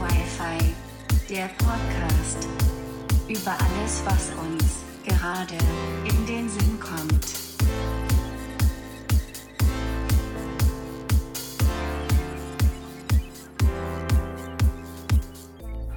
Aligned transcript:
Wi-Fi, 0.00 0.74
der 1.28 1.48
Podcast. 1.58 2.46
Über 3.28 3.50
alles, 3.50 4.02
was 4.04 4.30
uns 4.38 4.84
gerade 5.04 5.58
in 6.04 6.26
den 6.26 6.48
Sinn 6.48 6.78
kommt. 6.78 7.37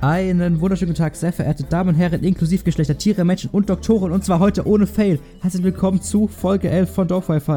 Einen 0.02 0.60
wunderschönen 0.60 0.96
Tag, 0.96 1.16
sehr 1.16 1.32
verehrte 1.32 1.64
Damen 1.64 1.90
und 1.90 1.96
Herren, 1.96 2.24
inklusive 2.24 2.64
Geschlechter, 2.64 2.98
Tiere, 2.98 3.24
Menschen 3.24 3.52
und 3.52 3.70
Doktoren, 3.70 4.12
und 4.12 4.26
zwar 4.26 4.40
heute 4.40 4.66
ohne 4.66 4.88
Fail. 4.88 5.20
Herzlich 5.42 5.62
willkommen 5.64 6.02
zu 6.02 6.28
Folge 6.28 6.70
11 6.72 6.90
von 6.90 7.08
Dorf 7.08 7.30
Wi-Fi. 7.30 7.52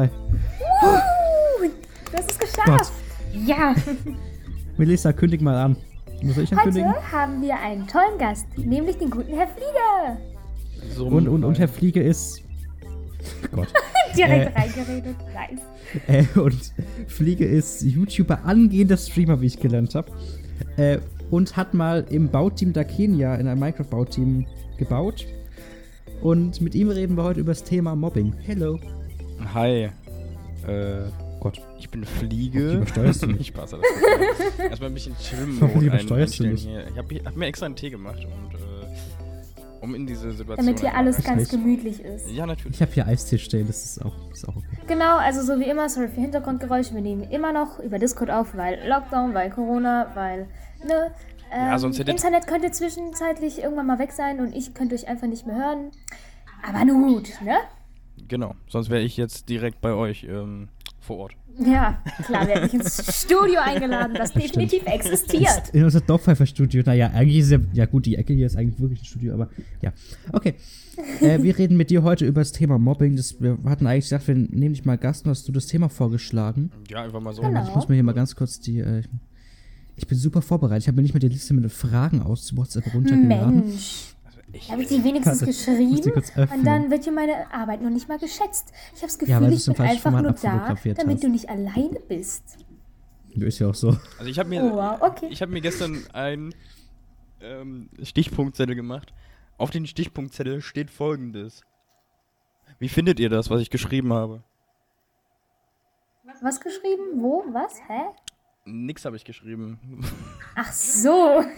Uh, 0.83 1.67
du 2.11 2.17
hast 2.17 2.29
es 2.31 2.37
geschafft. 2.37 2.91
Ja, 3.33 3.73
Melissa, 4.77 5.11
kündig 5.11 5.41
mal 5.41 5.55
an. 5.57 5.75
Muss 6.21 6.37
ich 6.37 6.51
ankündigen? 6.51 6.91
heute 6.91 7.11
haben 7.11 7.41
wir 7.41 7.59
einen 7.59 7.87
tollen 7.87 8.17
Gast, 8.19 8.45
nämlich 8.57 8.97
den 8.97 9.09
guten 9.09 9.33
Herr 9.33 9.47
Flieger. 9.47 10.17
So 10.95 11.07
Und, 11.07 11.27
und, 11.27 11.43
und 11.43 11.57
Herr 11.57 11.67
Fliege 11.67 12.03
ist. 12.03 12.43
Gott. 13.51 13.73
Direkt 14.15 14.55
Äh. 14.55 14.59
reingeredet. 14.59 15.15
Nice. 15.33 15.61
Äh, 16.35 16.39
und 16.39 16.73
Fliege 17.07 17.45
ist 17.45 17.81
YouTuber, 17.81 18.45
angehender 18.45 18.97
Streamer, 18.97 19.41
wie 19.41 19.47
ich 19.47 19.59
gelernt 19.59 19.95
habe. 19.95 20.11
Äh, 20.77 20.99
und 21.31 21.57
hat 21.57 21.73
mal 21.73 22.05
im 22.09 22.29
Bauteam 22.29 22.73
da 22.73 22.83
Kenia, 22.83 23.35
in 23.35 23.47
einem 23.47 23.59
Minecraft-Bauteam, 23.59 24.45
gebaut. 24.77 25.25
Und 26.21 26.61
mit 26.61 26.75
ihm 26.75 26.89
reden 26.89 27.17
wir 27.17 27.23
heute 27.23 27.39
über 27.39 27.51
das 27.51 27.63
Thema 27.63 27.95
Mobbing. 27.95 28.33
Hello. 28.43 28.79
Hi. 29.53 29.89
Äh, 30.67 31.03
Gott. 31.39 31.61
ich 31.77 31.89
bin 31.89 32.03
Fliege. 32.03 32.73
übersteuerst 32.73 33.23
du 33.23 33.27
mich? 33.27 33.41
Ich 33.41 33.47
Spaß, 33.47 33.75
alles 33.75 33.85
gut. 33.85 34.59
Erstmal 34.59 34.89
ein 34.89 34.93
bisschen 34.93 35.15
Chillen 35.17 35.57
Warum 35.61 35.81
übersteuerst 35.81 36.39
du 36.39 36.45
hier. 36.45 36.85
Ich 36.87 36.97
habe 36.97 37.15
hab 37.23 37.35
mir 37.35 37.45
extra 37.45 37.67
einen 37.67 37.75
Tee 37.75 37.89
gemacht 37.89 38.25
und 38.25 38.55
äh, 38.55 38.65
um 39.81 39.93
in 39.93 40.07
diese 40.07 40.31
Situation. 40.31 40.65
Damit 40.65 40.79
hier 40.79 40.95
alles 40.95 41.23
ganz 41.23 41.41
nicht? 41.41 41.51
gemütlich 41.51 41.99
ist. 42.03 42.31
Ja, 42.31 42.47
natürlich. 42.47 42.77
Ich 42.77 42.81
habe 42.81 42.91
hier 42.91 43.05
Eistee 43.05 43.37
stehen, 43.37 43.67
das 43.67 43.85
ist 43.85 44.03
auch, 44.03 44.13
das 44.29 44.39
ist 44.39 44.49
auch 44.49 44.55
okay. 44.55 44.65
Genau, 44.87 45.17
also 45.17 45.43
so 45.43 45.59
wie 45.59 45.69
immer, 45.69 45.87
sorry 45.89 46.07
für 46.07 46.21
Hintergrundgeräusche. 46.21 46.95
Wir 46.95 47.01
nehmen 47.01 47.23
immer 47.29 47.53
noch 47.53 47.79
über 47.79 47.99
Discord 47.99 48.31
auf, 48.31 48.55
weil 48.57 48.79
Lockdown, 48.87 49.33
weil 49.35 49.51
Corona, 49.51 50.11
weil, 50.15 50.47
ne? 50.85 51.11
Ähm, 51.51 51.67
Ja, 51.67 51.77
sonst 51.79 51.99
hätte- 51.99 52.11
Internet 52.11 52.47
könnte 52.47 52.71
zwischenzeitlich 52.71 53.59
irgendwann 53.61 53.87
mal 53.87 53.99
weg 53.99 54.11
sein 54.11 54.39
und 54.39 54.55
ich 54.55 54.73
könnte 54.73 54.95
euch 54.95 55.07
einfach 55.07 55.27
nicht 55.27 55.45
mehr 55.45 55.55
hören. 55.57 55.91
Aber 56.67 56.83
nun 56.85 57.13
gut, 57.13 57.29
ne? 57.43 57.57
Genau. 58.27 58.55
Sonst 58.67 58.89
wäre 58.89 59.01
ich 59.03 59.17
jetzt 59.17 59.49
direkt 59.49 59.81
bei 59.81 59.93
euch 59.93 60.23
ähm, 60.29 60.69
vor 60.99 61.17
Ort. 61.17 61.33
Ja, 61.59 62.01
klar, 62.25 62.47
wir 62.47 62.59
dich 62.61 62.73
ins 62.73 63.21
Studio 63.23 63.59
eingeladen, 63.61 64.13
das 64.15 64.33
definitiv 64.33 64.85
existiert. 64.87 65.69
In 65.71 65.83
unser 65.85 66.01
Dorfpfeifer-Studio. 66.01 66.83
Naja, 66.85 67.11
eigentlich 67.13 67.37
ist 67.39 67.51
ja, 67.51 67.59
ja 67.71 67.85
gut, 67.85 68.05
die 68.05 68.15
Ecke 68.15 68.33
hier 68.33 68.47
ist 68.47 68.57
eigentlich 68.57 68.79
wirklich 68.79 69.01
ein 69.01 69.05
Studio, 69.05 69.33
aber 69.35 69.49
ja. 69.81 69.93
Okay. 70.33 70.55
äh, 71.21 71.41
wir 71.41 71.57
reden 71.57 71.77
mit 71.77 71.91
dir 71.91 72.03
heute 72.03 72.25
über 72.25 72.41
das 72.41 72.51
Thema 72.51 72.77
Mobbing. 72.77 73.15
Das, 73.15 73.39
wir 73.39 73.57
hatten 73.67 73.87
eigentlich 73.87 74.05
gesagt, 74.05 74.27
wir 74.27 74.35
nehmen 74.35 74.73
dich 74.73 74.83
mal 74.83 74.97
Gast 74.97 75.25
und 75.25 75.31
hast 75.31 75.47
du 75.47 75.51
das 75.53 75.67
Thema 75.67 75.87
vorgeschlagen. 75.87 76.71
Ja, 76.89 77.03
einfach 77.03 77.21
mal 77.21 77.33
so. 77.33 77.41
Genau. 77.43 77.63
Ich 77.65 77.73
muss 77.75 77.87
mir 77.87 77.95
hier 77.95 78.03
mal 78.03 78.13
ganz 78.13 78.35
kurz 78.35 78.59
die. 78.59 78.79
Äh, 78.79 79.03
ich 79.95 80.07
bin 80.07 80.17
super 80.17 80.41
vorbereitet. 80.41 80.83
Ich 80.83 80.87
habe 80.87 80.97
mir 80.97 81.03
nicht 81.03 81.13
mal 81.13 81.19
die 81.19 81.29
Liste 81.29 81.53
mit 81.53 81.63
den 81.63 81.69
Fragen 81.69 82.21
aus 82.21 82.55
WhatsApp 82.55 82.93
runtergeladen. 82.93 83.65
Mensch. 83.67 84.15
Also 84.25 84.39
ich, 84.51 84.71
Habe 84.71 84.81
ich 84.81 84.87
die 84.89 85.03
wenigstens 85.03 85.39
die 85.39 85.45
geschrieben? 85.45 86.11
kurz 86.13 86.35
öffnen. 86.35 86.59
Und 86.59 86.65
dann 86.65 86.91
wird 86.91 87.03
hier 87.03 87.13
meine 87.13 87.51
Arbeit 87.53 87.81
noch 87.81 87.89
nicht 87.89 88.07
mal 88.09 88.19
geschätzt. 88.19 88.71
Ich 88.93 88.97
habe 89.01 89.07
das 89.07 89.17
Gefühl, 89.19 89.31
Ja, 89.31 89.49
ich 89.49 89.65
bin 89.65 89.75
einfach 89.79 90.01
Format 90.01 90.23
nur 90.23 90.31
da, 90.33 90.75
damit 90.95 90.97
hast. 91.15 91.23
du 91.23 91.29
nicht 91.29 91.49
alleine 91.49 91.99
bist. 92.07 92.57
Du 93.35 93.45
ist 93.45 93.59
ja 93.59 93.67
auch 93.67 93.75
so. 93.75 93.89
also 94.17 94.25
ich 94.29 94.39
habe 94.39 94.49
mir, 94.49 94.63
Oh, 94.63 94.75
wow, 94.75 95.01
okay. 95.01 95.27
ich 95.29 95.41
habe 95.41 95.51
mir 95.51 95.61
gestern 95.61 96.05
einen 96.13 96.53
ähm, 97.41 97.89
Stichpunktzettel 98.01 98.75
gemacht. 98.75 99.13
Auf 99.57 99.71
den 99.71 99.87
Stichpunktzettel 99.87 100.61
steht 100.61 100.89
Folgendes. 100.89 101.61
Wie 102.79 102.89
findet 102.89 103.19
ihr 103.19 103.29
das, 103.29 103.49
was 103.49 103.61
ich 103.61 103.69
geschrieben 103.69 104.11
habe? 104.13 104.43
Was 106.41 106.59
geschrieben? 106.59 107.21
Wo? 107.21 107.43
Was? 107.51 107.79
Hä? 107.87 108.01
Nix 108.67 109.05
habe 109.05 109.15
ich 109.15 109.23
geschrieben, 109.23 109.77
Ach 110.55 110.71
so. 110.71 111.43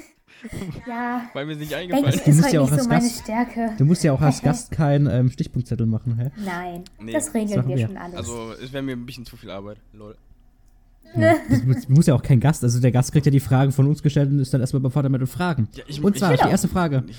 Ja, 0.88 1.24
weil 1.34 1.48
mir 1.48 1.56
nicht 1.56 1.72
denke 1.72 1.96
eingefallen 1.96 2.14
ich, 2.16 2.22
Du 2.24 2.30
ist 2.30 2.38
musst 2.38 2.54
ja 2.54 2.60
auch 2.62 2.66
nicht 2.70 2.74
so 2.74 2.80
als 2.82 2.88
meine 2.90 3.02
Gast- 3.06 3.24
Stärke. 3.24 3.72
Du 3.78 3.86
musst 3.86 4.04
ja 4.04 4.12
auch 4.14 4.22
als 4.22 4.42
Gast 4.42 4.70
keinen 4.72 5.08
ähm, 5.08 5.32
Stichpunktzettel 5.32 5.88
machen, 5.88 6.16
hä? 6.20 6.30
Nein, 6.46 6.84
Nee, 7.00 7.14
das 7.14 7.26
das 7.26 7.34
regeln 7.34 7.58
machen 7.58 7.70
wir 7.70 7.78
wir. 7.78 7.88
schon 7.88 7.98
alles. 7.98 8.16
Also, 8.18 8.52
es 8.62 8.72
wäre 8.72 8.84
mir 8.84 8.92
ein 8.92 9.06
bisschen 9.06 9.26
zu 9.26 9.36
viel 9.36 9.50
Arbeit. 9.50 9.78
Lol. 9.94 10.16
Du 11.16 11.66
musst, 11.66 11.90
muss 11.90 12.06
ja 12.06 12.14
auch 12.14 12.22
kein 12.22 12.40
Gast. 12.42 12.64
Also 12.64 12.80
der 12.82 12.92
Gast 12.92 13.14
kriegt 13.14 13.26
ja 13.26 13.32
die 13.32 13.40
Fragen 13.40 13.72
von 13.72 13.88
uns 13.88 14.04
gestellt 14.04 14.30
und 14.30 14.38
ist 14.40 14.54
dann 14.54 14.62
erstmal 14.62 14.82
überfordert 14.82 15.12
mit 15.12 15.22
den 15.22 15.28
Fragen. 15.28 15.70
Ja, 15.74 15.84
ich- 15.88 16.04
und 16.04 16.16
zwar 16.20 16.34
ich- 16.36 16.42
die 16.42 16.50
erste 16.50 16.68
Frage. 16.68 17.04
Ich, 17.08 17.18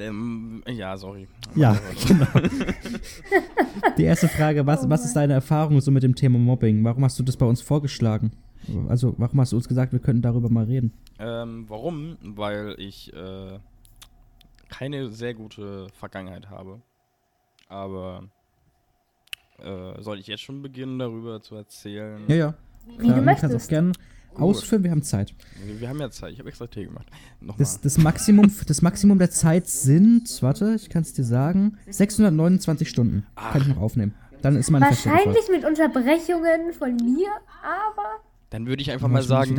ähm, 0.00 0.62
ja, 0.68 0.96
sorry. 0.96 1.26
Ja, 1.56 1.76
genau. 2.06 2.26
Die 3.98 4.04
erste 4.04 4.28
Frage, 4.28 4.64
was, 4.66 4.84
Oh 4.84 4.88
was 4.88 5.04
ist 5.04 5.14
deine 5.16 5.32
Erfahrung 5.34 5.80
so 5.80 5.90
mit 5.90 6.02
dem 6.04 6.14
Thema 6.14 6.38
Mobbing? 6.38 6.82
Warum 6.84 7.04
hast 7.04 7.18
du 7.18 7.22
das 7.22 7.36
bei 7.36 7.44
uns 7.44 7.60
vorgeschlagen? 7.60 8.30
Also, 8.88 9.14
warum 9.18 9.40
hast 9.40 9.52
du 9.52 9.56
uns 9.56 9.68
gesagt, 9.68 9.92
wir 9.92 9.98
könnten 9.98 10.22
darüber 10.22 10.48
mal 10.50 10.64
reden? 10.64 10.92
Ähm, 11.18 11.64
warum? 11.68 12.16
Weil 12.22 12.74
ich 12.78 13.12
äh, 13.12 13.58
keine 14.68 15.10
sehr 15.10 15.34
gute 15.34 15.88
Vergangenheit 15.98 16.50
habe. 16.50 16.80
Aber 17.68 18.24
äh, 19.58 20.00
soll 20.02 20.18
ich 20.18 20.26
jetzt 20.26 20.42
schon 20.42 20.62
beginnen, 20.62 20.98
darüber 20.98 21.40
zu 21.40 21.54
erzählen? 21.56 22.22
Ja, 22.28 22.36
ja. 22.36 22.54
Wie 22.86 23.06
Klar, 23.06 23.18
du 23.18 23.24
kannst 23.24 23.44
auch 23.44 23.48
möchtest. 23.48 23.68
gerne 23.68 23.92
ausführen, 24.34 24.84
wir 24.84 24.90
haben 24.90 25.02
Zeit. 25.02 25.34
Wir, 25.64 25.88
haben 25.88 26.00
ja 26.00 26.10
Zeit. 26.10 26.32
Ich 26.32 26.38
habe 26.38 26.48
extra 26.48 26.66
Tee 26.66 26.84
gemacht. 26.84 27.06
Nochmal. 27.40 27.56
Das, 27.58 27.80
das, 27.80 27.98
Maximum, 27.98 28.50
das 28.66 28.82
Maximum 28.82 29.18
der 29.18 29.30
Zeit 29.30 29.68
sind, 29.68 30.42
warte, 30.42 30.74
ich 30.74 30.88
kann 30.88 31.02
es 31.02 31.12
dir 31.12 31.24
sagen, 31.24 31.78
629 31.88 32.88
Stunden. 32.88 33.26
Kann 33.36 33.62
ich 33.62 33.68
noch 33.68 33.78
aufnehmen. 33.78 34.14
Dann 34.42 34.56
ist 34.56 34.70
meine. 34.70 34.86
Wahrscheinlich 34.86 35.48
mit 35.50 35.64
Unterbrechungen 35.64 36.72
von 36.72 36.96
mir, 36.96 37.28
aber 37.62 38.20
Dann 38.50 38.66
würde 38.66 38.82
ich 38.82 38.90
einfach 38.90 39.08
mal 39.08 39.22
sagen, 39.22 39.56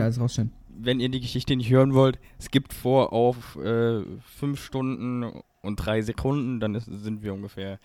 wenn 0.77 0.99
ihr 0.99 1.09
die 1.09 1.21
Geschichte 1.21 1.55
nicht 1.55 1.69
hören 1.69 1.93
wollt, 1.93 2.19
skippt 2.39 2.73
vor 2.73 3.13
auf 3.13 3.55
äh, 3.55 4.03
fünf 4.25 4.63
Stunden 4.63 5.41
und 5.61 5.75
drei 5.77 6.01
Sekunden, 6.01 6.59
dann 6.59 6.75
ist, 6.75 6.85
sind 6.85 7.23
wir 7.23 7.33
ungefähr 7.33 7.79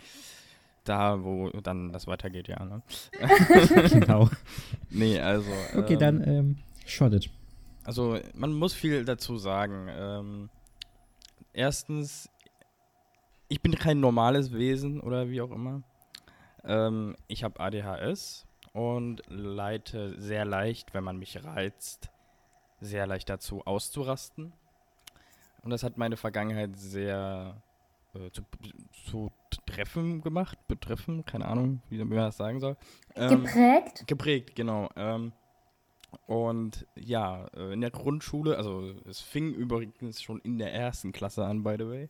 da, 0.84 1.22
wo 1.22 1.50
dann 1.50 1.92
das 1.92 2.06
weitergeht, 2.06 2.48
ja. 2.48 2.64
Ne? 2.64 2.82
genau. 3.90 4.30
Nee, 4.90 5.18
also. 5.18 5.50
Okay, 5.76 5.94
ähm, 5.94 5.98
dann 5.98 6.28
ähm, 6.28 6.56
shotted. 6.86 7.30
Also, 7.84 8.18
man 8.34 8.52
muss 8.52 8.72
viel 8.72 9.04
dazu 9.04 9.36
sagen. 9.36 9.88
Ähm, 9.90 10.48
erstens, 11.52 12.28
ich 13.48 13.60
bin 13.60 13.74
kein 13.74 14.00
normales 14.00 14.52
Wesen 14.52 15.00
oder 15.00 15.28
wie 15.28 15.40
auch 15.40 15.50
immer. 15.50 15.82
Ähm, 16.64 17.16
ich 17.28 17.44
habe 17.44 17.60
ADHS 17.60 18.45
und 18.76 19.22
leite 19.28 20.20
sehr 20.20 20.44
leicht, 20.44 20.92
wenn 20.92 21.02
man 21.02 21.16
mich 21.16 21.42
reizt, 21.42 22.10
sehr 22.78 23.06
leicht 23.06 23.30
dazu 23.30 23.62
auszurasten. 23.64 24.52
Und 25.62 25.70
das 25.70 25.82
hat 25.82 25.96
meine 25.96 26.18
Vergangenheit 26.18 26.76
sehr 26.78 27.62
äh, 28.12 28.30
zu, 28.32 28.42
zu 29.06 29.32
treffen 29.64 30.20
gemacht, 30.20 30.58
betreffen, 30.68 31.24
keine 31.24 31.46
Ahnung, 31.46 31.80
wie 31.88 32.04
man 32.04 32.18
das 32.18 32.36
sagen 32.36 32.60
soll. 32.60 32.76
Ähm, 33.14 33.44
geprägt. 33.44 34.04
Geprägt, 34.06 34.54
genau. 34.54 34.90
Ähm, 34.94 35.32
und 36.26 36.86
ja, 36.96 37.46
äh, 37.54 37.72
in 37.72 37.80
der 37.80 37.90
Grundschule, 37.90 38.58
also 38.58 38.92
es 39.08 39.20
fing 39.20 39.54
übrigens 39.54 40.20
schon 40.20 40.38
in 40.40 40.58
der 40.58 40.74
ersten 40.74 41.12
Klasse 41.12 41.46
an, 41.46 41.62
by 41.62 41.76
the 41.78 41.86
way. 41.86 42.08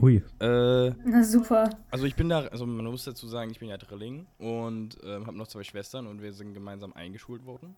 Ui. 0.00 0.22
Äh, 0.40 0.90
Na 1.04 1.24
super. 1.24 1.70
also 1.90 2.04
ich 2.04 2.14
bin 2.14 2.28
da, 2.28 2.40
also 2.46 2.66
man 2.66 2.84
muss 2.86 3.04
dazu 3.04 3.26
sagen, 3.26 3.50
ich 3.50 3.58
bin 3.58 3.68
ja 3.68 3.76
Drilling 3.76 4.26
und 4.38 4.98
ähm, 5.02 5.26
habe 5.26 5.36
noch 5.36 5.48
zwei 5.48 5.64
Schwestern 5.64 6.06
und 6.06 6.22
wir 6.22 6.32
sind 6.32 6.54
gemeinsam 6.54 6.92
eingeschult 6.92 7.44
worden. 7.44 7.76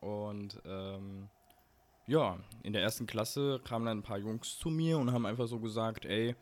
Und 0.00 0.60
ähm, 0.64 1.28
ja, 2.06 2.38
in 2.62 2.72
der 2.72 2.82
ersten 2.82 3.06
Klasse 3.06 3.60
kamen 3.64 3.86
dann 3.86 3.98
ein 3.98 4.02
paar 4.02 4.18
Jungs 4.18 4.58
zu 4.58 4.70
mir 4.70 4.98
und 4.98 5.12
haben 5.12 5.26
einfach 5.26 5.48
so 5.48 5.58
gesagt, 5.58 6.04
ey, 6.04 6.36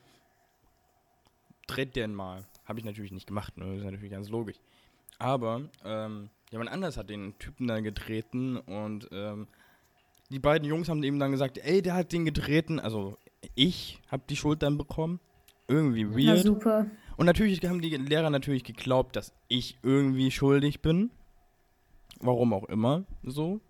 dreht 1.67 1.97
den 1.97 2.15
mal. 2.15 2.45
Habe 2.67 2.79
ich 2.79 2.85
natürlich 2.85 3.13
nicht 3.13 3.27
gemacht, 3.27 3.57
ne? 3.57 3.67
Das 3.67 3.79
ist 3.79 3.85
natürlich 3.85 4.11
ganz 4.11 4.29
logisch. 4.29 4.61
Aber 5.19 5.63
ähm, 5.85 6.29
jemand 6.51 6.71
anders 6.71 6.97
hat 6.97 7.09
den 7.09 7.39
Typen 7.39 7.67
dann 7.67 7.85
getreten 7.85 8.59
und 8.59 9.09
ähm, 9.13 9.47
die 10.31 10.39
beiden 10.39 10.67
Jungs 10.69 10.89
haben 10.89 11.03
eben 11.03 11.19
dann 11.19 11.31
gesagt, 11.31 11.59
ey, 11.59 11.81
der 11.81 11.95
hat 11.95 12.13
den 12.13 12.25
getreten. 12.25 12.81
Also 12.81 13.17
ich 13.55 14.01
habe 14.09 14.25
die 14.29 14.37
Schuld 14.37 14.63
dann 14.63 14.79
bekommen. 14.79 15.21
Irgendwie 15.69 16.05
Na 16.05 16.35
weird. 16.35 16.45
super. 16.45 16.87
Und 17.17 17.27
natürlich 17.27 17.65
haben 17.65 17.81
die 17.81 17.97
Lehrer 17.97 18.31
natürlich 18.31 18.65
geglaubt, 18.65 19.17
dass 19.17 19.33
ich 19.49 19.79
irgendwie 19.83 20.31
schuldig 20.31 20.83
bin. 20.83 21.11
Warum 22.21 22.53
auch 22.53 22.65
immer 22.65 23.05
so. 23.23 23.61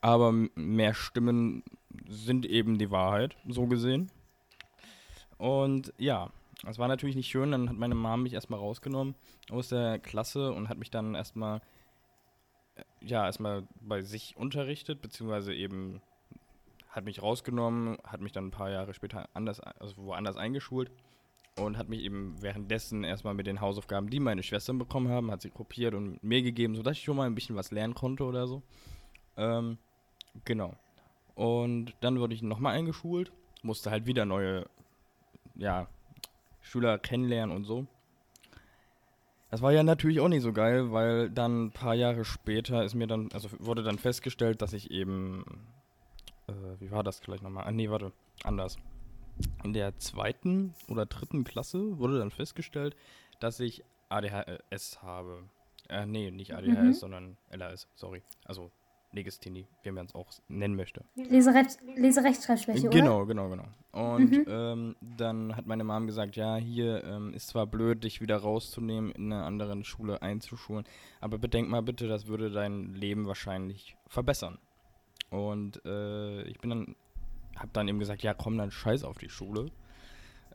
Aber 0.00 0.32
mehr 0.54 0.94
Stimmen 0.94 1.62
sind 2.08 2.46
eben 2.46 2.78
die 2.78 2.90
Wahrheit, 2.90 3.36
so 3.48 3.66
gesehen. 3.66 4.10
Und 5.38 5.92
ja, 5.98 6.30
das 6.62 6.78
war 6.78 6.88
natürlich 6.88 7.16
nicht 7.16 7.28
schön. 7.28 7.52
Dann 7.52 7.68
hat 7.68 7.76
meine 7.76 7.94
Mom 7.94 8.22
mich 8.22 8.34
erstmal 8.34 8.60
rausgenommen 8.60 9.14
aus 9.50 9.68
der 9.68 9.98
Klasse 9.98 10.52
und 10.52 10.68
hat 10.68 10.78
mich 10.78 10.90
dann 10.90 11.14
erstmal, 11.14 11.60
äh, 12.76 12.82
ja, 13.00 13.24
erstmal 13.24 13.66
bei 13.80 14.02
sich 14.02 14.36
unterrichtet, 14.36 15.02
beziehungsweise 15.02 15.54
eben 15.54 16.00
hat 16.94 17.04
mich 17.04 17.20
rausgenommen, 17.20 17.98
hat 18.04 18.20
mich 18.20 18.30
dann 18.30 18.46
ein 18.46 18.50
paar 18.52 18.70
Jahre 18.70 18.94
später 18.94 19.28
anders, 19.34 19.58
also 19.58 19.96
woanders 19.96 20.36
eingeschult 20.36 20.92
und 21.58 21.76
hat 21.76 21.88
mich 21.88 22.00
eben 22.02 22.40
währenddessen 22.40 23.02
erstmal 23.02 23.34
mit 23.34 23.48
den 23.48 23.60
Hausaufgaben, 23.60 24.10
die 24.10 24.20
meine 24.20 24.44
Schwestern 24.44 24.78
bekommen 24.78 25.08
haben, 25.08 25.30
hat 25.32 25.42
sie 25.42 25.50
kopiert 25.50 25.94
und 25.94 26.22
mir 26.22 26.40
gegeben, 26.42 26.76
sodass 26.76 26.96
ich 26.96 27.02
schon 27.02 27.16
mal 27.16 27.26
ein 27.26 27.34
bisschen 27.34 27.56
was 27.56 27.72
lernen 27.72 27.94
konnte 27.94 28.22
oder 28.22 28.46
so. 28.46 28.62
Ähm, 29.36 29.78
genau. 30.44 30.74
Und 31.34 31.94
dann 32.00 32.20
wurde 32.20 32.34
ich 32.34 32.42
nochmal 32.42 32.76
eingeschult, 32.76 33.32
musste 33.62 33.90
halt 33.90 34.06
wieder 34.06 34.24
neue, 34.24 34.66
ja, 35.56 35.88
Schüler 36.60 36.98
kennenlernen 36.98 37.54
und 37.54 37.64
so. 37.64 37.88
Das 39.50 39.62
war 39.62 39.72
ja 39.72 39.82
natürlich 39.82 40.20
auch 40.20 40.28
nicht 40.28 40.42
so 40.42 40.52
geil, 40.52 40.92
weil 40.92 41.28
dann 41.28 41.66
ein 41.66 41.70
paar 41.72 41.94
Jahre 41.94 42.24
später 42.24 42.84
ist 42.84 42.94
mir 42.94 43.08
dann, 43.08 43.30
also 43.32 43.48
wurde 43.58 43.82
dann 43.82 43.98
festgestellt, 43.98 44.62
dass 44.62 44.72
ich 44.72 44.92
eben, 44.92 45.44
äh, 46.48 46.52
wie 46.80 46.90
war 46.90 47.02
das 47.02 47.20
gleich 47.20 47.42
nochmal? 47.42 47.64
Ah, 47.64 47.72
nee, 47.72 47.88
warte, 47.90 48.12
anders. 48.42 48.76
In 49.64 49.72
der 49.72 49.98
zweiten 49.98 50.74
oder 50.88 51.06
dritten 51.06 51.44
Klasse 51.44 51.98
wurde 51.98 52.18
dann 52.18 52.30
festgestellt, 52.30 52.94
dass 53.40 53.58
ich 53.60 53.82
ADHS 54.08 55.02
habe. 55.02 55.42
Äh, 55.88 56.06
nee, 56.06 56.30
nicht 56.30 56.54
ADHS, 56.54 56.74
Mhm. 56.86 56.92
sondern 56.94 57.36
LAS, 57.50 57.88
sorry. 57.94 58.22
Also 58.44 58.70
Legasthenie, 59.12 59.66
wie 59.82 59.90
man 59.92 60.06
es 60.06 60.14
auch 60.14 60.28
nennen 60.48 60.74
möchte. 60.76 61.04
Leserecht, 61.14 61.78
Leserechtschreibschwäche, 61.96 62.88
oder? 62.88 62.90
Genau, 62.98 63.26
genau, 63.26 63.48
genau. 63.48 63.64
Und 63.92 64.30
Mhm. 64.30 64.44
ähm, 64.48 64.96
dann 65.00 65.56
hat 65.56 65.66
meine 65.66 65.84
Mom 65.84 66.06
gesagt, 66.06 66.34
ja, 66.36 66.56
hier 66.56 67.04
ähm, 67.04 67.32
ist 67.34 67.48
zwar 67.48 67.66
blöd, 67.66 68.02
dich 68.02 68.20
wieder 68.20 68.36
rauszunehmen, 68.38 69.12
in 69.12 69.32
einer 69.32 69.44
anderen 69.46 69.84
Schule 69.84 70.20
einzuschulen, 70.22 70.84
aber 71.20 71.38
bedenk 71.38 71.68
mal 71.68 71.82
bitte, 71.82 72.08
das 72.08 72.26
würde 72.26 72.50
dein 72.50 72.94
Leben 72.94 73.26
wahrscheinlich 73.26 73.96
verbessern. 74.08 74.58
Und 75.34 75.84
äh, 75.84 76.42
ich 76.44 76.60
bin 76.60 76.70
dann, 76.70 76.96
hab 77.56 77.72
dann 77.72 77.88
eben 77.88 77.98
gesagt, 77.98 78.22
ja, 78.22 78.34
komm, 78.34 78.56
dann 78.56 78.70
scheiß 78.70 79.02
auf 79.02 79.18
die 79.18 79.28
Schule. 79.28 79.66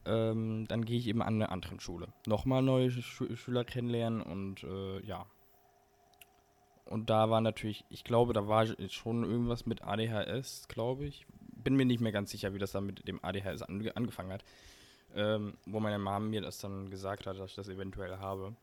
Ähm, 0.05 0.67
dann 0.69 0.85
gehe 0.85 0.97
ich 0.97 1.07
eben 1.07 1.21
an 1.21 1.35
eine 1.35 1.49
andere 1.49 1.81
Schule. 1.81 2.07
Nochmal 2.25 2.61
neue 2.61 2.89
Schü 2.89 3.35
Schüler 3.35 3.65
kennenlernen 3.65 4.21
und 4.21 4.63
äh, 4.63 5.01
ja. 5.01 5.25
Und 6.85 7.09
da 7.09 7.29
war 7.29 7.41
natürlich, 7.41 7.83
ich 7.89 8.05
glaube, 8.05 8.31
da 8.31 8.47
war 8.47 8.65
schon 8.87 9.23
irgendwas 9.23 9.65
mit 9.65 9.83
ADHS, 9.83 10.69
glaube 10.69 11.05
ich. 11.05 11.27
Bin 11.57 11.75
mir 11.75 11.85
nicht 11.85 11.99
mehr 11.99 12.13
ganz 12.13 12.31
sicher, 12.31 12.53
wie 12.53 12.57
das 12.57 12.71
dann 12.71 12.85
mit 12.85 13.05
dem 13.05 13.23
ADHS 13.23 13.63
ange 13.63 13.95
angefangen 13.97 14.31
hat. 14.31 14.45
Ähm, 15.13 15.55
wo 15.65 15.81
meine 15.81 15.99
Mom 15.99 16.29
mir 16.29 16.41
das 16.41 16.59
dann 16.59 16.89
gesagt 16.89 17.27
hat, 17.27 17.37
dass 17.37 17.49
ich 17.49 17.55
das 17.55 17.67
eventuell 17.67 18.17
habe. 18.19 18.55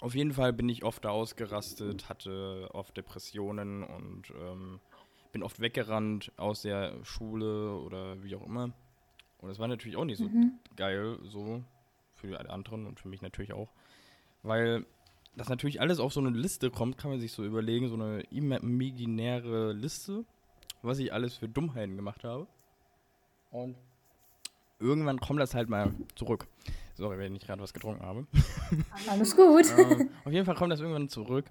Auf 0.00 0.14
jeden 0.14 0.32
Fall 0.32 0.52
bin 0.52 0.68
ich 0.68 0.84
oft 0.84 1.04
da 1.04 1.10
ausgerastet, 1.10 2.08
hatte 2.08 2.68
oft 2.72 2.96
Depressionen 2.96 3.82
und 3.82 4.30
ähm, 4.30 4.80
bin 5.38 5.44
oft 5.44 5.60
weggerannt 5.60 6.32
aus 6.36 6.62
der 6.62 6.94
Schule 7.04 7.76
oder 7.78 8.22
wie 8.24 8.34
auch 8.34 8.44
immer. 8.44 8.64
Und 9.38 9.48
das 9.48 9.58
war 9.60 9.68
natürlich 9.68 9.96
auch 9.96 10.04
nicht 10.04 10.18
so 10.18 10.24
Mhm. 10.24 10.58
geil, 10.74 11.18
so 11.22 11.62
für 12.16 12.26
die 12.26 12.36
anderen 12.36 12.86
und 12.86 12.98
für 12.98 13.06
mich 13.08 13.22
natürlich 13.22 13.52
auch. 13.52 13.68
Weil 14.42 14.84
das 15.36 15.48
natürlich 15.48 15.80
alles 15.80 16.00
auf 16.00 16.12
so 16.12 16.18
eine 16.20 16.30
Liste 16.30 16.70
kommt, 16.72 16.98
kann 16.98 17.12
man 17.12 17.20
sich 17.20 17.30
so 17.30 17.44
überlegen, 17.44 17.88
so 17.88 17.94
eine 17.94 18.22
imaginäre 18.32 19.72
Liste, 19.72 20.24
was 20.82 20.98
ich 20.98 21.12
alles 21.12 21.36
für 21.36 21.48
Dummheiten 21.48 21.94
gemacht 21.94 22.24
habe. 22.24 22.48
Und 23.52 23.76
irgendwann 24.80 25.20
kommt 25.20 25.38
das 25.40 25.54
halt 25.54 25.68
mal 25.68 25.92
zurück. 26.16 26.48
Sorry, 26.96 27.16
wenn 27.18 27.36
ich 27.36 27.42
gerade 27.46 27.62
was 27.62 27.72
getrunken 27.72 28.02
habe. 28.02 28.26
Alles 29.08 29.36
gut. 29.36 29.66
ähm, 29.78 30.10
auf 30.24 30.32
jeden 30.32 30.44
Fall 30.46 30.56
kommt 30.56 30.72
das 30.72 30.80
irgendwann 30.80 31.08
zurück. 31.08 31.44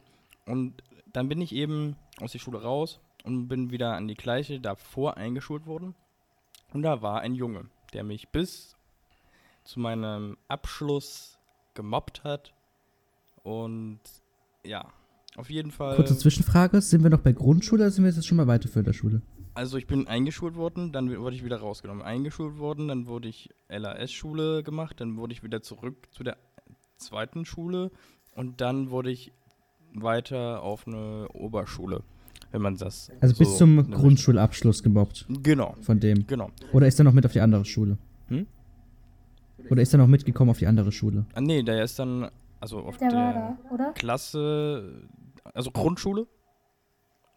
Und 0.46 0.84
dann 1.14 1.30
bin 1.30 1.40
ich 1.40 1.54
eben 1.56 1.96
aus 2.20 2.34
der 2.34 2.40
Schule 2.40 2.62
raus 2.62 3.00
und 3.28 3.48
bin 3.48 3.72
wieder 3.72 3.94
an 3.94 4.08
die 4.08 4.16
gleiche 4.16 4.60
davor 4.60 5.18
eingeschult 5.18 5.68
worden. 5.68 5.94
Und 6.74 6.82
da 6.84 7.02
war 7.02 7.22
ein 7.22 7.36
Junge, 7.36 7.66
der 7.94 8.04
mich 8.04 8.30
bis 8.30 8.76
zu 9.64 9.80
meinem 9.80 10.38
Abschluss 10.48 11.38
gemobbt 11.74 12.24
hat. 12.24 12.54
Und 13.44 14.00
ja, 14.66 14.86
auf 15.36 15.50
jeden 15.50 15.72
Fall. 15.72 15.96
Kurze 15.98 16.18
Zwischenfrage: 16.18 16.82
Sind 16.82 17.04
wir 17.04 17.10
noch 17.10 17.20
bei 17.20 17.34
Grundschule 17.34 17.84
oder 17.84 17.92
sind 17.92 18.06
wir 18.06 18.12
jetzt 18.12 18.26
schon 18.26 18.38
mal 18.38 18.48
weiter 18.48 18.70
für 18.70 18.82
der 18.82 18.94
Schule? 18.94 19.22
Also 19.54 19.78
ich 19.78 19.88
bin 19.88 20.08
eingeschult 20.08 20.56
worden, 20.56 20.92
dann 20.92 21.16
wurde 21.18 21.36
ich 21.36 21.44
wieder 21.44 21.58
rausgenommen. 21.58 22.04
Eingeschult 22.04 22.60
worden, 22.60 22.88
dann 22.88 23.08
wurde 23.08 23.28
ich 23.28 23.50
LAS-Schule 23.70 24.62
gemacht, 24.62 25.02
dann 25.02 25.18
wurde 25.18 25.34
ich 25.34 25.42
wieder 25.42 25.62
zurück 25.64 25.96
zu 26.12 26.24
der 26.24 26.38
zweiten 26.98 27.44
Schule 27.44 27.90
und 28.36 28.62
dann 28.62 28.92
wurde 28.92 29.10
ich 29.10 29.32
weiter 29.94 30.62
auf 30.62 30.86
eine 30.86 31.28
Oberschule, 31.34 32.04
wenn 32.52 32.62
man 32.62 32.78
das 32.78 33.12
Also 33.22 33.36
bis 33.38 33.52
so 33.52 33.58
zum 33.58 33.76
nennt. 33.76 33.92
Grundschulabschluss 33.94 34.84
gemobbt 34.84 35.26
Genau, 35.44 35.76
von 35.82 36.00
dem. 36.00 36.26
genau. 36.28 36.50
Oder 36.74 36.88
ist 36.88 37.00
er 37.00 37.04
noch 37.04 37.14
mit 37.14 37.26
auf 37.26 37.34
die 37.34 37.42
andere 37.42 37.66
Schule? 37.66 37.98
Hm? 38.30 38.48
Oder 39.70 39.82
ist 39.82 39.94
er 39.94 39.98
noch 39.98 40.08
mitgekommen 40.08 40.50
auf 40.52 40.60
die 40.60 40.68
andere 40.68 40.92
Schule? 40.92 41.26
Ah, 41.34 41.42
nee, 41.42 41.62
der 41.64 41.84
ist 41.84 42.00
dann, 42.00 42.30
also 42.60 42.80
auf 42.80 42.98
Der 42.98 43.10
der, 43.10 43.18
war 43.20 43.34
da, 43.34 43.74
oder? 43.74 43.92
Klasse, 43.94 45.04
also 45.54 45.72
Grundschule, 45.72 46.28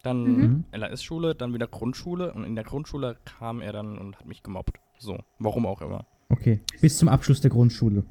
dann 0.03 0.37
Mhm. 0.39 0.63
LAS-Schule, 0.71 1.35
dann 1.35 1.53
wieder 1.53 1.67
Grundschule 1.67 2.33
und 2.33 2.43
in 2.43 2.55
der 2.55 2.63
Grundschule 2.63 3.17
kam 3.25 3.61
er 3.61 3.73
dann 3.73 3.97
und 3.97 4.17
hat 4.17 4.25
mich 4.25 4.41
gemobbt. 4.43 4.79
So, 4.97 5.19
warum 5.39 5.65
auch 5.65 5.81
immer. 5.81 6.05
Okay. 6.29 6.61
Bis 6.79 6.97
zum 6.97 7.09
Abschluss 7.09 7.41
der 7.41 7.51
Grundschule. 7.51 8.03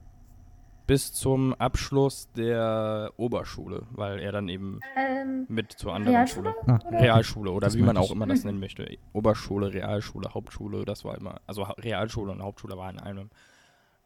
Bis 0.90 1.12
zum 1.12 1.54
Abschluss 1.54 2.28
der 2.32 3.12
Oberschule, 3.16 3.87
weil 3.92 4.19
er 4.19 4.32
dann 4.32 4.48
eben 4.48 4.81
Ähm, 4.96 5.46
mit 5.48 5.70
zur 5.70 5.94
anderen 5.94 6.16
Realschule? 6.16 6.52
Schule. 6.64 6.81
Ah, 6.82 6.88
Realschule 6.88 7.50
oder 7.52 7.69
Das 7.69 7.76
wie 7.76 7.82
man 7.82 7.96
auch 7.96 8.06
ich. 8.06 8.10
immer 8.10 8.26
das 8.26 8.42
nennen 8.42 8.58
möchte. 8.58 8.98
Oberschule, 9.12 9.72
Realschule, 9.72 10.34
Hauptschule, 10.34 10.84
das 10.84 11.04
war 11.04 11.16
immer. 11.16 11.40
Also 11.46 11.62
Realschule 11.62 12.32
und 12.32 12.42
Hauptschule 12.42 12.76
waren 12.76 12.96
in 12.96 13.02
einem. 13.02 13.31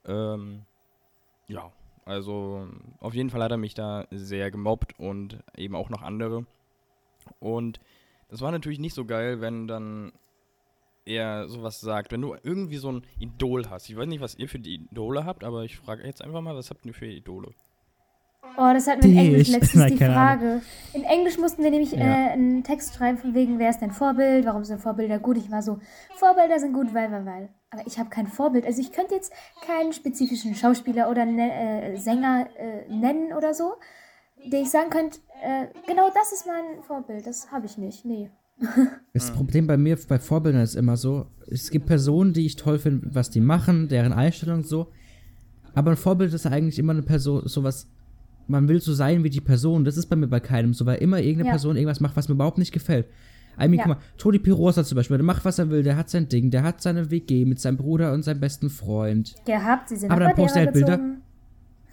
Ähm, 0.07 0.67
ja, 1.49 1.73
also 2.05 2.69
auf 3.01 3.15
jeden 3.15 3.31
Fall 3.31 3.43
hat 3.43 3.51
er 3.51 3.57
mich 3.57 3.73
da 3.73 4.05
sehr 4.11 4.51
gemobbt 4.51 4.99
und 4.99 5.39
eben 5.57 5.75
auch 5.77 5.89
noch 5.89 6.03
andere. 6.03 6.45
Und 7.41 7.81
das 8.29 8.43
war 8.43 8.53
natürlich 8.53 8.79
nicht 8.79 8.95
so 8.95 9.07
geil, 9.07 9.41
wenn 9.41 9.67
dann 9.67 10.13
er 11.07 11.49
sowas 11.49 11.81
sagt, 11.81 12.13
wenn 12.13 12.21
du 12.23 12.35
irgendwie 12.43 12.77
so 12.79 12.91
ein 12.93 13.03
Idol 13.19 13.69
hast. 13.71 13.89
Ich 13.91 13.97
weiß 13.97 14.07
nicht, 14.07 14.21
was 14.21 14.35
ihr 14.37 14.49
für 14.49 14.59
die 14.59 14.75
Idole 14.75 15.25
habt, 15.25 15.45
aber 15.45 15.65
ich 15.65 15.77
frage 15.77 16.07
jetzt 16.07 16.23
einfach 16.23 16.41
mal, 16.41 16.55
was 16.57 16.71
habt 16.71 16.87
ihr 16.87 16.95
für 16.95 17.07
Idole? 17.07 17.49
Oh, 18.57 18.71
das 18.73 18.87
hatten 18.87 19.03
wir 19.03 19.09
in 19.11 19.17
Die 19.17 19.27
Englisch 19.27 19.49
letztens 19.49 19.75
Nein, 19.83 19.93
die 19.93 20.05
Frage. 20.05 20.63
In 20.93 21.03
Englisch 21.05 21.39
mussten 21.39 21.63
wir 21.65 21.71
nämlich 21.71 21.93
Ja. 21.93 21.99
äh, 21.99 22.31
einen 22.33 22.63
Text 22.63 22.95
schreiben 22.95 23.19
von 23.19 23.35
wegen, 23.35 23.59
wer 23.59 23.71
ist 23.71 23.81
dein 23.81 23.91
Vorbild, 23.91 24.45
warum 24.47 24.65
sind 24.65 24.81
Vorbilder 24.81 25.19
gut? 25.19 25.39
Ich 25.39 25.51
war 25.51 25.63
so, 25.63 25.79
Vorbilder 26.17 26.59
sind 26.61 26.73
gut, 26.73 26.95
weil, 26.95 27.11
weil, 27.11 27.27
weil. 27.27 27.49
Aber 27.71 27.83
ich 27.87 27.99
habe 27.99 28.11
kein 28.11 28.29
Vorbild. 28.29 28.65
Also 28.65 28.81
ich 28.81 28.93
könnte 28.93 29.15
jetzt 29.15 29.33
keinen 29.67 29.93
spezifischen 29.93 30.55
Schauspieler 30.55 31.11
oder 31.11 31.25
ne, 31.25 31.53
äh, 31.53 31.97
Sänger 31.97 32.47
äh, 32.57 32.89
nennen 32.89 33.33
oder 33.33 33.55
so, 33.55 33.75
der 34.45 34.61
ich 34.61 34.71
sagen 34.71 34.91
könnte, 34.91 35.19
äh, 35.43 35.67
genau 35.87 36.11
das 36.15 36.33
ist 36.33 36.47
mein 36.47 36.83
Vorbild. 36.85 37.27
Das 37.27 37.51
habe 37.51 37.67
ich 37.67 37.77
nicht. 37.79 38.05
Nee. 38.05 38.31
Das 39.13 39.31
Problem 39.33 39.67
bei 39.67 39.77
mir, 39.77 39.99
bei 40.09 40.19
Vorbildern 40.19 40.63
ist 40.63 40.75
immer 40.75 40.97
so, 40.97 41.27
es 41.49 41.71
gibt 41.71 41.87
Personen, 41.87 42.33
die 42.33 42.47
ich 42.47 42.57
toll 42.57 42.79
finde, 42.79 43.15
was 43.15 43.31
die 43.31 43.41
machen, 43.41 43.89
deren 43.89 44.13
Einstellung 44.13 44.65
so. 44.65 44.89
Aber 45.75 45.91
ein 45.91 45.97
Vorbild 45.97 46.33
ist 46.33 46.47
eigentlich 46.47 46.79
immer 46.79 46.93
eine 46.93 47.03
Person, 47.03 47.43
sowas, 47.47 47.89
man 48.47 48.69
will 48.69 48.81
so 48.81 48.93
sein 48.95 49.25
wie 49.25 49.31
die 49.31 49.41
Person. 49.41 49.85
Das 49.85 49.97
ist 49.97 50.07
bei 50.07 50.17
mir 50.17 50.29
bei 50.29 50.41
keinem 50.41 50.73
so, 50.75 50.87
weil 50.87 50.99
immer 50.99 51.19
irgendeine 51.19 51.49
Ja. 51.49 51.53
Person 51.53 51.77
irgendwas 51.77 52.01
macht, 52.01 52.17
was 52.17 52.29
mir 52.29 52.35
überhaupt 52.35 52.59
nicht 52.59 52.73
gefällt. 52.73 53.07
I 53.57 53.69
mean, 53.69 53.75
Ja. 53.75 53.85
guck 53.85 53.97
mal, 53.97 54.03
Toni 54.19 54.39
Pirosa 54.39 54.83
zum 54.85 54.97
Beispiel, 54.97 55.17
der 55.17 55.25
macht, 55.25 55.45
was 55.45 55.59
er 55.59 55.71
will, 55.71 55.83
der 55.83 55.97
hat 55.97 56.11
sein 56.11 56.29
Ding, 56.29 56.51
der 56.51 56.63
hat 56.65 56.81
seine 56.83 57.11
WG 57.11 57.45
mit 57.45 57.61
seinem 57.61 57.77
Bruder 57.77 58.13
und 58.13 58.23
seinem 58.25 58.41
besten 58.41 58.69
Freund. 58.71 59.35
Gehabt, 59.47 59.89
sie 59.89 59.97
sind 59.97 60.11
Aber 60.11 60.21
dann 60.21 60.35
postet 60.35 60.57
er 60.57 60.65
halt 60.65 60.75
Bilder. 60.75 61.01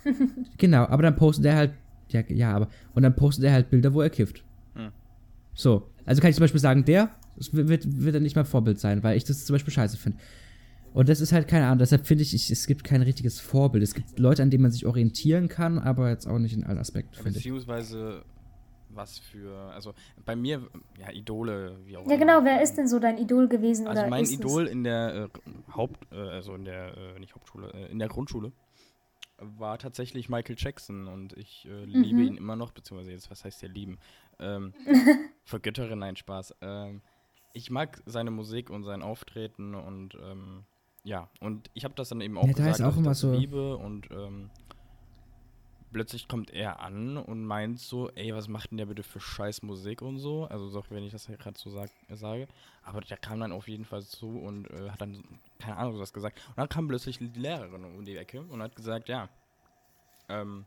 Genau, 0.57 0.85
aber 0.87 1.03
dann 1.03 1.15
postet 1.15 1.45
er 1.45 1.55
halt, 1.55 1.73
ja, 2.09 2.21
ja, 2.29 2.53
aber, 2.55 2.67
und 2.95 3.03
dann 3.03 3.15
postet 3.15 3.45
er 3.45 3.53
halt 3.53 3.69
Bilder, 3.69 3.93
wo 3.93 4.01
er 4.01 4.09
kifft. 4.09 4.43
Hm. 4.73 4.89
So, 5.53 5.90
also 6.05 6.21
kann 6.21 6.29
ich 6.29 6.35
zum 6.35 6.43
Beispiel 6.43 6.59
sagen, 6.61 6.85
der 6.85 7.09
das 7.37 7.53
wird, 7.53 7.69
wird 8.03 8.15
dann 8.15 8.23
nicht 8.23 8.35
mein 8.35 8.45
Vorbild 8.45 8.79
sein, 8.79 9.03
weil 9.03 9.17
ich 9.17 9.23
das 9.23 9.45
zum 9.45 9.53
Beispiel 9.55 9.73
scheiße 9.73 9.97
finde. 9.97 10.19
Und 10.93 11.07
das 11.07 11.21
ist 11.21 11.31
halt 11.31 11.47
keine 11.47 11.65
Ahnung, 11.67 11.79
deshalb 11.79 12.05
finde 12.05 12.23
ich, 12.23 12.33
ich, 12.33 12.51
es 12.51 12.67
gibt 12.67 12.83
kein 12.83 13.01
richtiges 13.01 13.39
Vorbild. 13.39 13.81
Es 13.83 13.93
gibt 13.93 14.19
Leute, 14.19 14.43
an 14.43 14.51
denen 14.51 14.63
man 14.63 14.71
sich 14.71 14.85
orientieren 14.85 15.47
kann, 15.47 15.79
aber 15.79 16.09
jetzt 16.09 16.27
auch 16.27 16.37
nicht 16.37 16.53
in 16.53 16.65
allen 16.65 16.77
Aspekten, 16.77 17.13
finde 17.13 17.29
ich. 17.29 17.35
Beziehungsweise 17.35 18.25
was 18.89 19.19
für, 19.19 19.55
also 19.73 19.93
bei 20.25 20.35
mir, 20.35 20.67
ja, 20.99 21.09
Idole, 21.13 21.77
wie 21.85 21.95
auch 21.95 22.05
Ja, 22.05 22.15
immer. 22.15 22.17
genau. 22.17 22.43
Wer 22.43 22.61
ist 22.61 22.75
denn 22.75 22.89
so 22.89 22.99
dein 22.99 23.17
Idol 23.17 23.47
gewesen? 23.47 23.87
Also 23.87 24.01
oder 24.01 24.09
mein 24.09 24.23
ist 24.23 24.31
es? 24.33 24.39
Idol 24.39 24.67
in 24.67 24.83
der 24.83 25.29
äh, 25.33 25.73
Haupt, 25.73 26.11
äh, 26.11 26.17
also 26.17 26.53
in 26.55 26.65
der, 26.65 26.97
äh, 26.97 27.19
nicht 27.19 27.33
Hauptschule, 27.35 27.71
äh, 27.73 27.89
in 27.89 27.99
der 27.99 28.09
Grundschule 28.09 28.51
war 29.43 29.79
tatsächlich 29.79 30.29
Michael 30.29 30.55
Jackson 30.57 31.07
und 31.07 31.33
ich 31.35 31.67
äh, 31.67 31.85
liebe 31.85 32.21
Mhm. 32.21 32.27
ihn 32.27 32.37
immer 32.37 32.55
noch, 32.55 32.73
beziehungsweise 32.73 33.11
jetzt, 33.11 33.31
was 33.31 33.43
heißt 33.43 33.61
der 33.63 33.69
lieben? 33.69 33.97
Ähm, 34.41 34.73
vergöttere, 35.45 35.95
nein, 35.95 36.15
Spaß. 36.15 36.55
Ähm, 36.61 37.01
ich 37.53 37.69
mag 37.71 38.01
seine 38.05 38.31
Musik 38.31 38.69
und 38.69 38.83
sein 38.83 39.01
Auftreten 39.01 39.75
und 39.75 40.15
ähm, 40.15 40.65
ja, 41.03 41.29
und 41.39 41.69
ich 41.73 41.83
habe 41.83 41.93
das 41.95 42.09
dann 42.09 42.21
eben 42.21 42.37
auch 42.37 42.43
Ja, 42.47 42.53
da 42.53 42.57
gesagt, 42.57 42.75
ist 42.75 42.81
auch 42.81 42.85
dass 42.87 42.93
ich 42.95 42.99
immer 43.01 43.09
das 43.11 43.19
so- 43.21 43.31
liebe 43.33 43.77
und 43.77 44.09
ähm, 44.11 44.49
plötzlich 45.91 46.27
kommt 46.27 46.51
er 46.51 46.79
an 46.79 47.17
und 47.17 47.43
meint 47.45 47.79
so, 47.79 48.09
ey, 48.11 48.33
was 48.33 48.47
macht 48.47 48.71
denn 48.71 48.77
der 48.77 48.85
bitte 48.85 49.03
für 49.03 49.19
scheiß 49.19 49.61
Musik 49.63 50.01
und 50.01 50.19
so, 50.19 50.45
also 50.45 50.69
sorry, 50.69 50.87
wenn 50.91 51.03
ich 51.03 51.11
das 51.11 51.27
gerade 51.27 51.59
so 51.59 51.69
sag, 51.69 51.89
sage, 52.09 52.47
aber 52.83 53.01
der 53.01 53.17
kam 53.17 53.39
dann 53.41 53.51
auf 53.51 53.67
jeden 53.67 53.83
Fall 53.85 54.03
zu 54.03 54.39
und 54.39 54.69
äh, 54.71 54.89
hat 54.89 55.01
dann, 55.01 55.21
keine 55.59 55.77
Ahnung, 55.77 55.99
was 55.99 56.13
gesagt. 56.13 56.39
Und 56.49 56.57
dann 56.57 56.69
kam 56.69 56.87
plötzlich 56.87 57.17
die 57.17 57.27
Lehrerin 57.27 57.83
um 57.83 58.05
die 58.05 58.15
Ecke 58.15 58.41
und 58.41 58.61
hat 58.61 58.75
gesagt, 58.75 59.09
ja, 59.09 59.27
ähm, 60.29 60.65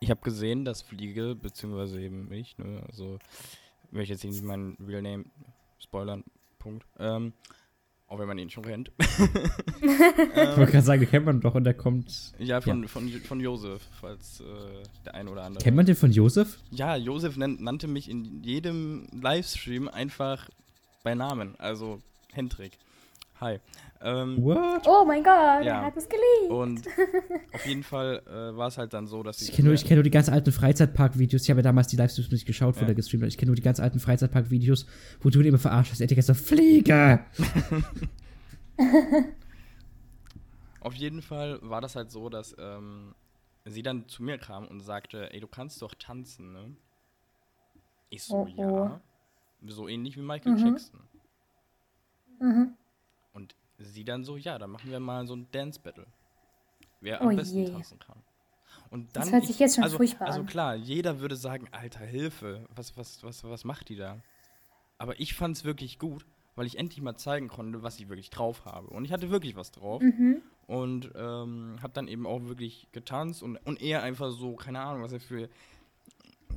ich 0.00 0.10
habe 0.10 0.20
gesehen, 0.22 0.64
dass 0.64 0.82
Fliege, 0.82 1.34
beziehungsweise 1.34 2.00
eben 2.00 2.30
ich, 2.32 2.58
ne, 2.58 2.82
also 2.88 3.18
ich 3.92 4.08
jetzt 4.08 4.24
nicht 4.24 4.42
meinen 4.42 4.76
Real 4.86 5.02
Name 5.02 5.24
spoilern, 5.78 6.24
Punkt. 6.58 6.84
Ähm, 6.98 7.32
auch 8.08 8.18
wenn 8.20 8.28
man 8.28 8.38
ihn 8.38 8.50
schon 8.50 8.64
kennt. 8.64 8.92
Ich 9.78 10.56
wollte 10.58 10.72
gerade 10.72 10.86
sagen, 10.86 11.00
den 11.00 11.10
kennt 11.10 11.26
man 11.26 11.40
doch 11.40 11.54
und 11.54 11.64
der 11.64 11.74
kommt. 11.74 12.32
Ja, 12.38 12.60
von, 12.60 12.88
Von, 12.88 13.08
von 13.08 13.40
Josef, 13.40 13.82
falls 14.00 14.40
äh, 14.40 14.44
der 15.04 15.14
eine 15.14 15.30
oder 15.30 15.44
andere. 15.44 15.62
Kennt 15.62 15.76
man 15.76 15.86
den 15.86 15.96
von 15.96 16.10
Josef? 16.10 16.58
Ja, 16.70 16.96
Josef 16.96 17.36
nan 17.36 17.58
nannte 17.60 17.86
mich 17.88 18.08
in 18.08 18.42
jedem 18.42 19.06
Livestream 19.12 19.88
einfach 19.88 20.48
bei 21.02 21.14
Namen, 21.14 21.54
also 21.58 22.00
Hendrik. 22.32 22.78
Hi. 23.40 23.58
Ähm, 24.02 24.42
What? 24.42 24.86
Oh 24.86 25.04
mein 25.06 25.22
Gott, 25.24 25.64
Ja. 25.64 25.80
er 25.80 25.82
hat 25.86 25.96
es 25.96 26.06
geliebt. 26.08 26.50
und 26.50 26.86
auf 27.54 27.66
jeden 27.66 27.82
Fall 27.82 28.22
äh, 28.26 28.56
war 28.56 28.68
es 28.68 28.76
halt 28.78 28.92
dann 28.92 29.06
so, 29.06 29.22
dass 29.22 29.40
Ich 29.40 29.52
kenne 29.52 29.66
nur, 29.68 29.74
ich 29.74 29.84
kenn 29.84 29.96
nur 29.96 30.04
die 30.04 30.10
ganz 30.10 30.28
alten 30.28 30.52
Freizeitpark-Videos. 30.52 31.42
Ich 31.42 31.50
habe 31.50 31.60
ja 31.60 31.62
damals 31.64 31.88
die 31.88 31.96
Livestreams 31.96 32.30
nicht 32.30 32.46
geschaut, 32.46 32.76
wo 32.76 32.80
Ja. 32.80 32.86
der 32.86 32.94
gestreamt 32.94 33.22
hat. 33.22 33.28
Ich 33.28 33.38
kenne 33.38 33.48
nur 33.50 33.56
die 33.56 33.62
ganz 33.62 33.80
alten 33.80 33.98
Freizeitpark-Videos, 33.98 34.86
wo 35.20 35.30
du 35.30 35.40
ihn 35.40 35.46
immer 35.46 35.58
verarscht 35.58 35.92
hast. 35.92 36.00
Er 36.00 36.08
hat 36.14 36.22
so, 36.24 36.34
Fliege! 36.34 37.20
Auf 40.80 40.94
jeden 40.94 41.22
Fall 41.22 41.58
war 41.62 41.80
das 41.80 41.96
halt 41.96 42.10
so, 42.10 42.28
dass 42.28 42.54
ähm, 42.58 43.14
sie 43.64 43.82
dann 43.82 44.08
zu 44.08 44.22
mir 44.22 44.38
kam 44.38 44.66
und 44.68 44.80
sagte, 44.80 45.32
ey, 45.32 45.40
du 45.40 45.48
kannst 45.48 45.82
doch 45.82 45.94
tanzen, 45.94 46.52
ne? 46.52 46.76
Ich 48.08 48.22
so, 48.22 48.36
Oh, 48.36 48.48
oh. 48.56 48.60
ja. 48.60 49.00
So 49.66 49.88
ähnlich 49.88 50.16
wie 50.16 50.22
Michael 50.22 50.52
Mhm. 50.52 50.58
Jackson. 50.66 51.00
Mhm. 52.40 52.74
Sie 53.78 54.04
dann 54.04 54.24
so, 54.24 54.36
ja, 54.36 54.58
dann 54.58 54.70
machen 54.70 54.90
wir 54.90 55.00
mal 55.00 55.26
so 55.26 55.34
ein 55.36 55.48
Dance-Battle. 55.50 56.06
Wer 57.00 57.20
Oh 57.22 57.28
am 57.28 57.36
besten 57.36 57.64
je. 57.64 57.70
tanzen 57.70 57.98
kann. 57.98 58.22
Und 58.90 59.14
dann 59.16 59.24
Das 59.24 59.32
hört 59.32 59.46
sich 59.46 59.58
jetzt 59.58 59.74
schon 59.74 59.84
also, 59.84 59.96
furchtbar 59.96 60.28
Also 60.28 60.40
an. 60.40 60.46
klar, 60.46 60.74
jeder 60.76 61.20
würde 61.20 61.36
sagen, 61.36 61.68
alter 61.72 62.04
Hilfe, 62.04 62.66
was, 62.74 62.96
was, 62.96 63.22
was, 63.22 63.44
was 63.44 63.64
macht 63.64 63.88
die 63.88 63.96
da? 63.96 64.18
Aber 64.98 65.18
ich 65.20 65.34
fand 65.34 65.56
es 65.56 65.64
wirklich 65.64 65.98
gut, 65.98 66.24
weil 66.54 66.66
ich 66.66 66.78
endlich 66.78 67.02
mal 67.02 67.16
zeigen 67.16 67.48
konnte, 67.48 67.82
was 67.82 67.98
ich 68.00 68.08
wirklich 68.08 68.30
drauf 68.30 68.64
habe. 68.64 68.86
Und 68.88 69.04
ich 69.04 69.12
hatte 69.12 69.30
wirklich 69.30 69.56
was 69.56 69.72
drauf. 69.72 70.00
Mhm. 70.02 70.40
Und 70.66 71.12
ähm, 71.14 71.76
hab 71.82 71.92
dann 71.94 72.08
eben 72.08 72.26
auch 72.26 72.42
wirklich 72.44 72.88
getanzt 72.92 73.42
und, 73.42 73.56
und 73.58 73.80
eher 73.80 74.02
einfach 74.02 74.30
so, 74.30 74.56
keine 74.56 74.80
Ahnung, 74.80 75.02
was 75.02 75.12
er 75.12 75.20
für, 75.20 75.48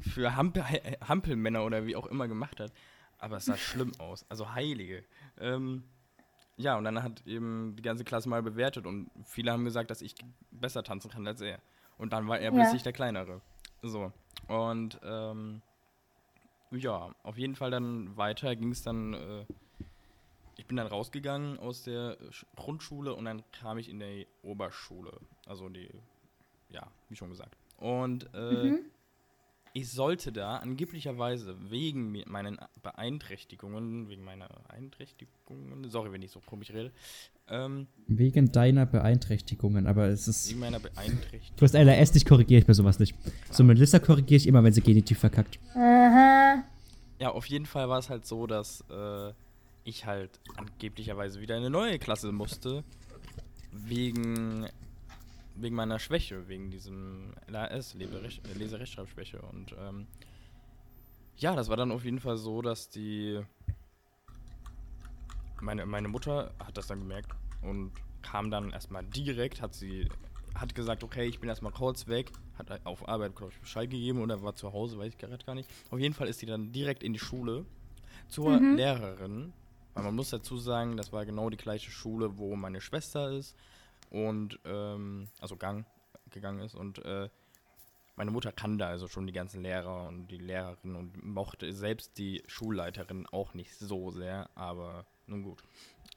für 0.02 0.36
Hampel, 0.36 0.64
Hampelmänner 1.08 1.64
oder 1.66 1.86
wie 1.86 1.96
auch 1.96 2.08
immer 2.08 2.28
gemacht 2.28 2.60
hat. 2.60 2.72
Aber 3.18 3.38
es 3.38 3.46
sah 3.46 3.58
schlimm 3.58 3.92
aus. 4.00 4.26
Also 4.30 4.54
Heilige. 4.54 5.04
Ähm, 5.40 5.84
ja, 6.60 6.78
und 6.78 6.84
dann 6.84 7.02
hat 7.02 7.26
eben 7.26 7.76
die 7.78 7.82
ganze 7.82 8.04
Klasse 8.04 8.28
mal 8.30 8.44
bewertet 8.44 8.86
und 8.86 9.10
viele 9.26 9.52
haben 9.52 9.64
gesagt, 9.66 9.90
dass 9.90 10.02
ich 10.02 10.14
besser 10.52 10.84
tanzen 10.84 11.10
kann 11.10 11.26
als 11.26 11.42
er. 11.42 11.60
Und 11.98 12.12
dann 12.14 12.28
war 12.28 12.38
er 12.38 12.52
Ja. 12.52 12.52
plötzlich 12.52 12.84
der 12.84 12.94
Kleinere. 12.94 13.42
So. 13.82 14.12
Und 14.48 15.00
ähm, 15.04 15.62
ja, 16.72 17.14
auf 17.24 17.38
jeden 17.38 17.56
Fall 17.56 17.72
dann 17.72 18.16
weiter 18.18 18.56
ging 18.56 18.72
es 18.72 18.84
dann. 18.84 19.14
Äh, 19.14 19.46
ich 20.58 20.66
bin 20.68 20.76
dann 20.76 20.88
rausgegangen 20.88 21.58
aus 21.60 21.84
der 21.84 22.20
Sch- 22.32 22.46
Grundschule 22.58 23.14
und 23.16 23.24
dann 23.26 23.44
kam 23.54 23.78
ich 23.78 23.88
in 23.90 24.00
die 24.02 24.28
Oberschule. 24.44 25.14
Also 25.46 25.70
die, 25.70 25.90
ja, 26.70 26.86
wie 27.08 27.16
schon 27.16 27.30
gesagt. 27.30 27.56
Und 27.78 28.30
äh, 28.34 28.72
Mhm. 28.72 28.80
Ich 29.74 29.90
sollte 29.92 30.32
da 30.32 30.58
angeblicherweise 30.58 31.56
wegen 31.70 32.24
meinen 32.28 32.58
Beeinträchtigungen, 32.82 34.10
wegen 34.10 34.24
meiner 34.24 34.48
Beeinträchtigungen, 34.68 35.90
sorry, 35.90 36.12
wenn 36.12 36.22
ich 36.22 36.32
so 36.32 36.40
komisch 36.46 36.72
rede, 36.72 36.92
ähm, 37.48 37.88
Wegen 38.08 38.52
deiner 38.52 38.86
Beeinträchtigungen, 38.86 39.88
aber 39.88 40.08
es 40.08 40.28
ist. 40.28 40.50
wegen 40.50 40.60
meiner 40.60 40.80
Beeinträchtigung. 40.80 41.58
Du 41.58 41.64
hast 41.66 41.74
LRS, 41.74 42.12
dich 42.12 42.26
korrigiere 42.26 42.62
ich 42.62 42.68
mir 42.68 42.74
sowas 42.74 43.00
nicht. 43.00 43.16
So, 43.52 43.64
Melissa 43.64 44.00
korrigiere 44.00 44.38
ich 44.38 44.48
immer, 44.48 44.64
wenn 44.64 44.74
sie 44.74 44.82
Genitiv 44.82 45.20
verkackt. 45.20 45.60
Aha. 45.76 46.64
Ja, 47.20 47.32
auf 47.32 47.46
jeden 47.48 47.66
Fall 47.66 47.90
war 47.90 48.00
es 48.00 48.10
halt 48.10 48.26
so, 48.26 48.48
dass 48.48 48.84
äh, 48.90 49.34
ich 49.84 50.06
halt 50.06 50.40
angeblicherweise 50.58 51.42
wieder 51.42 51.56
in 51.56 51.62
eine 51.62 51.70
neue 51.70 52.00
Klasse 52.00 52.32
musste. 52.32 52.84
Wegen, 53.72 54.68
wegen 55.62 55.76
meiner 55.76 56.00
Schwäche, 56.00 56.48
wegen 56.48 56.70
diesem 56.70 57.34
LAS, 57.48 57.96
Leserech- 57.96 58.40
äh, 58.50 58.54
Leserechtschreibschwäche. 58.58 59.42
Und 59.42 59.76
ähm, 59.80 60.08
ja, 61.38 61.56
das 61.56 61.70
war 61.70 61.78
dann 61.78 61.92
auf 61.92 62.04
jeden 62.04 62.20
Fall 62.20 62.38
so, 62.38 62.62
dass 62.62 62.90
die. 62.90 63.42
Meine, 65.62 65.86
meine 65.86 66.08
Mutter 66.08 66.54
hat 66.60 66.78
das 66.78 66.88
dann 66.88 67.00
gemerkt 67.00 67.32
und 67.62 67.92
kam 68.22 68.50
dann 68.50 68.72
erstmal 68.72 69.04
direkt, 69.04 69.62
hat 69.62 69.74
sie 69.74 70.08
hat 70.56 70.74
gesagt, 70.76 71.04
okay, 71.04 71.26
ich 71.26 71.40
bin 71.40 71.50
erstmal 71.50 71.72
kurz 71.72 72.08
weg, 72.08 72.32
hat 72.58 72.86
auf 72.86 73.08
Arbeit, 73.08 73.36
glaube 73.36 73.54
ich, 73.54 73.60
Bescheid 73.60 73.90
gegeben 73.90 74.22
oder 74.22 74.42
war 74.42 74.56
zu 74.56 74.74
Hause, 74.74 74.98
weiß 74.98 75.10
ich 75.14 75.18
gerade 75.18 75.38
gar 75.46 75.56
nicht. 75.56 75.70
Auf 75.90 76.00
jeden 76.00 76.14
Fall 76.14 76.28
ist 76.28 76.40
sie 76.40 76.46
dann 76.46 76.72
direkt 76.72 77.04
in 77.04 77.14
die 77.14 77.20
Schule 77.20 77.66
zur 78.28 78.60
Mhm. 78.60 78.76
Lehrerin, 78.76 79.54
weil 79.94 80.04
man 80.04 80.16
muss 80.16 80.30
dazu 80.32 80.58
sagen, 80.58 80.98
das 80.98 81.14
war 81.14 81.26
genau 81.26 81.50
die 81.50 81.58
gleiche 81.58 81.92
Schule, 81.92 82.38
wo 82.38 82.56
meine 82.56 82.82
Schwester 82.82 83.32
ist 83.32 83.56
und, 84.10 84.60
ähm, 84.66 85.30
also 85.40 85.56
Gang 85.58 85.86
gegangen 86.32 86.62
ist 86.62 86.76
und, 86.76 87.04
äh, 87.06 87.30
meine 88.16 88.32
Mutter 88.32 88.52
kannte 88.52 88.86
also 88.86 89.08
schon 89.08 89.28
die 89.28 89.34
ganzen 89.34 89.64
Lehrer 89.64 90.10
und 90.10 90.28
die 90.28 90.38
Lehrerin 90.38 90.96
und 90.96 91.24
mochte 91.24 91.72
selbst 91.72 92.18
die 92.18 92.44
Schulleiterin 92.48 93.26
auch 93.28 93.54
nicht 93.54 93.74
so 93.76 94.12
sehr, 94.12 94.50
aber 94.56 95.06
nun 95.26 95.44
gut. 95.44 95.64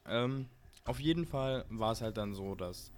Ähm, 0.05 0.47
auf 0.83 0.99
jeden 0.99 1.25
Fall 1.25 1.63
war 1.69 1.93
es 1.93 2.01
halt 2.01 2.17
dann 2.17 2.33
so, 2.33 2.55
dass 2.55 2.91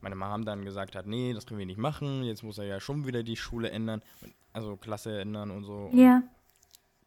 meine 0.00 0.16
Mom 0.16 0.44
dann 0.44 0.64
gesagt 0.64 0.96
hat, 0.96 1.06
nee, 1.06 1.32
das 1.32 1.46
können 1.46 1.60
wir 1.60 1.66
nicht 1.66 1.78
machen, 1.78 2.24
jetzt 2.24 2.42
muss 2.42 2.58
er 2.58 2.64
ja 2.64 2.80
schon 2.80 3.06
wieder 3.06 3.22
die 3.22 3.36
Schule 3.36 3.70
ändern, 3.70 4.02
also 4.52 4.76
Klasse 4.76 5.20
ändern 5.20 5.52
und 5.52 5.64
so. 5.64 5.90
Ja. 5.92 6.22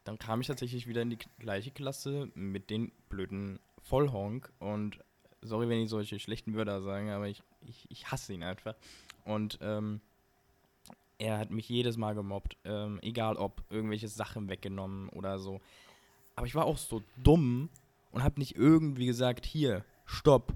dann 0.05 0.17
kam 0.17 0.39
ich 0.39 0.47
tatsächlich 0.47 0.87
wieder 0.87 1.01
in 1.01 1.09
die 1.09 1.19
gleiche 1.39 1.71
Klasse 1.71 2.31
mit 2.35 2.69
den 2.69 2.93
blöden 3.09 3.59
Vollhonk 3.83 4.49
und 4.59 4.99
sorry, 5.41 5.69
wenn 5.69 5.79
ich 5.81 5.89
solche 5.89 6.19
schlechten 6.19 6.55
Wörter 6.55 6.81
sage, 6.81 7.13
aber 7.13 7.27
ich, 7.27 7.41
ich, 7.67 7.85
ich 7.89 8.11
hasse 8.11 8.33
ihn 8.33 8.43
einfach. 8.43 8.75
Und 9.25 9.59
ähm, 9.61 10.01
er 11.19 11.37
hat 11.39 11.49
mich 11.51 11.67
jedes 11.69 11.97
Mal 11.97 12.13
gemobbt, 12.15 12.57
ähm, 12.65 12.99
egal 13.01 13.37
ob 13.37 13.63
irgendwelche 13.69 14.07
Sachen 14.07 14.49
weggenommen 14.49 15.09
oder 15.09 15.39
so. 15.39 15.59
Aber 16.35 16.45
ich 16.45 16.55
war 16.55 16.65
auch 16.65 16.77
so 16.77 17.01
dumm 17.23 17.69
und 18.11 18.23
habe 18.23 18.39
nicht 18.39 18.55
irgendwie 18.55 19.07
gesagt, 19.07 19.45
hier, 19.45 19.83
stopp, 20.05 20.53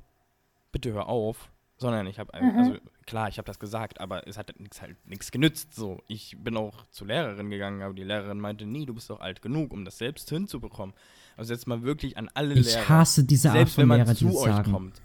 bitte 0.71 0.93
hör 0.93 1.07
auf, 1.07 1.49
sondern 1.77 2.05
ich 2.05 2.19
habe, 2.19 2.31
Mhm. 2.39 2.57
also 2.59 2.77
klar, 3.07 3.27
ich 3.27 3.39
habe 3.39 3.47
das 3.47 3.59
gesagt, 3.59 3.99
aber 3.99 4.27
es 4.27 4.37
hat 4.37 4.57
nichts 4.59 4.81
halt 4.81 4.95
nichts 5.07 5.31
genützt. 5.31 5.73
So, 5.73 6.01
ich 6.07 6.37
bin 6.39 6.55
auch 6.55 6.85
zur 6.91 7.07
Lehrerin 7.07 7.49
gegangen, 7.49 7.81
aber 7.81 7.95
die 7.95 8.03
Lehrerin 8.03 8.39
meinte, 8.39 8.65
nee, 8.67 8.85
du 8.85 8.93
bist 8.93 9.09
doch 9.09 9.19
alt 9.19 9.41
genug, 9.41 9.73
um 9.73 9.83
das 9.83 9.97
selbst 9.97 10.29
hinzubekommen. 10.29 10.93
Also 11.41 11.53
jetzt 11.53 11.65
mal 11.65 11.81
wirklich 11.81 12.19
an 12.19 12.29
alle 12.35 12.53
Ich 12.53 12.67
Lehrer, 12.67 12.87
hasse 12.87 13.23
diese 13.23 13.49
Art 13.49 13.57
selbst 13.57 13.73
von 13.73 13.81
wenn 13.81 13.87
man 13.87 13.97
Lehrern, 14.01 14.15
die 14.15 14.29
zu 14.29 14.37
euch 14.37 14.53
sagen. 14.53 14.71
kommt, 14.71 15.01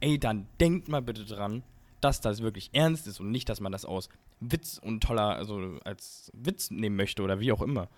ey, 0.00 0.18
dann 0.18 0.46
denkt 0.58 0.88
mal 0.88 1.02
bitte 1.02 1.26
dran, 1.26 1.62
dass 2.00 2.22
das 2.22 2.40
wirklich 2.40 2.70
ernst 2.72 3.06
ist 3.06 3.20
und 3.20 3.30
nicht, 3.30 3.50
dass 3.50 3.60
man 3.60 3.70
das 3.70 3.84
aus 3.84 4.08
Witz 4.40 4.80
und 4.82 5.02
toller, 5.02 5.36
also 5.36 5.78
als 5.84 6.32
Witz 6.32 6.70
nehmen 6.70 6.96
möchte 6.96 7.22
oder 7.22 7.38
wie 7.38 7.52
auch 7.52 7.60
immer. 7.60 7.88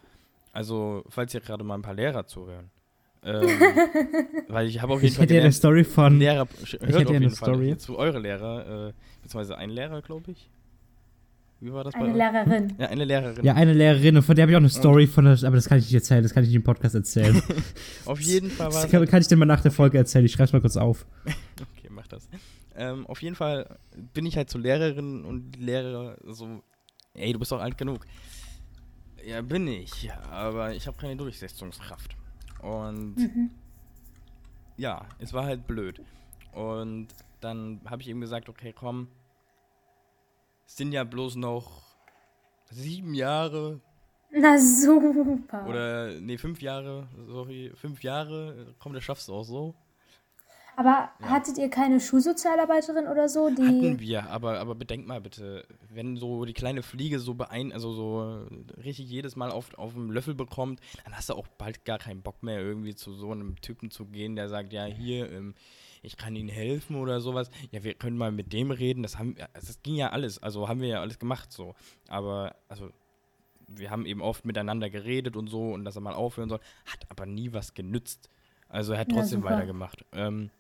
Also, 0.53 1.05
falls 1.09 1.31
hier 1.31 1.41
gerade 1.41 1.63
mal 1.63 1.77
ein 1.77 1.83
paar 1.83 1.95
Lehrer 1.95 2.27
zuhören. 2.27 2.71
Ähm, 3.23 3.49
weil 4.49 4.67
ich 4.67 4.83
habe 4.83 4.95
auf 4.95 5.01
jeden 5.01 5.13
Ich 5.13 5.17
Fall 5.19 5.27
hätte 5.27 5.35
ja 5.37 5.43
eine 5.43 5.53
Story 5.53 5.85
von. 5.85 6.19
Lehrer, 6.19 6.49
hört 6.59 6.83
hätte 6.83 7.13
ja 7.13 7.21
eine 7.21 7.31
Fall 7.31 7.55
Story. 7.55 7.77
zu 7.77 7.97
eure 7.97 8.19
Lehrer, 8.19 8.89
äh, 8.89 8.93
beziehungsweise 9.23 9.57
ein 9.59 9.71
Lehrer, 9.71 10.03
glaube 10.03 10.33
ich. 10.33 10.51
Wie 11.61 11.73
war 11.73 11.85
das 11.85 11.95
bei 11.95 12.01
Eine 12.01 12.11
euch? 12.11 12.17
Lehrerin. 12.17 12.75
Ja, 12.79 12.87
eine 12.89 13.05
Lehrerin. 13.05 13.45
Ja, 13.45 13.55
eine 13.55 13.73
Lehrerin 13.73 14.17
und 14.17 14.23
von 14.23 14.37
der 14.37 14.43
habe 14.43 14.53
ich 14.53 14.57
auch 14.57 14.61
eine 14.61 14.69
Story 14.69 15.07
von 15.07 15.25
der, 15.25 15.33
aber 15.45 15.57
das 15.57 15.69
kann 15.69 15.79
ich 15.79 15.85
nicht 15.87 15.95
erzählen, 15.95 16.23
das 16.23 16.35
kann 16.35 16.43
ich 16.43 16.51
nicht 16.51 16.57
im 16.57 16.63
Podcast 16.63 16.95
erzählen. 16.95 17.41
Auf 18.05 18.21
jeden 18.21 18.51
Fall 18.51 18.67
war 18.67 18.73
Das 18.75 18.85
es 18.85 18.91
kann, 18.91 19.07
kann 19.07 19.21
ich 19.23 19.29
dir 19.29 19.37
mal 19.37 19.47
nach 19.47 19.63
der 19.63 19.71
Folge 19.73 19.97
erzählen, 19.97 20.25
ich 20.27 20.33
schreib's 20.33 20.53
mal 20.53 20.61
kurz 20.61 20.77
auf. 20.77 21.07
Okay, 21.79 21.89
mach 21.91 22.07
das. 22.09 22.29
Ähm, 22.75 23.07
auf 23.07 23.23
jeden 23.23 23.37
Fall 23.37 23.79
bin 24.13 24.27
ich 24.27 24.37
halt 24.37 24.51
zur 24.51 24.61
Lehrerin 24.61 25.25
und 25.25 25.53
die 25.53 25.61
Lehrer 25.63 26.19
so, 26.27 26.63
ey, 27.15 27.33
du 27.33 27.39
bist 27.39 27.51
doch 27.53 27.61
alt 27.63 27.79
genug. 27.79 28.05
Ja, 29.27 29.41
bin 29.41 29.67
ich, 29.67 30.11
aber 30.31 30.75
ich 30.75 30.87
habe 30.87 30.99
keine 30.99 31.17
Durchsetzungskraft. 31.17 32.15
Und 32.61 33.17
Mhm. 33.17 33.51
ja, 34.77 35.07
es 35.19 35.33
war 35.33 35.45
halt 35.47 35.67
blöd. 35.67 36.03
Und 36.53 37.09
dann 37.41 37.81
habe 37.87 38.03
ich 38.03 38.09
ihm 38.09 38.21
gesagt, 38.21 38.49
okay, 38.51 38.75
komm, 38.77 39.09
es 40.67 40.77
sind 40.77 40.93
ja 40.93 41.05
bloß 41.05 41.37
noch 41.37 41.83
sieben 42.71 43.15
Jahre 43.15 43.81
Na 44.31 44.59
super. 44.59 45.67
Oder, 45.67 46.21
nee, 46.21 46.37
fünf 46.37 46.61
Jahre, 46.61 47.09
sorry, 47.27 47.73
fünf 47.75 48.03
Jahre, 48.03 48.75
komm, 48.79 48.93
das 48.93 49.05
schaffst 49.05 49.29
du 49.29 49.35
auch 49.35 49.45
so. 49.45 49.75
Aber 50.79 51.09
hattet 51.23 51.57
ihr 51.57 51.71
keine 51.71 52.01
Schulsozialarbeiterin 52.01 53.07
oder 53.07 53.31
so, 53.31 53.49
die. 53.49 53.63
Hatten 53.63 53.99
wir, 53.99 54.29
aber, 54.29 54.61
aber 54.61 54.75
bedenk 54.75 55.07
mal 55.07 55.23
bitte, 55.23 55.67
wenn 55.89 56.19
so 56.19 56.45
die 56.45 56.53
kleine 56.53 56.83
Fliege 56.83 57.19
so 57.19 57.33
beein, 57.33 57.73
also 57.73 57.93
so 57.95 58.47
richtig 58.85 59.09
jedes 59.09 59.37
Mal 59.37 59.51
auf, 59.51 59.73
auf 59.79 59.95
dem 59.95 60.11
Löffel 60.11 60.35
bekommt, 60.35 60.81
dann 61.05 61.17
hast 61.17 61.31
du 61.31 61.35
auch 61.35 61.47
bald 61.57 61.87
gar 61.87 61.99
keinen 61.99 62.21
Bock 62.21 62.43
mehr 62.43 62.61
irgendwie 62.61 62.95
zu 62.95 63.15
so 63.15 63.33
einem 63.33 63.59
Typen 63.63 63.91
zu 63.91 64.05
gehen, 64.05 64.37
der 64.37 64.51
sagt, 64.51 64.75
ja, 64.75 64.85
hier, 64.85 65.33
ähm, 65.33 65.55
ich 66.07 66.17
kann 66.17 66.37
Ihnen 66.37 66.49
helfen 66.49 66.97
oder 66.97 67.21
sowas. 67.21 67.51
Ja, 67.73 67.83
wir 67.83 67.95
können 67.95 68.17
mal 68.17 68.31
mit 68.33 68.53
dem 68.53 68.71
reden. 68.71 69.03
Das 69.03 69.19
haben, 69.19 69.37
das 69.55 69.83
ging 69.83 69.97
ja 69.97 70.11
alles, 70.11 70.43
also 70.43 70.69
haben 70.69 70.81
wir 70.81 70.89
ja 70.89 71.01
alles 71.01 71.19
gemacht 71.19 71.53
so. 71.53 71.75
Aber, 72.09 72.55
also, 72.69 72.91
wir 73.69 73.91
haben 73.91 74.07
eben 74.07 74.23
oft 74.23 74.45
miteinander 74.45 74.89
geredet 74.89 75.37
und 75.37 75.49
so 75.49 75.73
und 75.73 75.85
dass 75.85 75.97
er 75.97 76.03
mal 76.03 76.15
aufhören 76.15 76.49
soll, 76.49 76.61
hat 76.87 77.05
aber 77.11 77.27
nie 77.27 77.53
was 77.53 77.75
genützt. 77.75 78.31
Also 78.69 78.93
er 78.93 79.01
hat 79.01 79.09
Ja, 79.09 79.15
trotzdem 79.15 79.41
super. 79.41 79.51
weitergemacht. 79.51 80.05
Ähm, 80.13 80.51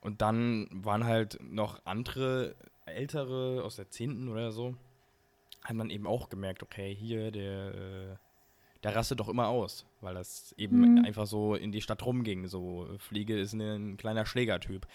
und 0.00 0.20
dann 0.22 0.68
waren 0.72 1.04
halt 1.04 1.38
noch 1.42 1.84
andere 1.84 2.56
ältere 2.86 3.62
aus 3.62 3.76
der 3.76 3.90
10. 3.90 4.28
oder 4.28 4.50
so, 4.50 4.74
hat 5.62 5.76
man 5.76 5.90
eben 5.90 6.06
auch 6.06 6.28
gemerkt, 6.28 6.62
okay, 6.62 6.94
hier, 6.94 7.30
der, 7.30 7.74
äh, 7.74 8.16
der 8.82 8.96
rastet 8.96 9.20
doch 9.20 9.28
immer 9.28 9.48
aus, 9.48 9.86
weil 10.00 10.14
das 10.14 10.54
eben 10.58 10.80
Mhm. 10.96 11.04
einfach 11.04 11.26
so 11.26 11.54
in 11.54 11.72
die 11.72 11.80
Stadt 11.80 12.04
rumging. 12.04 12.46
So, 12.48 12.88
Fliege 12.98 13.38
ist 13.38 13.54
ne- 13.54 13.74
ein 13.76 13.96
kleiner 13.96 14.26
Schlägertyp. 14.26 14.86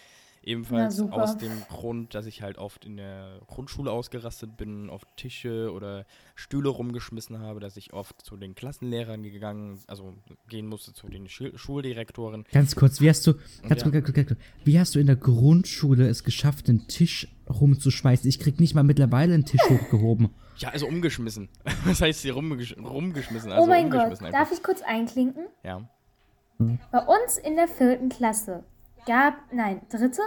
Ebenfalls 0.48 0.98
super. 0.98 1.24
aus 1.24 1.38
dem 1.40 1.52
Grund, 1.70 2.14
dass 2.14 2.28
ich 2.28 2.44
halt 2.44 2.60
oft 2.60 2.86
in 2.86 2.98
der 2.98 3.40
Grundschule 3.48 3.90
ausgerastet 3.90 4.56
bin, 4.58 4.92
auf 4.92 5.02
Tische 5.16 5.72
oder 5.74 6.06
Stühle 6.36 6.70
rumgeschmissen 6.70 7.40
habe, 7.40 7.60
dass 7.60 7.78
ich 7.78 7.94
oft 7.94 8.22
zu 8.24 8.38
den 8.38 8.54
Klassenlehrern 8.54 9.24
gegangen, 9.24 9.80
also 9.88 10.14
gehen 10.48 10.68
musste 10.68 10.94
zu 10.94 11.08
den 11.08 11.28
Schul 11.30 11.58
Schuldirektoren. 11.58 12.46
Ganz 12.52 12.76
kurz, 12.76 13.02
wie 13.02 13.10
hast 13.10 13.26
du, 13.26 13.34
ganz 13.34 13.82
Ja. 13.82 13.90
kurz, 13.90 13.92
ganz 13.94 14.06
kurz, 14.06 14.14
ganz 14.16 14.28
kurz, 14.28 14.40
wie 14.66 14.80
hast 14.80 14.94
du 14.94 15.00
in 15.00 15.08
der 15.08 15.16
Grundschule 15.16 16.08
es 16.08 16.24
geschafft, 16.24 16.68
den 16.68 16.88
Tisch 16.88 17.28
rumzuschmeißen? 17.50 18.30
Ich 18.30 18.38
krieg 18.40 18.60
nicht 18.60 18.76
mal 18.76 18.84
mittlerweile 18.84 19.34
einen 19.34 19.46
Tisch 19.46 19.64
hochgehoben. 19.68 20.30
Ja, 20.58 20.70
also 20.70 20.88
umgeschmissen. 20.88 21.50
Was 21.86 22.02
heißt 22.02 22.22
hier 22.22 22.34
rumgesch 22.34 22.76
rumgeschmissen? 22.78 23.52
oh 23.52 23.56
Also 23.56 23.68
mein 23.68 23.90
Gott, 23.90 24.04
umgeschmissen 24.04 24.32
darf 24.32 24.52
ich 24.52 24.64
kurz 24.64 24.82
einklinken? 24.82 25.48
Ja. 25.64 25.82
Bei 26.58 27.00
uns 27.00 27.38
in 27.38 27.56
der 27.56 27.68
vierten 27.68 28.10
Klasse 28.10 28.64
gab, 29.06 29.36
nein, 29.52 29.82
dritte? 29.90 30.22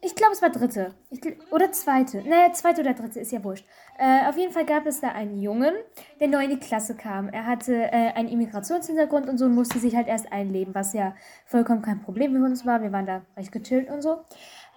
Ich 0.00 0.14
glaube, 0.14 0.32
es 0.32 0.42
war 0.42 0.50
dritte. 0.50 0.94
Ich, 1.10 1.20
oder 1.50 1.72
zweite. 1.72 2.22
Naja, 2.22 2.52
zweite 2.52 2.82
oder 2.82 2.94
dritte, 2.94 3.18
ist 3.18 3.32
ja 3.32 3.42
wurscht. 3.42 3.64
Äh, 3.98 4.28
auf 4.28 4.36
jeden 4.36 4.52
Fall 4.52 4.64
gab 4.64 4.86
es 4.86 5.00
da 5.00 5.08
einen 5.08 5.40
Jungen, 5.40 5.74
der 6.20 6.28
neu 6.28 6.44
in 6.44 6.50
die 6.50 6.58
Klasse 6.60 6.94
kam. 6.96 7.28
Er 7.28 7.46
hatte 7.46 7.74
äh, 7.74 8.12
einen 8.12 8.28
Immigrationshintergrund 8.28 9.28
und 9.28 9.38
so 9.38 9.46
und 9.46 9.54
musste 9.56 9.80
sich 9.80 9.96
halt 9.96 10.06
erst 10.06 10.32
einleben, 10.32 10.72
was 10.74 10.92
ja 10.92 11.16
vollkommen 11.46 11.82
kein 11.82 12.00
Problem 12.00 12.32
für 12.32 12.44
uns 12.44 12.64
war. 12.64 12.80
Wir 12.80 12.92
waren 12.92 13.06
da 13.06 13.22
recht 13.36 13.50
gechillt 13.50 13.90
und 13.90 14.02
so. 14.02 14.24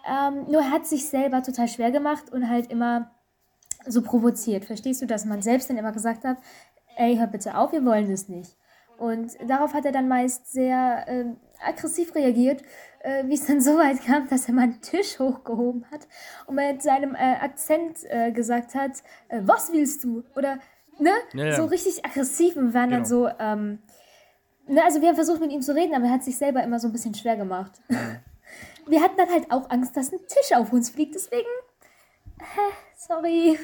Ähm, 0.10 0.46
nur 0.50 0.62
er 0.62 0.72
hat 0.72 0.88
sich 0.88 1.08
selber 1.08 1.44
total 1.44 1.68
schwer 1.68 1.92
gemacht 1.92 2.32
und 2.32 2.50
halt 2.50 2.72
immer 2.72 3.12
so 3.86 4.02
provoziert. 4.02 4.66
Verstehst 4.66 5.02
du, 5.02 5.06
dass 5.06 5.26
man 5.26 5.42
selbst 5.42 5.70
dann 5.70 5.78
immer 5.78 5.92
gesagt 5.92 6.24
hat, 6.24 6.38
ey, 6.98 7.18
hör 7.18 7.28
bitte 7.28 7.58
auf, 7.58 7.72
wir 7.72 7.86
wollen 7.86 8.10
das 8.10 8.28
nicht. 8.30 8.56
Und 8.98 9.36
darauf 9.48 9.74
hat 9.74 9.86
er 9.86 9.92
dann 9.92 10.08
meist 10.08 10.52
sehr 10.52 11.06
ähm, 11.08 11.38
aggressiv 11.66 12.14
reagiert, 12.14 12.62
äh, 13.00 13.24
wie 13.26 13.34
es 13.34 13.48
dann 13.48 13.62
so 13.62 13.78
weit 13.78 14.04
kam, 14.06 14.28
dass 14.30 14.48
er 14.48 14.54
mal 14.54 14.64
einen 14.64 14.82
Tisch 14.82 15.20
hochgehoben 15.20 15.86
hat 15.92 16.08
und 16.46 16.56
mit 16.56 16.82
seinem 16.82 17.16
äh, 17.16 17.36
Akzent 17.42 18.00
äh, 18.10 18.32
gesagt 18.32 18.76
hat, 18.76 18.92
äh, 19.30 19.42
was 19.44 19.72
willst 19.72 20.04
du? 20.04 20.24
Oder, 20.36 20.60
ne? 21.00 21.12
Ja, 21.34 21.46
ja. 21.46 21.56
So 21.56 21.66
richtig 21.66 22.06
aggressiv 22.06 22.56
und 22.56 22.68
wir 22.68 22.74
waren 22.74 22.92
dann 22.92 23.04
Genau. 23.04 23.10
so, 23.10 23.30
ähm, 23.40 23.80
ne, 24.68 24.84
also 24.84 25.02
wir 25.02 25.08
haben 25.08 25.16
versucht 25.16 25.42
mit 25.42 25.52
ihm 25.52 25.62
zu 25.62 25.74
reden, 25.74 25.96
aber 25.96 26.06
er 26.06 26.12
hat 26.12 26.24
sich 26.24 26.38
selber 26.38 26.62
immer 26.64 26.80
so 26.80 26.88
ein 26.88 26.92
bisschen 26.92 27.16
schwer 27.16 27.38
gemacht. 27.38 27.82
wir 28.88 29.02
hatten 29.02 29.18
dann 29.18 29.30
halt 29.30 29.52
auch 29.52 29.70
Angst, 29.70 29.98
dass 29.98 30.12
ein 30.12 30.20
Tisch 30.28 30.56
auf 30.56 30.72
uns 30.72 30.90
fliegt, 30.92 31.16
deswegen, 31.16 31.50
sorry. 32.98 33.58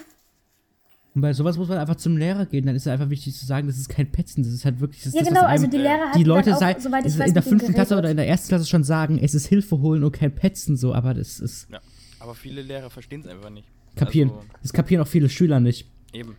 Und 1.15 1.21
bei 1.21 1.34
sowas 1.34 1.58
muss 1.58 1.67
man 1.67 1.80
einfach 1.80 1.95
zum 1.95 2.15
Lehrer 2.15 2.45
gehen. 2.45 2.65
Dann 2.65 2.75
ist 2.75 2.84
es 2.84 2.88
einfach 2.88 3.10
wichtig 3.10 3.36
zu 3.36 3.45
sagen, 3.45 3.65
das 3.65 3.78
ist 3.78 3.89
kein 3.89 4.12
Petzen. 4.12 4.43
Das 4.43 4.54
ist 4.54 4.65
halt 4.65 4.80
wirklich. 4.80 5.04
Das, 5.04 5.13
Ja, 5.13 5.21
das, 5.21 5.30
genau, 5.30 5.41
was 5.41 5.47
also 5.49 5.63
einem 5.63 5.71
die 5.71 5.78
Lehrer 5.78 6.12
die 6.15 6.23
Leute 6.23 6.52
dann 6.52 6.56
auch, 6.56 6.60
sei, 6.60 6.80
soweit 6.80 7.06
ich 7.06 7.13
in 7.13 7.19
weiß, 7.19 7.34
der 7.34 7.41
mit 7.41 7.45
ihm 7.45 7.49
fünften 7.49 7.73
Klasse 7.73 7.97
oder 7.97 8.12
in 8.12 8.17
der 8.17 8.28
ersten 8.28 8.49
Klasse 8.49 8.67
schon 8.67 8.84
sagen, 8.84 9.17
es 9.17 9.34
ist 9.34 9.47
Hilfe 9.47 9.80
holen 9.80 10.04
und 10.04 10.12
kein 10.12 10.36
Petzen 10.36 10.78
so, 10.78 10.93
aber 10.93 11.15
das 11.15 11.39
ist 11.39 11.69
ja. 11.71 11.82
Aber 12.19 12.36
viele 12.36 12.62
Lehrer 12.62 12.89
verstehen 12.89 13.21
es 13.21 13.28
einfach 13.28 13.49
nicht. 13.49 13.67
kapieren. 13.95 14.30
Also, 14.30 14.43
das 14.62 14.73
kapieren 14.73 15.02
auch 15.02 15.08
viele 15.08 15.30
Schüler 15.30 15.60
nicht. 15.60 15.88
eben. 16.13 16.36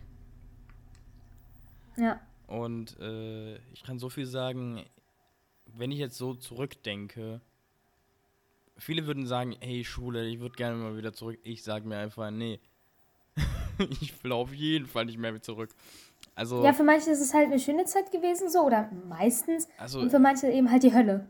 Ja. 1.97 2.19
Und 2.47 2.97
äh, 2.99 3.57
ich 3.73 3.83
kann 3.83 3.99
so 3.99 4.09
viel 4.09 4.25
sagen, 4.25 4.85
wenn 5.77 5.91
ich 5.91 5.99
jetzt 5.99 6.17
so 6.17 6.33
zurückdenke, 6.35 7.41
viele 8.79 9.05
würden 9.05 9.25
sagen, 9.27 9.55
hey 9.59 9.83
Schule, 9.83 10.27
ich 10.27 10.39
würde 10.39 10.55
gerne 10.55 10.75
mal 10.75 10.97
wieder 10.97 11.13
zurück. 11.13 11.39
Ich 11.43 11.63
sage 11.63 11.87
mir 11.87 11.97
einfach, 11.97 12.31
nee. 12.31 12.59
ich 14.01 14.23
will 14.23 14.31
auf 14.31 14.53
jeden 14.53 14.87
Fall 14.87 15.05
nicht 15.05 15.17
mehr 15.17 15.41
zurück. 15.41 15.69
Also, 16.35 16.63
Ja, 16.63 16.73
für 16.73 16.83
manche 16.83 17.11
ist 17.11 17.21
es 17.21 17.33
halt 17.33 17.47
eine 17.47 17.59
schöne 17.59 17.85
Zeit 17.85 18.11
gewesen, 18.11 18.49
so, 18.49 18.61
oder 18.61 18.89
meistens. 19.07 19.67
also 19.77 19.99
Und 19.99 20.09
für 20.09 20.19
manche 20.19 20.47
eben 20.47 20.71
halt 20.71 20.83
die 20.83 20.93
Hölle. 20.93 21.27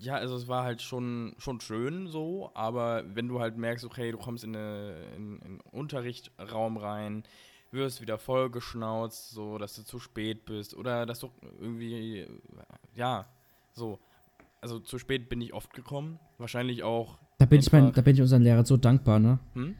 ja, 0.00 0.14
also 0.14 0.36
es 0.36 0.48
war 0.48 0.64
halt 0.64 0.80
schon, 0.82 1.34
schon 1.38 1.60
schön 1.60 2.06
so, 2.06 2.50
aber 2.54 3.04
wenn 3.14 3.28
du 3.28 3.40
halt 3.40 3.56
merkst, 3.56 3.84
okay, 3.84 4.12
du 4.12 4.18
kommst 4.18 4.44
in, 4.44 4.54
eine, 4.54 4.94
in, 5.16 5.36
in 5.38 5.42
einen 5.42 5.60
Unterrichtsraum 5.72 6.76
rein, 6.76 7.24
wirst 7.70 8.00
wieder 8.00 8.16
vollgeschnauzt, 8.18 9.30
so, 9.30 9.58
dass 9.58 9.74
du 9.74 9.82
zu 9.82 9.98
spät 9.98 10.44
bist 10.46 10.74
oder 10.74 11.04
dass 11.04 11.20
du 11.20 11.30
irgendwie, 11.60 12.26
ja, 12.94 13.26
so. 13.72 13.98
Also 14.60 14.80
zu 14.80 14.98
spät 14.98 15.28
bin 15.28 15.40
ich 15.40 15.54
oft 15.54 15.72
gekommen, 15.72 16.18
wahrscheinlich 16.36 16.82
auch. 16.82 17.18
Da 17.38 17.46
bin, 17.46 17.60
ich 17.60 17.70
mein, 17.70 17.92
da 17.92 18.02
bin 18.02 18.14
ich 18.14 18.20
unseren 18.20 18.42
Lehrern 18.42 18.64
so 18.64 18.76
dankbar, 18.76 19.20
ne? 19.20 19.38
Hm? 19.54 19.76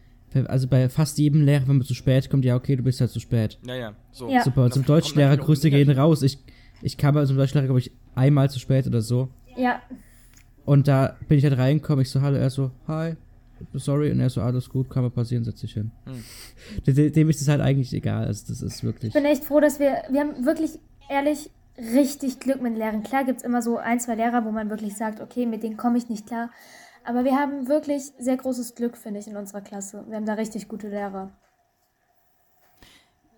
Also 0.47 0.69
bei 0.69 0.89
fast 0.89 1.19
jedem 1.19 1.43
Lehrer, 1.45 1.67
wenn 1.67 1.79
man 1.79 1.87
zu 1.87 1.95
spät 1.95 2.29
kommt, 2.31 2.45
ja, 2.45 2.55
okay, 2.55 2.77
du 2.77 2.83
bist 2.83 3.01
halt 3.01 3.11
zu 3.11 3.19
spät. 3.19 3.59
Ja, 3.67 3.75
ja, 3.75 3.95
so. 4.13 4.29
Ja. 4.29 4.43
Super, 4.45 4.65
Das 4.65 4.75
zum 4.75 4.85
kommt 4.85 4.91
Deutschlehrer, 4.91 5.37
Grüße 5.37 5.71
gehen 5.71 5.91
raus. 5.91 6.23
Ich, 6.23 6.39
ich 6.83 6.97
kam 6.97 7.17
also 7.17 7.33
zum 7.33 7.39
Deutschlehrer, 7.39 7.65
glaube 7.65 7.81
ich, 7.81 7.91
einmal 8.15 8.51
zu 8.51 8.61
spät 8.61 8.87
oder 8.87 9.01
so. 9.01 9.31
Ja, 9.57 9.83
Und 10.65 10.87
da 10.87 11.17
bin 11.29 11.39
ich 11.39 11.45
halt 11.45 11.59
reingekommen, 11.59 12.03
ich 12.03 12.11
so, 12.11 12.21
hallo, 12.21 12.37
er 12.37 12.51
so, 12.51 12.71
hi, 12.87 13.15
sorry, 13.73 14.13
und 14.13 14.21
er 14.21 14.31
so, 14.31 14.43
alles 14.43 14.69
gut, 14.69 14.89
kann 14.91 15.03
mal 15.03 15.11
passieren, 15.11 15.43
setz 15.43 15.63
dich 15.63 15.73
hin. 15.73 15.91
Hm. 16.05 16.23
Dem, 16.87 17.13
dem 17.13 17.31
ist 17.31 17.41
es 17.41 17.49
halt 17.49 17.61
eigentlich 17.61 17.93
egal, 17.95 18.27
also 18.27 18.45
das 18.47 18.63
ist 18.63 18.85
wirklich. 18.85 19.09
ich 19.09 19.21
bin 19.21 19.25
echt 19.25 19.45
froh, 19.45 19.61
dass 19.61 19.81
wir, 19.81 20.03
wir 20.11 20.21
haben 20.21 20.45
wirklich, 20.45 20.79
ehrlich, 21.09 21.51
richtig 21.79 22.41
Glück 22.41 22.61
mit 22.61 22.73
den 22.73 22.79
Lehrern. 22.79 23.03
Klar 23.03 23.25
gibt 23.25 23.39
es 23.39 23.45
immer 23.45 23.63
so 23.63 23.79
ein, 23.79 24.01
zwei 24.01 24.15
Lehrer, 24.15 24.45
wo 24.45 24.51
man 24.51 24.71
wirklich 24.71 24.97
sagt, 24.97 25.21
okay, 25.21 25.47
mit 25.47 25.63
denen 25.63 25.77
komme 25.77 25.99
ich 25.99 26.09
nicht 26.09 26.27
klar. 26.27 26.51
Aber 27.05 27.25
wir 27.25 27.37
haben 27.37 27.69
wirklich 27.69 28.13
sehr 28.19 28.37
großes 28.37 28.75
Glück, 28.75 28.97
finde 28.97 29.21
ich, 29.21 29.29
in 29.29 29.37
unserer 29.37 29.61
Klasse. 29.61 30.05
Wir 30.09 30.17
haben 30.17 30.27
da 30.27 30.35
richtig 30.35 30.69
gute 30.69 30.89
Lehrer. 30.89 31.31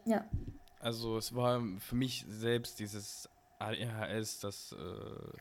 Ja. 0.05 0.25
Also 0.81 1.19
es 1.19 1.35
war 1.35 1.63
für 1.79 1.95
mich 1.95 2.25
selbst 2.29 2.81
dieses 2.81 3.29
ADHS, 3.59 4.41
das, 4.41 4.73
äh, 4.73 5.39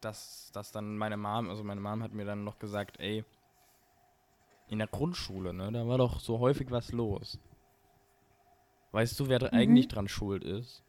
das, 0.00 0.50
das 0.52 0.72
dann 0.72 0.96
meine 0.96 1.16
Mom, 1.16 1.50
also 1.50 1.62
meine 1.62 1.80
Mom 1.80 2.02
hat 2.02 2.12
mir 2.12 2.24
dann 2.24 2.42
noch 2.42 2.58
gesagt, 2.58 2.98
ey, 2.98 3.24
in 4.68 4.78
der 4.78 4.88
Grundschule, 4.88 5.52
ne, 5.52 5.70
da 5.70 5.86
war 5.86 5.98
doch 5.98 6.18
so 6.18 6.40
häufig 6.40 6.70
was 6.70 6.92
los. 6.92 7.38
Weißt 8.92 9.20
du, 9.20 9.28
wer 9.28 9.38
da 9.38 9.48
eigentlich 9.48 9.88
dran 9.88 10.08
schuld 10.08 10.42
ist? 10.42 10.82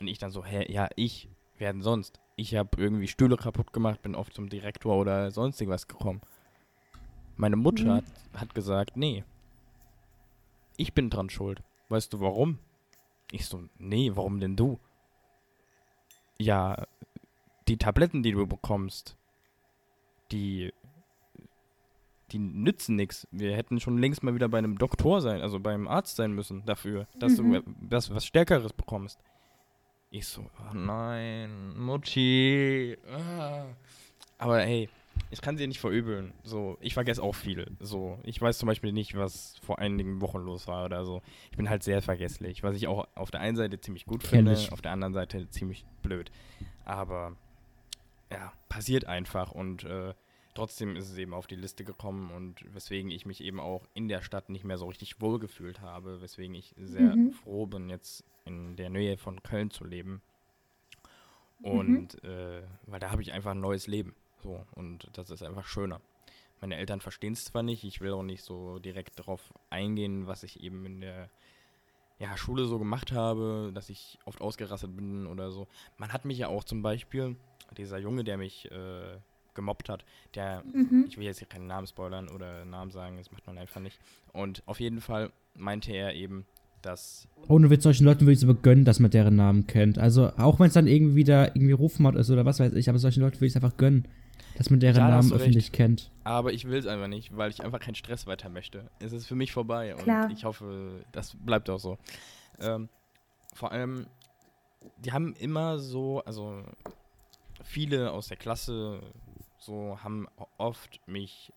Und 0.00 0.06
ich 0.08 0.18
dann 0.18 0.30
so, 0.30 0.44
hä, 0.44 0.70
ja, 0.70 0.88
ich, 0.96 1.28
wer 1.58 1.72
denn 1.72 1.82
sonst? 1.82 2.20
Ich 2.36 2.54
habe 2.54 2.80
irgendwie 2.80 3.08
Stühle 3.08 3.36
kaputt 3.36 3.72
gemacht, 3.72 4.02
bin 4.02 4.14
oft 4.14 4.34
zum 4.34 4.48
Direktor 4.48 4.96
oder 4.96 5.30
sonst 5.30 5.60
irgendwas 5.60 5.86
gekommen. 5.88 6.20
Meine 7.36 7.56
Mutter 7.56 7.84
Mhm. 7.84 7.90
hat, 7.96 8.04
hat 8.34 8.54
gesagt, 8.54 8.96
nee, 8.96 9.24
ich 10.76 10.92
bin 10.92 11.08
dran 11.10 11.30
schuld. 11.30 11.62
Weißt 11.88 12.12
du 12.12 12.20
warum? 12.20 12.58
Ich 13.30 13.46
so, 13.46 13.62
nee, 13.78 14.10
warum 14.14 14.38
denn 14.40 14.56
du? 14.56 14.78
Ja, 16.38 16.86
die 17.68 17.78
Tabletten, 17.78 18.22
die 18.22 18.32
du 18.32 18.46
bekommst, 18.46 19.16
die, 20.30 20.72
die 22.32 22.38
nützen 22.38 22.96
nichts. 22.96 23.26
Wir 23.30 23.56
hätten 23.56 23.80
schon 23.80 23.98
längst 23.98 24.22
mal 24.22 24.34
wieder 24.34 24.48
bei 24.48 24.58
einem 24.58 24.76
Doktor 24.78 25.20
sein, 25.22 25.40
also 25.40 25.58
beim 25.60 25.88
Arzt 25.88 26.16
sein 26.16 26.32
müssen 26.32 26.64
dafür, 26.66 27.06
dass 27.18 27.38
Mhm. 27.38 27.52
du 27.54 27.62
was, 27.90 28.12
was 28.14 28.26
Stärkeres 28.26 28.72
bekommst. 28.74 29.18
Ich 30.10 30.26
so, 30.26 30.42
oh 30.42 30.74
nein, 30.74 31.76
Mutti. 31.76 32.96
Ah. 33.10 33.66
Aber 34.38 34.60
hey, 34.60 34.88
ich 35.30 35.40
kann 35.40 35.56
sie 35.56 35.66
nicht 35.66 35.80
verübeln. 35.80 36.32
So, 36.44 36.78
ich 36.80 36.94
vergesse 36.94 37.22
auch 37.22 37.34
viel. 37.34 37.76
So, 37.80 38.18
ich 38.22 38.40
weiß 38.40 38.58
zum 38.58 38.68
Beispiel 38.68 38.92
nicht, 38.92 39.16
was 39.16 39.58
vor 39.58 39.78
einigen 39.78 40.20
Wochen 40.20 40.38
los 40.38 40.68
war 40.68 40.84
oder 40.84 41.04
so. 41.04 41.22
Ich 41.50 41.56
bin 41.56 41.68
halt 41.68 41.82
sehr 41.82 42.02
vergesslich, 42.02 42.62
was 42.62 42.76
ich 42.76 42.86
auch 42.86 43.08
auf 43.14 43.30
der 43.30 43.40
einen 43.40 43.56
Seite 43.56 43.80
ziemlich 43.80 44.06
gut 44.06 44.22
finde, 44.22 44.52
ich. 44.52 44.72
auf 44.72 44.80
der 44.80 44.92
anderen 44.92 45.14
Seite 45.14 45.48
ziemlich 45.50 45.84
blöd. 46.02 46.30
Aber 46.84 47.36
ja, 48.30 48.52
passiert 48.68 49.06
einfach 49.06 49.52
und 49.52 49.84
äh, 49.84 50.14
trotzdem 50.56 50.96
ist 50.96 51.10
es 51.10 51.16
eben 51.18 51.34
auf 51.34 51.46
die 51.46 51.54
Liste 51.56 51.84
gekommen 51.84 52.30
und 52.32 52.64
weswegen 52.74 53.10
ich 53.10 53.26
mich 53.26 53.40
eben 53.42 53.60
auch 53.60 53.86
in 53.94 54.08
der 54.08 54.22
Stadt 54.22 54.48
nicht 54.48 54.64
mehr 54.64 54.78
so 54.78 54.86
richtig 54.86 55.20
wohlgefühlt 55.20 55.80
habe, 55.80 56.20
weswegen 56.20 56.54
ich 56.54 56.74
sehr 56.76 57.14
Mhm. 57.16 57.32
froh 57.32 57.66
bin, 57.66 57.88
jetzt 57.88 58.24
in 58.44 58.76
der 58.76 58.90
Nähe 58.90 59.16
von 59.16 59.42
Köln 59.42 59.70
zu 59.70 59.84
leben. 59.84 60.22
Mhm. 61.60 61.66
Und 61.70 62.24
äh, 62.24 62.62
weil 62.86 63.00
da 63.00 63.10
habe 63.10 63.22
ich 63.22 63.32
einfach 63.32 63.52
ein 63.52 63.60
neues 63.60 63.86
Leben. 63.86 64.14
So, 64.42 64.64
und 64.74 65.08
das 65.12 65.30
ist 65.30 65.42
einfach 65.42 65.66
schöner. 65.66 66.00
Meine 66.60 66.76
Eltern 66.76 67.00
verstehen 67.00 67.34
es 67.34 67.44
zwar 67.44 67.62
nicht, 67.62 67.84
ich 67.84 68.00
will 68.00 68.12
auch 68.12 68.22
nicht 68.22 68.42
so 68.42 68.78
direkt 68.78 69.18
darauf 69.18 69.52
eingehen, 69.70 70.26
was 70.26 70.42
ich 70.42 70.62
eben 70.62 70.84
in 70.86 71.00
der 71.00 71.30
ja, 72.18 72.34
Schule 72.36 72.64
so 72.64 72.78
gemacht 72.78 73.12
habe, 73.12 73.70
dass 73.74 73.90
ich 73.90 74.18
oft 74.24 74.40
ausgerastet 74.40 74.96
bin 74.96 75.26
oder 75.26 75.50
so. 75.50 75.68
Man 75.98 76.12
hat 76.12 76.24
mich 76.24 76.38
ja 76.38 76.48
auch 76.48 76.64
zum 76.64 76.80
Beispiel, 76.82 77.36
dieser 77.76 77.98
Junge, 77.98 78.24
der 78.24 78.38
mich 78.38 78.70
äh, 78.70 79.18
gemobbt 79.56 79.88
hat, 79.88 80.04
der, 80.36 80.62
Mhm. 80.72 81.06
ich 81.08 81.18
will 81.18 81.24
jetzt 81.24 81.38
hier 81.40 81.48
keinen 81.48 81.66
Namen 81.66 81.88
spoilern 81.88 82.28
oder 82.28 82.64
Namen 82.64 82.92
sagen, 82.92 83.16
das 83.16 83.32
macht 83.32 83.44
man 83.48 83.58
einfach 83.58 83.80
nicht. 83.80 83.98
Und 84.32 84.62
auf 84.66 84.78
jeden 84.78 85.00
Fall 85.00 85.32
meinte 85.54 85.90
er 85.90 86.14
eben, 86.14 86.46
dass 86.82 87.26
Ohne 87.48 87.68
Witz, 87.70 87.82
solchen 87.82 88.04
Leuten 88.04 88.20
würde 88.20 88.32
ich 88.34 88.38
es 88.38 88.44
aber 88.44 88.54
gönnen, 88.54 88.84
dass 88.84 89.00
man 89.00 89.10
deren 89.10 89.34
Namen 89.34 89.66
kennt. 89.66 89.98
Also, 89.98 90.30
auch 90.36 90.60
wenn 90.60 90.68
es 90.68 90.74
dann 90.74 90.86
irgendwie 90.86 91.16
wieder 91.16 91.56
irgendwie 91.56 91.72
Rufmord 91.72 92.14
ist 92.14 92.30
oder 92.30 92.44
was 92.44 92.60
weiß 92.60 92.74
ich, 92.74 92.88
aber 92.88 92.98
solchen 93.00 93.22
Leuten 93.22 93.36
würde 93.36 93.46
ich 93.46 93.52
es 93.52 93.56
einfach 93.56 93.76
gönnen, 93.76 94.06
dass 94.56 94.70
man 94.70 94.78
deren 94.78 94.96
da 94.96 95.04
hast 95.06 95.10
Namen 95.10 95.28
du 95.30 95.34
recht. 95.34 95.42
öffentlich 95.42 95.72
kennt. 95.72 96.10
Aber 96.22 96.52
ich 96.52 96.66
will 96.68 96.78
es 96.78 96.86
einfach 96.86 97.08
nicht, 97.08 97.36
weil 97.36 97.50
ich 97.50 97.64
einfach 97.64 97.80
keinen 97.80 97.96
Stress 97.96 98.26
weiter 98.28 98.50
möchte. 98.50 98.88
Es 99.00 99.12
ist 99.12 99.26
für 99.26 99.34
mich 99.34 99.50
vorbei 99.52 99.94
Klar. 99.98 100.26
und 100.26 100.32
ich 100.32 100.44
hoffe, 100.44 101.04
das 101.12 101.34
bleibt 101.44 101.68
auch 101.70 101.80
so. 101.80 101.98
Ähm, 102.60 102.88
vor 103.54 103.72
allem, 103.72 104.06
die 104.98 105.10
haben 105.12 105.34
immer 105.34 105.78
so, 105.80 106.20
also 106.24 106.62
viele 107.64 108.12
aus 108.12 108.28
der 108.28 108.36
Klasse 108.36 109.00
so 109.66 109.98
haben 110.02 110.26
oft 110.56 111.06
mich 111.06 111.52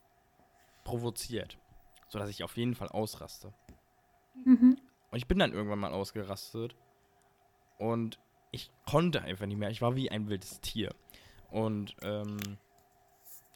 provoziert, 0.84 1.58
sodass 2.10 2.30
ich 2.30 2.44
auf 2.44 2.58
jeden 2.58 2.76
Fall 2.76 2.90
ausraste. 2.90 3.54
Mhm. 4.44 4.78
Und 5.12 5.18
ich 5.18 5.28
bin 5.28 5.40
dann 5.40 5.54
irgendwann 5.54 5.80
mal 5.80 5.94
ausgerastet 5.94 6.76
und 7.78 8.20
ich 8.52 8.72
konnte 8.86 9.22
einfach 9.22 9.46
nicht 9.46 9.58
mehr. 9.58 9.70
Ich 9.70 9.82
war 9.82 9.96
wie 9.96 10.12
ein 10.12 10.28
wildes 10.28 10.60
Tier. 10.62 10.94
Und 11.52 11.96
ähm, 12.02 12.38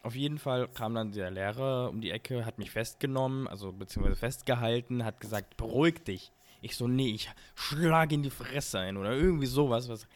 auf 0.04 0.16
jeden 0.16 0.38
Fall 0.38 0.68
kam 0.68 0.96
dann 0.96 1.12
der 1.12 1.32
Lehrer 1.32 1.89
um 1.89 2.02
die 2.02 2.12
Ecke, 2.12 2.46
hat 2.46 2.58
mich 2.58 2.72
festgenommen, 2.72 3.48
also 3.48 3.72
beziehungsweise 3.72 4.16
festgehalten, 4.16 5.04
hat 5.06 5.20
gesagt, 5.20 5.58
beruhig 5.58 6.04
dich. 6.04 6.32
Ich 6.62 6.76
so, 6.78 6.88
nee, 6.88 7.10
ich 7.10 7.30
schlage 7.56 8.16
in 8.16 8.24
die 8.24 8.30
Fresse 8.30 8.80
ein 8.80 8.98
oder 8.98 9.13
irgendwie 9.13 9.46
sowas. 9.46 9.89
Was, 9.89 10.08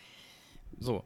so. 0.77 1.03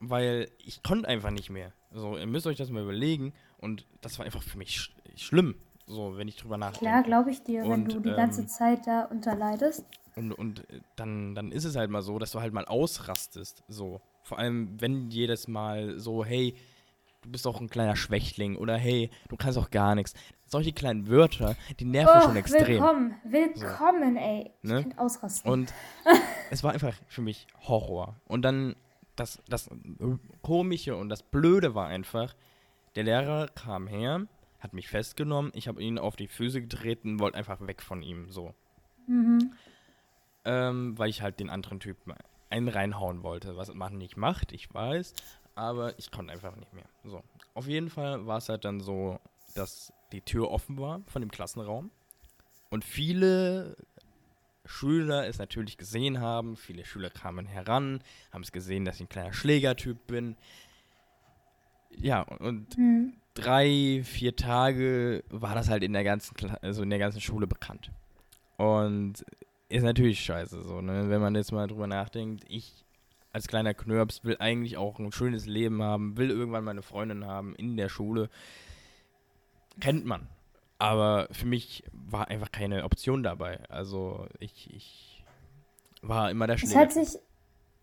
Weil 0.00 0.50
ich 0.58 0.82
konnte 0.82 1.08
einfach 1.08 1.30
nicht 1.30 1.50
mehr. 1.50 1.72
So, 1.92 2.16
ihr 2.16 2.26
müsst 2.26 2.46
euch 2.46 2.56
das 2.56 2.70
mal 2.70 2.82
überlegen. 2.82 3.32
Und 3.58 3.86
das 4.00 4.18
war 4.18 4.24
einfach 4.26 4.42
für 4.42 4.58
mich 4.58 4.74
sch 4.80 4.90
schlimm. 5.16 5.54
So, 5.86 6.16
wenn 6.16 6.28
ich 6.28 6.36
drüber 6.36 6.56
nachdenke. 6.56 6.84
Klar, 6.86 7.02
glaube 7.02 7.30
ich 7.30 7.42
dir, 7.42 7.62
wenn 7.62 7.72
Und, 7.72 7.92
du 7.92 8.00
die 8.00 8.12
ganze 8.12 8.42
ähm, 8.42 8.48
Zeit 8.48 8.86
da 8.86 9.04
unterleidest. 9.04 9.84
Und, 10.16 10.32
und 10.32 10.70
äh, 10.70 10.80
dann, 10.96 11.34
dann 11.34 11.52
ist 11.52 11.64
es 11.64 11.76
halt 11.76 11.90
mal 11.90 12.02
so, 12.02 12.18
dass 12.18 12.30
du 12.32 12.40
halt 12.40 12.52
mal 12.52 12.64
ausrastest. 12.64 13.62
So. 13.68 14.00
Vor 14.22 14.38
allem, 14.38 14.80
wenn 14.80 15.10
jedes 15.10 15.48
Mal 15.48 15.98
so, 15.98 16.24
hey, 16.24 16.54
du 17.22 17.30
bist 17.30 17.46
auch 17.46 17.60
ein 17.60 17.68
kleiner 17.68 17.96
Schwächling 17.96 18.56
oder 18.56 18.76
hey, 18.76 19.10
du 19.28 19.36
kannst 19.36 19.58
auch 19.58 19.70
gar 19.70 19.94
nichts. 19.94 20.14
Solche 20.46 20.72
kleinen 20.72 21.08
Wörter, 21.08 21.56
die 21.78 21.84
nerven 21.84 22.18
Oh, 22.18 22.24
schon 22.24 22.36
extrem. 22.36 22.66
willkommen, 22.66 23.14
willkommen, 23.24 24.16
ey. 24.16 24.50
Ich 24.62 24.70
Ne? 24.70 24.90
ausrasten. 24.96 25.50
Und 25.50 25.74
es 26.50 26.62
war 26.62 26.72
einfach 26.72 26.94
für 27.08 27.22
mich 27.22 27.46
Horror. 27.66 28.16
Und 28.26 28.42
dann 28.42 28.76
das, 29.20 29.38
das 29.48 29.68
Komische 30.42 30.96
und 30.96 31.10
das 31.10 31.22
Blöde 31.22 31.74
war 31.74 31.86
einfach, 31.86 32.34
der 32.96 33.04
Lehrer 33.04 33.48
kam 33.48 33.86
her, 33.86 34.26
hat 34.58 34.72
mich 34.72 34.88
festgenommen, 34.88 35.52
ich 35.54 35.68
habe 35.68 35.82
ihn 35.82 35.98
auf 35.98 36.16
die 36.16 36.26
Füße 36.26 36.62
getreten, 36.62 37.20
wollte 37.20 37.36
einfach 37.36 37.60
weg 37.66 37.82
von 37.82 38.02
ihm, 38.02 38.30
so. 38.30 38.54
mhm. 39.06 39.52
ähm, 40.44 40.98
weil 40.98 41.10
ich 41.10 41.22
halt 41.22 41.38
den 41.38 41.50
anderen 41.50 41.80
Typen 41.80 42.14
einen 42.48 42.68
reinhauen 42.68 43.22
wollte, 43.22 43.56
was 43.56 43.72
man 43.74 43.98
nicht 43.98 44.16
macht, 44.16 44.52
ich 44.52 44.72
weiß, 44.72 45.12
aber 45.54 45.98
ich 45.98 46.10
konnte 46.10 46.32
einfach 46.32 46.56
nicht 46.56 46.72
mehr. 46.72 46.88
So, 47.04 47.22
auf 47.54 47.66
jeden 47.66 47.90
Fall 47.90 48.26
war 48.26 48.38
es 48.38 48.48
halt 48.48 48.64
dann 48.64 48.80
so, 48.80 49.20
dass 49.54 49.92
die 50.12 50.22
Tür 50.22 50.50
offen 50.50 50.78
war 50.78 51.02
von 51.06 51.20
dem 51.20 51.30
Klassenraum 51.30 51.90
und 52.70 52.84
viele 52.84 53.76
Schüler 54.70 55.26
es 55.26 55.38
natürlich 55.38 55.76
gesehen 55.76 56.20
haben, 56.20 56.56
viele 56.56 56.84
Schüler 56.84 57.10
kamen 57.10 57.46
heran, 57.46 58.02
haben 58.32 58.42
es 58.42 58.52
gesehen, 58.52 58.84
dass 58.84 58.96
ich 58.96 59.02
ein 59.02 59.08
kleiner 59.08 59.32
Schlägertyp 59.32 60.06
bin. 60.06 60.36
Ja, 61.96 62.22
und 62.22 62.78
Mhm. 62.78 63.14
drei, 63.34 64.02
vier 64.04 64.36
Tage 64.36 65.24
war 65.28 65.54
das 65.54 65.68
halt 65.68 65.82
in 65.82 65.92
der 65.92 66.04
ganzen, 66.04 66.34
Kla 66.34 66.54
also 66.62 66.82
in 66.82 66.90
der 66.90 66.98
ganzen 67.00 67.20
Schule 67.20 67.46
bekannt. 67.46 67.90
Und 68.56 69.24
ist 69.68 69.82
natürlich 69.82 70.20
scheiße 70.20 70.62
so, 70.62 70.80
ne? 70.80 71.10
Wenn 71.10 71.20
man 71.20 71.34
jetzt 71.34 71.52
mal 71.52 71.66
drüber 71.66 71.86
nachdenkt, 71.86 72.44
ich 72.48 72.84
als 73.32 73.46
kleiner 73.48 73.74
Knirps 73.74 74.24
will 74.24 74.36
eigentlich 74.38 74.76
auch 74.76 74.98
ein 74.98 75.12
schönes 75.12 75.46
Leben 75.46 75.82
haben, 75.82 76.16
will 76.16 76.30
irgendwann 76.30 76.64
meine 76.64 76.82
Freundin 76.82 77.24
haben 77.26 77.54
in 77.56 77.76
der 77.76 77.88
Schule. 77.88 78.28
Kennt 79.80 80.04
man. 80.04 80.28
Aber 80.80 81.28
für 81.30 81.46
mich 81.46 81.84
war 81.92 82.28
einfach 82.28 82.50
keine 82.50 82.84
Option 82.84 83.22
dabei. 83.22 83.60
Also 83.68 84.26
ich, 84.38 84.74
ich 84.74 85.24
war 86.00 86.30
immer 86.30 86.46
der 86.46 86.56
Es 86.56 86.74
hört, 86.74 86.92
sich, 86.92 87.18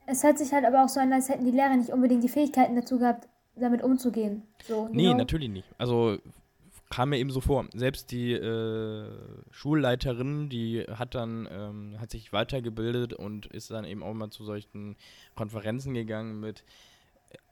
es 0.08 0.24
hört 0.24 0.40
sich 0.40 0.52
halt 0.52 0.66
aber 0.66 0.84
auch 0.84 0.90
so 0.90 1.00
an, 1.00 1.14
als 1.14 1.30
hätten 1.30 1.46
die 1.46 1.52
Lehrer 1.52 1.76
nicht 1.76 1.92
unbedingt 1.92 2.24
die 2.24 2.30
Fähigkeiten 2.30 2.76
dazu 2.76 2.98
gehabt, 2.98 3.28
damit 3.56 3.84
umzugehen. 3.84 4.44
So, 4.68 4.90
Nee, 4.92 5.10
know? 5.10 5.18
natürlich 5.18 5.50
nicht. 5.50 5.68
Also 5.78 6.18
kam 6.90 7.10
mir 7.10 7.18
eben 7.18 7.30
so 7.30 7.42
vor. 7.42 7.68
Selbst 7.74 8.12
die 8.12 8.32
äh, 8.34 9.06
Schulleiterin, 9.52 10.50
die 10.50 10.84
hat 10.84 11.16
dann, 11.16 11.48
ähm, 11.52 11.98
hat 12.00 12.10
sich 12.12 12.34
weitergebildet 12.34 13.14
und 13.14 13.46
ist 13.46 13.72
dann 13.72 13.86
eben 13.86 14.02
auch 14.02 14.14
mal 14.14 14.30
zu 14.30 14.44
solchen 14.44 14.96
Konferenzen 15.36 15.94
gegangen 15.94 16.40
mit 16.40 16.64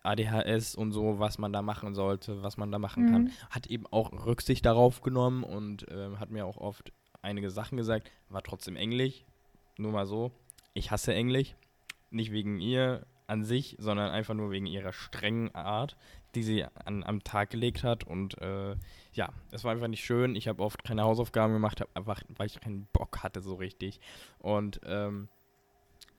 ADHS 0.03 0.75
und 0.75 0.91
so, 0.91 1.19
was 1.19 1.37
man 1.37 1.51
da 1.51 1.61
machen 1.61 1.95
sollte, 1.95 2.43
was 2.43 2.57
man 2.57 2.71
da 2.71 2.79
machen 2.79 3.11
kann. 3.11 3.23
Mhm. 3.23 3.31
Hat 3.49 3.67
eben 3.67 3.87
auch 3.87 4.11
Rücksicht 4.25 4.65
darauf 4.65 5.01
genommen 5.01 5.43
und 5.43 5.85
ähm, 5.89 6.19
hat 6.19 6.29
mir 6.29 6.45
auch 6.45 6.57
oft 6.57 6.91
einige 7.21 7.49
Sachen 7.49 7.77
gesagt. 7.77 8.11
War 8.29 8.43
trotzdem 8.43 8.75
Englisch. 8.75 9.25
Nur 9.77 9.91
mal 9.91 10.05
so. 10.05 10.31
Ich 10.73 10.91
hasse 10.91 11.13
Englisch. 11.13 11.55
Nicht 12.11 12.31
wegen 12.31 12.59
ihr 12.59 13.05
an 13.27 13.43
sich, 13.43 13.75
sondern 13.79 14.11
einfach 14.11 14.35
nur 14.35 14.51
wegen 14.51 14.67
ihrer 14.67 14.93
strengen 14.93 15.53
Art, 15.55 15.97
die 16.35 16.43
sie 16.43 16.65
an, 16.85 17.03
am 17.03 17.23
Tag 17.23 17.49
gelegt 17.49 17.83
hat. 17.83 18.03
Und 18.03 18.39
äh, 18.39 18.75
ja, 19.13 19.29
es 19.51 19.63
war 19.63 19.71
einfach 19.71 19.87
nicht 19.87 20.05
schön. 20.05 20.35
Ich 20.35 20.47
habe 20.47 20.61
oft 20.63 20.83
keine 20.83 21.03
Hausaufgaben 21.03 21.53
gemacht, 21.53 21.81
hab 21.81 21.89
einfach, 21.95 22.21
weil 22.35 22.47
ich 22.47 22.59
keinen 22.59 22.87
Bock 22.93 23.23
hatte 23.23 23.41
so 23.41 23.55
richtig. 23.55 23.99
Und 24.37 24.79
ähm, 24.85 25.27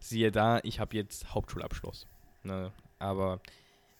siehe 0.00 0.32
da, 0.32 0.60
ich 0.64 0.80
habe 0.80 0.96
jetzt 0.96 1.34
Hauptschulabschluss. 1.34 2.06
Ne? 2.42 2.72
Aber 2.98 3.40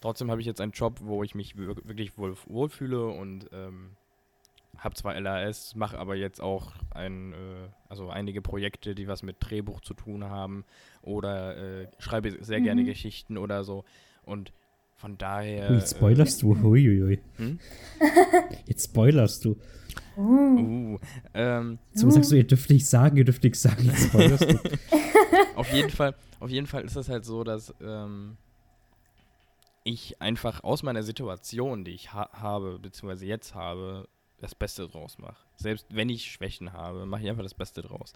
trotzdem 0.00 0.30
habe 0.30 0.40
ich 0.40 0.46
jetzt 0.46 0.60
einen 0.60 0.72
Job, 0.72 1.00
wo 1.02 1.22
ich 1.22 1.34
mich 1.34 1.56
wir- 1.56 1.76
wirklich 1.84 2.16
wohl, 2.18 2.36
wohlfühle 2.46 3.06
und 3.06 3.48
ähm, 3.52 3.90
habe 4.78 4.94
zwar 4.94 5.18
LAS, 5.18 5.74
mache 5.74 5.98
aber 5.98 6.16
jetzt 6.16 6.40
auch 6.40 6.72
ein, 6.90 7.32
äh, 7.32 7.36
also 7.88 8.10
einige 8.10 8.42
Projekte, 8.42 8.94
die 8.94 9.08
was 9.08 9.22
mit 9.22 9.36
Drehbuch 9.40 9.80
zu 9.80 9.94
tun 9.94 10.24
haben 10.24 10.64
oder 11.02 11.56
äh, 11.82 11.88
schreibe 11.98 12.36
sehr 12.44 12.60
gerne 12.60 12.82
Mhm. 12.82 12.86
Geschichten 12.86 13.38
oder 13.38 13.64
so. 13.64 13.84
Und 14.24 14.52
von 14.96 15.16
daher. 15.18 15.72
Jetzt 15.72 15.96
spoilerst 15.96 16.42
du. 16.42 16.60
Huiuiui. 16.62 17.20
Hm? 17.36 17.58
Jetzt 18.66 18.84
spoilerst 18.90 19.44
du. 19.44 19.56
Uh, 20.16 20.56
Äh, 20.58 20.62
uh, 20.62 20.98
ähm, 21.34 21.78
So 21.92 22.08
sagst 22.10 22.32
du, 22.32 22.36
ihr 22.36 22.46
dürft 22.46 22.70
nicht 22.70 22.86
sagen, 22.86 23.16
ihr 23.18 23.24
dürft 23.24 23.42
nichts 23.42 23.60
sagen. 23.62 23.84
Jetzt 23.84 24.04
spoilerst 24.08 24.50
du. 24.50 24.58
auf 25.56 25.70
jeden 25.72 25.90
Fall, 25.90 26.14
auf 26.40 26.50
jeden 26.50 26.66
Fall 26.66 26.84
ist 26.84 26.96
es 26.96 27.08
halt 27.10 27.24
so, 27.26 27.44
dass 27.44 27.74
ähm, 27.82 28.36
ich 29.86 30.20
einfach 30.20 30.64
aus 30.64 30.82
meiner 30.82 31.02
Situation, 31.02 31.84
die 31.84 31.92
ich 31.92 32.12
ha 32.12 32.28
habe, 32.32 32.78
beziehungsweise 32.78 33.26
jetzt 33.26 33.54
habe, 33.54 34.08
das 34.38 34.54
Beste 34.54 34.88
draus 34.88 35.18
mache. 35.18 35.36
Selbst 35.56 35.86
wenn 35.90 36.08
ich 36.08 36.30
Schwächen 36.30 36.72
habe, 36.72 37.06
mache 37.06 37.22
ich 37.22 37.28
einfach 37.30 37.42
das 37.42 37.54
Beste 37.54 37.82
draus. 37.82 38.12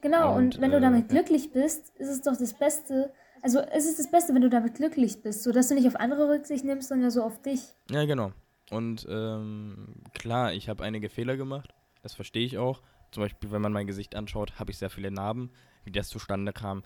genau, 0.00 0.36
und, 0.36 0.56
Und, 0.56 0.60
wenn 0.60 0.70
du 0.70 0.76
äh, 0.76 0.80
damit 0.80 1.10
ja. 1.10 1.18
glücklich 1.18 1.52
bist, 1.52 1.90
ist 1.96 2.08
es 2.08 2.22
doch 2.22 2.36
das 2.36 2.54
Beste. 2.54 3.12
Also 3.42 3.60
es 3.60 3.86
ist 3.86 3.98
das 3.98 4.10
Beste, 4.10 4.34
wenn 4.34 4.42
du 4.42 4.50
damit 4.50 4.74
glücklich 4.74 5.22
bist, 5.22 5.42
sodass 5.42 5.68
du 5.68 5.74
nicht 5.74 5.88
auf 5.88 5.96
andere 5.96 6.28
Rücksicht 6.28 6.64
nimmst, 6.64 6.88
sondern 6.88 7.10
so 7.10 7.22
auf 7.22 7.40
dich. 7.42 7.60
Ja, 7.90 8.04
genau. 8.04 8.32
Und 8.70 9.06
ähm, 9.10 9.94
klar, 10.12 10.52
ich 10.52 10.68
habe 10.68 10.84
einige 10.84 11.08
Fehler 11.08 11.36
gemacht. 11.36 11.74
Das 12.02 12.14
verstehe 12.14 12.44
ich 12.44 12.58
auch. 12.58 12.82
Zum 13.10 13.22
Beispiel, 13.22 13.50
wenn 13.50 13.62
man 13.62 13.72
mein 13.72 13.86
Gesicht 13.86 14.14
anschaut, 14.14 14.58
habe 14.60 14.70
ich 14.70 14.78
sehr 14.78 14.90
viele 14.90 15.10
Narben. 15.10 15.50
Wie 15.84 15.90
das 15.92 16.08
zustande 16.08 16.52
kam, 16.52 16.82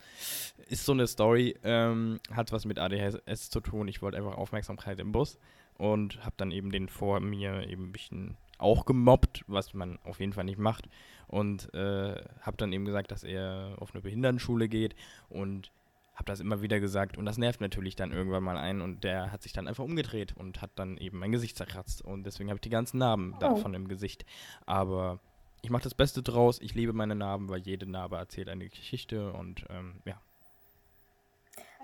ist 0.69 0.85
so 0.85 0.91
eine 0.93 1.07
Story. 1.07 1.55
Ähm, 1.63 2.19
hat 2.31 2.51
was 2.51 2.65
mit 2.65 2.79
ADHS 2.79 3.49
zu 3.49 3.59
tun. 3.59 3.87
Ich 3.87 4.01
wollte 4.01 4.17
einfach 4.17 4.35
Aufmerksamkeit 4.37 4.99
im 4.99 5.11
Bus 5.11 5.37
und 5.77 6.23
habe 6.23 6.35
dann 6.37 6.51
eben 6.51 6.71
den 6.71 6.87
vor 6.89 7.19
mir 7.19 7.67
eben 7.67 7.85
ein 7.85 7.91
bisschen 7.91 8.37
auch 8.57 8.85
gemobbt, 8.85 9.43
was 9.47 9.73
man 9.73 9.99
auf 10.03 10.19
jeden 10.19 10.31
Fall 10.33 10.45
nicht 10.45 10.57
macht. 10.59 10.87
Und 11.27 11.73
äh, 11.73 12.15
habe 12.41 12.57
dann 12.57 12.71
eben 12.71 12.85
gesagt, 12.85 13.11
dass 13.11 13.23
er 13.23 13.75
auf 13.79 13.93
eine 13.93 14.01
Behindertenschule 14.01 14.69
geht 14.69 14.95
und 15.27 15.71
habe 16.13 16.25
das 16.27 16.39
immer 16.39 16.61
wieder 16.61 16.79
gesagt 16.79 17.17
und 17.17 17.25
das 17.25 17.37
nervt 17.37 17.59
natürlich 17.59 17.97
dann 17.97 18.13
irgendwann 18.13 18.41
mal 18.43 18.55
einen 18.55 18.79
und 18.81 19.03
der 19.03 19.33
hat 19.33 19.43
sich 19.43 19.51
dann 19.51 19.67
einfach 19.67 19.83
umgedreht 19.83 20.33
und 20.37 20.61
hat 20.61 20.71
dann 20.75 20.95
eben 20.95 21.19
mein 21.19 21.33
Gesicht 21.33 21.57
zerkratzt 21.57 22.01
und 22.01 22.23
deswegen 22.23 22.49
habe 22.49 22.55
ich 22.57 22.61
die 22.61 22.69
ganzen 22.69 22.99
Narben 22.99 23.33
Oh. 23.35 23.39
davon 23.39 23.73
im 23.73 23.89
Gesicht. 23.89 24.25
Aber 24.65 25.19
ich 25.65 25.71
mache 25.71 25.83
das 25.83 25.95
Beste 25.95 26.21
draus, 26.21 26.61
ich 26.61 26.75
liebe 26.75 26.93
meine 26.93 27.15
Narben, 27.15 27.49
weil 27.49 27.59
jede 27.59 27.89
Narbe 27.89 28.17
erzählt 28.17 28.49
eine 28.49 28.69
Geschichte 28.69 29.33
und 29.33 29.65
ähm, 29.71 29.95
ja. 30.05 30.21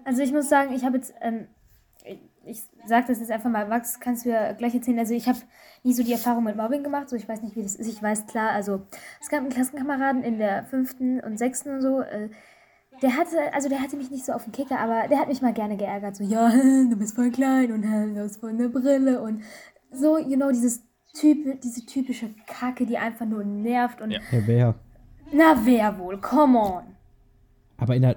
Also 0.06 0.22
ich 0.22 0.32
muss 0.32 0.50
sagen, 0.50 0.72
ich 0.74 0.86
habe 0.86 0.98
jetzt, 0.98 1.16
ähm, 1.20 1.48
ich, 2.46 2.62
sage 2.86 3.08
das 3.08 3.20
jetzt 3.20 3.32
einfach 3.32 3.50
mal, 3.50 3.68
Max, 3.68 4.00
kannst 4.00 4.26
du 4.26 4.30
ja 4.30 4.52
gleich 4.54 4.76
erzählen. 4.76 5.00
Also 5.00 5.16
ich 5.16 5.28
habe 5.28 5.40
nie 5.84 5.94
so 5.94 6.04
die 6.04 6.12
Erfahrung 6.12 6.44
mit 6.44 6.56
Mobbing 6.56 6.84
gemacht, 6.84 7.10
so 7.10 7.16
ich 7.16 7.28
weiß 7.28 7.42
nicht, 7.42 7.56
wie 7.56 7.64
das 7.64 7.74
ist. 7.74 7.88
Ich 7.88 8.02
weiß 8.02 8.28
klar, 8.28 8.52
also 8.52 8.84
es 9.20 9.30
gab 9.30 9.40
einen 9.40 9.50
Klassenkameraden 9.50 10.24
in 10.24 10.38
der 10.38 10.64
fünften 10.66 11.20
und 11.20 11.40
sechsten 11.40 11.72
und 11.72 11.82
so, 11.82 12.02
äh, 12.02 12.30
der 13.02 13.18
hatte, 13.18 13.52
also 13.52 13.68
der 13.68 13.82
hatte 13.82 13.98
mich 13.98 14.12
nicht 14.12 14.26
so 14.26 14.34
auf 14.34 14.44
den 14.44 14.54
Kicker, 14.54 14.80
aber 14.80 15.08
der 15.08 15.18
hat 15.18 15.28
mich 15.28 15.42
mal 15.42 15.54
gerne 15.54 15.76
geärgert. 15.76 16.16
So, 16.16 16.24
ja, 16.24 16.50
du 16.52 16.96
bist 16.98 17.16
voll 17.16 17.32
klein 17.32 17.72
und 17.72 17.82
du 18.16 18.22
hast 18.22 18.40
voll 18.40 18.52
eine 18.52 18.70
Brille 18.70 19.22
und 19.22 19.42
so, 19.92 20.20
you 20.20 20.36
know, 20.36 20.52
dieses 20.52 20.84
Typ, 21.14 21.60
diese 21.62 21.86
typische 21.86 22.30
Kacke, 22.48 22.86
die 22.86 22.98
einfach 22.98 23.26
nur 23.26 23.44
nervt 23.44 24.02
und 24.02 24.12
Ja. 24.12 24.20
Ja, 24.32 24.40
wer? 24.48 24.76
na 25.34 25.56
wer 25.66 25.98
wohl, 26.00 26.20
come 26.20 26.58
on. 26.58 26.84
Aber 27.78 27.96
in 27.96 28.02
der. 28.04 28.16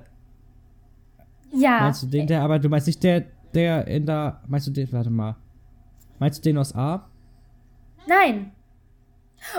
Ja, 1.53 1.81
Meinst 1.81 2.03
du 2.03 2.07
den, 2.07 2.27
der, 2.27 2.43
aber 2.43 2.59
du 2.59 2.69
meinst 2.69 2.87
nicht 2.87 3.03
der, 3.03 3.25
der 3.55 3.87
in 3.87 4.07
der. 4.07 4.41
Meinst 4.47 4.67
du 4.67 4.71
den, 4.73 4.91
warte 4.93 5.11
mal. 5.11 5.37
Meinst 6.19 6.39
du 6.45 6.49
den 6.51 6.59
aus 6.59 6.75
A? 6.75 7.09
nein. 8.07 8.53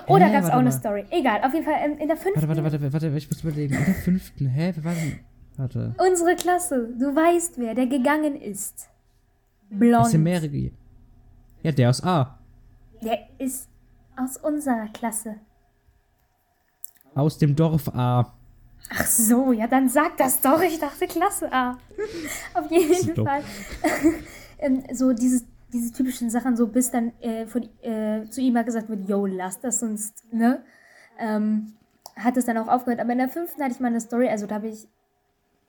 Oh, 0.07 0.17
da 0.17 0.25
Hä, 0.25 0.33
gab 0.33 0.43
es 0.43 0.49
auch 0.49 0.53
eine 0.55 0.63
mal. 0.69 0.71
Story. 0.71 1.05
Egal, 1.11 1.43
auf 1.43 1.53
jeden 1.53 1.63
Fall 1.65 1.75
ähm, 1.83 1.97
in 1.99 2.07
der 2.07 2.17
fünften. 2.17 2.41
Warte, 2.47 2.63
warte, 2.63 2.81
warte, 2.81 2.93
warte, 2.93 3.17
ich 3.17 3.29
muss 3.29 3.43
überlegen. 3.43 3.75
In 3.75 3.85
der 3.85 3.93
fünften, 3.93 4.47
hä? 4.47 4.71
Wer 4.75 4.83
war 4.83 4.93
denn? 4.93 5.19
Warte. 5.57 5.95
Unsere 5.99 6.35
Klasse, 6.35 6.89
du 6.99 7.15
weißt 7.15 7.59
wer, 7.59 7.75
der 7.75 7.85
gegangen 7.85 8.35
ist. 8.35 8.89
Blond. 9.69 10.07
sind 10.07 10.23
mehrere. 10.23 10.71
Ja, 11.63 11.71
der 11.71 11.89
aus 11.89 12.03
A. 12.03 12.39
Der 13.01 13.19
ist 13.39 13.69
aus 14.17 14.37
unserer 14.37 14.87
Klasse. 14.87 15.35
Aus 17.13 17.37
dem 17.37 17.55
Dorf 17.55 17.87
A. 17.89 18.33
Ach 18.89 19.05
so, 19.05 19.51
ja, 19.51 19.67
dann 19.67 19.89
sag 19.89 20.17
das 20.17 20.41
doch. 20.41 20.61
Ich 20.61 20.79
dachte 20.79 21.07
Klasse 21.07 21.51
A. 21.51 21.77
Auf 22.53 22.69
jeden. 22.69 23.15
Fall. 23.25 23.43
ähm, 24.59 24.83
so 24.93 25.13
dieses, 25.13 25.45
diese 25.73 25.91
typischen 25.91 26.29
Sachen, 26.29 26.55
so 26.55 26.67
bis 26.67 26.91
dann 26.91 27.11
äh, 27.21 27.47
von, 27.47 27.63
äh, 27.81 28.29
zu 28.29 28.41
ihm 28.41 28.53
mal 28.53 28.63
gesagt 28.63 28.89
wird, 28.89 29.07
yo, 29.09 29.25
lass 29.25 29.59
das 29.59 29.79
sonst, 29.79 30.31
ne? 30.31 30.63
Ähm, 31.17 31.73
hat 32.15 32.37
es 32.37 32.45
dann 32.45 32.57
auch 32.57 32.67
aufgehört. 32.67 32.99
Aber 32.99 33.11
in 33.11 33.17
der 33.17 33.29
fünften 33.29 33.61
hatte 33.61 33.73
ich 33.73 33.79
mal 33.79 33.87
eine 33.87 34.01
Story, 34.01 34.29
also 34.29 34.45
da 34.45 34.55
habe 34.55 34.67
ich, 34.67 34.87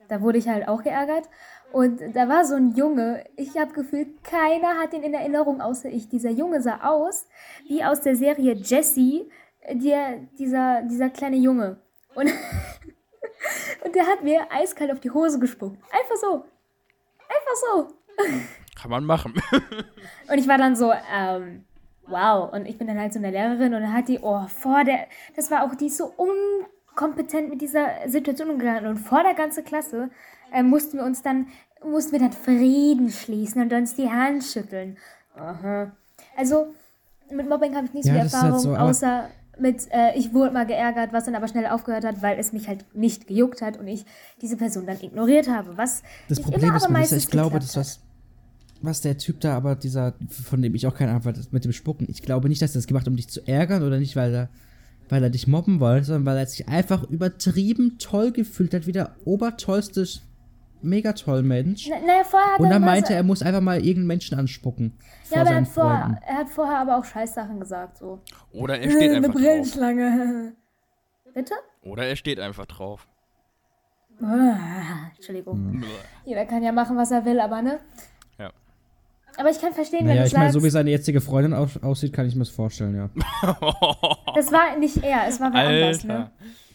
da 0.07 0.21
wurde 0.21 0.37
ich 0.37 0.47
halt 0.47 0.67
auch 0.67 0.83
geärgert. 0.83 1.29
Und 1.71 2.01
da 2.15 2.29
war 2.29 2.45
so 2.45 2.55
ein 2.55 2.73
Junge, 2.75 3.25
ich 3.35 3.57
habe 3.57 3.73
gefühlt, 3.73 4.23
keiner 4.23 4.77
hat 4.77 4.93
ihn 4.93 5.03
in 5.03 5.13
Erinnerung 5.13 5.61
außer 5.61 5.89
ich. 5.89 6.07
Dieser 6.07 6.29
Junge 6.29 6.61
sah 6.61 6.79
aus 6.83 7.27
wie 7.67 7.83
aus 7.83 8.01
der 8.01 8.15
Serie 8.15 8.53
Jessie, 8.53 9.29
der, 9.69 10.17
dieser, 10.39 10.83
dieser 10.83 11.09
kleine 11.09 11.35
Junge. 11.35 11.77
Und, 12.15 12.31
und 13.83 13.95
der 13.95 14.07
hat 14.07 14.23
mir 14.23 14.47
eiskalt 14.51 14.91
auf 14.91 14.99
die 14.99 15.11
Hose 15.11 15.39
gespuckt. 15.39 15.77
Einfach 15.91 16.15
so. 16.15 16.45
Einfach 17.27 17.55
so. 17.55 17.87
Kann 18.79 18.91
man 18.91 19.03
machen. 19.03 19.33
Und 20.29 20.37
ich 20.37 20.47
war 20.47 20.57
dann 20.57 20.75
so, 20.75 20.93
ähm, 21.13 21.65
wow. 22.07 22.51
Und 22.53 22.65
ich 22.65 22.77
bin 22.77 22.87
dann 22.87 22.99
halt 22.99 23.13
so 23.13 23.19
eine 23.19 23.31
Lehrerin 23.31 23.73
und 23.73 23.81
dann 23.81 23.93
hat 23.93 24.07
die, 24.07 24.19
oh, 24.19 24.45
vor 24.47 24.83
der, 24.83 25.07
das 25.35 25.51
war 25.51 25.63
auch, 25.63 25.75
die 25.75 25.87
ist 25.87 25.97
so 25.97 26.13
unkompetent 26.15 27.49
mit 27.49 27.61
dieser 27.61 28.07
Situation 28.07 28.49
umgegangen. 28.49 28.87
Und 28.87 28.97
vor 28.97 29.23
der 29.23 29.33
ganzen 29.33 29.65
Klasse 29.65 30.09
äh, 30.53 30.63
mussten 30.63 30.97
wir 30.97 31.05
uns 31.05 31.21
dann, 31.21 31.47
mussten 31.83 32.13
wir 32.13 32.19
dann 32.19 32.33
Frieden 32.33 33.09
schließen 33.11 33.61
und 33.61 33.73
uns 33.73 33.95
die 33.95 34.09
Hand 34.09 34.43
schütteln. 34.43 34.97
Aha. 35.35 35.91
Also, 36.35 36.73
mit 37.31 37.47
Mobbing 37.49 37.75
habe 37.75 37.85
ich 37.87 37.93
nicht 37.93 38.05
so 38.05 38.11
Ja, 38.11 38.23
ist 38.23 38.33
halt 38.33 38.43
Erfahrung, 38.45 38.59
so, 38.59 38.75
aber- 38.75 38.89
außer 38.89 39.29
mit, 39.59 39.87
äh, 39.91 40.15
ich 40.15 40.33
wurde 40.33 40.53
mal 40.53 40.65
geärgert, 40.67 41.13
was 41.13 41.25
dann 41.25 41.33
aber 41.35 41.47
schnell 41.47 41.65
aufgehört 41.65 42.05
hat, 42.05 42.21
weil 42.21 42.37
es 42.37 42.53
mich 42.53 42.67
halt 42.67 42.85
nicht 42.95 43.25
gejuckt 43.27 43.61
hat 43.63 43.77
und 43.77 43.87
ich 43.87 44.05
diese 44.41 44.55
Person 44.55 44.85
dann 44.85 44.99
ignoriert 45.01 45.49
habe. 45.49 45.77
Was 45.77 46.03
Das 46.29 46.39
Problem 46.39 46.63
immer, 46.63 46.75
ist, 46.77 46.85
aber 46.85 46.99
ich 47.17 47.27
glaube, 47.27 47.57
das 47.59 47.75
was, 47.75 47.99
was 48.83 49.01
der 49.01 49.17
Typ 49.17 49.39
da, 49.41 49.55
aber 49.57 49.75
dieser, 49.75 50.13
von 50.29 50.61
dem 50.61 50.75
ich 50.75 50.85
auch 50.85 50.93
keine 50.93 51.11
Antwort 51.13 51.37
mit 51.51 51.65
dem 51.65 51.73
Spucken, 51.73 52.05
ich 52.07 52.21
glaube 52.21 52.49
nicht, 52.49 52.61
dass 52.61 52.71
er 52.75 52.79
das 52.81 52.87
gemacht 52.87 53.05
hat, 53.05 53.09
um 53.09 53.15
dich 53.15 53.29
zu 53.29 53.47
ärgern 53.47 53.81
oder 53.81 53.97
nicht, 53.97 54.15
weil 54.15 54.31
er, 54.33 54.49
weil 55.09 55.23
er 55.23 55.31
dich 55.31 55.47
mobben 55.47 55.79
wollte, 55.79 56.05
sondern 56.05 56.25
weil 56.25 56.37
er 56.37 56.45
sich 56.45 56.67
einfach 56.67 57.03
übertrieben 57.09 57.97
toll 57.97 58.31
gefühlt 58.31 58.75
hat, 58.75 58.85
wie 58.85 58.91
der 58.91 59.15
obertollste, 59.25 60.05
mega 60.81 61.13
toll 61.13 61.43
Mensch. 61.43 61.87
Na, 61.89 61.99
naja, 61.99 62.23
vorher 62.23 62.53
hat 62.53 62.59
Und 62.59 62.65
er 62.67 62.71
dann 62.71 62.81
immer 62.83 62.91
meinte 62.91 63.13
er, 63.13 63.17
er 63.17 63.23
muss 63.23 63.41
einfach 63.41 63.61
mal 63.61 63.77
irgendeinen 63.77 64.07
Menschen 64.07 64.37
anspucken. 64.39 64.97
Vor 65.23 65.35
Ja, 65.37 65.41
aber 65.41 65.49
er 65.51 65.53
seinen 65.55 65.65
hat, 65.65 65.71
vorher, 65.73 65.99
Freunden. 66.01 66.17
er 66.27 66.35
hat 66.35 66.49
vorher 66.49 66.77
aber 66.79 66.97
auch 66.97 67.05
Scheißsachen 67.05 67.59
gesagt, 67.59 67.97
so. 67.97 68.21
Oder 68.51 68.79
er 68.79 68.89
steht 68.89 69.01
Eine 69.03 69.15
einfach 69.17 69.33
drauf. 69.33 69.41
Brillenschlange. 69.41 70.53
Bitte? 71.33 71.53
Oder 71.83 72.05
er 72.07 72.15
steht 72.15 72.39
einfach 72.39 72.65
drauf. 72.65 73.07
Ah, 74.21 75.11
Entschuldigung. 75.15 75.83
Jeder 76.25 76.45
kann 76.45 76.63
ja 76.63 76.71
machen, 76.71 76.97
was 76.97 77.11
er 77.11 77.23
will, 77.25 77.39
aber 77.39 77.61
ne? 77.61 77.79
Ja. 78.39 78.49
Aber 79.37 79.51
ich 79.51 79.61
kann 79.61 79.73
verstehen, 79.73 79.99
wenn 80.01 80.07
Naja, 80.07 80.21
du 80.23 80.27
ich 80.27 80.33
meine, 80.33 80.51
so 80.51 80.63
wie 80.63 80.69
seine 80.71 80.89
jetzige 80.89 81.21
Freundin 81.21 81.53
aus, 81.53 81.77
aussieht, 81.83 82.13
kann 82.13 82.25
ich 82.25 82.33
mir 82.33 82.39
das 82.41 82.49
vorstellen, 82.49 82.95
ja. 82.95 83.09
das 84.35 84.51
war 84.51 84.75
nicht 84.79 85.03
er, 85.03 85.27
es 85.27 85.39
war 85.39 85.53
wer 85.53 85.67
anders, 85.67 86.01
Alter. 86.01 86.07
ne? 86.07 86.31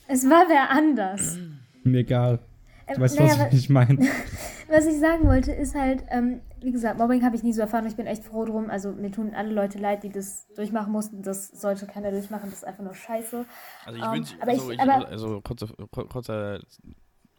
Es 0.07 0.25
war 0.31 0.45
wer 0.49 0.71
anders. 0.71 1.39
Mir 1.83 1.99
egal. 1.99 2.39
Ähm, 2.93 2.97
Du 2.97 3.01
weißt, 3.03 3.19
naja, 3.19 3.31
was 3.33 3.39
wa- 3.41 3.47
ich 3.49 3.53
nicht 3.53 3.71
meine. 3.71 3.99
Was 4.69 4.87
ich 4.87 4.99
sagen 5.01 5.27
wollte, 5.27 5.53
ist 5.53 5.75
halt, 5.75 6.03
ähm, 6.09 6.41
wie 6.63 6.73
gesagt, 6.73 6.99
Mobbing 6.99 7.23
habe 7.23 7.37
ich 7.37 7.43
nie 7.43 7.53
so 7.53 7.61
erfahren. 7.61 7.85
Ich 7.87 7.97
bin 7.97 8.07
echt 8.07 8.25
froh 8.25 8.47
drum. 8.47 8.71
Also 8.71 8.91
mir 8.93 9.11
tun 9.11 9.35
alle 9.35 9.53
Leute 9.53 9.77
leid, 9.79 10.03
die 10.03 10.09
das 10.09 10.47
durchmachen 10.55 10.91
mussten. 10.93 11.21
Das 11.23 11.49
sollte 11.49 11.87
keiner 11.87 12.11
durchmachen. 12.11 12.49
Das 12.49 12.61
ist 12.61 12.65
einfach 12.65 12.83
nur 12.83 12.95
scheiße. 12.95 13.45
Also 13.85 13.99
ich 13.99 14.03
Ähm, 14.05 14.13
wünsche, 14.13 14.35
aber 14.41 14.51
also, 14.53 14.71
ich- 14.73 14.79
ich, 14.79 14.81
aber- 14.83 15.09
also 15.09 15.41
kurze, 15.43 15.67
kur- 15.91 16.09
kurze 16.09 16.61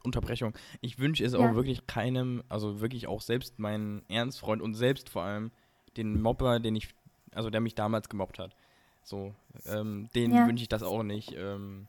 Unterbrechung. 0.04 0.52
Ich 0.80 1.00
wünsche 1.00 1.24
es 1.24 1.32
Ja. 1.32 1.40
auch 1.40 1.54
wirklich 1.56 1.88
keinem, 1.88 2.44
also 2.48 2.80
wirklich 2.80 3.08
auch 3.08 3.20
selbst 3.20 3.58
meinen 3.58 4.02
Ernstfreund 4.08 4.62
und 4.62 4.74
selbst 4.74 5.08
vor 5.10 5.22
allem 5.22 5.50
den 5.96 6.22
Mobber, 6.22 6.60
den 6.60 6.76
ich, 6.76 6.94
also 7.34 7.50
der 7.50 7.60
mich 7.60 7.74
damals 7.74 8.08
gemobbt 8.08 8.38
hat. 8.38 8.54
So, 9.02 9.34
ähm, 9.66 10.08
den 10.14 10.32
Ja. 10.32 10.46
wünsche 10.46 10.62
ich 10.62 10.68
das 10.68 10.84
auch 10.84 11.02
nicht, 11.02 11.34
ähm, 11.36 11.88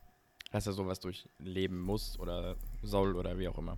dass 0.51 0.65
er 0.65 0.73
sowas 0.73 0.99
durchleben 1.01 1.80
muss 1.82 2.17
oder 2.19 2.56
soll 2.85 3.15
oder 3.15 3.37
wie 3.37 3.47
auch 3.47 3.57
immer. 3.57 3.77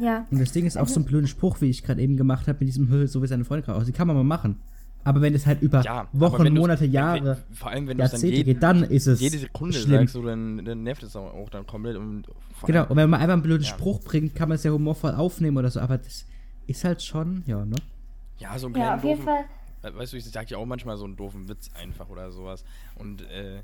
Ja. 0.00 0.26
Und 0.30 0.38
das 0.40 0.52
Ding 0.52 0.64
ist 0.64 0.76
auch 0.78 0.86
so 0.86 1.00
ein 1.00 1.04
blöder 1.04 1.26
Spruch, 1.26 1.60
wie 1.60 1.68
ich 1.70 1.82
gerade 1.82 2.00
eben 2.00 2.16
gemacht 2.16 2.46
habe, 2.46 2.58
mit 2.60 2.68
diesem 2.68 2.88
Höhe, 2.88 3.08
so 3.08 3.20
wie 3.20 3.26
seine 3.26 3.44
Freundin 3.44 3.66
gerade 3.66 3.80
aussieht. 3.80 3.96
Kann 3.96 4.06
man 4.06 4.14
mal 4.16 4.22
machen. 4.22 4.60
Aber 5.02 5.20
wenn 5.22 5.34
es 5.34 5.44
halt 5.44 5.60
über 5.60 5.80
Ja, 5.82 6.06
Wochen, 6.12 6.52
Monate, 6.54 6.84
Jahre, 6.84 7.38
wenn- 7.48 7.56
vor 7.56 7.70
allem 7.70 7.88
wenn 7.88 7.98
du 7.98 8.04
es 8.04 8.10
dann 8.12 8.20
Jahrzehnte 8.20 8.36
jeden, 8.36 8.46
geht, 8.54 8.62
dann 8.62 8.84
ist 8.84 9.08
es 9.08 9.20
jede 9.20 9.38
Sekunde 9.38 9.76
schlimm. 9.76 10.00
sagst, 10.02 10.12
so, 10.14 10.22
dann, 10.22 10.64
dann 10.64 10.84
nervt 10.84 11.02
es 11.02 11.16
auch 11.16 11.48
dann 11.50 11.66
komplett. 11.66 11.96
Und 11.96 12.28
Genau, 12.64 12.86
und 12.88 12.96
wenn 12.96 13.10
man 13.10 13.18
einfach 13.20 13.32
einen 13.32 13.42
blöden 13.42 13.64
Ja. 13.64 13.70
Spruch 13.70 14.00
bringt, 14.04 14.36
kann 14.36 14.48
man 14.48 14.54
es 14.56 14.62
ja 14.62 14.70
humorvoll 14.70 15.14
aufnehmen 15.14 15.56
oder 15.56 15.70
so, 15.70 15.80
aber 15.80 15.98
das 15.98 16.26
ist 16.68 16.84
halt 16.84 17.02
schon, 17.02 17.42
ja, 17.46 17.64
ne? 17.64 17.74
Ja, 18.38 18.56
so 18.56 18.66
einen 18.66 18.76
Ja, 18.76 18.82
kleinen 18.82 18.98
auf 18.98 19.04
jeden 19.04 19.24
doofen, 19.26 19.44
Fall. 19.82 19.94
Weißt 19.98 20.12
du, 20.12 20.16
ich 20.16 20.24
sag 20.26 20.48
ja 20.50 20.58
auch 20.58 20.66
manchmal 20.66 20.96
so 20.96 21.06
einen 21.06 21.16
doofen 21.16 21.48
Witz 21.48 21.70
einfach 21.80 22.08
oder 22.08 22.30
sowas. 22.30 22.64
Und 22.96 23.22
äh, 23.22 23.62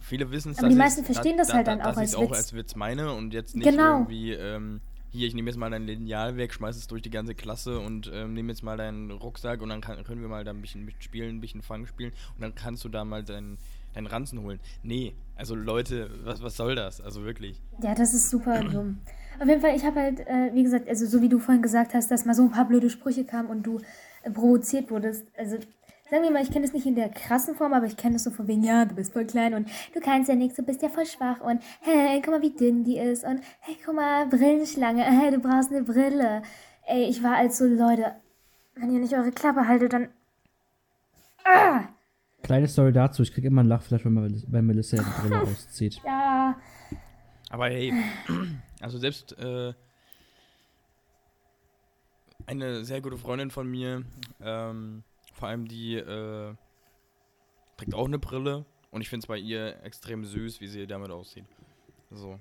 viele 0.00 0.30
wissen 0.30 0.52
es, 0.52 0.58
Aber 0.58 0.68
die 0.68 0.74
meisten 0.74 1.04
verstehen 1.04 1.36
das 1.36 1.52
halt 1.52 1.66
dann 1.66 1.80
auch 1.80 1.96
als 1.96 2.10
es 2.10 2.14
auch 2.14 2.30
Witz. 2.30 2.36
als 2.38 2.52
Witz 2.54 2.74
meine 2.76 3.12
und 3.14 3.32
jetzt 3.34 3.54
nicht 3.56 3.68
Genau. 3.68 3.98
irgendwie, 4.00 4.32
ähm, 4.32 4.80
hier, 5.12 5.26
ich 5.26 5.34
nehme 5.34 5.50
jetzt 5.50 5.56
mal 5.58 5.70
dein 5.70 5.86
Lineal 5.86 6.36
weg, 6.36 6.52
schmeiß 6.54 6.76
es 6.76 6.86
durch 6.86 7.02
die 7.02 7.10
ganze 7.10 7.34
Klasse 7.34 7.80
und 7.80 8.10
ähm, 8.14 8.32
nehme 8.34 8.50
jetzt 8.52 8.62
mal 8.62 8.76
deinen 8.76 9.10
Rucksack 9.10 9.60
und 9.60 9.68
dann 9.68 9.80
kann, 9.80 10.02
können 10.04 10.20
wir 10.20 10.28
mal 10.28 10.44
da 10.44 10.52
ein 10.52 10.60
bisschen 10.60 10.84
mitspielen, 10.84 11.36
ein 11.36 11.40
bisschen 11.40 11.62
Fang 11.62 11.86
spielen 11.86 12.12
und 12.36 12.42
dann 12.42 12.54
kannst 12.54 12.84
du 12.84 12.88
da 12.88 13.04
mal 13.04 13.24
deinen, 13.24 13.58
deinen 13.94 14.06
Ranzen 14.06 14.40
holen. 14.42 14.60
Nee, 14.84 15.14
also 15.36 15.54
Leute, 15.56 16.10
was, 16.24 16.42
was 16.42 16.56
soll 16.56 16.76
das? 16.76 17.00
Also 17.00 17.24
wirklich. 17.24 17.60
Ja, 17.82 17.94
das 17.94 18.14
ist 18.14 18.30
super 18.30 18.62
dumm. 18.72 18.98
Auf 19.40 19.48
jeden 19.48 19.60
Fall, 19.62 19.74
ich 19.74 19.84
habe 19.84 19.98
halt, 20.00 20.20
äh, 20.20 20.50
wie 20.54 20.62
gesagt, 20.62 20.88
also 20.88 21.06
so 21.06 21.22
wie 21.22 21.28
du 21.28 21.38
vorhin 21.38 21.62
gesagt 21.62 21.94
hast, 21.94 22.10
dass 22.10 22.24
mal 22.26 22.34
so 22.34 22.42
ein 22.42 22.50
paar 22.52 22.68
blöde 22.68 22.90
Sprüche 22.90 23.24
kamen 23.24 23.48
und 23.48 23.64
du 23.66 23.80
äh, 24.22 24.30
provoziert 24.30 24.90
wurdest. 24.90 25.24
Also, 25.36 25.56
sagen 26.10 26.24
wir 26.24 26.30
mal, 26.30 26.42
ich 26.42 26.50
kenne 26.50 26.66
das 26.66 26.74
nicht 26.74 26.86
in 26.86 26.96
der 26.96 27.08
krassen 27.08 27.54
Form, 27.54 27.72
aber 27.72 27.86
ich 27.86 27.96
kenne 27.96 28.14
das 28.14 28.24
so 28.24 28.30
von 28.30 28.48
wegen, 28.48 28.64
ja, 28.64 28.84
du 28.84 28.94
bist 28.94 29.12
voll 29.12 29.26
klein 29.26 29.54
und 29.54 29.68
du 29.94 30.00
kannst 30.00 30.28
ja 30.28 30.34
nichts, 30.34 30.56
du 30.56 30.62
bist 30.62 30.82
ja 30.82 30.88
voll 30.88 31.06
schwach 31.06 31.40
und 31.40 31.62
hey, 31.80 32.20
guck 32.20 32.34
mal, 32.34 32.42
wie 32.42 32.50
dünn 32.50 32.84
die 32.84 32.98
ist 32.98 33.24
und 33.24 33.40
hey, 33.60 33.76
guck 33.84 33.94
mal, 33.94 34.26
Brillenschlange, 34.26 35.04
hey, 35.04 35.30
du 35.30 35.38
brauchst 35.38 35.70
eine 35.70 35.82
Brille. 35.82 36.42
Ey, 36.86 37.04
ich 37.04 37.22
war 37.22 37.36
als 37.36 37.58
so, 37.58 37.66
Leute, 37.66 38.16
wenn 38.74 38.92
ihr 38.92 38.98
nicht 38.98 39.14
eure 39.14 39.30
Klappe 39.30 39.68
haltet, 39.68 39.92
dann. 39.92 40.08
Ah! 41.44 41.84
Kleine 42.42 42.66
Story 42.66 42.92
dazu, 42.92 43.22
ich 43.22 43.32
krieg 43.32 43.44
immer 43.44 43.60
einen 43.60 43.68
Lachflash, 43.68 44.04
wenn, 44.04 44.14
man, 44.14 44.42
wenn 44.48 44.66
Melissa 44.66 44.96
die 44.96 45.28
Brille 45.28 45.42
auszieht. 45.42 46.00
Ja. 46.04 46.56
Aber 47.50 47.66
hey, 47.66 47.92
also 48.80 48.98
selbst 48.98 49.36
äh, 49.38 49.72
eine 52.46 52.84
sehr 52.84 53.00
gute 53.00 53.16
Freundin 53.16 53.50
von 53.50 53.68
mir, 53.68 54.04
ähm, 54.40 55.04
vor 55.40 55.48
allem 55.48 55.66
die 55.66 55.96
äh, 55.96 56.54
trägt 57.76 57.94
auch 57.94 58.06
eine 58.06 58.18
Brille 58.18 58.64
und 58.90 59.00
ich 59.00 59.08
finde 59.08 59.24
es 59.24 59.26
bei 59.26 59.38
ihr 59.38 59.82
extrem 59.82 60.24
süß, 60.24 60.60
wie 60.60 60.68
sie 60.68 60.86
damit 60.86 61.10
aussieht. 61.10 61.44
So. 62.10 62.38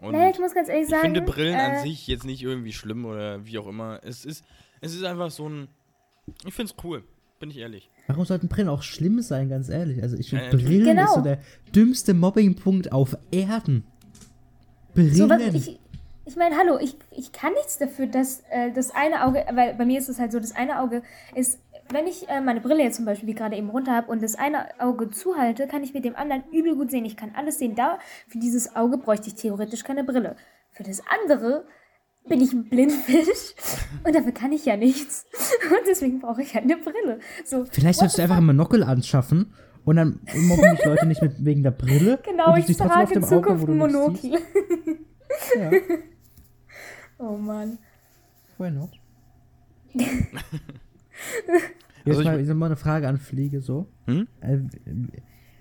Und 0.00 0.12
naja, 0.12 0.30
ich 0.30 0.38
muss 0.38 0.54
ganz 0.54 0.68
ehrlich 0.68 0.84
ich 0.84 0.90
sagen. 0.90 1.02
finde 1.02 1.22
Brillen 1.22 1.54
äh, 1.54 1.62
an 1.62 1.82
sich 1.82 2.06
jetzt 2.06 2.24
nicht 2.24 2.42
irgendwie 2.42 2.72
schlimm 2.72 3.04
oder 3.06 3.44
wie 3.44 3.58
auch 3.58 3.66
immer. 3.66 4.00
Es 4.02 4.24
ist, 4.24 4.44
es 4.80 4.94
ist 4.94 5.02
einfach 5.04 5.30
so 5.30 5.48
ein. 5.48 5.68
Ich 6.46 6.54
finde 6.54 6.72
es 6.76 6.84
cool, 6.84 7.02
bin 7.38 7.50
ich 7.50 7.56
ehrlich. 7.58 7.90
Warum 8.06 8.24
sollten 8.24 8.48
Brillen 8.48 8.68
auch 8.68 8.82
schlimm 8.82 9.20
sein, 9.22 9.48
ganz 9.48 9.68
ehrlich? 9.68 10.02
Also 10.02 10.16
ich 10.16 10.28
finde, 10.30 10.44
Ja, 10.46 10.52
natürlich. 10.52 10.66
Brillen 10.66 10.98
ist 10.98 11.04
Genau. 11.04 11.14
so 11.14 11.20
der 11.22 11.38
dümmste 11.74 12.14
Mobbingpunkt 12.14 12.92
auf 12.92 13.16
Erden. 13.30 13.84
Brillen. 14.94 15.14
So, 15.14 15.28
was, 15.28 15.40
ich 15.54 15.78
ich 16.26 16.36
meine, 16.36 16.56
hallo, 16.56 16.78
ich, 16.80 16.94
ich 17.10 17.32
kann 17.32 17.52
nichts 17.54 17.78
dafür, 17.78 18.06
dass 18.06 18.40
äh, 18.50 18.70
das 18.72 18.92
eine 18.92 19.24
Auge, 19.24 19.44
weil 19.52 19.74
bei 19.74 19.84
mir 19.84 19.98
ist 19.98 20.08
es 20.08 20.20
halt 20.20 20.30
so, 20.30 20.38
das 20.38 20.52
eine 20.52 20.80
Auge 20.80 21.02
ist, 21.34 21.58
wenn 21.92 22.06
ich 22.06 22.28
äh, 22.28 22.40
meine 22.40 22.60
Brille 22.60 22.82
jetzt 22.82 22.96
zum 22.96 23.04
Beispiel, 23.04 23.28
wie 23.28 23.34
gerade 23.34 23.56
eben 23.56 23.70
runter 23.70 23.92
habe 23.92 24.10
und 24.10 24.22
das 24.22 24.34
eine 24.36 24.80
Auge 24.80 25.10
zuhalte, 25.10 25.66
kann 25.66 25.82
ich 25.82 25.94
mit 25.94 26.04
dem 26.04 26.16
anderen 26.16 26.44
übel 26.52 26.76
gut 26.76 26.90
sehen. 26.90 27.04
Ich 27.04 27.16
kann 27.16 27.32
alles 27.34 27.58
sehen. 27.58 27.74
Da, 27.74 27.98
für 28.28 28.38
dieses 28.38 28.76
Auge 28.76 28.98
bräuchte 28.98 29.28
ich 29.28 29.34
theoretisch 29.34 29.84
keine 29.84 30.04
Brille. 30.04 30.36
Für 30.72 30.82
das 30.84 31.02
andere 31.24 31.66
bin 32.28 32.40
ich 32.40 32.52
ein 32.52 32.68
Blindfisch 32.68 33.54
und 34.04 34.14
dafür 34.14 34.32
kann 34.32 34.52
ich 34.52 34.64
ja 34.66 34.76
nichts. 34.76 35.26
Und 35.70 35.86
deswegen 35.88 36.20
brauche 36.20 36.42
ich 36.42 36.54
halt 36.54 36.64
eine 36.64 36.76
Brille. 36.76 37.18
So, 37.44 37.64
Vielleicht 37.70 37.98
solltest 37.98 38.18
du 38.18 38.22
einfach 38.22 38.36
ein 38.36 38.46
Monokel 38.46 38.82
anschaffen 38.82 39.54
und 39.84 39.96
dann 39.96 40.20
mobben 40.34 40.70
dich 40.76 40.84
Leute 40.84 41.06
nicht 41.06 41.22
mit, 41.22 41.44
wegen 41.44 41.62
der 41.62 41.70
Brille. 41.70 42.18
Genau, 42.24 42.54
ich 42.56 42.76
trage 42.76 43.14
in 43.14 43.22
Zukunft 43.22 43.66
ein 43.66 43.78
Monokel. 43.78 44.38
Ja, 45.58 45.70
Oh 47.18 47.36
Mann. 47.36 47.78
why 48.58 48.70
not? 48.70 48.90
Also 52.06 52.10
Jetzt 52.10 52.18
ich- 52.20 52.24
mal, 52.24 52.40
jetzt 52.40 52.54
mal 52.54 52.66
eine 52.66 52.76
Frage 52.76 53.08
an 53.08 53.18
Fliege 53.18 53.60
so. 53.60 53.88
Hm? 54.06 54.26
Äh, 54.40 54.58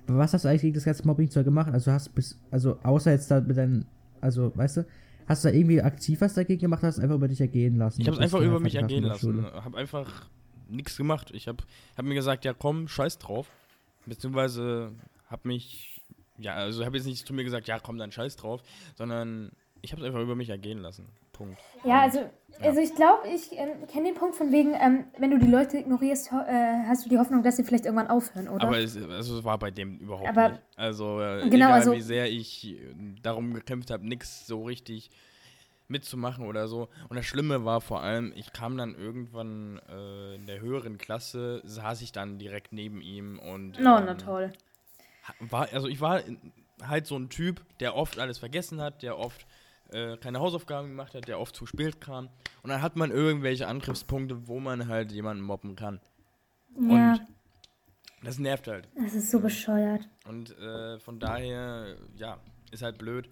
was 0.07 0.33
hast 0.33 0.45
du 0.45 0.49
eigentlich 0.49 0.61
gegen 0.61 0.73
das 0.73 0.85
ganze 0.85 1.05
Mobbing-Zeug 1.05 1.45
gemacht? 1.45 1.71
Also 1.71 1.91
hast 1.91 2.15
bis, 2.15 2.39
also 2.51 2.79
außer 2.83 3.11
jetzt 3.11 3.29
da 3.29 3.41
mit 3.41 3.57
deinen, 3.57 3.85
also 4.21 4.51
weißt 4.55 4.77
du, 4.77 4.85
hast 5.27 5.43
du 5.45 5.49
da 5.49 5.53
irgendwie 5.53 5.81
aktiv 5.81 6.21
was 6.21 6.33
dagegen 6.33 6.61
gemacht, 6.61 6.81
hast 6.83 6.97
du 6.97 7.03
einfach 7.03 7.15
über 7.15 7.27
dich 7.27 7.41
ergehen 7.41 7.75
lassen? 7.77 8.01
Ich 8.01 8.07
habe 8.07 8.19
einfach 8.19 8.41
über 8.41 8.59
mich 8.59 8.75
ergehen 8.75 9.03
lassen. 9.03 9.45
Habe 9.45 9.77
einfach 9.77 10.27
nichts 10.67 10.97
gemacht. 10.97 11.31
Ich 11.33 11.47
habe 11.47 11.63
hab 11.97 12.05
mir 12.05 12.15
gesagt, 12.15 12.45
ja 12.45 12.53
komm, 12.53 12.87
scheiß 12.87 13.19
drauf. 13.19 13.51
Beziehungsweise 14.05 14.91
habe 15.27 15.47
mich, 15.47 16.01
ja, 16.39 16.55
also 16.55 16.83
habe 16.85 16.97
jetzt 16.97 17.05
nicht 17.05 17.27
zu 17.27 17.33
mir 17.33 17.43
gesagt, 17.43 17.67
ja 17.67 17.79
komm, 17.79 17.97
dann 17.97 18.11
scheiß 18.11 18.35
drauf, 18.37 18.63
sondern 18.95 19.51
ich 19.81 19.91
habe 19.91 20.01
es 20.01 20.07
einfach 20.07 20.21
über 20.21 20.35
mich 20.35 20.49
ergehen 20.49 20.79
lassen. 20.79 21.05
Punkt. 21.39 21.57
Ja, 21.85 22.03
Und- 22.03 22.11
also, 22.11 22.19
also 22.61 22.79
ich 22.81 22.93
glaube, 22.93 23.27
ich 23.29 23.51
ähm, 23.53 23.87
kenne 23.91 24.09
den 24.09 24.15
Punkt 24.15 24.35
von 24.35 24.51
wegen, 24.51 24.73
ähm, 24.73 25.05
wenn 25.17 25.31
du 25.31 25.39
die 25.39 25.47
Leute 25.49 25.77
ignorierst, 25.77 26.31
äh, 26.31 26.83
hast 26.85 27.05
du 27.05 27.09
die 27.09 27.17
Hoffnung, 27.17 27.41
dass 27.43 27.55
sie 27.55 27.63
vielleicht 27.63 27.85
irgendwann 27.85 28.09
aufhören, 28.09 28.49
oder? 28.49 28.67
Aber 28.67 28.77
es, 28.77 28.97
also 28.97 29.37
es 29.39 29.43
war 29.45 29.57
bei 29.57 29.71
dem 29.71 29.97
überhaupt 29.99 30.27
Aber- 30.27 30.49
nicht. 30.49 30.61
Also 30.75 31.21
äh, 31.21 31.43
Genau, 31.49 31.55
egal 31.67 31.71
also- 31.71 31.93
wie 31.93 32.01
sehr 32.01 32.29
ich 32.29 32.67
äh, 32.67 32.77
darum 33.23 33.53
gekämpft 33.53 33.89
habe, 33.91 34.05
nichts 34.07 34.45
so 34.45 34.63
richtig 34.63 35.09
mitzumachen 35.87 36.45
oder 36.45 36.67
so. 36.67 36.87
Und 37.07 37.15
das 37.15 37.25
Schlimme 37.25 37.63
war 37.65 37.79
vor 37.81 38.01
allem, 38.03 38.31
ich 38.35 38.53
kam 38.53 38.77
dann 38.77 38.93
irgendwann 38.93 39.79
äh, 39.89 40.35
in 40.35 40.45
der 40.45 40.59
höheren 40.59 40.97
Klasse, 40.97 41.61
saß 41.63 42.01
ich 42.01 42.11
dann 42.11 42.37
direkt 42.37 42.73
neben 42.73 43.01
ihm 43.01 43.39
und 43.39 43.79
no, 43.79 43.97
ähm, 43.97 44.03
na 44.05 44.13
toll. 44.15 44.51
war, 45.39 45.67
also 45.73 45.87
ich 45.87 45.99
war 46.01 46.21
halt 46.85 47.07
so 47.07 47.15
ein 47.17 47.29
Typ, 47.29 47.61
der 47.79 47.95
oft 47.95 48.19
alles 48.19 48.37
vergessen 48.37 48.81
hat, 48.81 49.01
der 49.01 49.17
oft 49.17 49.47
äh, 49.91 50.17
keine 50.17 50.39
Hausaufgaben 50.39 50.87
gemacht 50.89 51.13
hat, 51.13 51.27
der 51.27 51.39
oft 51.39 51.55
zu 51.55 51.65
spät 51.65 51.99
kam. 52.01 52.29
Und 52.63 52.69
dann 52.69 52.81
hat 52.81 52.95
man 52.95 53.11
irgendwelche 53.11 53.67
Angriffspunkte, 53.67 54.47
wo 54.47 54.59
man 54.59 54.87
halt 54.87 55.11
jemanden 55.11 55.43
mobben 55.43 55.75
kann. 55.75 55.99
Ja, 56.75 57.13
Und 57.13 57.27
das 58.23 58.37
nervt 58.39 58.67
halt. 58.67 58.87
das 58.95 59.13
ist 59.13 59.31
so 59.31 59.39
bescheuert. 59.39 60.07
Und 60.27 60.57
äh, 60.57 60.99
von 60.99 61.19
daher, 61.19 61.95
ja, 62.15 62.39
ist 62.71 62.83
halt 62.83 62.97
blöd. 62.97 63.29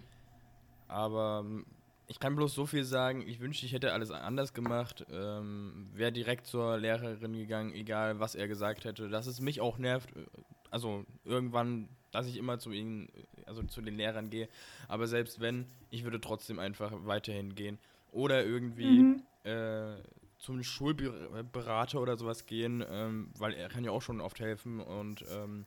Aber 0.88 1.43
ähm, 1.46 1.65
ich 2.08 2.20
kann 2.20 2.36
bloß 2.36 2.54
so 2.54 2.65
viel 2.65 2.84
sagen, 2.86 3.22
ich 3.28 3.39
wünschte, 3.41 3.65
ich 3.65 3.74
hätte 3.74 3.91
alles 3.93 4.12
anders 4.12 4.54
gemacht. 4.54 5.06
Ähm, 5.12 5.89
Wäre 5.93 6.12
direkt 6.13 6.48
zur 6.48 6.78
Lehrerin 6.78 7.34
gegangen, 7.34 7.74
egal 7.74 8.20
was 8.20 8.34
er 8.36 8.48
gesagt 8.48 8.86
hätte. 8.86 9.10
Dass 9.10 9.28
es 9.28 9.41
mich 9.41 9.60
auch 9.62 9.78
nervt. 9.78 10.15
äh, 10.15 10.26
Also 10.72 11.04
irgendwann, 11.26 11.89
dass 12.12 12.28
ich 12.28 12.38
immer 12.38 12.60
zu 12.60 12.72
ihnen, 12.72 13.10
also 13.46 13.63
zu 13.63 13.82
den 13.82 13.96
Lehrern 13.96 14.30
gehe. 14.30 14.48
Aber 14.88 15.08
selbst 15.08 15.39
wenn, 15.39 15.65
ich 15.89 16.04
würde 16.04 16.22
trotzdem 16.22 16.60
einfach 16.60 16.91
weiterhin 17.06 17.56
gehen. 17.56 17.80
Oder 18.12 18.46
irgendwie 18.46 19.02
Mhm. 19.04 19.24
äh, 19.43 19.98
zum 20.38 20.63
Schulberater 20.63 22.00
oder 22.00 22.15
sowas 22.17 22.46
gehen, 22.46 22.84
ähm, 22.89 23.32
weil 23.38 23.54
er 23.54 23.70
kann 23.70 23.84
ja 23.84 23.91
auch 23.91 24.02
schon 24.02 24.22
oft 24.22 24.39
helfen. 24.39 24.80
Und 24.80 25.26
ähm, 25.32 25.65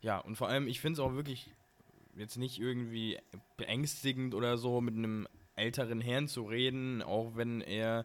ja, 0.00 0.18
und 0.18 0.36
vor 0.36 0.48
allem, 0.48 0.68
ich 0.68 0.80
finde 0.80 0.94
es 0.94 1.00
auch 1.00 1.14
wirklich 1.14 1.50
jetzt 2.16 2.36
nicht 2.36 2.58
irgendwie 2.58 3.18
beängstigend 3.56 4.34
oder 4.34 4.58
so, 4.58 4.80
mit 4.80 4.96
einem 4.96 5.26
älteren 5.56 6.00
Herrn 6.00 6.28
zu 6.28 6.42
reden, 6.42 7.02
auch 7.02 7.36
wenn 7.36 7.60
er, 7.60 8.04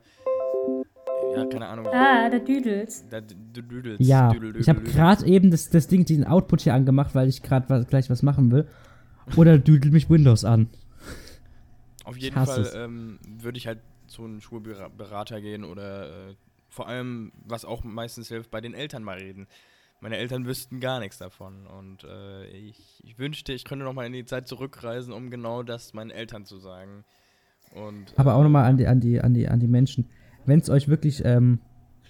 ja, 1.36 1.46
keine 1.46 1.68
Ahnung, 1.68 1.88
Ah, 1.88 2.30
da 2.30 2.40
düdelst. 2.40 3.06
da 3.12 3.22
düdelst, 3.22 4.02
Ja, 4.02 4.32
düdel, 4.32 4.56
ich 4.58 4.70
habe 4.70 4.82
gerade 4.82 5.26
eben 5.26 5.52
das, 5.52 5.70
das 5.70 5.88
Ding, 5.88 6.06
den 6.06 6.26
Output 6.26 6.62
hier 6.62 6.74
angemacht, 6.74 7.14
weil 7.16 7.28
ich 7.28 7.42
gerade 7.42 7.70
was, 7.70 7.88
gleich 7.88 8.10
was 8.10 8.24
machen 8.24 8.52
will. 8.52 8.68
Oder 9.36 9.58
düdelt 9.58 9.92
mich 9.94 10.10
Windows 10.10 10.46
an. 10.46 10.68
Auf 12.04 12.18
jeden 12.18 12.36
Fall 12.36 12.70
ähm, 12.76 13.20
würde 13.40 13.58
ich 13.58 13.66
halt 13.68 13.80
zu 14.08 14.24
einem 14.24 14.40
Schulberater 14.40 15.42
gehen 15.42 15.64
oder 15.64 16.30
äh, 16.30 16.36
vor 16.70 16.88
allem, 16.88 17.32
was 17.46 17.66
auch 17.66 17.84
meistens 17.84 18.28
hilft, 18.28 18.52
bei 18.52 18.62
den 18.62 18.74
Eltern 18.74 19.04
mal 19.04 19.18
reden. 19.18 19.48
Meine 20.02 20.18
Eltern 20.18 20.46
wüssten 20.46 20.80
gar 20.80 21.00
nichts 21.00 21.18
davon 21.18 21.66
und 21.66 22.04
äh, 22.04 22.46
ich, 22.48 23.02
ich 23.04 23.18
wünschte, 23.18 23.54
ich 23.54 23.64
könnte 23.64 23.86
noch 23.86 23.94
mal 23.94 24.06
in 24.06 24.14
die 24.14 24.26
Zeit 24.26 24.48
zurückreisen, 24.48 25.12
um 25.14 25.32
genau 25.32 25.64
das 25.64 25.94
meinen 25.94 26.12
Eltern 26.12 26.46
zu 26.46 26.60
sagen. 26.60 27.04
Und, 27.74 28.14
Aber 28.18 28.36
auch 28.36 28.42
äh, 28.42 28.44
nochmal 28.44 28.66
an 28.66 28.78
die, 28.78 28.86
an, 28.88 29.00
die, 29.00 29.20
an, 29.20 29.34
die, 29.34 29.48
an 29.48 29.60
die 29.60 29.68
Menschen. 29.68 30.06
Wenn 30.46 30.60
es 30.60 30.70
euch 30.70 30.88
wirklich 30.88 31.24
ähm, 31.26 31.60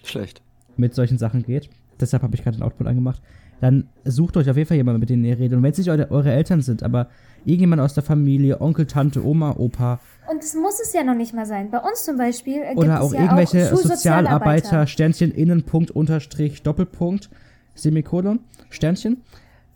Schlecht. 0.02 0.42
mit 0.76 0.94
solchen 0.94 1.18
Sachen 1.18 1.42
geht, 1.42 1.70
deshalb 2.00 2.22
habe 2.22 2.34
ich 2.34 2.42
gerade 2.42 2.56
den 2.58 2.62
Output 2.62 2.86
angemacht, 2.86 3.20
dann 3.60 3.88
sucht 4.04 4.36
euch 4.36 4.50
auf 4.50 4.56
jeden 4.56 4.68
Fall 4.68 4.76
jemanden, 4.76 5.00
mit 5.00 5.08
dem 5.08 5.24
ihr 5.24 5.38
redet. 5.38 5.56
Und 5.56 5.62
wenn 5.62 5.72
es 5.72 5.78
nicht 5.78 5.90
eure, 5.90 6.10
eure 6.10 6.30
Eltern 6.30 6.60
sind, 6.60 6.82
aber 6.82 7.08
irgendjemand 7.46 7.80
aus 7.80 7.94
der 7.94 8.02
Familie, 8.02 8.60
Onkel, 8.60 8.86
Tante, 8.86 9.24
Oma, 9.24 9.54
Opa 9.56 9.98
Und 10.30 10.42
das 10.42 10.54
muss 10.54 10.78
es 10.80 10.92
ja 10.92 11.02
noch 11.04 11.14
nicht 11.14 11.32
mal 11.32 11.46
sein. 11.46 11.70
Bei 11.70 11.78
uns 11.78 12.04
zum 12.04 12.18
Beispiel 12.18 12.56
äh, 12.62 12.68
gibt 12.68 12.78
oder 12.80 12.96
es 12.96 13.00
auch 13.00 13.14
ja 13.14 13.22
irgendwelche 13.22 13.72
auch 13.72 13.78
Sozialarbeiter, 13.78 14.86
Sternchen, 14.86 15.30
Innen, 15.32 15.62
Punkt, 15.62 15.90
Unterstrich, 15.90 16.62
Doppelpunkt, 16.62 17.30
Semikolon, 17.74 18.40
Sternchen, 18.68 19.22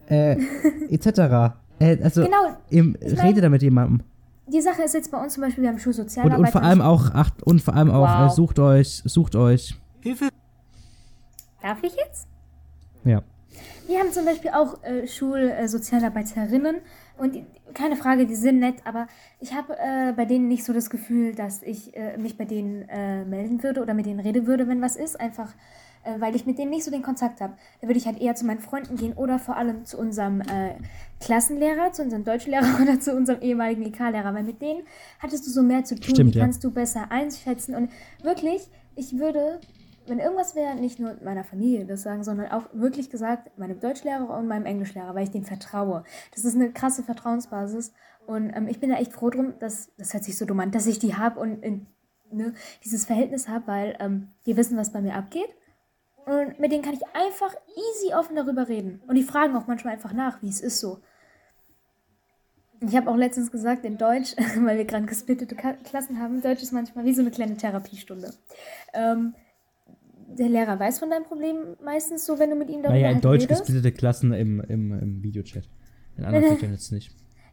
äh, 0.09 0.37
etc. 0.91 1.55
Äh, 1.79 2.03
also, 2.03 2.23
Genau, 2.25 2.37
im, 2.69 2.97
ich 3.01 3.17
mein- 3.17 3.27
rede 3.29 3.41
da 3.41 3.49
mit 3.49 3.63
jemandem. 3.63 4.03
Die 4.53 4.61
Sache 4.61 4.83
ist 4.83 4.95
jetzt 4.95 5.11
bei 5.11 5.23
uns 5.23 5.35
zum 5.35 5.43
Beispiel, 5.43 5.63
wir 5.63 5.69
haben 5.69 5.77
Und, 5.77 5.81
Schulsozialarbeiter. 5.83 6.41
und 6.41 6.49
vor 6.51 6.63
allem 6.63 6.81
auch, 6.81 7.15
acht, 7.15 7.43
und 7.45 7.63
vor 7.63 7.75
allem 7.75 7.91
auch, 7.91 8.09
Wow. 8.09 8.33
äh, 8.33 8.35
sucht 8.35 8.59
euch, 8.59 9.03
sucht 9.05 9.37
euch. 9.37 9.75
Darf 11.63 11.79
ich 11.83 11.95
jetzt? 11.95 12.27
Ja. 13.05 13.23
Wir 13.87 13.99
haben 14.01 14.13
zum 14.13 14.25
Beispiel 14.25 14.51
auch 14.51 14.83
äh, 14.83 15.07
Schulsozialarbeiterinnen 15.07 16.77
und 17.19 17.35
die, 17.35 17.45
keine 17.75 17.97
Frage, 17.97 18.27
die 18.27 18.35
sind 18.35 18.61
nett, 18.61 18.77
aber 18.85 19.07
ich 19.41 19.55
habe 19.55 19.77
äh, 19.79 20.13
bei 20.17 20.25
denen 20.25 20.49
nicht 20.49 20.65
so 20.65 20.73
das 20.73 20.91
Gefühl, 20.91 21.35
dass 21.35 21.63
ich 21.63 21.95
äh, 21.97 22.17
mich 22.17 22.37
bei 22.39 22.45
denen 22.45 22.89
äh, 22.89 23.25
melden 23.25 23.63
würde 23.63 23.83
oder 23.83 23.95
mit 23.95 24.07
denen 24.07 24.21
reden 24.21 24.47
würde, 24.47 24.67
wenn 24.69 24.81
was 24.81 24.97
ist, 24.97 25.21
einfach 25.21 25.53
äh, 26.05 26.21
weil 26.21 26.35
ich 26.35 26.47
mit 26.47 26.59
denen 26.59 26.71
nicht 26.71 26.85
so 26.85 26.91
den 26.91 27.03
Kontakt 27.03 27.41
habe. 27.41 27.55
Da 27.81 27.89
würde 27.89 27.99
ich 27.99 28.07
halt 28.07 28.21
eher 28.21 28.35
zu 28.35 28.47
meinen 28.47 28.61
Freunden 28.61 28.97
gehen 28.97 29.13
oder 29.15 29.39
vor 29.39 29.57
allem 29.57 29.85
zu 29.85 29.99
unserem 29.99 30.41
äh, 30.41 30.75
Klassenlehrer, 31.21 31.93
zu 31.93 32.03
unserem 32.03 32.25
Deutschlehrer 32.25 32.79
oder 32.83 33.01
zu 33.01 33.15
unserem 33.15 33.41
ehemaligen 33.43 33.83
IK-Lehrer, 33.83 34.35
weil 34.35 34.45
mit 34.45 34.63
denen 34.63 34.83
hattest 35.19 35.47
du 35.47 35.51
so 35.51 35.63
mehr 35.63 35.85
zu 35.85 35.95
tun, 35.95 36.15
Stimmt, 36.15 36.35
die 36.35 36.39
ja. 36.39 36.45
kannst 36.45 36.65
du 36.65 36.71
besser 36.71 37.11
einschätzen 37.11 37.75
und 37.75 37.91
wirklich, 38.23 38.69
ich 38.97 39.19
würde 39.19 39.61
wenn 40.07 40.19
irgendwas 40.19 40.57
wäre, 40.57 40.75
nicht 40.75 40.99
nur 40.99 41.17
meiner 41.23 41.45
Familie 41.45 41.85
das 41.85 42.03
sagen, 42.03 42.25
sondern 42.25 42.51
auch 42.51 42.65
wirklich 42.73 43.11
gesagt 43.11 43.57
meinem 43.59 43.79
Deutschlehrer 43.79 44.37
und 44.37 44.49
meinem 44.49 44.67
Englischlehrer, 44.67 45.15
weil 45.15 45.23
ich 45.25 45.31
denen 45.31 45.45
vertraue. 45.45 46.05
Das 46.35 46.45
ist 46.45 46.57
eine 46.57 46.73
krasse 46.73 47.05
Vertrauensbasis 47.05 47.93
und 48.27 48.51
ähm, 48.55 48.69
ich 48.69 48.81
bin 48.81 48.91
da 48.91 48.97
echt 48.97 49.13
froh 49.13 49.31
drum, 49.31 49.55
dass, 49.61 49.91
das 49.97 50.13
hört 50.13 50.25
sich 50.25 50.37
so 50.37 50.45
dumm 50.45 50.61
an, 50.61 50.71
dass 50.73 50.87
ich 50.87 50.99
die 50.99 51.15
habe 51.15 51.39
und 51.41 51.63
in, 51.63 51.87
ne, 52.31 52.55
dieses 52.85 53.07
Verhältnis 53.07 53.49
habe, 53.49 53.67
weil 53.67 53.97
ähm, 54.01 54.29
die 54.47 54.57
wissen, 54.57 54.77
was 54.77 54.93
bei 54.93 55.01
mir 55.01 55.15
abgeht. 55.15 55.49
Und 56.27 56.59
mit 56.61 56.71
denen 56.73 56.83
kann 56.83 56.95
ich 56.95 57.03
einfach 57.13 57.55
easy 57.69 58.15
offen 58.15 58.37
darüber 58.37 58.69
reden. 58.69 59.01
Und 59.07 59.15
die 59.17 59.23
fragen 59.23 59.57
auch 59.57 59.67
manchmal 59.67 59.95
einfach 59.95 60.13
nach, 60.13 60.43
wie 60.43 60.49
es 60.49 60.61
ist 60.61 60.81
so. 60.81 60.99
Ich 62.83 62.97
habe 62.97 63.11
auch 63.11 63.17
letztens 63.17 63.51
gesagt, 63.51 63.85
in 63.85 63.99
Deutsch, 63.99 64.35
weil 64.61 64.79
wir 64.79 64.85
gerade 64.85 65.07
gesplittete 65.07 65.55
Klassen 65.57 66.19
haben, 66.21 66.41
Deutsch 66.41 66.63
ist 66.63 66.73
manchmal 66.73 67.05
wie 67.05 67.13
so 67.13 67.21
eine 67.21 67.31
kleine 67.31 67.57
Therapiestunde. 67.57 68.33
Ähm, 68.95 69.35
der 70.29 70.49
Lehrer 70.49 70.79
weiß 70.79 71.01
von 71.01 71.11
deinem 71.11 71.25
Problem 71.25 71.77
meistens 71.85 72.25
so, 72.25 72.39
wenn 72.39 72.51
du 72.51 72.57
mit 72.57 72.69
ihm 72.71 72.83
darüber 72.83 72.93
Naja, 72.95 73.09
in 73.09 73.15
halt 73.17 73.25
Deutsch 73.25 73.43
redest. 73.43 73.63
gesplittete 73.67 73.93
Klassen 73.93 74.33
im, 74.33 74.61
im, 74.61 74.93
im 74.99 75.23
Videochat. 75.23 75.65
In 76.17 76.25
anderen 76.25 76.49
Fächern 76.57 76.73
jetzt 76.73 76.93
nicht. 76.93 77.11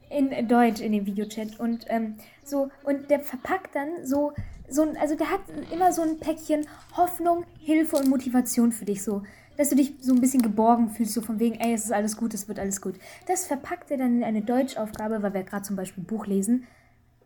in 0.10 0.48
Deutsch 0.48 0.80
in 0.80 0.92
dem 0.92 1.06
Videochat 1.06 1.60
und 1.60 1.86
ähm, 1.90 2.16
so 2.46 2.70
und 2.86 3.10
der 3.10 3.20
verpackt 3.20 3.76
dann 3.76 4.06
so 4.06 4.32
so 4.70 4.82
ein, 4.82 4.98
also 4.98 5.16
der 5.16 5.32
hat 5.32 5.42
immer 5.72 5.92
so 5.94 6.02
ein 6.02 6.20
Päckchen 6.20 6.66
Hoffnung, 6.96 7.46
Hilfe 7.60 7.98
und 7.98 8.10
Motivation 8.10 8.72
für 8.72 8.86
dich 8.86 9.04
so, 9.04 9.24
dass 9.58 9.70
du 9.70 9.76
dich 9.76 9.96
so 10.02 10.14
ein 10.14 10.22
bisschen 10.22 10.42
geborgen 10.42 10.90
fühlst 10.90 11.14
so 11.14 11.22
von 11.22 11.40
wegen, 11.40 11.56
ey, 11.56 11.74
es 11.74 11.86
ist 11.86 11.92
alles 11.92 12.18
gut, 12.18 12.34
es 12.34 12.48
wird 12.48 12.60
alles 12.60 12.82
gut. 12.82 12.96
Das 13.28 13.46
verpackt 13.46 13.92
er 13.92 13.98
dann 13.98 14.18
in 14.18 14.24
eine 14.24 14.42
Deutschaufgabe, 14.42 15.24
weil 15.24 15.34
wir 15.34 15.44
gerade 15.44 15.64
zum 15.64 15.76
Beispiel 15.76 16.04
ein 16.04 16.08
Buch 16.08 16.28
lesen 16.28 16.68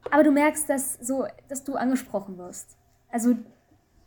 aber 0.09 0.23
du 0.23 0.31
merkst, 0.31 0.69
dass, 0.69 0.97
so, 1.01 1.25
dass 1.47 1.63
du 1.63 1.75
angesprochen 1.75 2.37
wirst. 2.37 2.77
Also 3.09 3.35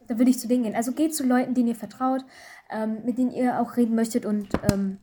da 0.09 0.18
würde 0.18 0.30
ich 0.30 0.39
zu 0.39 0.49
denen 0.49 0.64
gehen. 0.64 0.74
Also 0.74 0.93
geht 0.93 1.14
zu 1.14 1.24
Leuten, 1.24 1.55
denen 1.55 1.68
ihr 1.68 1.76
vertraut, 1.76 2.24
ähm, 2.70 3.05
mit 3.05 3.18
denen 3.18 3.30
ihr 3.30 3.61
auch 3.61 3.76
reden 3.76 3.95
möchtet 3.95 4.26
und 4.26 4.49
ähm, 4.72 4.99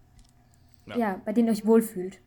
ja. 0.87 0.97
Ja. 0.97 1.21
bei 1.23 1.33
denen 1.33 1.47
ihr 1.47 1.53
euch 1.53 1.65
wohlfühlt. 1.65 2.19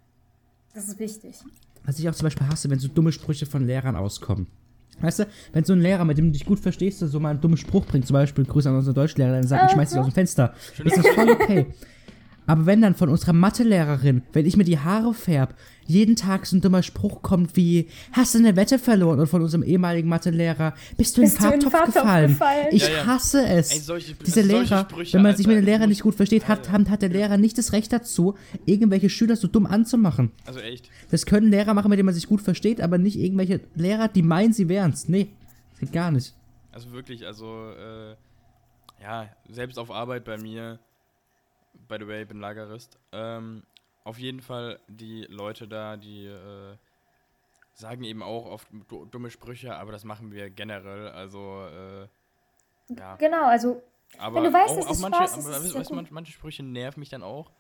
Das 0.73 0.89
ist 0.89 0.99
wichtig. 0.99 1.45
Was 1.85 1.99
ich 1.99 2.09
auch 2.09 2.15
zum 2.15 2.27
Beispiel 2.27 2.49
hasse, 2.49 2.71
wenn 2.71 2.79
so 2.79 2.89
dumme 2.89 3.13
Sprüche 3.13 3.47
von 3.47 3.67
Lehrern 3.67 3.97
auskommen. 3.97 4.47
Weißt 5.01 5.21
du, 5.21 5.27
wenn 5.53 5.65
so 5.65 5.73
ein 5.73 5.81
Lehrer, 5.81 6.05
mit 6.05 6.19
dem 6.19 6.27
du 6.27 6.33
dich 6.33 6.47
gut 6.47 6.61
verstehst, 6.61 7.01
so 7.01 7.21
mal 7.21 7.31
einen 7.31 7.41
dummen 7.41 7.57
Spruch 7.57 7.87
bringt, 7.87 8.07
zum 8.07 8.15
Beispiel 8.15 8.45
Grüße 8.45 8.69
an 8.69 8.77
unseren 8.77 8.95
Deutschlehrer, 8.95 9.33
dann 9.33 9.47
sagt, 9.47 9.65
ich 9.67 9.73
schmeiß 9.73 9.91
dich 9.91 9.99
aus 9.99 10.07
dem 10.07 10.13
Fenster. 10.13 10.55
Das 10.83 10.97
ist 10.97 11.09
voll 11.09 11.31
okay. 11.31 11.67
Aber 12.47 12.67
wenn 12.67 12.83
dann 12.83 12.95
von 12.95 13.09
unserer 13.09 13.33
Mathelehrerin, 13.33 14.23
wenn 14.33 14.45
ich 14.45 14.57
mir 14.57 14.65
die 14.65 14.79
Haare 14.79 15.15
färb, 15.15 15.55
jeden 15.87 16.15
Tag 16.17 16.47
so 16.47 16.57
ein 16.57 16.61
dummer 16.61 16.83
Spruch 16.83 17.23
kommt 17.23 17.57
wie, 17.57 17.89
hast 18.13 18.35
du 18.35 18.39
eine 18.39 18.55
Wette 18.57 18.79
verloren? 18.79 19.19
Und 19.21 19.27
von 19.29 19.41
unserem 19.43 19.63
ehemaligen 19.63 20.09
Mathelehrer, 20.09 20.75
bist 20.97 21.17
du 21.17 21.23
Bist 21.23 21.37
in 21.37 21.43
Farbtopf 21.43 21.73
Farbtopf 21.73 21.95
gefallen? 21.95 22.29
gefallen? 22.33 22.67
Ich 22.71 22.83
Ja, 22.87 22.93
ja. 22.95 23.07
hasse 23.07 23.47
es. 23.47 23.73
Ey, 23.73 23.81
solche- 23.81 24.15
Diese 24.15 24.43
solche 24.43 24.49
Lehrer, 24.65 24.81
Sprüche, 24.91 25.17
wenn 25.17 25.23
man 25.23 25.37
sich 25.37 25.47
mit 25.47 25.57
den 25.57 25.65
Lehrern 25.65 25.85
ich 25.85 25.97
nicht 25.97 26.03
gut 26.03 26.15
versteht, 26.15 26.49
hat, 26.49 26.71
hat, 26.71 26.89
hat 26.91 27.03
der 27.03 27.09
Lehrer 27.11 27.37
nicht 27.39 27.57
das 27.59 27.73
Recht 27.73 27.93
dazu, 27.93 28.35
irgendwelche 28.67 29.09
Schüler 29.11 29.37
so 29.37 29.49
dumm 29.49 29.67
anzumachen. 29.67 30.31
Also 30.47 30.61
echt. 30.61 30.91
Das 31.11 31.27
können 31.27 31.51
Lehrer 31.51 31.75
machen, 31.75 31.89
mit 31.91 31.99
denen 31.99 32.07
man 32.07 32.15
sich 32.15 32.27
gut 32.27 32.41
versteht, 32.43 32.81
aber 32.81 32.99
nicht 32.99 33.19
irgendwelche 33.19 33.61
Lehrer, 33.75 34.09
die 34.09 34.23
meinen, 34.23 34.53
sie 34.53 34.69
wären's. 34.69 35.09
Nee, 35.09 35.29
gar 35.93 36.11
nicht. 36.11 36.35
Also 36.73 36.93
wirklich, 36.93 37.27
also, 37.27 37.71
äh, 37.71 38.15
ja, 39.03 39.29
selbst 39.51 39.79
auf 39.79 39.91
Arbeit 39.91 40.25
bei 40.25 40.39
mir, 40.39 40.79
by 41.89 41.97
the 41.99 42.07
way, 42.07 42.23
ich 42.23 42.29
bin 42.29 42.41
Lagerist, 42.41 42.99
ähm, 43.13 43.65
auf 44.05 44.19
jeden 44.19 44.41
Fall 44.41 44.81
die 44.89 45.25
Leute 45.25 45.67
da, 45.69 45.97
die 45.97 46.27
äh, 46.27 46.77
sagen 47.73 48.05
eben 48.05 48.23
auch 48.23 48.47
oft 48.47 48.69
du- 48.89 49.05
dumme 49.07 49.31
Sprüche, 49.31 49.75
aber 49.77 49.93
das 49.93 50.05
machen 50.05 50.31
wir 50.33 50.51
generell, 50.51 51.09
also, 51.09 51.67
äh, 51.67 52.09
ja. 52.97 53.17
Genau, 53.17 53.47
also 53.47 53.83
Aber 54.19 54.43
du 54.43 54.53
weißt, 54.53 54.71
auch, 54.71 54.77
dass 54.77 54.87
auch 54.87 54.91
es 54.93 55.01
manche, 55.01 55.17
Spaß 55.17 55.37
ist, 55.39 55.47
aber, 55.47 55.57
ist 55.57 55.75
weißt, 55.75 55.93
manche, 55.93 56.15
manche 56.15 56.33
Sprüche 56.33 56.63
nerven 56.63 57.01
mich 57.01 57.09
dann 57.09 57.23
auch. 57.23 57.51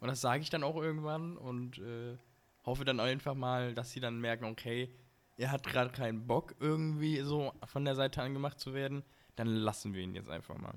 Und 0.00 0.08
das 0.08 0.20
sage 0.20 0.42
ich 0.42 0.50
dann 0.50 0.64
auch 0.64 0.76
irgendwann 0.76 1.36
und 1.36 1.78
äh, 1.78 2.16
hoffe 2.64 2.84
dann 2.84 2.98
einfach 3.00 3.34
mal, 3.34 3.74
dass 3.74 3.90
sie 3.90 4.00
dann 4.00 4.20
merken, 4.20 4.44
okay, 4.46 4.90
er 5.36 5.50
hat 5.50 5.64
gerade 5.64 5.90
keinen 5.90 6.26
Bock, 6.26 6.54
irgendwie 6.60 7.20
so 7.20 7.52
von 7.64 7.84
der 7.84 7.94
Seite 7.94 8.22
angemacht 8.22 8.58
zu 8.58 8.74
werden. 8.74 9.04
Dann 9.36 9.48
lassen 9.48 9.94
wir 9.94 10.02
ihn 10.02 10.14
jetzt 10.14 10.30
einfach 10.30 10.56
mal. 10.58 10.74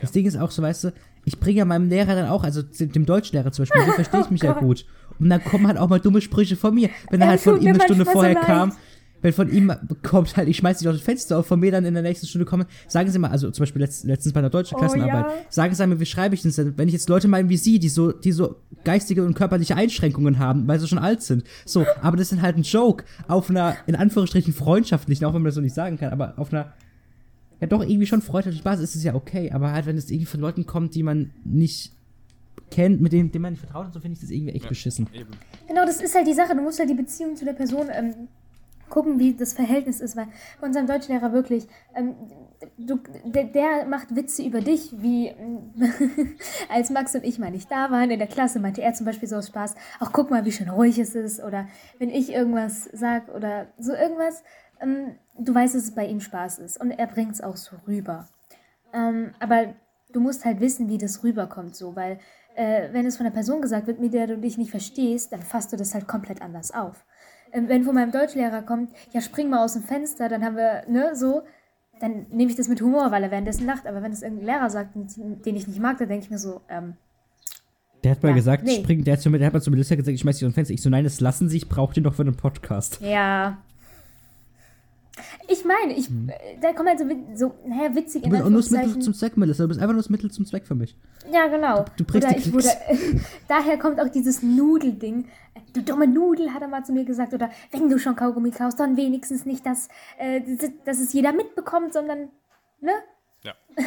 Das 0.00 0.12
Ding 0.12 0.26
ist 0.26 0.36
auch 0.36 0.50
so, 0.50 0.62
weißt 0.62 0.84
du, 0.84 0.92
ich 1.24 1.38
bringe 1.40 1.58
ja 1.58 1.64
meinem 1.64 1.88
Lehrer 1.88 2.14
dann 2.14 2.26
auch, 2.26 2.44
also 2.44 2.62
dem 2.62 3.04
Deutschlehrer 3.06 3.52
zum 3.52 3.62
Beispiel, 3.64 3.82
so 3.84 3.92
verstehe 3.92 4.20
ich 4.20 4.30
mich 4.30 4.42
ja 4.42 4.50
Oh 4.52 4.54
Gott. 4.54 4.62
gut. 4.62 4.86
Und 5.18 5.30
dann 5.30 5.42
kommen 5.42 5.66
halt 5.66 5.78
auch 5.78 5.88
mal 5.88 6.00
dumme 6.00 6.20
Sprüche 6.20 6.56
von 6.56 6.74
mir. 6.74 6.90
Wenn 7.10 7.20
er 7.20 7.28
halt 7.28 7.40
von 7.40 7.60
ihm 7.60 7.68
eine 7.68 7.80
Stunde 7.82 8.04
so 8.04 8.10
vorher 8.12 8.34
leid. 8.34 8.44
kam, 8.44 8.72
wenn 9.20 9.32
von 9.32 9.50
ihm 9.52 9.72
kommt 10.04 10.36
halt, 10.36 10.48
ich 10.48 10.58
schmeiß 10.58 10.78
dich 10.78 10.86
aus 10.88 10.96
dem 10.96 11.02
Fenster 11.02 11.38
und 11.38 11.44
von 11.46 11.58
mir 11.58 11.72
dann 11.72 11.84
in 11.84 11.92
der 11.92 12.04
nächsten 12.04 12.28
Stunde 12.28 12.44
kommen, 12.44 12.66
sagen 12.86 13.10
Sie 13.10 13.18
mal, 13.18 13.30
also 13.32 13.50
zum 13.50 13.62
Beispiel 13.64 13.82
letzt, 13.82 14.04
letztens 14.04 14.32
bei 14.32 14.38
einer 14.38 14.48
deutschen 14.48 14.76
Oh, 14.76 14.78
Klassenarbeit, 14.78 15.24
ja. 15.26 15.32
sagen 15.50 15.74
Sie 15.74 15.86
mir, 15.88 15.98
wie 15.98 16.06
schreibe 16.06 16.36
ich 16.36 16.42
denn? 16.42 16.74
Wenn 16.78 16.86
ich 16.86 16.94
jetzt 16.94 17.08
Leute 17.08 17.26
meinen 17.26 17.48
wie 17.48 17.56
Sie, 17.56 17.80
die 17.80 17.88
so, 17.88 18.12
die 18.12 18.30
so 18.30 18.56
geistige 18.84 19.24
und 19.24 19.34
körperliche 19.34 19.74
Einschränkungen 19.74 20.38
haben, 20.38 20.68
weil 20.68 20.78
sie 20.78 20.86
schon 20.86 21.00
alt 21.00 21.22
sind. 21.22 21.42
So, 21.66 21.84
aber 22.00 22.16
das 22.16 22.30
ist 22.30 22.40
halt 22.40 22.56
ein 22.56 22.62
Joke 22.62 23.04
auf 23.26 23.50
einer, 23.50 23.76
in 23.88 23.96
Anführungsstrichen, 23.96 24.54
freundschaftlichen, 24.54 25.24
auch 25.24 25.34
wenn 25.34 25.42
man 25.42 25.46
das 25.46 25.56
so 25.56 25.60
nicht 25.60 25.74
sagen 25.74 25.98
kann, 25.98 26.12
aber 26.12 26.34
auf 26.36 26.52
einer, 26.52 26.72
ja 27.60 27.66
doch 27.66 27.82
irgendwie 27.82 28.06
schon 28.06 28.22
freundschaftlichen 28.22 28.64
Basis 28.64 28.90
ist 28.90 28.96
es 28.96 29.04
ja 29.04 29.14
okay, 29.14 29.50
aber 29.52 29.72
halt, 29.72 29.86
wenn 29.86 29.96
es 29.96 30.10
irgendwie 30.10 30.26
von 30.26 30.40
Leuten 30.40 30.66
kommt, 30.66 30.94
die 30.94 31.02
man 31.02 31.32
nicht 31.44 31.92
kennt, 32.70 33.00
mit 33.00 33.12
denen, 33.12 33.32
denen 33.32 33.42
man 33.42 33.52
nicht 33.54 33.60
vertraut 33.60 33.86
und 33.86 33.92
so, 33.94 34.00
finde 34.00 34.14
ich 34.14 34.20
das 34.20 34.30
irgendwie 34.30 34.52
echt 34.54 34.64
Ja. 34.64 34.68
beschissen. 34.68 35.08
Eben. 35.12 35.30
Genau, 35.66 35.84
das 35.86 36.00
ist 36.00 36.14
halt 36.14 36.26
die 36.26 36.34
Sache. 36.34 36.54
Du 36.54 36.62
musst 36.62 36.78
halt 36.78 36.90
die 36.90 36.94
Beziehung 36.94 37.34
zu 37.36 37.44
der 37.44 37.54
Person 37.54 37.88
ähm, 37.90 38.28
gucken, 38.90 39.18
wie 39.18 39.34
das 39.34 39.52
Verhältnis 39.52 40.00
ist, 40.00 40.16
weil 40.16 40.26
bei 40.60 40.66
unserem 40.66 40.86
Deutschlehrer 40.86 41.32
wirklich, 41.32 41.66
ähm, 41.94 42.14
du, 42.78 42.98
der, 43.24 43.44
der 43.44 43.86
macht 43.86 44.14
Witze 44.16 44.42
über 44.42 44.60
dich, 44.60 44.90
wie 44.98 45.32
als 46.68 46.90
Max 46.90 47.14
und 47.14 47.24
ich 47.24 47.38
mal 47.38 47.50
nicht 47.50 47.70
da 47.70 47.90
waren 47.90 48.10
in 48.10 48.18
der 48.18 48.28
Klasse, 48.28 48.60
meinte 48.60 48.82
er 48.82 48.94
zum 48.94 49.06
Beispiel 49.06 49.28
so 49.28 49.36
aus 49.36 49.48
Spaß, 49.48 49.74
ach 50.00 50.12
guck 50.12 50.30
mal, 50.30 50.44
wie 50.44 50.52
schön 50.52 50.68
ruhig 50.68 50.98
es 50.98 51.14
ist, 51.14 51.42
oder 51.42 51.68
wenn 51.98 52.10
ich 52.10 52.32
irgendwas 52.32 52.88
sag 52.92 53.28
oder 53.34 53.66
so 53.78 53.92
irgendwas, 53.92 54.42
ähm, 54.80 55.16
du 55.38 55.54
weißt, 55.54 55.74
dass 55.74 55.84
es 55.84 55.94
bei 55.94 56.06
ihm 56.06 56.20
Spaß 56.20 56.58
ist 56.58 56.80
und 56.80 56.90
er 56.90 57.06
bringt 57.06 57.32
es 57.32 57.40
auch 57.40 57.56
so 57.56 57.76
rüber. 57.86 58.28
Ähm, 58.92 59.32
aber 59.40 59.74
du 60.12 60.20
musst 60.20 60.44
halt 60.44 60.60
wissen, 60.60 60.88
wie 60.88 60.98
das 60.98 61.22
rüberkommt, 61.22 61.76
so, 61.76 61.94
weil 61.96 62.18
äh, 62.56 62.88
wenn 62.92 63.06
es 63.06 63.16
von 63.16 63.26
einer 63.26 63.34
Person 63.34 63.60
gesagt 63.62 63.86
wird, 63.86 64.00
mit 64.00 64.12
der 64.14 64.26
du 64.26 64.38
dich 64.38 64.58
nicht 64.58 64.70
verstehst, 64.70 65.32
dann 65.32 65.42
fasst 65.42 65.72
du 65.72 65.76
das 65.76 65.94
halt 65.94 66.08
komplett 66.08 66.42
anders 66.42 66.70
auf. 66.72 67.04
Ähm, 67.52 67.68
wenn 67.68 67.84
von 67.84 67.94
meinem 67.94 68.10
Deutschlehrer 68.12 68.62
kommt, 68.62 68.90
ja, 69.12 69.20
spring 69.20 69.48
mal 69.50 69.64
aus 69.64 69.74
dem 69.74 69.82
Fenster, 69.82 70.28
dann 70.28 70.44
haben 70.44 70.56
wir, 70.56 70.84
ne, 70.88 71.14
so, 71.14 71.42
dann 72.00 72.26
nehme 72.30 72.50
ich 72.50 72.56
das 72.56 72.68
mit 72.68 72.80
Humor, 72.80 73.10
weil 73.10 73.22
er 73.24 73.30
währenddessen 73.30 73.66
lacht. 73.66 73.86
Aber 73.86 74.02
wenn 74.02 74.12
es 74.12 74.22
irgendein 74.22 74.46
Lehrer 74.46 74.70
sagt, 74.70 74.94
den 74.94 75.56
ich 75.56 75.66
nicht 75.66 75.80
mag, 75.80 75.98
dann 75.98 76.08
denke 76.08 76.24
ich 76.24 76.30
mir 76.30 76.38
so, 76.38 76.60
ähm, 76.68 76.94
Der 78.04 78.12
hat 78.12 78.22
mal 78.22 78.28
Ja, 78.30 78.34
gesagt, 78.36 78.64
nee. 78.64 78.76
spring, 78.82 79.02
der 79.04 79.14
hat, 79.14 79.20
zu, 79.20 79.30
mir- 79.30 79.38
der 79.38 79.48
hat 79.48 79.54
mal 79.54 79.60
zu 79.60 79.70
Melissa 79.70 79.94
gesagt, 79.96 80.14
ich 80.14 80.20
schmeiß 80.20 80.38
dich 80.38 80.46
aus 80.46 80.52
dem 80.52 80.54
Fenster. 80.54 80.74
Ich 80.74 80.82
so, 80.82 80.90
nein, 80.90 81.04
das 81.04 81.20
lassen 81.20 81.48
Sie, 81.48 81.56
ich 81.56 81.68
brauche 81.68 81.94
den 81.94 82.04
doch 82.04 82.14
für 82.14 82.22
einen 82.22 82.36
Podcast. 82.36 83.00
ja. 83.00 83.58
Ich 85.58 85.64
meine, 85.64 85.92
ich, 85.92 86.08
äh, 86.08 86.58
da 86.60 86.72
kommen 86.72 86.88
halt 86.88 86.98
so, 86.98 87.06
so 87.34 87.54
naja, 87.66 87.94
witzig 87.94 88.24
Mhm. 88.24 88.30
Du 88.30 88.36
in 88.36 88.42
bist 88.42 88.44
auch 88.44 88.50
nur 88.50 88.60
das 88.60 88.70
Mittel 88.70 89.02
zum 89.02 89.14
Zweck, 89.14 89.36
Melissa. 89.36 89.62
Du 89.64 89.68
bist 89.68 89.80
einfach 89.80 89.92
nur 89.92 90.02
das 90.02 90.10
Mittel 90.10 90.30
zum 90.30 90.46
Zweck 90.46 90.66
für 90.66 90.74
mich. 90.74 90.96
Ja, 91.32 91.46
genau. 91.48 91.84
Du 91.96 92.04
bringst 92.04 92.28
Oder 92.28 92.36
die 92.36 92.48
ich 92.48 92.52
wurde, 92.52 92.68
daher 93.48 93.78
kommt 93.78 94.00
auch 94.00 94.08
dieses 94.08 94.42
Nudelding. 94.42 95.26
Du 95.72 95.82
dumme 95.82 96.06
Nudel, 96.06 96.54
hat 96.54 96.62
er 96.62 96.68
mal 96.68 96.84
zu 96.84 96.92
mir 96.92 97.04
gesagt. 97.04 97.34
Oder 97.34 97.50
wenn 97.70 97.88
du 97.88 97.98
schon 97.98 98.16
Kaugummi 98.16 98.50
kaufst, 98.50 98.80
dann 98.80 98.96
wenigstens 98.96 99.44
nicht, 99.44 99.66
dass, 99.66 99.88
äh, 100.18 100.40
dass 100.84 101.00
es 101.00 101.12
jeder 101.12 101.32
mitbekommt, 101.32 101.92
sondern, 101.92 102.28
ne? 102.80 102.92
Ja. 103.42 103.54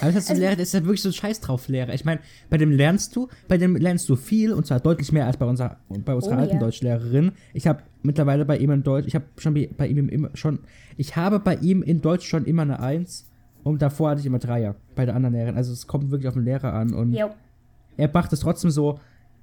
Aber 0.00 0.12
das 0.12 0.24
ist 0.24 0.30
ein 0.30 0.38
Lehrer, 0.38 0.54
der 0.56 0.64
ist 0.64 0.74
ja 0.74 0.84
wirklich 0.84 1.02
so 1.02 1.10
ein 1.10 1.12
Scheiß 1.12 1.40
drauf 1.40 1.68
Lehrer. 1.68 1.94
Ich 1.94 2.04
meine, 2.04 2.20
bei 2.50 2.56
dem 2.58 2.70
lernst 2.72 3.14
du, 3.14 3.28
bei 3.48 3.56
dem 3.56 3.76
lernst 3.76 4.08
du 4.08 4.16
viel 4.16 4.52
und 4.52 4.66
zwar 4.66 4.80
deutlich 4.80 5.12
mehr 5.12 5.26
als 5.26 5.36
bei 5.36 5.46
unserer, 5.46 5.76
bei 5.88 6.14
unserer 6.14 6.36
Oh, 6.36 6.40
alten 6.40 6.54
ja. 6.54 6.60
Deutschlehrerin. 6.60 7.32
Ich 7.54 7.66
habe 7.66 7.82
mittlerweile 8.02 8.44
bei 8.44 8.58
ihm 8.58 8.70
in 8.70 8.82
Deutsch, 8.82 9.06
ich 9.06 9.14
habe 9.14 9.26
schon 9.36 9.54
bei 9.54 9.68
bei 9.76 9.86
ihm 9.86 10.08
immer 10.08 10.30
schon, 10.34 10.58
ich 10.96 11.16
habe 11.16 11.38
bei 11.38 11.56
ihm 11.56 11.82
in 11.82 12.00
Deutsch 12.00 12.26
schon 12.28 12.44
immer 12.46 12.62
eine 12.62 12.80
Eins 12.80 13.26
und 13.62 13.80
davor 13.82 14.10
hatte 14.10 14.20
ich 14.20 14.26
immer 14.26 14.38
Dreier 14.38 14.74
bei 14.94 15.06
der 15.06 15.14
anderen 15.14 15.34
Lehrerin. 15.34 15.56
Also 15.56 15.72
es 15.72 15.86
kommt 15.86 16.10
wirklich 16.10 16.28
auf 16.28 16.34
den 16.34 16.44
Lehrer 16.44 16.72
an 16.72 16.92
und 16.92 17.12
Jo. 17.12 17.30
er 17.96 18.10
macht 18.12 18.32
es 18.32 18.40
trotzdem 18.40 18.70
so, 18.70 18.98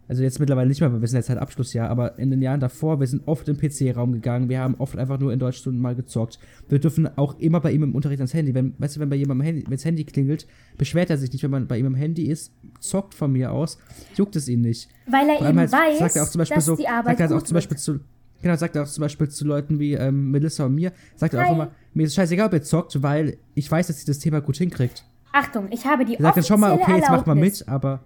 also 0.08 0.22
jetzt 0.22 0.40
mittlerweile 0.40 0.68
nicht 0.68 0.82
mehr, 0.82 0.92
weil 0.92 1.02
wir 1.02 1.08
sind 1.08 1.18
jetzt 1.18 1.30
halt 1.30 1.40
Abschlussjahr, 1.40 1.90
aber 1.90 2.20
in 2.20 2.30
den 2.30 2.42
Jahren 2.42 2.60
davor, 2.60 3.00
wir 3.00 3.08
sind 3.08 3.26
oft 3.26 3.48
im 3.48 3.58
PC-Raum 3.58 4.12
gegangen, 4.12 4.50
wir 4.50 4.60
haben 4.60 4.76
oft 4.76 4.98
einfach 4.98 5.20
nur 5.20 5.32
in 5.32 5.40
Deutschstunden 5.40 5.82
mal 5.82 5.96
gezockt. 5.96 6.40
Wir 6.68 6.80
dürfen 6.80 7.10
auch 7.18 7.40
immer 7.40 7.62
bei 7.62 7.72
ihm 7.72 7.84
im 7.84 7.96
Unterricht 7.96 8.20
ans 8.20 8.34
Handy, 8.34 8.54
wenn, 8.54 8.74
weißt 8.78 8.98
du, 8.98 9.00
wenn 9.00 9.10
bei 9.10 9.16
jemandem 9.16 9.46
Handy, 9.46 9.64
wenn 9.64 9.72
das 9.72 9.86
Handy 9.86 10.04
klingelt, 10.04 10.46
beschwert 10.78 11.10
er 11.10 11.18
sich 11.18 11.32
nicht, 11.32 11.44
wenn 11.44 11.52
man 11.52 11.68
bei 11.68 11.78
ihm 11.78 11.86
am 11.86 11.96
Handy 11.96 12.24
ist, 12.26 12.52
zockt 12.80 13.14
von 13.14 13.32
mir 13.32 13.52
aus, 13.52 13.78
juckt 14.16 14.36
es 14.36 14.50
ihn 14.50 14.62
nicht. 14.62 14.90
Weil 15.08 15.30
er 15.30 15.50
eben 15.50 15.60
halt 15.60 15.72
weiß, 15.72 16.00
sagt 16.00 16.16
er 16.18 16.24
auch 16.24 16.30
zum 16.30 16.40
Beispiel 16.40 16.56
dass 16.56 16.66
so, 16.66 16.76
die 16.76 16.84
sagt 16.84 16.94
Arbeit 16.94 17.20
er 17.20 17.38
auch 17.38 17.44
zum 17.44 17.56
Beispiel 17.56 17.78
zu, 17.78 18.00
genau, 18.42 18.56
sagt 18.58 18.76
er 18.76 18.84
auch 18.84 18.88
zum 18.88 19.02
Beispiel 19.02 19.30
zu 19.30 19.46
Leuten 19.46 19.80
wie 19.80 19.94
ähm, 19.94 20.32
Melissa 20.32 20.66
und 20.66 20.76
mir, 20.76 20.92
sagt 21.16 21.34
er 21.34 21.48
auch 21.48 21.52
immer, 21.54 21.72
mir 21.94 22.08
ist 22.08 22.16
scheißegal, 22.16 22.48
ob 22.48 22.54
ihr 22.54 22.62
zockt, 22.62 23.02
weil 23.02 23.38
ich 23.56 23.72
weiß, 23.72 23.88
dass 23.88 24.00
sie 24.00 24.06
das 24.06 24.20
Thema 24.20 24.42
gut 24.42 24.58
hinkriegt. 24.58 25.06
Achtung, 25.32 25.68
ich 25.72 25.86
habe 25.86 26.06
die 26.06 26.16
Er 26.16 26.22
sagt 26.22 26.38
dann 26.38 26.44
schon 26.44 26.60
mal, 26.60 26.74
offizielle 26.74 26.98
okay, 26.98 27.02
jetzt 27.02 27.10
mach 27.10 27.26
mal 27.26 27.36
mit, 27.36 27.68
aber 27.68 28.04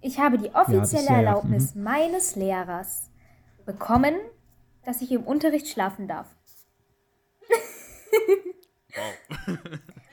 Ich 0.00 0.18
habe 0.18 0.38
die 0.38 0.54
offizielle 0.54 1.06
ja, 1.06 1.12
ja, 1.12 1.18
Erlaubnis 1.18 1.74
meines 1.74 2.36
Lehrers 2.36 3.10
bekommen, 3.66 4.14
dass 4.84 5.02
ich 5.02 5.12
im 5.12 5.24
Unterricht 5.24 5.68
schlafen 5.68 6.08
darf. 6.08 6.26
Wow. 9.46 9.58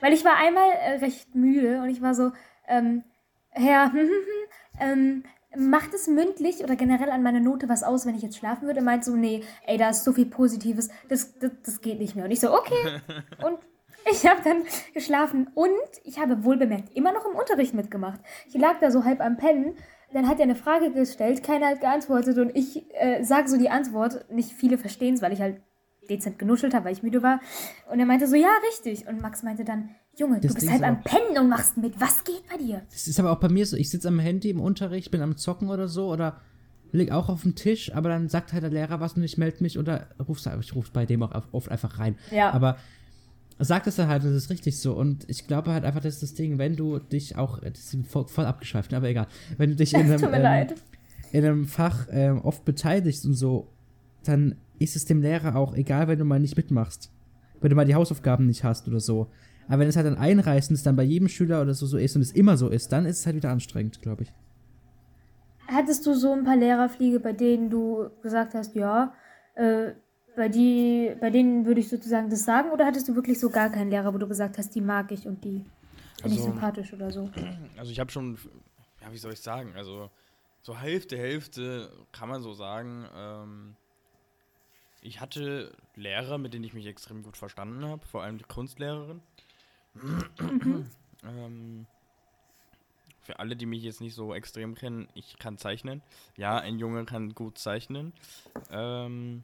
Weil 0.02 0.14
ich 0.14 0.24
war 0.24 0.36
einmal 0.36 0.70
äh, 0.70 0.98
recht 0.98 1.34
müde 1.34 1.82
und 1.82 1.90
ich 1.90 2.02
war 2.02 2.14
so, 2.14 2.32
ähm, 2.68 3.04
Herr, 3.50 3.92
ähm, 4.80 5.24
macht 5.56 5.94
es 5.94 6.08
mündlich 6.08 6.64
oder 6.64 6.76
generell 6.76 7.10
an 7.10 7.24
meiner 7.24 7.40
Note 7.40 7.70
was 7.70 7.84
aus, 7.84 8.06
wenn 8.06 8.16
ich 8.16 8.22
jetzt 8.22 8.38
schlafen 8.38 8.68
würde? 8.68 8.80
Er 8.82 8.84
meint 8.84 9.06
so, 9.06 9.16
nee, 9.16 9.44
ey, 9.66 9.78
da 9.78 9.90
ist 9.90 10.04
so 10.04 10.14
viel 10.14 10.28
Positives, 10.28 10.90
das, 11.10 11.38
das, 11.40 11.52
das 11.64 11.82
geht 11.82 12.00
nicht 12.00 12.16
mehr. 12.16 12.26
Und 12.26 12.32
ich 12.32 12.40
so, 12.40 12.54
okay. 12.54 13.02
Und 13.44 13.58
ich 14.12 14.26
habe 14.26 14.42
dann 14.44 14.64
geschlafen 14.94 15.48
und 15.54 15.70
ich 16.04 16.20
habe 16.20 16.44
wohlbemerkt 16.44 16.96
immer 16.96 17.14
noch 17.14 17.26
im 17.26 17.36
Unterricht 17.36 17.74
mitgemacht. 17.74 18.20
Ich 18.48 18.56
lag 18.56 18.80
da 18.80 18.92
so 18.92 19.04
halb 19.04 19.22
am 19.22 19.38
Pennen. 19.38 19.76
Dann 20.14 20.28
hat 20.28 20.40
er 20.40 20.44
eine 20.44 20.56
Frage 20.56 20.92
gestellt, 20.92 21.44
keiner 21.44 21.68
hat 21.68 21.82
geantwortet 21.82 22.38
und 22.38 22.56
ich 22.56 22.86
äh, 22.96 23.24
sage 23.24 23.50
so 23.50 23.58
die 23.58 23.70
Antwort. 23.70 24.32
Nicht 24.32 24.52
viele 24.52 24.78
verstehen 24.78 25.16
es, 25.16 25.22
weil 25.22 25.34
ich 25.34 25.42
halt 25.42 25.62
dezent 26.10 26.40
genuschelt 26.40 26.74
habe, 26.74 26.86
weil 26.86 26.94
ich 26.94 27.04
müde 27.04 27.22
war. 27.22 27.42
Und 27.92 28.00
er 28.00 28.06
meinte 28.06 28.28
so, 28.28 28.36
ja, 28.36 28.50
richtig. 28.70 29.08
Und 29.08 29.22
Max 29.22 29.44
meinte 29.44 29.66
dann, 29.66 29.90
Junge, 30.16 30.40
Das 30.40 30.54
du 30.54 30.56
bist 30.56 30.62
Ding 30.62 30.72
halb 30.72 30.82
ist 30.82 30.88
am 30.88 31.04
Pennen 31.04 31.38
und 31.38 31.50
machst 31.50 31.78
mit. 31.78 32.00
Was 32.00 32.24
geht 32.24 32.48
bei 32.50 32.58
dir? 32.58 32.82
Das 32.90 33.08
ist 33.08 33.20
aber 33.20 33.32
auch 33.32 33.40
bei 33.40 33.50
mir 33.50 33.66
so, 33.66 33.76
ich 33.76 33.90
sitze 33.90 34.08
am 34.08 34.20
Handy 34.20 34.50
im 34.50 34.62
Unterricht, 34.62 35.12
bin 35.12 35.22
am 35.22 35.38
Zocken 35.38 35.70
oder 35.70 35.88
so 35.88 36.08
oder 36.08 36.42
leg 36.92 37.12
auch 37.12 37.30
auf 37.30 37.44
den 37.44 37.56
Tisch, 37.56 37.94
aber 37.94 38.10
dann 38.10 38.30
sagt 38.30 38.54
halt 38.54 38.64
der 38.64 38.70
Lehrer 38.70 39.00
was 39.00 39.14
und 39.14 39.24
ich 39.24 39.38
melde 39.38 39.62
mich 39.62 39.78
oder 39.78 40.08
ruf's, 40.28 40.48
ich 40.60 40.76
ruf 40.76 40.92
bei 40.92 41.06
dem 41.06 41.22
auch 41.22 41.34
oft 41.52 41.70
einfach 41.70 42.00
rein. 42.00 42.18
Ja. 42.32 42.52
Aber 42.52 42.78
sagt 43.60 43.88
es 43.88 43.96
dann 43.96 44.08
halt, 44.08 44.24
das 44.24 44.32
ist 44.32 44.50
richtig 44.50 44.80
so. 44.80 44.94
Und 44.94 45.30
ich 45.30 45.48
glaube 45.48 45.72
halt 45.72 45.84
einfach, 45.84 46.02
das 46.02 46.16
ist 46.16 46.24
das 46.24 46.34
Ding, 46.34 46.58
wenn 46.58 46.76
du 46.76 47.00
dich 47.00 47.36
auch, 47.36 47.60
das 47.60 47.94
ist 47.94 48.08
voll, 48.08 48.28
voll 48.28 48.46
abgeschweift, 48.46 48.94
aber 48.94 49.10
egal, 49.10 49.28
wenn 49.58 49.72
du 49.72 49.76
dich 49.76 49.94
in 49.94 50.02
einem, 50.12 50.24
ähm, 50.24 50.68
in 51.32 51.46
einem 51.46 51.66
Fach 51.66 52.08
ähm, 52.12 52.42
oft 52.42 52.66
beteiligst 52.66 53.26
und 53.26 53.34
so 53.34 53.68
dann 54.28 54.56
ist 54.80 54.96
es 54.96 55.06
dem 55.06 55.22
Lehrer 55.22 55.56
auch 55.56 55.76
egal, 55.76 56.08
wenn 56.08 56.20
du 56.20 56.26
mal 56.26 56.40
nicht 56.40 56.58
mitmachst. 56.58 57.12
Wenn 57.60 57.70
du 57.70 57.76
mal 57.76 57.86
die 57.86 57.96
Hausaufgaben 57.96 58.46
nicht 58.46 58.64
hast 58.64 58.88
oder 58.88 59.00
so. 59.00 59.28
Aber 59.68 59.80
wenn 59.80 59.88
es 59.88 59.96
halt 59.96 60.06
dann 60.06 60.18
einreißend 60.18 60.86
dann 60.86 60.96
bei 60.96 61.04
jedem 61.04 61.28
Schüler 61.28 61.62
oder 61.62 61.74
so 61.74 61.86
so 61.86 61.98
ist 61.98 62.16
und 62.16 62.22
es 62.22 62.32
immer 62.32 62.58
so 62.58 62.70
ist, 62.70 62.92
dann 62.92 63.06
ist 63.06 63.20
es 63.20 63.26
halt 63.26 63.36
wieder 63.36 63.50
anstrengend, 63.50 64.02
glaube 64.02 64.24
ich. 64.24 64.34
Hattest 65.68 66.06
du 66.06 66.14
so 66.14 66.32
ein 66.32 66.46
paar 66.46 66.56
Lehrerfliege, 66.56 67.20
bei 67.20 67.34
denen 67.34 67.70
du 67.70 68.10
gesagt 68.22 68.54
hast, 68.54 68.76
ja, 68.76 69.14
äh, 69.56 69.92
bei, 70.38 70.48
die, 70.48 71.14
bei 71.20 71.30
denen 71.30 71.66
würde 71.66 71.82
ich 71.82 71.90
sozusagen 71.90 72.30
das 72.30 72.46
sagen? 72.46 72.72
Oder 72.72 72.86
hattest 72.86 73.08
du 73.10 73.16
wirklich 73.16 73.40
so 73.40 73.50
gar 73.50 73.70
keinen 73.70 73.90
Lehrer, 73.90 74.14
wo 74.14 74.18
du 74.18 74.28
gesagt 74.28 74.58
hast, 74.58 74.74
die 74.76 74.82
mag 74.82 75.12
ich 75.12 75.28
und 75.28 75.44
die 75.44 75.66
finde 76.22 76.36
ich 76.36 76.42
Also- 76.42 76.52
sympathisch 76.52 76.94
oder 76.94 77.12
so? 77.12 77.30
Also 77.78 77.92
ich 77.92 78.00
habe 78.00 78.12
schon, 78.12 78.38
ja, 79.02 79.12
wie 79.12 79.18
soll 79.18 79.34
ich 79.34 79.42
sagen, 79.42 79.74
also 79.76 80.10
so 80.62 80.78
Hälfte, 80.78 81.18
Hälfte 81.18 81.92
kann 82.12 82.30
man 82.30 82.42
so 82.42 82.54
sagen. 82.54 83.06
Ähm, 83.16 83.76
ich 85.02 85.22
hatte 85.22 85.72
Lehrer, 85.96 86.38
mit 86.38 86.54
denen 86.54 86.64
ich 86.66 86.74
mich 86.74 86.86
extrem 86.88 87.24
gut 87.24 87.38
verstanden 87.38 87.86
habe, 87.86 88.06
vor 88.06 88.24
allem 88.24 88.38
die 88.38 88.44
Kunstlehrerin. 88.46 89.22
ähm, 91.24 91.86
für 93.22 93.40
alle, 93.40 93.56
die 93.56 93.66
mich 93.66 93.84
jetzt 93.84 94.02
nicht 94.02 94.16
so 94.16 94.34
extrem 94.34 94.76
kennen, 94.76 95.08
ich 95.14 95.38
kann 95.38 95.58
zeichnen. 95.58 96.02
Ja, 96.36 96.58
ein 96.58 96.80
Junge 96.80 97.06
kann 97.06 97.34
gut 97.34 97.58
zeichnen. 97.58 98.14
Ähm, 98.72 99.44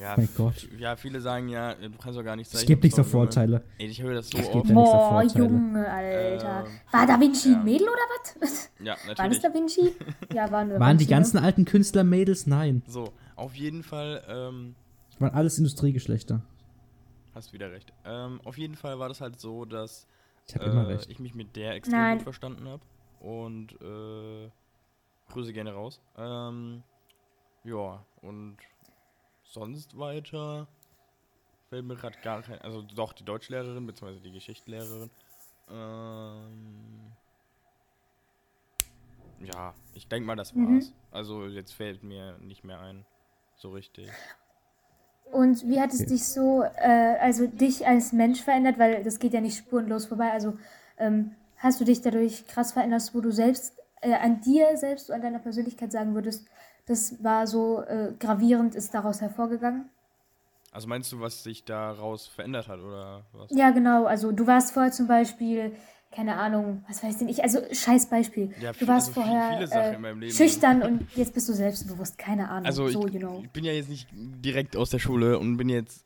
ja, 0.00 0.14
Mein 0.16 0.28
Gott. 0.36 0.68
ja, 0.78 0.96
viele 0.96 1.20
sagen 1.20 1.48
ja, 1.48 1.74
du 1.74 1.90
kannst 1.98 2.18
doch 2.18 2.24
gar 2.24 2.34
nicht 2.36 2.48
zeichnen. 2.50 2.62
Es 2.62 2.66
gibt 2.66 2.82
nicht 2.84 2.96
so. 2.96 3.04
Vorteile. 3.04 3.62
Ey, 3.78 3.86
ich 3.88 4.00
höre 4.02 4.14
das 4.14 4.28
so 4.30 4.38
Es 4.38 4.44
gibt 4.44 4.56
oft. 4.56 4.68
so 4.68 4.74
Boah, 4.74 5.10
Vorteile. 5.22 5.44
Junge, 5.44 5.88
Alter. 5.90 6.64
Ähm, 6.66 6.72
War 6.90 7.06
Da 7.06 7.20
Vinci 7.20 7.50
ja. 7.52 7.58
ein 7.58 7.64
Mädel 7.64 7.86
oder 7.88 8.40
was? 8.40 8.70
Ja, 8.80 8.92
War 9.06 9.14
das 9.14 9.18
natürlich. 9.18 9.40
Da 9.42 9.54
Vinci? 9.54 9.92
Ja, 10.32 10.50
waren 10.50 10.70
Da 10.70 10.80
Waren 10.80 10.96
die 10.96 11.02
Vinci, 11.04 11.12
ne? 11.12 11.16
ganzen 11.18 11.38
alten 11.38 11.64
Künstler 11.66 12.04
Mädels? 12.04 12.46
Nein. 12.46 12.82
So, 12.86 13.12
auf 13.36 13.54
jeden 13.54 13.82
Fall, 13.82 14.22
ähm, 14.28 14.74
Waren 15.18 15.34
alles 15.34 15.58
Industriegeschlechter. 15.58 16.42
hast 17.34 17.52
wieder 17.52 17.70
recht. 17.70 17.92
Ähm, 18.04 18.40
auf 18.44 18.56
jeden 18.58 18.76
Fall 18.76 18.98
war 18.98 19.08
das 19.08 19.20
halt 19.20 19.38
so, 19.38 19.64
dass 19.66 20.06
Ich 20.48 20.54
habe 20.54 20.64
immer 20.64 20.88
äh, 20.88 20.94
recht. 20.94 21.10
ich 21.10 21.18
mich 21.20 21.34
mit 21.34 21.54
der 21.56 21.74
extrem 21.74 21.98
Nein. 21.98 22.16
gut 22.18 22.24
verstanden 22.24 22.66
habe. 22.68 22.82
Und 23.20 23.72
äh, 23.82 24.48
Grüße 25.30 25.52
gerne 25.52 25.72
raus. 25.74 26.00
Ähm, 26.16 26.82
ja, 27.64 28.02
und 28.22 28.56
sonst 29.50 29.98
weiter 29.98 30.66
fällt 31.68 31.84
mir 31.84 31.96
gerade 31.96 32.18
gar 32.22 32.42
kein. 32.42 32.58
Also 32.62 32.82
doch 32.82 33.12
die 33.12 33.24
Deutschlehrerin 33.24 33.86
bzw. 33.86 34.20
die 34.20 34.32
Geschichtslehrerin. 34.32 35.10
Ähm, 35.68 37.12
ja, 39.40 39.74
ich 39.94 40.08
denke 40.08 40.26
mal, 40.26 40.36
das 40.36 40.54
Mhm. 40.54 40.74
war's. 40.74 40.92
Also 41.10 41.46
jetzt 41.46 41.72
fällt 41.72 42.02
mir 42.02 42.38
nicht 42.38 42.64
mehr 42.64 42.80
ein. 42.80 43.04
So 43.56 43.70
richtig. 43.72 44.08
Und 45.32 45.68
wie 45.68 45.80
hat 45.80 45.92
es 45.92 46.00
Okay. 46.00 46.10
dich 46.10 46.24
so, 46.24 46.62
äh, 46.62 47.16
also 47.20 47.46
dich 47.46 47.86
als 47.86 48.12
Mensch 48.12 48.42
verändert, 48.42 48.78
weil 48.78 49.04
das 49.04 49.18
geht 49.18 49.32
ja 49.32 49.40
nicht 49.40 49.56
spurenlos 49.58 50.06
vorbei. 50.06 50.32
Also 50.32 50.58
ähm, 50.98 51.36
hast 51.56 51.80
du 51.80 51.84
dich 51.84 52.00
dadurch 52.00 52.46
krass 52.46 52.72
verändert, 52.72 53.10
wo 53.14 53.20
du 53.20 53.30
selbst 53.30 53.78
äh, 54.00 54.14
an 54.14 54.40
dir 54.40 54.76
selbst, 54.76 55.10
an 55.10 55.22
deiner 55.22 55.38
Persönlichkeit 55.38 55.92
sagen 55.92 56.14
würdest, 56.14 56.48
das 56.90 57.22
war 57.22 57.46
so 57.46 57.82
äh, 57.82 58.12
gravierend, 58.18 58.74
ist 58.74 58.92
daraus 58.94 59.20
hervorgegangen? 59.20 59.88
Also 60.72 60.88
meinst 60.88 61.12
du, 61.12 61.20
was 61.20 61.44
sich 61.44 61.64
daraus 61.64 62.26
verändert 62.26 62.66
hat 62.66 62.80
oder 62.80 63.24
was? 63.32 63.50
Ja, 63.50 63.70
genau. 63.70 64.06
Also 64.06 64.32
du 64.32 64.46
warst 64.46 64.72
vorher 64.72 64.90
zum 64.90 65.06
Beispiel, 65.06 65.72
keine 66.10 66.36
Ahnung, 66.36 66.84
was 66.88 67.02
weiß 67.02 67.18
denn 67.18 67.28
ich, 67.28 67.44
also 67.44 67.60
scheiß 67.72 68.10
Beispiel. 68.10 68.52
Ja, 68.60 68.72
du 68.72 68.88
warst 68.88 69.16
also 69.16 69.22
vorher 69.22 69.60
äh, 69.60 69.94
in 69.94 70.00
meinem 70.00 70.20
Leben. 70.20 70.32
schüchtern 70.32 70.82
und 70.82 71.06
jetzt 71.16 71.32
bist 71.32 71.48
du 71.48 71.52
selbstbewusst, 71.52 72.18
keine 72.18 72.48
Ahnung. 72.48 72.66
Also 72.66 72.88
so, 72.88 73.06
ich, 73.06 73.14
you 73.14 73.20
know. 73.20 73.40
ich 73.42 73.50
bin 73.50 73.64
ja 73.64 73.72
jetzt 73.72 73.88
nicht 73.88 74.08
direkt 74.12 74.76
aus 74.76 74.90
der 74.90 74.98
Schule 74.98 75.38
und 75.38 75.56
bin 75.56 75.68
jetzt 75.68 76.04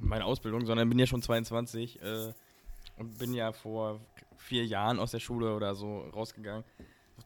meine 0.00 0.24
Ausbildung, 0.24 0.66
sondern 0.66 0.88
bin 0.88 0.98
ja 0.98 1.06
schon 1.06 1.22
22 1.22 2.02
äh, 2.02 2.32
und 2.98 3.18
bin 3.18 3.32
ja 3.32 3.52
vor 3.52 4.00
vier 4.38 4.66
Jahren 4.66 4.98
aus 4.98 5.12
der 5.12 5.20
Schule 5.20 5.54
oder 5.54 5.76
so 5.76 6.00
rausgegangen. 6.12 6.64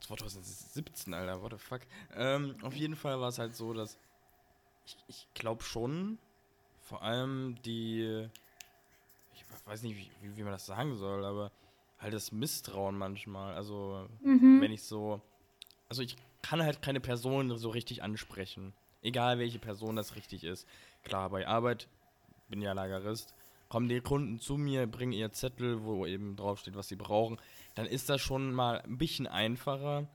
2017, 0.00 1.14
Alter, 1.14 1.42
what 1.42 1.52
the 1.52 1.58
fuck. 1.58 1.80
Ähm, 2.14 2.56
auf 2.62 2.74
jeden 2.74 2.96
Fall 2.96 3.20
war 3.20 3.28
es 3.28 3.38
halt 3.38 3.54
so, 3.56 3.72
dass 3.72 3.98
ich, 4.86 4.96
ich 5.08 5.26
glaube 5.34 5.62
schon, 5.62 6.18
vor 6.80 7.02
allem 7.02 7.56
die, 7.64 8.28
ich 9.34 9.44
weiß 9.66 9.82
nicht, 9.82 9.96
wie, 9.96 10.10
wie, 10.22 10.36
wie 10.36 10.42
man 10.42 10.52
das 10.52 10.66
sagen 10.66 10.96
soll, 10.96 11.24
aber 11.24 11.50
halt 11.98 12.14
das 12.14 12.32
Misstrauen 12.32 12.96
manchmal. 12.96 13.54
Also 13.54 14.08
Mhm. 14.20 14.60
wenn 14.60 14.72
ich 14.72 14.82
so. 14.82 15.20
Also 15.88 16.02
ich 16.02 16.16
kann 16.42 16.62
halt 16.62 16.82
keine 16.82 17.00
Person 17.00 17.56
so 17.58 17.70
richtig 17.70 18.02
ansprechen. 18.02 18.72
Egal 19.02 19.38
welche 19.38 19.58
Person 19.58 19.96
das 19.96 20.16
richtig 20.16 20.44
ist. 20.44 20.66
Klar, 21.02 21.30
bei 21.30 21.46
Arbeit, 21.46 21.88
bin 22.48 22.60
ja 22.62 22.72
Lagerist, 22.72 23.34
kommen 23.68 23.88
die 23.88 24.00
Kunden 24.00 24.38
zu 24.38 24.56
mir, 24.56 24.86
bringen 24.86 25.12
ihr 25.12 25.32
Zettel, 25.32 25.82
wo 25.84 26.04
eben 26.06 26.36
draufsteht, 26.36 26.74
was 26.74 26.88
sie 26.88 26.96
brauchen. 26.96 27.38
Dann 27.78 27.86
ist 27.86 28.08
das 28.08 28.20
schon 28.20 28.52
mal 28.52 28.80
ein 28.80 28.98
bisschen 28.98 29.28
einfacher, 29.28 30.08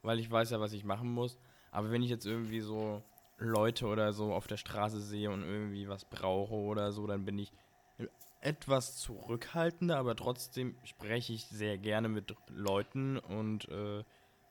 weil 0.00 0.18
ich 0.18 0.30
weiß 0.30 0.52
ja, 0.52 0.60
was 0.60 0.72
ich 0.72 0.84
machen 0.84 1.12
muss. 1.12 1.38
Aber 1.70 1.90
wenn 1.90 2.02
ich 2.02 2.08
jetzt 2.08 2.24
irgendwie 2.24 2.60
so 2.60 3.02
Leute 3.36 3.88
oder 3.88 4.14
so 4.14 4.32
auf 4.32 4.46
der 4.46 4.56
Straße 4.56 5.02
sehe 5.02 5.30
und 5.30 5.42
irgendwie 5.42 5.86
was 5.86 6.06
brauche 6.06 6.54
oder 6.54 6.92
so, 6.92 7.06
dann 7.06 7.26
bin 7.26 7.38
ich 7.38 7.52
etwas 8.40 8.96
zurückhaltender, 8.96 9.98
aber 9.98 10.16
trotzdem 10.16 10.78
spreche 10.82 11.34
ich 11.34 11.44
sehr 11.44 11.76
gerne 11.76 12.08
mit 12.08 12.34
Leuten 12.48 13.18
und 13.18 13.68
äh, 13.68 14.02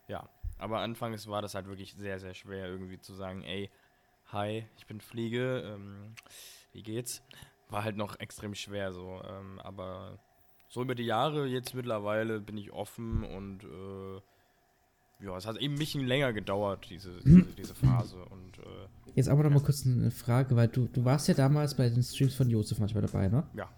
ja, 0.08 0.30
aber 0.60 0.82
anfangs 0.82 1.26
war 1.28 1.42
das 1.42 1.56
halt 1.56 1.66
wirklich 1.66 1.96
sehr, 1.96 2.20
sehr 2.20 2.36
schwer 2.36 2.68
irgendwie 2.68 3.00
zu 3.00 3.16
sagen, 3.16 3.42
ey, 3.42 3.72
hi, 4.32 4.68
ich 4.78 4.86
bin 4.86 5.02
Fliege, 5.02 5.64
ähm, 5.66 6.14
wie 6.72 6.84
geht's? 6.84 7.24
War 7.68 7.84
halt 7.84 7.98
noch 7.98 8.20
extrem 8.20 8.54
schwer 8.54 8.94
so, 8.94 9.24
ähm, 9.28 9.60
aber 9.60 10.20
so 10.70 10.82
über 10.82 10.96
die 10.96 11.04
Jahre 11.04 11.48
jetzt 11.48 11.74
mittlerweile 11.74 12.40
bin 12.40 12.58
ich 12.58 12.72
offen 12.72 13.24
und 13.24 13.64
äh, 13.64 15.26
ja, 15.26 15.36
es 15.36 15.46
hat 15.46 15.58
eben 15.58 15.74
ein 15.74 15.80
bisschen 15.80 16.08
länger 16.08 16.32
gedauert, 16.32 16.88
diese, 16.90 17.20
diese, 17.26 17.44
diese 17.58 17.76
Phase 17.76 18.24
und 18.24 18.58
äh, 18.60 18.88
Jetzt 19.16 19.28
aber 19.28 19.44
noch 19.44 19.50
mal 19.50 19.62
kurz 19.62 19.86
eine 19.86 20.12
Frage, 20.12 20.56
weil 20.56 20.70
du, 20.70 20.88
du 20.88 21.04
warst 21.04 21.28
ja 21.28 21.34
damals 21.34 21.76
bei 21.76 21.90
den 21.90 22.04
Streams 22.04 22.36
von 22.36 22.50
Josef 22.50 22.80
manchmal 22.80 23.02
dabei, 23.02 23.28
ne? 23.28 23.44
ja. 23.54 23.70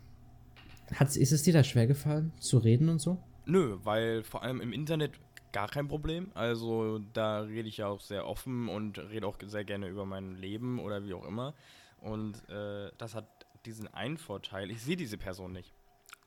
Hat's, 0.93 1.15
ist 1.15 1.31
es 1.31 1.43
dir 1.43 1.53
da 1.53 1.63
schwer 1.63 1.87
gefallen, 1.87 2.33
zu 2.37 2.57
reden 2.57 2.89
und 2.89 2.99
so? 2.99 3.17
Nö, 3.45 3.77
weil 3.83 4.23
vor 4.23 4.43
allem 4.43 4.59
im 4.59 4.73
Internet 4.73 5.13
gar 5.51 5.69
kein 5.69 5.87
Problem. 5.87 6.31
Also 6.33 6.99
da 7.13 7.41
rede 7.41 7.69
ich 7.69 7.77
ja 7.77 7.87
auch 7.87 8.01
sehr 8.01 8.27
offen 8.27 8.67
und 8.67 8.97
rede 8.97 9.25
auch 9.25 9.37
sehr 9.45 9.63
gerne 9.63 9.87
über 9.87 10.05
mein 10.05 10.35
Leben 10.35 10.79
oder 10.79 11.03
wie 11.05 11.13
auch 11.13 11.25
immer. 11.25 11.53
Und 12.01 12.47
äh, 12.49 12.91
das 12.97 13.15
hat 13.15 13.25
diesen 13.65 13.87
einen 13.93 14.17
Vorteil. 14.17 14.71
Ich 14.71 14.81
sehe 14.81 14.95
diese 14.97 15.17
Person 15.17 15.53
nicht. 15.53 15.73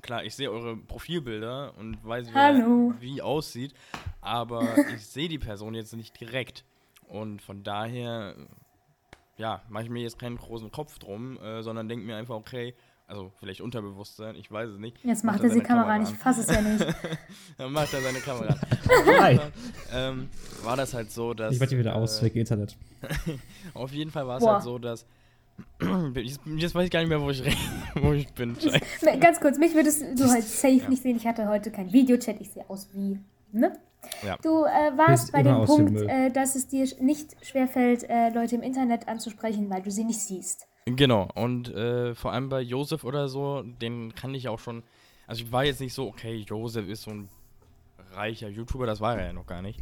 Klar, 0.03 0.24
ich 0.24 0.35
sehe 0.35 0.51
eure 0.51 0.76
Profilbilder 0.76 1.72
und 1.78 2.05
weiß, 2.05 2.28
wer 2.32 2.95
wie 3.01 3.22
aussieht, 3.22 3.72
aber 4.20 4.62
ich 4.95 5.07
sehe 5.07 5.28
die 5.28 5.39
Person 5.39 5.74
jetzt 5.74 5.95
nicht 5.95 6.18
direkt. 6.20 6.64
Und 7.09 7.41
von 7.41 7.62
daher, 7.62 8.35
ja, 9.37 9.62
mache 9.68 9.85
ich 9.85 9.91
mir 9.91 10.03
jetzt 10.03 10.18
keinen 10.18 10.37
großen 10.37 10.70
Kopf 10.70 10.99
drum, 10.99 11.39
äh, 11.39 11.62
sondern 11.62 11.89
denke 11.89 12.05
mir 12.05 12.16
einfach, 12.16 12.35
okay, 12.35 12.74
also 13.07 13.32
vielleicht 13.39 13.61
Unterbewusstsein, 13.61 14.35
ich 14.35 14.51
weiß 14.51 14.70
es 14.70 14.78
nicht. 14.78 14.97
Jetzt 15.05 15.24
Macht 15.24 15.37
macht 15.37 15.45
er 15.45 15.51
er 15.51 15.55
die 15.55 15.61
seine 15.61 15.68
Kamera 15.68 15.95
an. 15.95 16.03
ich 16.03 16.09
fasse 16.11 16.41
es 16.41 16.49
ja 16.49 16.61
nicht. 16.62 16.87
Dann 17.59 17.72
macht 17.72 17.93
er 17.93 18.01
seine 18.01 18.18
Kamera 18.20 18.55
an. 18.55 19.20
Hi. 19.20 19.41
ähm, 19.93 20.30
war 20.62 20.76
das 20.76 20.95
halt 20.95 21.11
so, 21.11 21.35
dass. 21.35 21.55
Ich 21.55 21.61
warte 21.61 21.78
wieder 21.78 21.95
aus 21.95 22.20
äh, 22.20 22.26
wegen 22.26 22.41
Internet. 22.41 22.76
Auf 23.74 23.93
jeden 23.93 24.11
Fall 24.11 24.26
war 24.26 24.39
es 24.39 24.47
halt 24.47 24.62
so, 24.62 24.78
dass. 24.78 25.07
Jetzt, 26.16 26.40
jetzt 26.57 26.74
weiß 26.74 26.84
ich 26.84 26.90
gar 26.90 27.00
nicht 27.00 27.09
mehr, 27.09 27.20
wo 27.20 27.30
ich, 27.30 27.42
wo 27.94 28.12
ich 28.12 28.32
bin. 28.32 28.55
Scheiße. 28.57 29.18
Ganz 29.20 29.40
kurz, 29.40 29.59
mich 29.59 29.74
würdest 29.74 30.02
du 30.02 30.24
heute 30.30 30.42
safe 30.42 30.88
nicht 30.88 31.02
sehen. 31.02 31.16
Ich 31.16 31.26
hatte 31.26 31.48
heute 31.48 31.70
keinen 31.70 31.92
Videochat. 31.92 32.40
Ich 32.40 32.50
sehe 32.50 32.64
aus 32.68 32.88
wie, 32.92 33.18
ne? 33.52 33.78
Ja. 34.22 34.36
Du 34.42 34.64
äh, 34.64 34.96
warst 34.96 35.24
Bist 35.24 35.32
bei 35.32 35.42
dem 35.42 35.57
dem 35.57 35.64
Punkt, 35.64 35.92
Müll. 35.92 36.09
äh, 36.09 36.30
dass 36.30 36.55
es 36.57 36.66
dir 36.68 36.86
nicht 37.00 37.34
schwerfällt, 37.44 38.05
äh, 38.09 38.28
Leute 38.30 38.57
im 38.57 38.62
Internet 38.62 39.09
anzusprechen, 39.09 39.70
weil 39.70 39.82
du 39.82 39.90
sie 39.90 40.05
nicht 40.05 40.20
siehst. 40.20 40.66
Genau, 40.86 41.28
und 41.34 41.72
äh, 41.74 42.14
vor 42.14 42.32
allem 42.32 42.50
bei 42.50 42.61
Josef 42.61 43.05
oder 43.05 43.28
so, 43.28 43.62
den 43.62 44.14
kann 44.14 44.34
ich 44.34 44.48
auch 44.48 44.59
schon. 44.59 44.82
Also 45.26 45.42
ich 45.42 45.52
war 45.52 45.64
jetzt 45.64 45.80
nicht 45.80 45.94
so, 45.94 46.07
okay, 46.07 46.44
Josef 46.46 46.86
ist 46.86 47.02
so 47.02 47.11
ein 47.12 47.30
reicher 48.12 48.48
YouTuber, 48.48 48.84
das 48.84 49.00
war 49.00 49.18
er 49.18 49.28
ja 49.28 49.32
noch 49.32 49.46
gar 49.46 49.62
nicht. 49.62 49.80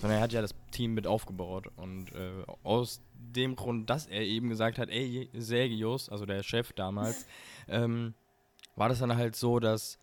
Sondern 0.00 0.18
er 0.18 0.22
hat 0.22 0.32
ja 0.32 0.40
das 0.40 0.54
Team 0.70 0.94
mit 0.94 1.06
aufgebaut. 1.06 1.68
Und 1.76 2.12
äh, 2.12 2.44
aus 2.62 3.00
dem 3.14 3.56
Grund, 3.56 3.90
dass 3.90 4.06
er 4.06 4.22
eben 4.22 4.48
gesagt 4.48 4.78
hat, 4.78 4.88
ey, 4.90 5.28
Sergius, 5.34 6.08
also 6.08 6.24
der 6.26 6.42
Chef 6.42 6.72
damals, 6.72 7.26
ähm, 7.68 8.14
war 8.76 8.88
das 8.88 9.00
dann 9.00 9.16
halt 9.16 9.34
so, 9.36 9.58
dass 9.58 9.98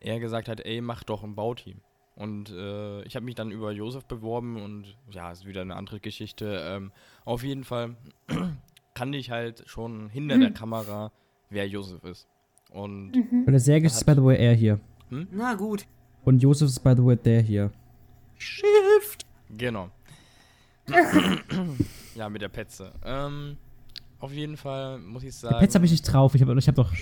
er 0.00 0.18
gesagt 0.20 0.48
hat, 0.48 0.60
ey, 0.60 0.80
mach 0.80 1.04
doch 1.04 1.22
ein 1.24 1.34
Bauteam. 1.34 1.80
Und 2.16 2.50
äh, 2.50 3.02
ich 3.02 3.14
habe 3.14 3.24
mich 3.24 3.36
dann 3.36 3.52
über 3.52 3.70
Josef 3.70 4.04
beworben 4.04 4.60
und 4.60 4.96
ja, 5.10 5.30
ist 5.30 5.46
wieder 5.46 5.60
eine 5.62 5.76
andere 5.76 6.00
Geschichte. 6.00 6.60
Ähm, 6.64 6.90
auf 7.24 7.44
jeden 7.44 7.62
Fall 7.62 7.96
kannte 8.94 9.18
ich 9.18 9.30
halt 9.30 9.62
schon 9.66 10.08
hinter 10.08 10.36
der 10.36 10.50
Kamera, 10.50 11.12
wer 11.48 11.68
Josef 11.68 12.02
ist. 12.02 12.26
Und 12.70 13.12
Mhm. 13.12 13.46
Der 13.46 13.60
Sergius 13.60 13.94
ist, 13.94 14.04
by 14.04 14.14
the 14.14 14.24
way, 14.24 14.36
er 14.36 14.54
hier. 14.54 14.80
Na 15.30 15.54
gut. 15.54 15.86
Und 16.24 16.42
Josef 16.42 16.68
ist, 16.68 16.80
by 16.80 16.94
the 16.96 17.04
way, 17.04 17.16
der 17.16 17.40
hier. 17.40 17.70
Shift. 18.36 18.66
Genau. 19.56 19.90
Ja, 22.14 22.28
mit 22.28 22.42
der 22.42 22.48
Petze. 22.48 22.92
Ähm, 23.04 23.56
auf 24.18 24.32
jeden 24.32 24.56
Fall 24.56 24.98
muss 24.98 25.22
ich 25.22 25.34
sagen. 25.34 25.58
Pets 25.60 25.74
habe 25.74 25.84
ich 25.84 25.92
nicht 25.92 26.02
drauf. 26.02 26.34
Ich 26.34 26.42
habe 26.42 26.58
ich 26.58 26.66
hab 26.68 26.74
doch. 26.74 26.92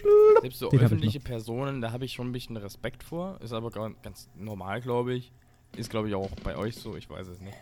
Selbst 0.42 0.58
so 0.58 0.70
öffentliche 0.70 1.20
Personen, 1.20 1.80
da 1.80 1.92
habe 1.92 2.04
ich 2.04 2.12
schon 2.12 2.28
ein 2.28 2.32
bisschen 2.32 2.56
Respekt 2.58 3.02
vor. 3.02 3.40
Ist 3.40 3.52
aber 3.54 3.70
ga- 3.70 3.94
ganz 4.02 4.28
normal, 4.36 4.82
glaube 4.82 5.14
ich. 5.14 5.32
Ist, 5.76 5.88
glaube 5.90 6.08
ich, 6.08 6.14
auch 6.14 6.30
bei 6.44 6.56
euch 6.56 6.76
so. 6.76 6.96
Ich 6.96 7.08
weiß 7.08 7.26
es 7.28 7.40
nicht. 7.40 7.56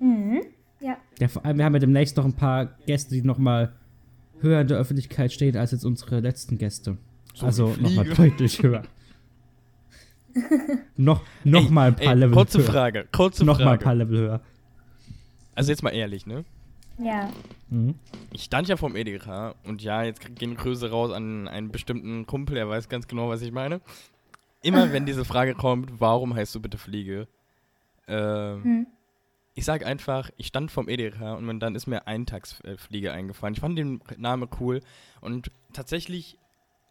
Mhm. 0.00 0.42
Ja. 0.80 0.96
Ja, 1.18 1.28
vor 1.28 1.44
allem, 1.44 1.58
wir 1.58 1.64
haben 1.66 1.74
ja 1.74 1.78
demnächst 1.80 2.16
noch 2.16 2.24
ein 2.24 2.32
paar 2.32 2.66
Gäste, 2.86 3.14
die 3.14 3.20
nochmal 3.22 3.74
höher 4.40 4.62
in 4.62 4.68
der 4.68 4.78
Öffentlichkeit 4.78 5.30
stehen 5.32 5.56
als 5.58 5.72
jetzt 5.72 5.84
unsere 5.84 6.20
letzten 6.20 6.56
Gäste. 6.56 6.96
So 7.34 7.44
also 7.46 7.76
nochmal 7.78 8.06
deutlich 8.08 8.62
höher. 8.62 8.82
noch 10.96 11.22
noch 11.44 11.64
Ey, 11.66 11.70
mal 11.70 11.88
ein 11.88 11.96
paar 11.96 12.12
ey, 12.12 12.18
Level 12.18 12.34
Kurze 12.34 12.58
höher. 12.58 12.66
Frage, 12.66 13.08
kurze 13.12 13.44
Noch 13.44 13.58
mal 13.58 13.62
ein 13.62 13.68
Frage. 13.68 13.84
paar 13.84 13.94
Level 13.94 14.18
höher. 14.18 14.40
Also 15.54 15.70
jetzt 15.72 15.82
mal 15.82 15.90
ehrlich, 15.90 16.26
ne? 16.26 16.44
Ja. 16.98 17.30
Mhm. 17.68 17.94
Ich 18.32 18.44
stand 18.44 18.68
ja 18.68 18.76
vom 18.76 18.94
Edeka 18.96 19.54
und 19.64 19.82
ja, 19.82 20.02
jetzt 20.02 20.34
gehen 20.36 20.56
Grüße 20.56 20.90
raus 20.90 21.10
an 21.12 21.48
einen 21.48 21.70
bestimmten 21.70 22.26
Kumpel, 22.26 22.54
der 22.54 22.68
weiß 22.68 22.88
ganz 22.88 23.08
genau, 23.08 23.28
was 23.28 23.42
ich 23.42 23.52
meine. 23.52 23.80
Immer 24.62 24.92
wenn 24.92 25.06
diese 25.06 25.24
Frage 25.24 25.54
kommt, 25.54 26.00
warum 26.00 26.34
heißt 26.34 26.54
du 26.54 26.60
bitte 26.60 26.76
Fliege? 26.78 27.26
Ähm, 28.06 28.64
Hm. 28.64 28.86
Ich 29.54 29.64
sag 29.64 29.84
einfach, 29.84 30.30
ich 30.36 30.46
stand 30.46 30.70
vom 30.70 30.88
Edeka 30.88 31.34
und 31.34 31.58
dann 31.60 31.74
ist 31.74 31.86
mir 31.86 32.06
Eintagsfliege 32.06 33.12
eingefallen. 33.12 33.54
Ich 33.54 33.60
fand 33.60 33.76
den 33.76 34.00
Namen 34.16 34.48
cool 34.60 34.80
und 35.20 35.50
tatsächlich 35.72 36.38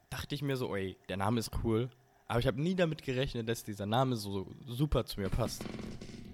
dachte 0.09 0.35
ich 0.35 0.41
mir 0.41 0.57
so, 0.57 0.75
ey, 0.75 0.97
der 1.07 1.17
Name 1.17 1.39
ist 1.39 1.51
cool, 1.63 1.89
aber 2.29 2.39
ich 2.39 2.47
habe 2.47 2.61
nie 2.61 2.75
damit 2.75 3.01
gerechnet, 3.01 3.49
dass 3.49 3.63
dieser 3.63 3.87
Name 3.87 4.15
so 4.15 4.47
super 4.67 5.03
zu 5.03 5.19
mir 5.19 5.29
passt. 5.29 5.65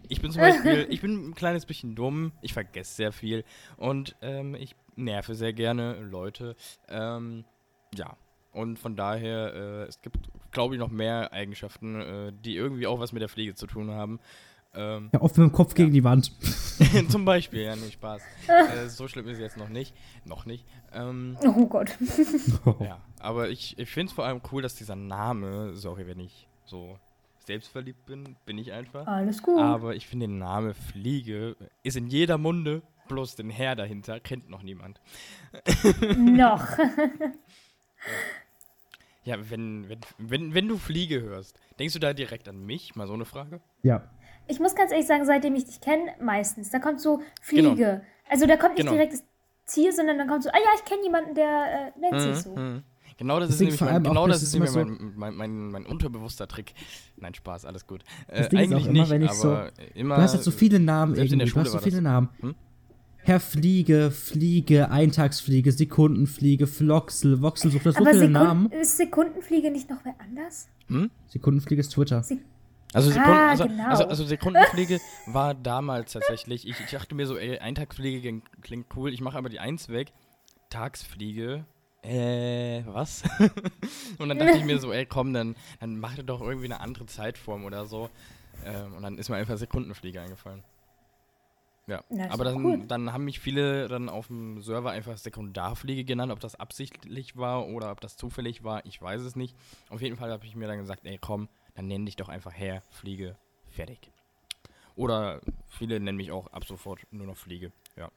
Ich 0.10 0.22
bin 0.22 0.32
zum 0.32 0.42
Beispiel, 0.42 0.86
ich 0.90 1.02
bin 1.02 1.30
ein 1.30 1.36
kleines 1.36 1.66
bisschen 1.66 1.96
dumm, 1.96 2.34
ich 2.42 2.54
vergesse 2.54 2.94
sehr 2.94 3.12
viel 3.12 3.44
und 3.78 4.16
ähm, 4.22 4.56
ich 4.56 4.76
nerve 4.98 5.36
sehr 5.36 5.54
gerne 5.54 6.02
Leute. 6.02 6.56
Ähm, 6.90 7.46
ja, 7.96 8.18
und 8.52 8.78
von 8.78 8.98
daher, 8.98 9.54
äh, 9.54 9.84
es 9.84 10.02
gibt, 10.02 10.30
glaube 10.52 10.76
ich, 10.76 10.80
noch 10.80 10.92
mehr 10.92 11.32
Eigenschaften, 11.32 12.02
äh, 12.02 12.34
die 12.34 12.58
irgendwie 12.58 12.88
auch 12.88 13.00
was 13.00 13.14
mit 13.14 13.22
der 13.22 13.30
Pflege 13.30 13.56
zu 13.56 13.66
tun 13.66 13.90
haben. 13.90 14.20
Ähm, 14.76 15.10
Ja, 15.14 15.22
oft 15.22 15.38
mit 15.38 15.48
dem 15.50 15.52
Kopf 15.54 15.74
gegen 15.74 15.92
die 15.92 16.04
Wand. 16.04 16.32
zum 17.10 17.26
Beispiel, 17.26 17.62
ja, 17.62 17.76
nee, 17.76 17.92
Spaß. 17.92 18.22
äh, 18.48 18.88
so 18.90 19.08
schlimm 19.08 19.28
ist 19.28 19.34
es 19.36 19.40
jetzt 19.40 19.58
noch 19.58 19.70
nicht. 19.70 19.94
Noch 20.26 20.46
nicht. 20.46 20.66
Ähm, 20.94 21.38
Oh 21.46 21.66
Gott. 21.68 21.98
ja, 22.80 23.00
aber 23.20 23.50
ich, 23.50 23.78
ich 23.78 23.90
finde 23.90 24.10
es 24.10 24.14
vor 24.14 24.26
allem 24.26 24.42
cool, 24.52 24.62
dass 24.62 24.76
dieser 24.76 24.96
Name, 24.96 25.74
sorry, 25.76 26.08
wenn 26.08 26.20
ich 26.20 26.48
so 26.66 26.98
selbstverliebt 27.46 28.06
bin, 28.06 28.36
bin 28.46 28.58
ich 28.58 28.72
einfach. 28.74 29.06
Alles 29.08 29.42
gut. 29.44 29.60
Aber 29.60 29.96
ich 29.96 30.08
finde 30.08 30.28
den 30.28 30.40
Name 30.40 30.74
Fliege 30.74 31.56
ist 31.84 31.96
in 31.96 32.08
jeder 32.08 32.38
Munde, 32.38 32.82
bloß 33.08 33.36
den 33.36 33.50
Herr 33.52 33.76
dahinter 33.76 34.20
kennt 34.20 34.50
noch 34.50 34.64
niemand. 34.64 35.00
Noch. 36.18 36.66
Ja, 39.24 39.38
wenn, 39.50 39.90
wenn, 39.90 40.00
wenn, 40.18 40.54
wenn 40.54 40.68
du 40.68 40.78
Fliege 40.78 41.22
hörst, 41.22 41.60
denkst 41.80 41.94
du 41.94 42.00
da 42.00 42.14
direkt 42.14 42.48
an 42.48 42.64
mich? 42.66 42.96
Mal 42.96 43.08
so 43.08 43.14
eine 43.14 43.26
Frage. 43.26 43.60
Ja. 43.82 44.08
Ich 44.48 44.60
muss 44.60 44.76
ganz 44.76 44.92
ehrlich 44.92 45.08
sagen, 45.08 45.26
seitdem 45.26 45.56
ich 45.56 45.66
dich 45.66 45.82
kenne, 45.82 46.12
meistens. 46.22 46.70
Da 46.70 46.80
kommt 46.80 47.02
so 47.02 47.22
Fliege. 47.42 48.02
Also 48.30 48.46
da 48.48 48.58
kommt 48.58 48.74
nicht 48.74 48.82
Genau. 48.84 48.92
direkt 48.94 49.14
das 49.14 49.24
Ziel, 49.66 49.92
sondern 49.92 50.18
dann 50.18 50.28
kommt 50.28 50.44
so, 50.44 50.50
ah 50.50 50.58
ja, 50.58 50.70
ich 50.76 50.86
kenne 50.86 51.04
jemanden, 51.04 51.34
der 51.36 51.92
äh, 51.96 52.00
nennt 52.00 52.22
sich 52.22 52.44
so. 52.44 52.56
Mhm. 52.56 52.84
Genau 53.18 53.40
das 53.40 53.50
Deswegen 53.50 53.70
ist 53.72 53.80
nämlich, 53.80 53.92
vor 53.92 54.00
mein, 54.02 54.04
genau 54.04 54.28
das 54.28 54.44
ist 54.44 54.54
nämlich 54.54 54.72
mein, 54.74 55.14
mein, 55.16 55.36
mein, 55.36 55.72
mein 55.72 55.86
unterbewusster 55.86 56.48
Trick. 56.50 56.74
Nein, 57.16 57.34
Spaß, 57.34 57.64
alles 57.66 57.88
gut. 57.88 58.04
Äh, 58.28 58.40
Das 58.40 58.50
Ding 58.50 58.60
ist 58.60 58.68
auch 58.68 58.72
eigentlich 58.76 58.86
immer, 58.88 59.00
nicht, 59.02 59.10
wenn 59.10 59.22
ich 59.22 59.32
so- 59.32 59.48
aber 59.52 59.72
immer. 59.94 60.16
Du 60.18 60.22
hast 60.22 60.34
halt 60.34 60.44
so 60.44 60.52
viele 60.52 60.80
Namen 60.80 61.16
irgendwie. 61.16 61.46
Du 61.46 61.60
hast 61.62 61.72
so 61.72 61.80
viele 61.80 61.96
das- 61.98 62.04
Namen. 62.04 62.30
Hm? 62.42 62.56
Herr 63.20 63.40
Fliege, 63.40 64.12
Fliege, 64.12 64.92
Eintagsfliege, 64.92 65.72
Sekundenfliege, 65.72 66.68
Floxel, 66.68 67.42
Voxelsucht, 67.42 67.86
das 67.86 67.96
so 67.96 68.02
Aber 68.02 68.10
viele 68.12 68.20
Sekund 68.28 68.34
Namen. 68.34 68.72
ist 68.72 68.98
Sekundenfliege 68.98 69.72
nicht 69.72 69.90
noch 69.90 69.98
wer 70.04 70.14
anders? 70.20 70.68
Hm? 70.90 71.10
Sekundenfliege 71.30 71.80
ist 71.80 71.90
Twitter. 71.94 72.22
Se 72.22 72.38
Also, 72.96 73.10
Sekunden, 73.12 73.32
Ah, 73.32 73.50
also, 73.50 73.68
genau. 73.68 73.90
also, 73.90 74.04
also 74.06 74.24
Sekundenpflege 74.26 75.00
war 75.28 75.54
damals 75.54 76.14
tatsächlich. 76.14 76.68
Ich, 76.68 76.80
ich 76.80 76.90
dachte 76.92 77.14
mir 77.14 77.28
so, 77.28 77.38
ey, 77.38 77.60
Eintagspflege 77.60 78.42
klingt- 78.62 78.88
cool. 78.96 79.14
Ich 79.14 79.22
mache 79.22 79.38
aber 79.38 79.50
die 79.50 79.60
Eins 79.60 79.90
weg. 79.90 80.14
Tagspflege. 80.70 81.66
Äh, 82.04 82.84
was? 82.86 83.24
und 84.20 84.30
dann 84.30 84.38
dachte 84.38 84.58
ich 84.58 84.64
mir 84.64 84.80
so, 84.80 84.92
ey, 84.92 85.06
komm, 85.06 85.34
dann, 85.34 85.56
dann 85.80 85.98
mach 86.00 86.16
dir 86.16 86.24
doch 86.24 86.42
irgendwie 86.42 86.66
eine 86.66 86.80
andere 86.80 87.06
Zeitform 87.08 87.66
oder 87.66 87.86
so. 87.86 88.10
Ähm, 88.64 88.94
und 88.94 89.04
dann 89.04 89.18
ist 89.18 89.30
mir 89.30 89.36
einfach 89.38 89.58
Sekundenpflege 89.58 90.22
eingefallen. 90.22 90.64
Ja, 91.88 92.02
Na, 92.10 92.32
aber 92.32 92.46
dann, 92.46 92.66
cool. 92.66 92.80
dann 92.88 93.14
haben 93.14 93.26
mich 93.26 93.40
viele 93.40 93.88
dann 93.88 94.10
auf 94.10 94.28
dem 94.28 94.62
Server 94.62 94.90
einfach 94.92 95.18
Sekundarpflege 95.18 96.04
genannt. 96.04 96.32
Ob 96.32 96.40
das 96.40 96.56
absichtlich 96.56 97.38
war 97.38 97.68
oder 97.68 97.92
ob 97.92 98.02
das 98.02 98.18
zufällig 98.18 98.64
war, 98.64 98.84
ich 98.86 99.00
weiß 99.02 99.22
es 99.22 99.36
nicht. 99.36 99.56
Auf 99.90 100.02
jeden 100.02 100.16
Fall 100.18 100.32
habe 100.32 100.46
ich 100.46 100.56
mir 100.56 100.68
dann 100.68 100.80
gesagt, 100.80 101.02
ey 101.06 101.20
komm, 101.22 101.48
dann 101.76 101.88
nenn 101.88 102.06
dich 102.06 102.16
doch 102.16 102.30
einfach 102.30 102.54
Herr 102.54 102.82
Fliege, 102.90 103.38
fertig. 103.70 104.12
Oder 104.96 105.42
viele 105.68 106.00
nennen 106.00 106.18
mich 106.18 106.32
auch 106.32 106.48
ab 106.48 106.66
sofort 106.66 107.02
nur 107.12 107.28
noch 107.28 107.38
Fliege, 107.38 107.72
ja. 107.98 108.10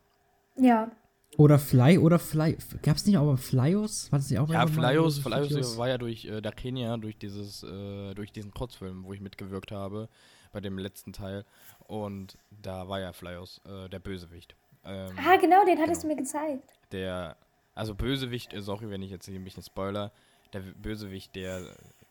Ja. 0.56 0.90
Oder 1.36 1.58
Fly 1.58 1.98
oder 1.98 2.18
Fly. 2.18 2.56
Gab 2.82 2.96
es 2.96 3.04
nicht 3.04 3.18
auch 3.18 3.36
Flyos? 3.36 4.10
War 4.10 4.18
das 4.18 4.30
nicht 4.30 4.38
auch 4.38 4.48
Ja, 4.48 4.66
Flyos, 4.66 5.18
Flyos 5.18 5.76
war 5.76 5.88
ja 5.88 5.98
durch 5.98 6.24
äh, 6.24 6.40
da 6.40 6.50
Kenia, 6.50 6.96
durch 6.96 7.18
dieses, 7.18 7.62
äh, 7.64 8.14
durch 8.14 8.32
diesen 8.32 8.50
Kurzfilm, 8.52 9.04
wo 9.04 9.12
ich 9.12 9.20
mitgewirkt 9.20 9.70
habe, 9.70 10.08
bei 10.52 10.60
dem 10.60 10.78
letzten 10.78 11.12
Teil. 11.12 11.44
Und 11.86 12.38
da 12.50 12.88
war 12.88 13.00
ja 13.00 13.12
Flyos, 13.12 13.60
äh, 13.66 13.88
der 13.90 13.98
Bösewicht. 13.98 14.56
Ähm, 14.84 15.10
Ah, 15.18 15.36
genau, 15.36 15.64
den 15.66 15.78
hattest 15.78 16.02
genau. 16.02 16.14
du 16.14 16.16
mir 16.20 16.22
gezeigt. 16.24 16.62
der, 16.92 17.36
also 17.74 17.94
Bösewicht, 17.94 18.54
äh, 18.54 18.62
sorry, 18.62 18.88
wenn 18.88 19.02
ich 19.02 19.10
jetzt 19.10 19.26
hier 19.26 19.34
ein 19.38 19.44
bisschen 19.44 19.62
spoiler, 19.62 20.12
der 20.54 20.60
Bösewicht, 20.60 21.34
der 21.36 21.62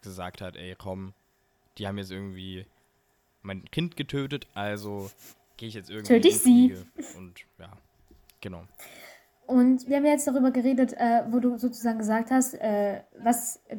gesagt 0.01 0.41
hat, 0.41 0.55
ey, 0.57 0.75
komm, 0.77 1.13
die 1.77 1.87
haben 1.87 1.97
jetzt 1.97 2.11
irgendwie 2.11 2.65
mein 3.41 3.63
Kind 3.65 3.95
getötet, 3.95 4.47
also 4.53 5.09
gehe 5.57 5.69
ich 5.69 5.75
jetzt 5.75 5.89
irgendwie 5.89 6.13
Töte 6.13 6.27
ich 6.27 6.39
sie. 6.39 6.75
Und 7.17 7.39
ja, 7.59 7.71
genau. 8.41 8.63
Und 9.45 9.87
wir 9.87 9.97
haben 9.97 10.05
ja 10.05 10.11
jetzt 10.11 10.27
darüber 10.27 10.51
geredet, 10.51 10.93
äh, 10.93 11.23
wo 11.29 11.39
du 11.39 11.57
sozusagen 11.57 11.99
gesagt 11.99 12.31
hast, 12.31 12.53
äh, 12.55 13.01
was 13.19 13.61
äh, 13.67 13.77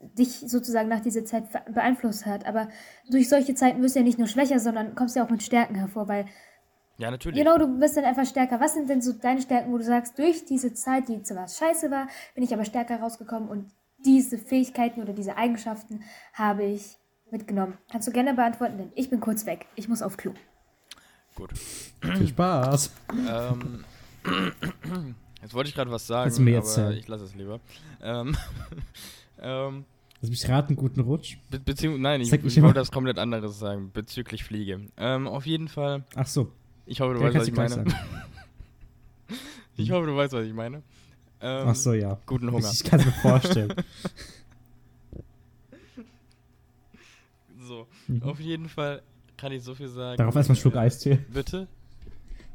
dich 0.00 0.30
sozusagen 0.30 0.88
nach 0.88 1.00
dieser 1.00 1.24
Zeit 1.24 1.44
beeinflusst 1.72 2.24
hat. 2.24 2.46
Aber 2.46 2.68
durch 3.10 3.28
solche 3.28 3.54
Zeiten 3.54 3.82
wirst 3.82 3.96
du 3.96 4.00
ja 4.00 4.04
nicht 4.04 4.18
nur 4.18 4.28
schwächer, 4.28 4.60
sondern 4.60 4.94
kommst 4.94 5.16
ja 5.16 5.24
auch 5.24 5.30
mit 5.30 5.42
Stärken 5.42 5.74
hervor, 5.74 6.06
weil 6.06 6.26
Ja, 6.98 7.10
natürlich. 7.10 7.36
genau, 7.36 7.58
du 7.58 7.66
bist 7.80 7.96
dann 7.96 8.04
einfach 8.04 8.26
stärker. 8.26 8.60
Was 8.60 8.74
sind 8.74 8.88
denn 8.88 9.02
so 9.02 9.12
deine 9.12 9.40
Stärken, 9.42 9.72
wo 9.72 9.78
du 9.78 9.84
sagst, 9.84 10.16
durch 10.18 10.44
diese 10.44 10.72
Zeit, 10.72 11.08
die 11.08 11.22
zwar 11.22 11.48
scheiße 11.48 11.90
war, 11.90 12.06
bin 12.36 12.44
ich 12.44 12.54
aber 12.54 12.64
stärker 12.64 13.00
rausgekommen 13.00 13.48
und 13.48 13.72
diese 14.04 14.38
Fähigkeiten 14.38 15.02
oder 15.02 15.12
diese 15.12 15.36
Eigenschaften 15.36 16.04
habe 16.32 16.62
ich 16.62 16.96
mitgenommen. 17.32 17.78
Kannst 17.90 18.08
du 18.08 18.12
gerne 18.12 18.34
beantworten, 18.34 18.78
denn 18.78 18.92
ich 18.94 19.10
bin 19.10 19.20
kurz 19.20 19.46
weg. 19.46 19.66
Ich 19.76 19.88
muss 19.88 20.02
auf 20.02 20.16
Klo. 20.16 20.32
Gut. 21.34 21.50
Viel 22.00 22.28
Spaß. 22.28 22.92
ähm, 23.28 23.84
jetzt 25.42 25.54
wollte 25.54 25.68
ich 25.68 25.74
gerade 25.74 25.90
was 25.90 26.06
sagen, 26.06 26.24
Kannst 26.24 26.38
du 26.38 26.42
mir 26.42 26.58
aber 26.58 26.66
erzählen. 26.66 26.92
ich 26.98 27.06
lasse 27.08 27.24
es 27.24 27.34
lieber. 27.34 27.60
Ähm, 28.02 28.36
ähm, 29.40 29.84
Lass 30.20 30.30
mich 30.30 30.48
raten, 30.48 30.74
guten 30.74 31.00
Rutsch. 31.00 31.36
be 31.48 31.60
beziehungsweise, 31.60 32.02
nein, 32.02 32.20
ich, 32.20 32.32
ich 32.32 32.62
wollte 32.62 32.80
was 32.80 32.90
komplett 32.90 33.18
anderes 33.18 33.58
sagen, 33.60 33.92
bezüglich 33.92 34.42
Fliege. 34.42 34.80
Ähm, 34.96 35.28
auf 35.28 35.46
jeden 35.46 35.68
Fall, 35.68 36.02
Ach 36.16 36.26
so. 36.26 36.50
ich 36.86 37.00
hoffe, 37.00 37.14
du 37.14 37.20
Ja, 37.20 37.26
weißt, 37.26 37.36
was 37.36 37.48
ich 37.48 37.54
meine. 37.54 37.84
Ich 39.80 39.92
hoffe, 39.92 40.08
du 40.08 40.16
weißt, 40.16 40.32
was 40.32 40.44
ich 40.44 40.52
meine. 40.52 40.82
Ähm, 41.40 41.66
Ach 41.68 41.74
so, 41.76 41.92
ja. 41.92 42.18
Guten 42.26 42.50
Hunger. 42.50 42.68
Ich 42.72 42.82
kann 42.82 42.98
es 42.98 43.06
mir 43.06 43.12
vorstellen. 43.12 43.72
So, 47.60 47.82
Mhm. 47.82 47.97
Auf 48.22 48.40
jeden 48.40 48.68
Fall 48.68 49.02
kann 49.36 49.52
ich 49.52 49.62
so 49.62 49.74
viel 49.74 49.88
sagen. 49.88 50.16
Darauf 50.18 50.34
erstmal 50.34 50.56
einen 50.56 50.60
Schluck 50.60 50.74
Äh, 50.74 50.78
Eistee. 50.78 51.16
Bitte? 51.32 51.68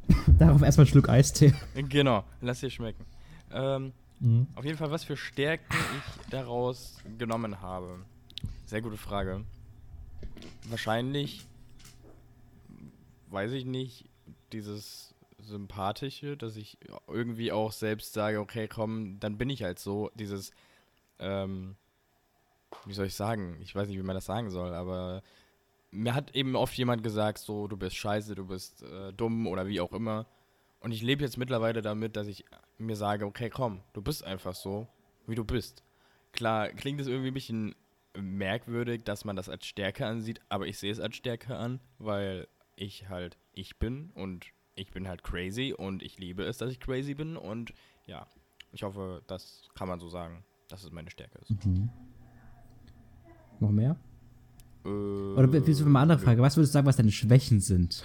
Darauf 0.38 0.62
erstmal 0.62 0.84
einen 0.84 0.90
Schluck 0.92 1.08
Eistee. 1.08 1.54
Genau, 1.88 2.24
lass 2.40 2.60
dir 2.60 2.70
schmecken. 2.70 3.04
Ähm, 3.52 3.92
Mhm. 4.20 4.46
auf 4.54 4.64
jeden 4.64 4.78
Fall, 4.78 4.90
was 4.90 5.02
für 5.04 5.16
Stärken 5.16 5.64
ich 5.98 6.30
daraus 6.30 6.96
genommen 7.18 7.60
habe. 7.60 7.98
Sehr 8.66 8.80
gute 8.80 8.96
Frage. 8.96 9.44
Wahrscheinlich, 10.68 11.44
weiß 13.30 13.52
ich 13.52 13.64
nicht, 13.66 14.04
dieses 14.52 15.14
Sympathische, 15.42 16.36
dass 16.36 16.56
ich 16.56 16.78
irgendwie 17.08 17.52
auch 17.52 17.72
selbst 17.72 18.12
sage, 18.14 18.40
okay, 18.40 18.68
komm, 18.68 19.18
dann 19.20 19.36
bin 19.36 19.50
ich 19.50 19.62
halt 19.62 19.78
so. 19.78 20.10
Dieses, 20.14 20.52
ähm, 21.18 21.76
wie 22.86 22.94
soll 22.94 23.06
ich 23.06 23.14
sagen? 23.14 23.56
Ich 23.62 23.74
weiß 23.74 23.88
nicht, 23.88 23.98
wie 23.98 24.02
man 24.02 24.14
das 24.14 24.24
sagen 24.26 24.50
soll, 24.50 24.72
aber 24.74 25.22
mir 25.94 26.14
hat 26.14 26.34
eben 26.34 26.56
oft 26.56 26.74
jemand 26.76 27.02
gesagt, 27.02 27.38
so, 27.38 27.68
du 27.68 27.76
bist 27.76 27.96
scheiße, 27.96 28.34
du 28.34 28.46
bist 28.46 28.82
äh, 28.82 29.12
dumm 29.12 29.46
oder 29.46 29.66
wie 29.66 29.80
auch 29.80 29.92
immer. 29.92 30.26
Und 30.80 30.92
ich 30.92 31.02
lebe 31.02 31.22
jetzt 31.22 31.38
mittlerweile 31.38 31.80
damit, 31.80 32.16
dass 32.16 32.26
ich 32.26 32.44
mir 32.78 32.96
sage, 32.96 33.24
okay, 33.24 33.48
komm, 33.48 33.80
du 33.92 34.02
bist 34.02 34.24
einfach 34.24 34.54
so, 34.54 34.86
wie 35.26 35.34
du 35.34 35.44
bist. 35.44 35.82
Klar, 36.32 36.68
klingt 36.70 37.00
es 37.00 37.06
irgendwie 37.06 37.28
ein 37.28 37.34
bisschen 37.34 37.74
merkwürdig, 38.16 39.04
dass 39.04 39.24
man 39.24 39.36
das 39.36 39.48
als 39.48 39.66
Stärke 39.66 40.06
ansieht, 40.06 40.40
aber 40.48 40.66
ich 40.66 40.78
sehe 40.78 40.92
es 40.92 41.00
als 41.00 41.16
Stärke 41.16 41.56
an, 41.56 41.80
weil 41.98 42.48
ich 42.76 43.08
halt 43.08 43.38
ich 43.52 43.78
bin 43.78 44.10
und 44.14 44.46
ich 44.74 44.90
bin 44.90 45.08
halt 45.08 45.22
crazy 45.22 45.72
und 45.76 46.02
ich 46.02 46.18
liebe 46.18 46.42
es, 46.44 46.58
dass 46.58 46.70
ich 46.70 46.80
crazy 46.80 47.14
bin 47.14 47.36
und 47.36 47.72
ja, 48.06 48.26
ich 48.72 48.82
hoffe, 48.82 49.22
das 49.28 49.68
kann 49.74 49.88
man 49.88 50.00
so 50.00 50.08
sagen, 50.08 50.44
dass 50.68 50.82
es 50.82 50.90
meine 50.90 51.10
Stärke 51.10 51.38
ist. 51.38 51.64
Mhm. 51.64 51.88
Noch 53.60 53.70
mehr? 53.70 53.96
Äh, 54.84 54.88
Oder 54.88 55.66
wie 55.66 55.72
so 55.72 55.84
eine 55.84 55.98
andere 55.98 56.18
Frage. 56.18 56.42
Was 56.42 56.56
würdest 56.56 56.72
du 56.72 56.78
sagen, 56.78 56.86
was 56.86 56.96
deine 56.96 57.12
Schwächen 57.12 57.60
sind? 57.60 58.04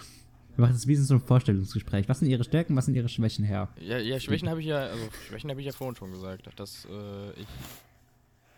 Wir 0.55 0.63
machen 0.63 0.73
das 0.73 0.87
wie 0.87 0.93
in 0.93 1.03
so 1.03 1.13
einem 1.13 1.23
Vorstellungsgespräch. 1.23 2.09
Was 2.09 2.19
sind 2.19 2.27
ihre 2.29 2.43
Stärken, 2.43 2.75
was 2.75 2.85
sind 2.85 2.95
ihre 2.95 3.09
Schwächen 3.09 3.45
her? 3.45 3.69
Ja, 3.79 3.97
ja 3.97 4.19
Schwächen 4.19 4.49
habe 4.49 4.59
ich 4.59 4.67
ja, 4.67 4.79
also 4.79 5.03
Schwächen 5.27 5.49
habe 5.49 5.61
ich 5.61 5.67
ja 5.67 5.71
vorhin 5.71 5.95
schon 5.95 6.11
gesagt, 6.11 6.49
dass 6.57 6.85
äh, 6.85 7.31
ich 7.39 7.47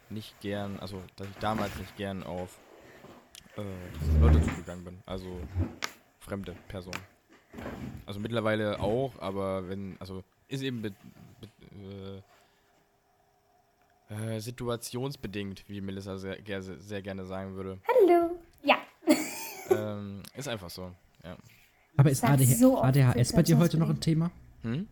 nicht 0.09 0.39
gern, 0.41 0.79
also 0.79 1.01
dass 1.15 1.27
ich 1.27 1.35
damals 1.35 1.75
nicht 1.77 1.95
gern 1.97 2.23
auf 2.23 2.59
äh, 3.57 4.19
Leute 4.19 4.41
zugegangen 4.41 4.83
bin, 4.83 4.97
also 5.05 5.39
fremde 6.19 6.55
Personen. 6.67 6.99
Also 8.05 8.19
mittlerweile 8.19 8.79
auch, 8.79 9.13
aber 9.19 9.67
wenn, 9.69 9.95
also 9.99 10.23
ist 10.47 10.63
eben 10.63 10.81
be, 10.81 10.91
be, 11.39 11.47
äh, 12.17 12.21
äh, 14.11 14.39
situationsbedingt, 14.39 15.63
wie 15.67 15.81
Melissa 15.81 16.17
sehr, 16.17 16.37
sehr 16.61 17.01
gerne 17.01 17.25
sagen 17.25 17.55
würde. 17.55 17.79
Hallo. 17.87 18.37
Ja. 18.63 18.75
ähm, 19.69 20.21
ist 20.35 20.47
einfach 20.47 20.69
so, 20.69 20.91
ja. 21.23 21.37
Aber 21.97 22.09
ist 22.09 22.23
ADH 22.23 22.55
so 22.55 22.81
ADHS 22.81 23.33
bei 23.33 23.43
dir 23.43 23.57
heute 23.57 23.77
noch 23.77 23.89
ein. 23.89 23.99
Thema? 23.99 24.31
Hm? 24.63 24.87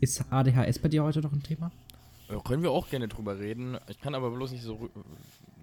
Ist 0.00 0.24
ADHS 0.30 0.78
bei 0.78 0.88
dir 0.88 1.02
heute 1.02 1.20
noch 1.20 1.32
ein 1.32 1.42
Thema? 1.42 1.70
Äh, 2.28 2.38
Können 2.46 2.62
wir 2.62 2.70
auch 2.70 2.88
gerne 2.88 3.08
drüber 3.08 3.38
reden. 3.38 3.78
Ich 3.88 4.00
kann 4.00 4.14
aber 4.14 4.30
bloß 4.30 4.52
nicht 4.52 4.62
so, 4.62 4.90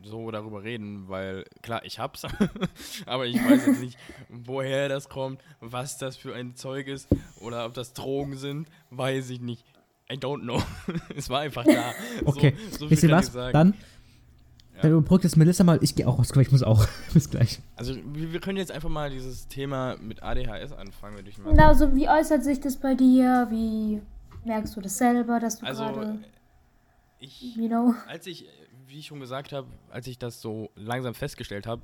so 0.03 0.29
darüber 0.31 0.63
reden, 0.63 1.07
weil 1.07 1.45
klar, 1.61 1.83
ich 1.83 1.99
hab's, 1.99 2.23
aber 3.05 3.25
ich 3.25 3.37
weiß 3.37 3.65
jetzt 3.65 3.81
nicht, 3.81 3.97
woher 4.29 4.89
das 4.89 5.09
kommt, 5.09 5.41
was 5.61 5.97
das 5.97 6.17
für 6.17 6.35
ein 6.35 6.55
Zeug 6.55 6.87
ist 6.87 7.07
oder 7.39 7.65
ob 7.65 7.73
das 7.73 7.93
Drogen 7.93 8.37
sind, 8.37 8.67
weiß 8.91 9.29
ich 9.29 9.41
nicht. 9.41 9.63
I 10.11 10.15
don't 10.17 10.41
know. 10.43 10.61
es 11.15 11.29
war 11.29 11.41
einfach 11.41 11.63
da. 11.63 11.93
Okay, 12.25 12.55
so, 12.71 12.77
so 12.79 12.89
wisst 12.89 13.01
viel 13.01 13.09
ihr 13.09 13.15
was? 13.15 13.31
Dann, 13.31 13.73
Ja. 14.75 14.81
dann 14.83 14.91
überbrückt 14.91 15.25
das 15.25 15.35
Melissa 15.35 15.63
mal. 15.63 15.79
Ich 15.81 15.95
gehe 15.95 16.07
auch 16.07 16.19
raus, 16.19 16.31
ich 16.35 16.51
muss 16.51 16.61
auch. 16.63 16.85
Bis 17.13 17.29
gleich. 17.29 17.59
Also 17.75 17.95
wir, 18.13 18.31
wir 18.33 18.39
können 18.39 18.57
jetzt 18.57 18.71
einfach 18.71 18.89
mal 18.89 19.09
dieses 19.09 19.47
Thema 19.47 19.97
mit 19.97 20.21
ADHS 20.21 20.73
anfangen, 20.73 21.15
würde 21.15 21.29
ich 21.29 21.37
mal 21.39 21.49
Genau, 21.51 21.73
so 21.73 21.95
wie 21.95 22.07
äußert 22.07 22.43
sich 22.43 22.59
das 22.59 22.77
bei 22.77 22.93
dir? 22.93 23.47
Wie 23.49 24.01
merkst 24.45 24.75
du 24.75 24.81
das 24.81 24.97
selber, 24.97 25.39
dass 25.39 25.59
du 25.59 25.65
Also 25.65 25.83
gerade, 25.85 26.19
ich 27.19 27.55
you 27.55 27.67
know? 27.67 27.95
als 28.07 28.27
ich, 28.27 28.45
wie 28.87 28.99
ich 28.99 29.07
schon 29.07 29.19
gesagt 29.19 29.53
habe, 29.53 29.67
als 29.89 30.05
ich 30.05 30.19
das 30.19 30.39
so 30.39 30.69
langsam 30.75 31.15
festgestellt 31.15 31.65
habe, 31.65 31.81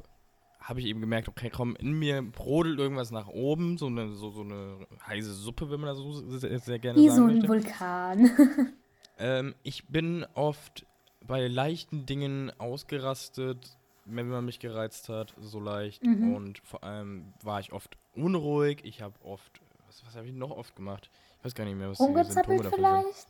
habe 0.61 0.79
ich 0.79 0.85
eben 0.85 1.01
gemerkt, 1.01 1.27
okay, 1.27 1.49
komm, 1.49 1.75
in 1.75 1.93
mir 1.93 2.21
brodelt 2.21 2.79
irgendwas 2.79 3.11
nach 3.11 3.27
oben, 3.27 3.77
so 3.77 3.87
eine, 3.87 4.13
so, 4.13 4.29
so 4.29 4.41
eine 4.41 4.85
heiße 5.07 5.33
Suppe, 5.33 5.69
wenn 5.71 5.79
man 5.79 5.89
das 5.89 5.97
so 5.97 6.37
sehr, 6.37 6.59
sehr 6.59 6.79
gerne 6.79 6.99
Wie 6.99 7.09
so 7.09 7.15
sagen 7.15 7.29
ein 7.29 7.33
möchte. 7.39 7.47
Vulkan. 7.49 8.73
Ähm, 9.17 9.53
ich 9.61 9.87
bin 9.87 10.25
oft 10.33 10.87
bei 11.27 11.47
leichten 11.47 12.07
Dingen 12.07 12.51
ausgerastet, 12.57 13.77
wenn 14.05 14.27
man 14.27 14.43
mich 14.45 14.57
gereizt 14.57 15.09
hat, 15.09 15.35
so 15.39 15.59
leicht. 15.59 16.03
Mhm. 16.03 16.33
Und 16.33 16.57
vor 16.63 16.83
allem 16.83 17.31
war 17.43 17.59
ich 17.59 17.71
oft 17.71 17.97
unruhig. 18.15 18.79
Ich 18.83 19.03
habe 19.03 19.13
oft, 19.23 19.61
was, 19.85 20.03
was 20.07 20.15
habe 20.15 20.25
ich 20.25 20.33
noch 20.33 20.49
oft 20.49 20.75
gemacht? 20.75 21.11
Ich 21.37 21.45
weiß 21.45 21.53
gar 21.53 21.65
nicht 21.65 21.77
mehr, 21.77 21.89
was 21.91 21.99
die 21.99 22.03
Symptome 22.03 22.23
Rumgezappelt 22.23 22.73
vielleicht? 22.73 23.27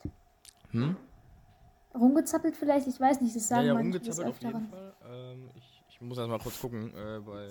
Hm? 0.70 0.96
Rumgezappelt 1.94 2.56
vielleicht? 2.56 2.88
Ich 2.88 3.00
weiß 3.00 3.20
nicht, 3.20 3.36
das 3.36 3.50
Ja, 3.50 3.56
sagen 3.58 3.68
ja, 3.68 3.74
manche 3.74 4.00
des 4.00 4.18
umgezappelt 4.20 4.56
auf 4.56 4.62
jeden. 4.62 4.70
Fall. 4.70 4.94
Ähm, 5.12 5.50
ich, 5.56 5.81
ich 6.02 6.08
muss 6.08 6.18
erst 6.18 6.30
mal 6.30 6.40
kurz 6.40 6.60
gucken, 6.60 6.92
äh, 6.96 7.20
bei 7.20 7.50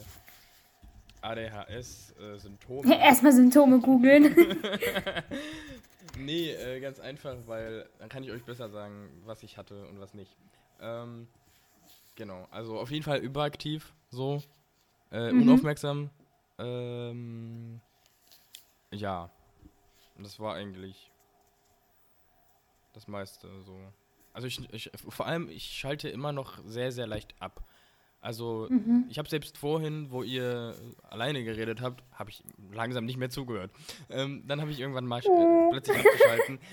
ADHS-Symptomen. 1.22 2.90
Erstmal 3.00 3.32
Symptome 3.32 3.78
googeln. 3.78 4.34
nee, 6.18 6.50
äh, 6.50 6.80
ganz 6.80 6.98
einfach, 6.98 7.36
weil 7.46 7.88
dann 8.00 8.08
kann 8.08 8.24
ich 8.24 8.32
euch 8.32 8.42
besser 8.42 8.68
sagen, 8.68 9.08
was 9.24 9.42
ich 9.44 9.56
hatte 9.56 9.86
und 9.86 10.00
was 10.00 10.14
nicht. 10.14 10.36
Ähm, 10.80 11.28
genau, 12.16 12.48
also 12.50 12.78
auf 12.80 12.90
jeden 12.90 13.04
Fall 13.04 13.18
überaktiv, 13.18 13.94
so. 14.10 14.42
Äh, 15.12 15.30
Mhm. 15.32 15.42
Unaufmerksam. 15.42 16.10
Ähm, 16.58 17.80
ja. 18.90 19.30
Das 20.18 20.40
war 20.40 20.54
eigentlich 20.54 21.10
das 22.92 23.06
meiste 23.06 23.48
so. 23.62 23.78
Also 24.32 24.46
ich, 24.48 24.72
ich 24.72 24.90
vor 25.08 25.26
allem, 25.26 25.48
ich 25.48 25.64
schalte 25.66 26.08
immer 26.08 26.32
noch 26.32 26.58
sehr, 26.66 26.90
sehr 26.92 27.06
leicht 27.06 27.34
ab. 27.40 27.62
Also 28.20 28.66
Mhm. 28.70 29.06
ich 29.08 29.18
habe 29.18 29.28
selbst 29.28 29.56
vorhin, 29.56 30.10
wo 30.10 30.22
ihr 30.22 30.74
alleine 31.08 31.42
geredet 31.42 31.80
habt, 31.80 32.02
habe 32.12 32.30
ich 32.30 32.42
langsam 32.72 33.04
nicht 33.06 33.16
mehr 33.16 33.30
zugehört. 33.30 33.70
Ähm, 34.10 34.44
dann 34.46 34.60
habe 34.60 34.70
ich 34.70 34.78
irgendwann 34.80 35.06
mal 35.06 35.22
Oh. 35.26 35.68
plötzlich 35.70 35.96
abgeschalten. 35.98 36.58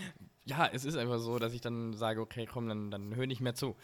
Ja, 0.50 0.66
es 0.72 0.86
ist 0.86 0.96
einfach 0.96 1.20
so, 1.20 1.40
dass 1.40 1.52
ich 1.54 1.60
dann 1.60 1.92
sage, 1.94 2.22
okay, 2.22 2.46
komm, 2.50 2.70
dann, 2.70 2.90
dann 2.90 3.14
hör 3.18 3.28
nicht 3.28 3.42
mehr 3.42 3.54
zu. 3.54 3.76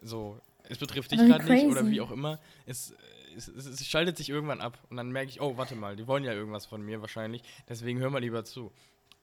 So, 0.00 0.38
es 0.68 0.78
betrifft 0.78 1.10
dich 1.10 1.18
gerade 1.18 1.44
nicht 1.44 1.66
oder 1.66 1.90
wie 1.90 2.00
auch 2.00 2.12
immer. 2.12 2.38
Es, 2.64 2.94
es, 3.36 3.48
es, 3.48 3.66
es 3.66 3.84
schaltet 3.88 4.16
sich 4.18 4.30
irgendwann 4.30 4.60
ab 4.60 4.78
und 4.88 4.96
dann 4.96 5.10
merke 5.10 5.30
ich, 5.30 5.40
oh, 5.40 5.56
warte 5.56 5.74
mal, 5.74 5.96
die 5.96 6.06
wollen 6.06 6.22
ja 6.22 6.32
irgendwas 6.32 6.64
von 6.64 6.80
mir 6.80 7.00
wahrscheinlich, 7.00 7.42
deswegen 7.68 7.98
hör 7.98 8.08
mal 8.10 8.20
lieber 8.20 8.44
zu. 8.44 8.70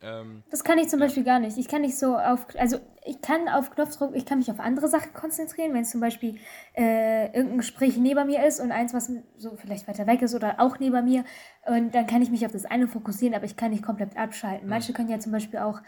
Ähm, 0.01 0.43
Das 0.49 0.63
kann 0.63 0.77
ich 0.77 0.87
zum 0.87 0.99
Ja. 0.99 1.05
Beispiel 1.05 1.23
gar 1.23 1.39
nicht. 1.39 1.57
Ich 1.57 1.67
kann 1.67 1.81
nicht 1.81 1.97
so 1.97 2.17
auf, 2.17 2.45
also 2.57 2.79
ich 3.05 3.21
kann 3.21 3.49
auf 3.49 3.71
Knopfdruck, 3.71 4.15
ich 4.15 4.25
kann 4.25 4.37
mich 4.37 4.49
auf 4.49 4.59
andere 4.59 4.87
Sachen 4.87 5.13
konzentrieren, 5.13 5.73
wenn 5.73 5.81
es 5.81 5.89
zum 5.89 5.99
Beispiel 5.99 6.37
äh, 6.75 7.25
irgendein 7.33 7.57
Gespräch 7.57 7.97
neben 7.97 8.27
mir 8.27 8.45
ist 8.45 8.59
und 8.59 8.71
eins, 8.71 8.93
was 8.93 9.11
so 9.37 9.55
vielleicht 9.57 9.87
weiter 9.87 10.07
weg 10.07 10.21
ist 10.21 10.35
oder 10.35 10.59
auch 10.59 10.79
neben 10.79 11.03
mir, 11.05 11.23
und 11.65 11.93
dann 11.93 12.07
kann 12.07 12.21
ich 12.21 12.31
mich 12.31 12.45
auf 12.45 12.51
das 12.51 12.65
eine 12.65 12.87
fokussieren, 12.87 13.35
aber 13.35 13.45
ich 13.45 13.57
kann 13.57 13.71
nicht 13.71 13.83
komplett 13.83 14.15
abschalten. 14.17 14.69
Manche 14.69 14.93
können 14.93 15.09
ja 15.09 15.19
zum 15.19 15.31
Beispiel 15.31 15.59
auch 15.59 15.81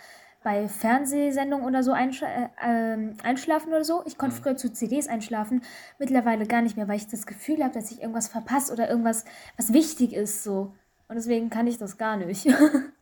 bei 0.43 0.67
Fernsehsendungen 0.67 1.65
oder 1.65 1.83
so 1.83 1.91
einsch 1.91 2.21
äh, 2.23 2.49
ähm, 2.61 3.15
einschlafen 3.23 3.69
oder 3.69 3.83
so. 3.83 4.01
Ich 4.05 4.17
konnte 4.17 4.35
früher 4.35 4.57
zu 4.57 4.73
CDs 4.73 5.07
einschlafen, 5.07 5.61
mittlerweile 5.99 6.47
gar 6.47 6.61
nicht 6.61 6.75
mehr, 6.75 6.87
weil 6.87 6.97
ich 6.97 7.07
das 7.07 7.25
Gefühl 7.27 7.63
habe, 7.63 7.73
dass 7.73 7.91
ich 7.91 8.01
irgendwas 8.01 8.27
verpasse 8.27 8.73
oder 8.73 8.89
irgendwas, 8.89 9.23
was 9.55 9.71
wichtig 9.71 10.13
ist, 10.13 10.43
so. 10.43 10.73
Und 11.07 11.15
deswegen 11.15 11.49
kann 11.49 11.67
ich 11.67 11.77
das 11.77 11.97
gar 11.97 12.17
nicht. 12.17 12.47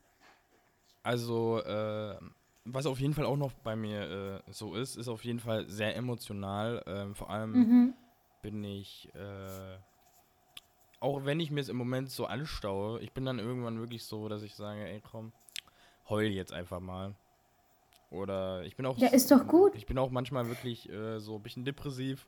Also, 1.03 1.59
äh, 1.63 2.17
was 2.65 2.85
auf 2.85 2.99
jeden 2.99 3.13
Fall 3.13 3.25
auch 3.25 3.37
noch 3.37 3.53
bei 3.53 3.75
mir 3.75 4.41
äh, 4.47 4.51
so 4.51 4.75
ist, 4.75 4.95
ist 4.95 5.07
auf 5.07 5.23
jeden 5.23 5.39
Fall 5.39 5.67
sehr 5.69 5.95
emotional. 5.95 6.83
Ähm, 6.87 7.15
vor 7.15 7.29
allem 7.29 7.51
mhm. 7.51 7.93
bin 8.41 8.63
ich, 8.63 9.09
äh, 9.15 9.77
auch 10.99 11.25
wenn 11.25 11.39
ich 11.39 11.51
mir 11.51 11.61
es 11.61 11.69
im 11.69 11.77
Moment 11.77 12.09
so 12.09 12.25
anstaue, 12.25 12.99
ich 13.01 13.11
bin 13.13 13.25
dann 13.25 13.39
irgendwann 13.39 13.79
wirklich 13.79 14.03
so, 14.03 14.27
dass 14.27 14.43
ich 14.43 14.55
sage, 14.55 14.85
ey 14.85 15.01
komm, 15.01 15.31
heul 16.09 16.25
jetzt 16.25 16.53
einfach 16.53 16.79
mal. 16.79 17.15
Oder 18.11 18.63
ich 18.63 18.75
bin 18.75 18.85
auch. 18.85 18.97
Ja, 18.97 19.09
ist 19.09 19.29
doch 19.31 19.47
gut. 19.47 19.75
Ich 19.75 19.85
bin 19.85 19.97
auch 19.97 20.09
manchmal 20.09 20.47
wirklich 20.47 20.89
äh, 20.89 21.19
so 21.19 21.35
ein 21.35 21.43
bisschen 21.43 21.63
depressiv. 21.63 22.27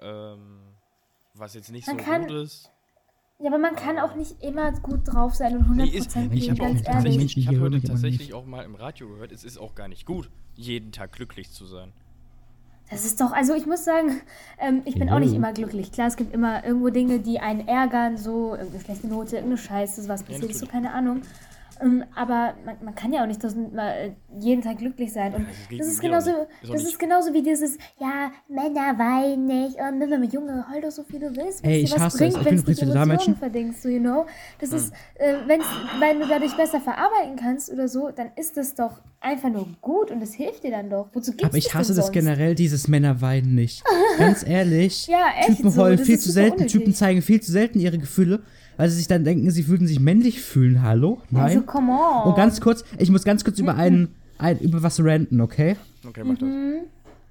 Ähm, 0.00 0.60
was 1.34 1.54
jetzt 1.54 1.70
nicht 1.70 1.86
Man 1.86 1.98
so 1.98 2.04
gut 2.04 2.30
ist. 2.30 2.71
Ja, 3.42 3.48
aber 3.48 3.58
man 3.58 3.74
kann 3.74 3.98
auch 3.98 4.14
nicht 4.14 4.40
immer 4.42 4.70
gut 4.72 5.00
drauf 5.04 5.34
sein 5.34 5.56
und 5.56 5.64
100% 5.64 5.74
Nee, 5.74 5.98
ist- 5.98 6.14
geben, 6.14 6.32
ich 6.32 6.48
hab 6.50 6.60
auch 6.60 6.64
ganz 6.64 6.74
nicht- 6.78 6.88
ehrlich. 6.88 7.16
Menschen 7.16 7.18
Tatsächlich, 7.18 7.36
ich 7.38 7.46
habe 7.48 7.60
heute 7.60 7.82
tatsächlich 7.82 8.34
auch 8.34 8.46
mal 8.46 8.62
im 8.64 8.74
Radio 8.76 9.08
gehört, 9.08 9.32
es 9.32 9.42
ist 9.44 9.58
auch 9.58 9.74
gar 9.74 9.88
nicht 9.88 10.06
gut, 10.06 10.30
jeden 10.54 10.92
Tag 10.92 11.12
glücklich 11.12 11.50
zu 11.50 11.66
sein. 11.66 11.92
Das 12.90 13.04
ist 13.06 13.20
doch, 13.20 13.32
also 13.32 13.54
ich 13.54 13.66
muss 13.66 13.84
sagen, 13.84 14.20
ähm, 14.60 14.82
ich 14.84 14.94
bin 14.98 15.08
auch 15.10 15.18
nicht 15.18 15.32
immer 15.32 15.52
glücklich. 15.54 15.90
Klar, 15.92 16.08
es 16.08 16.16
gibt 16.16 16.32
immer 16.34 16.62
irgendwo 16.64 16.90
Dinge, 16.90 17.20
die 17.20 17.40
einen 17.40 17.66
ärgern, 17.66 18.18
so 18.18 18.52
irgendeine 18.54 18.84
schlechte 18.84 19.06
Note, 19.08 19.36
irgendeine 19.36 19.56
Scheiße, 19.58 20.06
was 20.08 20.22
passiert 20.22 20.50
ist, 20.50 20.60
so 20.60 20.66
keine 20.66 20.92
Ahnung. 20.92 21.22
Ähm, 21.82 22.04
aber 22.14 22.54
man, 22.64 22.76
man 22.84 22.94
kann 22.94 23.12
ja 23.12 23.22
auch 23.22 23.26
nicht 23.26 23.42
das, 23.42 23.54
mal, 23.56 24.14
jeden 24.38 24.62
Tag 24.62 24.78
glücklich 24.78 25.12
sein. 25.12 25.34
Und 25.34 25.46
Das 25.70 25.78
das 25.78 25.86
ist 25.88 26.00
genauso. 26.00 26.30
Ist 26.62 26.72
das 26.72 26.84
ist 26.84 26.98
genauso 26.98 27.32
wie 27.34 27.42
dieses, 27.42 27.76
ja, 27.98 28.30
Männer 28.48 28.98
weinen 28.98 29.46
nicht 29.46 29.76
und 29.80 29.98
Männer, 29.98 30.22
Junge, 30.24 30.64
heul 30.72 30.80
doch 30.80 30.90
so 30.90 31.02
viel 31.02 31.20
du 31.20 31.34
willst, 31.36 31.64
Ey, 31.64 31.80
ich 31.82 31.98
hasse 31.98 32.24
es. 32.26 32.34
bringt, 32.34 32.36
Ich 32.36 32.38
bin 32.38 32.44
wenn 32.46 32.54
es 32.54 32.60
übrigens 32.62 32.78
dich 32.80 32.88
wieder 32.88 32.94
da, 33.00 33.06
Menschen. 33.06 33.36
verdingst, 33.36 33.82
so, 33.82 33.88
you 33.88 33.98
know. 34.00 34.26
Das 34.60 34.70
Hm. 34.70 34.76
ist, 34.78 34.92
äh, 35.16 35.34
wenn's, 35.46 35.66
wenn 35.98 36.20
du 36.20 36.26
dadurch 36.28 36.56
besser 36.56 36.80
verarbeiten 36.80 37.36
kannst 37.36 37.70
oder 37.72 37.88
so, 37.88 38.10
dann 38.10 38.30
ist 38.36 38.56
das 38.56 38.74
doch 38.74 39.00
einfach 39.20 39.50
nur 39.50 39.66
gut 39.80 40.10
und 40.10 40.22
es 40.22 40.34
hilft 40.34 40.64
dir 40.64 40.70
dann 40.72 40.90
doch. 40.90 41.08
Wozu 41.12 41.30
gibt's 41.32 41.44
Aber 41.44 41.56
ich 41.56 41.64
das 41.66 41.74
hasse 41.74 41.94
das 41.94 42.06
sonst? 42.06 42.12
generell, 42.12 42.54
dieses 42.54 42.88
Männer 42.88 43.20
weinen 43.20 43.54
nicht. 43.54 43.84
Ganz 44.18 44.42
ehrlich. 44.46 45.06
Ja, 45.06 45.26
echt 45.38 45.56
Typen 45.56 45.70
so, 45.70 45.82
heulen 45.82 45.98
das 45.98 46.06
viel 46.06 46.18
zu 46.18 46.30
selten, 46.30 46.56
unnötig. 46.58 46.72
Typen 46.72 46.94
zeigen 46.94 47.22
viel 47.22 47.40
zu 47.40 47.52
selten 47.52 47.78
ihre 47.80 47.98
Gefühle, 47.98 48.42
weil 48.76 48.88
sie 48.90 48.96
sich 48.96 49.08
dann 49.08 49.24
denken, 49.24 49.50
sie 49.50 49.68
würden 49.68 49.86
sich 49.86 50.00
männlich 50.00 50.40
fühlen. 50.42 50.82
Hallo? 50.82 51.20
Nein. 51.30 51.42
Also, 51.44 51.60
come 51.62 51.92
on. 51.92 52.28
Und 52.28 52.36
ganz 52.36 52.60
kurz, 52.60 52.84
ich 52.98 53.10
muss 53.10 53.24
ganz 53.24 53.44
kurz 53.44 53.58
über 53.58 53.74
einen, 53.76 54.08
ein, 54.38 54.58
über 54.60 54.82
was 54.82 55.02
ranten, 55.02 55.40
okay? 55.40 55.76
Okay, 56.06 56.22
mach 56.24 56.38
das. 56.38 56.48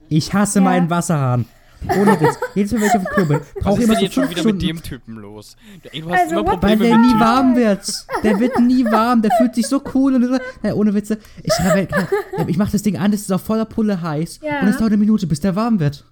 Ich 0.09 0.33
hasse 0.33 0.59
Ja. 0.59 0.65
meinen 0.65 0.89
Wasserhahn. 0.89 1.45
Ohne 1.99 2.11
Witz. 2.21 2.37
Jedes 2.53 2.73
Mal, 2.73 2.81
wenn 2.81 2.87
ich 2.89 2.93
auf 2.95 3.03
dem 3.03 3.11
Klo 3.11 3.25
bin, 3.25 3.39
Was 3.39 3.63
brauche 3.63 3.73
ich 3.73 3.79
ist 3.79 3.83
immer 3.85 3.93
denn 3.95 3.99
so 3.99 4.03
jetzt 4.03 4.13
schon 4.13 4.23
fünf 4.25 4.35
wieder 4.35 4.43
mit 4.53 4.61
Stunden. 4.61 4.77
dem 4.77 4.83
Typen 4.83 5.15
los? 5.15 5.55
Du 5.81 6.09
hast 6.11 6.19
Also, 6.21 6.31
immer 6.35 6.41
what 6.41 6.47
Weil 6.61 6.77
Probleme 6.77 6.83
der 6.85 6.97
mit 6.97 7.01
nie 7.01 7.07
Typen. 7.13 7.19
warm 7.21 7.55
wird. 7.55 8.05
Der 8.23 8.39
wird 8.39 8.59
nie 8.59 8.85
warm. 8.85 9.21
Der 9.23 9.31
fühlt 9.31 9.55
sich 9.55 9.67
so 9.67 9.81
cool 9.95 10.13
und 10.13 10.25
so. 10.27 10.37
Ja, 10.61 10.73
ohne 10.75 10.93
Witze. 10.93 11.17
Ich, 11.41 11.51
ich 12.47 12.57
mach 12.57 12.69
das 12.69 12.83
Ding 12.83 12.97
an, 12.97 13.11
das 13.11 13.21
ist 13.21 13.31
auf 13.31 13.41
voller 13.41 13.65
Pulle 13.65 13.99
heiß. 13.99 14.41
Ja. 14.43 14.59
Und 14.61 14.67
es 14.67 14.77
dauert 14.77 14.91
eine 14.91 14.97
Minute, 14.97 15.25
bis 15.25 15.39
der 15.39 15.55
warm 15.55 15.79
wird. 15.79 16.05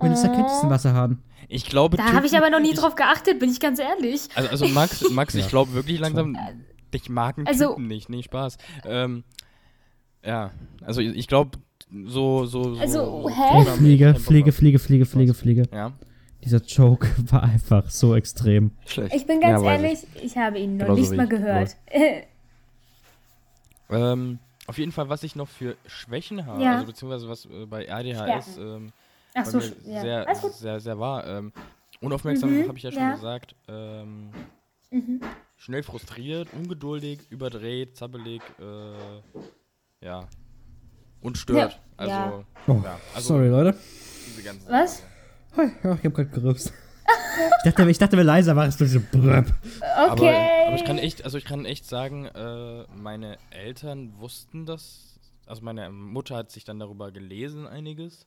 Wenn 0.00 0.12
es 0.12 0.22
erkennt, 0.24 0.50
diesen 0.50 0.70
Wasserhahn. 0.70 1.22
Ich 1.48 1.66
glaube, 1.66 1.96
Da 1.96 2.12
habe 2.12 2.26
ich 2.26 2.36
aber 2.36 2.50
noch 2.50 2.60
nie 2.60 2.72
drauf 2.74 2.94
geachtet, 2.94 3.38
bin 3.38 3.50
ich 3.50 3.60
ganz 3.60 3.78
ehrlich. 3.78 4.28
Also, 4.34 4.48
also 4.50 4.68
Max, 4.68 5.08
Max, 5.10 5.34
ich 5.34 5.48
glaube 5.48 5.72
wirklich 5.74 5.98
langsam, 6.00 6.36
ich 6.92 7.08
mag 7.08 7.36
einen 7.38 7.46
Also- 7.46 7.70
Typen 7.70 7.86
nicht, 7.86 8.08
nee, 8.08 8.22
Spaß. 8.22 8.56
Ähm, 8.86 9.24
ja, 10.24 10.50
also 10.84 11.00
ich, 11.00 11.14
ich 11.16 11.28
glaube, 11.28 11.58
so, 12.06 12.46
so, 12.46 12.74
so. 12.74 12.80
Also, 12.80 13.22
so 13.22 13.28
hä? 13.30 13.64
Fliege, 13.76 14.14
Fliege. 14.14 14.52
Fliege, 14.52 14.78
Fliege, 14.78 15.04
Fliege, 15.06 15.34
Fliege. 15.34 15.62
Ja, 15.72 15.92
Dieser 16.42 16.62
Joke 16.62 17.06
war 17.30 17.42
einfach 17.42 17.90
so 17.90 18.14
extrem. 18.16 18.72
schlecht. 18.86 19.14
Ich 19.14 19.26
bin 19.26 19.40
ganz 19.40 19.62
Ja, 19.62 19.72
ehrlich, 19.74 19.98
ich. 20.22 20.36
habe 20.36 20.58
ihn 20.58 20.76
noch 20.78 20.86
Genauso 20.86 21.00
nicht 21.02 21.12
wie 21.12 21.16
mal 21.16 21.24
ich. 21.24 21.30
gehört. 21.30 21.76
Ähm, 23.90 24.38
auf 24.66 24.78
jeden 24.78 24.92
Fall, 24.92 25.08
was 25.08 25.22
ich 25.22 25.36
noch 25.36 25.48
für 25.48 25.76
Schwächen 25.86 26.46
habe, 26.46 26.62
Ja. 26.62 26.74
also 26.76 26.86
beziehungsweise 26.86 27.28
was 27.28 27.44
äh, 27.46 27.66
bei 27.66 27.90
ADHS 27.92 28.56
ähm, 28.56 28.92
Ach 29.34 29.46
so, 29.46 29.58
ja. 29.58 30.00
sehr, 30.00 30.28
Alles 30.28 30.40
gut. 30.40 30.52
sehr, 30.54 30.80
sehr 30.80 30.98
war. 30.98 31.26
Ähm, 31.26 31.52
unaufmerksam, 32.00 32.50
Mhm, 32.60 32.68
habe 32.68 32.78
ich 32.78 32.84
ja 32.84 32.92
schon 32.92 33.02
ja. 33.02 33.14
gesagt. 33.14 33.54
Ähm, 33.68 34.30
Mhm. 34.90 35.20
schnell 35.56 35.82
frustriert, 35.82 36.48
ungeduldig, 36.52 37.18
überdreht, 37.30 37.96
zappelig, 37.96 38.40
äh, 38.60 39.20
ja. 40.04 40.28
Und 41.20 41.36
stört. 41.38 41.72
Ja, 41.72 41.78
Also, 41.96 42.12
ja. 42.12 42.44
Oh, 42.68 42.80
ja, 42.84 43.00
also 43.14 43.28
sorry, 43.28 43.48
Leute. 43.48 43.76
diese 44.26 44.42
ganzen 44.42 44.68
Was? 44.68 45.02
Sachen. 45.50 45.72
Ja, 45.82 45.94
ich 45.94 46.04
hab 46.04 46.14
grad 46.14 46.32
gerübst. 46.32 46.72
ich, 47.58 47.62
dachte, 47.72 47.90
ich 47.90 47.98
dachte, 47.98 48.16
wenn 48.16 48.26
leiser 48.26 48.54
war, 48.56 48.66
es 48.66 48.76
so 48.78 49.00
bröp. 49.12 49.52
Aber, 49.96 50.12
Okay. 50.12 50.48
aber 50.66 50.76
ich 50.76 50.84
kann 50.84 50.98
echt, 50.98 51.24
also 51.24 51.38
ich 51.38 51.44
kann 51.44 51.64
echt 51.64 51.86
sagen, 51.86 52.26
äh, 52.26 52.84
meine 52.96 53.38
Eltern 53.50 54.18
wussten 54.18 54.66
das. 54.66 55.18
Also 55.46 55.62
meine 55.62 55.90
Mutter 55.90 56.36
hat 56.36 56.50
sich 56.50 56.64
dann 56.64 56.78
darüber 56.78 57.10
gelesen, 57.12 57.66
einiges. 57.66 58.26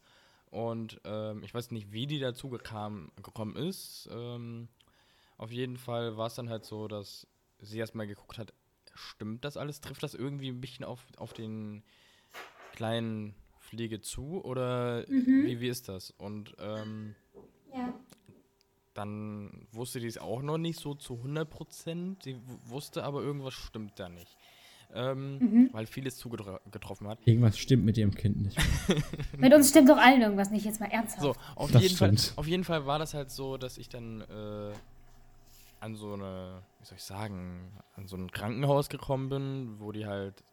Und 0.50 1.02
ähm, 1.04 1.44
ich 1.44 1.54
weiß 1.54 1.72
nicht, 1.72 1.92
wie 1.92 2.08
die 2.08 2.20
dazu 2.20 2.50
gekam, 2.50 3.12
gekommen 3.22 3.56
ist. 3.56 4.10
Ähm, 4.12 4.70
auf 5.38 5.52
jeden 5.52 5.78
Fall 5.78 6.18
war 6.18 6.28
es 6.28 6.36
dann 6.36 6.50
halt 6.50 6.66
so, 6.66 6.88
dass 6.88 7.28
sie 7.60 7.80
erstmal 7.80 8.08
geguckt 8.08 8.38
hat, 8.38 8.54
stimmt 8.94 9.46
das 9.46 9.58
alles? 9.58 9.82
Trifft 9.82 10.04
das 10.04 10.14
irgendwie 10.14 10.50
ein 10.50 10.62
bisschen 10.62 10.86
auf, 10.86 11.06
auf 11.18 11.34
den 11.34 11.84
kleinen 12.74 13.36
Pflege 13.60 14.02
zu? 14.02 14.44
Oder 14.44 15.08
wie, 15.08 15.60
wie 15.60 15.68
ist 15.68 15.90
das? 15.90 16.12
Und 16.12 16.56
ähm, 16.60 17.16
ja. 17.74 17.94
dann 18.94 19.68
wusste 19.72 20.00
die 20.00 20.08
es 20.08 20.18
auch 20.18 20.42
noch 20.42 20.58
nicht 20.58 20.80
so 20.80 20.96
zu 20.96 21.16
100 21.16 21.50
Prozent. 21.50 22.24
Sie 22.24 22.40
wusste 22.66 23.04
aber, 23.04 23.22
irgendwas 23.22 23.54
stimmt 23.54 24.00
da 24.00 24.10
nicht. 24.10 24.37
Ähm, 24.94 25.38
Mhm. 25.40 25.70
Weil 25.74 25.86
vieles 25.86 26.18
zugetroffen 26.18 27.08
hat. 27.08 27.20
Irgendwas 27.26 27.58
stimmt 27.58 27.84
mit 27.86 27.98
ihrem 27.98 28.16
Kind 28.16 28.42
nicht. 28.42 28.58
Mit 29.38 29.54
uns 29.54 29.70
stimmt 29.70 29.90
doch 29.90 29.98
allen 29.98 30.22
irgendwas 30.22 30.50
nicht, 30.50 30.66
jetzt 30.66 30.80
mal 30.80 30.88
ernsthaft. 30.90 31.22
So, 31.22 31.36
auf 31.56 31.72
Das 31.72 31.82
jeden, 31.84 31.96
Fall, 31.98 32.16
auf 32.38 32.48
jeden 32.48 32.64
Fall 32.64 32.86
war 32.86 32.98
das 32.98 33.14
halt 33.14 33.30
so, 33.30 33.58
dass 33.58 33.78
ich 33.78 33.90
dann 33.90 34.22
äh, 34.22 34.74
an 35.82 35.96
so 35.96 36.14
eine, 36.14 36.62
wie 36.80 36.86
soll 36.86 36.98
ich 36.98 37.04
sagen, 37.04 37.70
an 37.96 38.08
so 38.08 38.16
ein 38.16 38.32
Krankenhaus 38.32 38.90
gekommen 38.90 39.30
bin, 39.30 39.76
wo 39.80 39.92
die 39.92 40.06
halt 40.08 40.44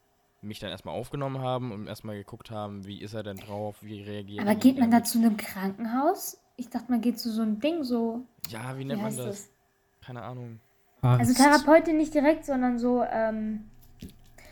mich 0.43 0.59
dann 0.59 0.71
erstmal 0.71 0.95
aufgenommen 0.95 1.39
haben 1.39 1.73
und 1.73 1.87
erstmal 1.87 2.17
geguckt 2.17 2.51
haben, 2.51 2.85
wie 2.87 3.01
ist 3.01 3.15
er 3.15 3.23
denn 3.23 3.37
drauf, 3.39 3.77
wie 3.83 4.03
reagiert 4.03 4.41
Aber 4.41 4.51
er, 4.51 4.57
geht 4.57 4.79
man 4.79 4.91
da 4.91 5.03
zu 5.03 5.19
einem 5.19 5.37
Krankenhaus? 5.39 6.39
Ich 6.57 6.69
dachte, 6.69 6.91
man 6.91 7.01
geht 7.01 7.19
zu 7.19 7.33
so 7.33 7.41
einem 7.41 7.61
Ding 7.61 7.83
so. 7.83 8.27
Ja, 8.49 8.75
wie 8.77 8.81
Wie 8.81 8.85
nennt 8.85 9.01
man 9.01 9.17
das? 9.17 9.25
das? 9.27 9.51
Keine 10.05 10.23
Ahnung. 10.23 10.61
Also 11.01 11.33
Arzt. 11.33 11.37
Therapeutin 11.37 11.97
nicht 11.97 12.13
direkt, 12.13 12.45
sondern 12.45 12.79
so, 12.79 13.03
ähm, 13.11 13.71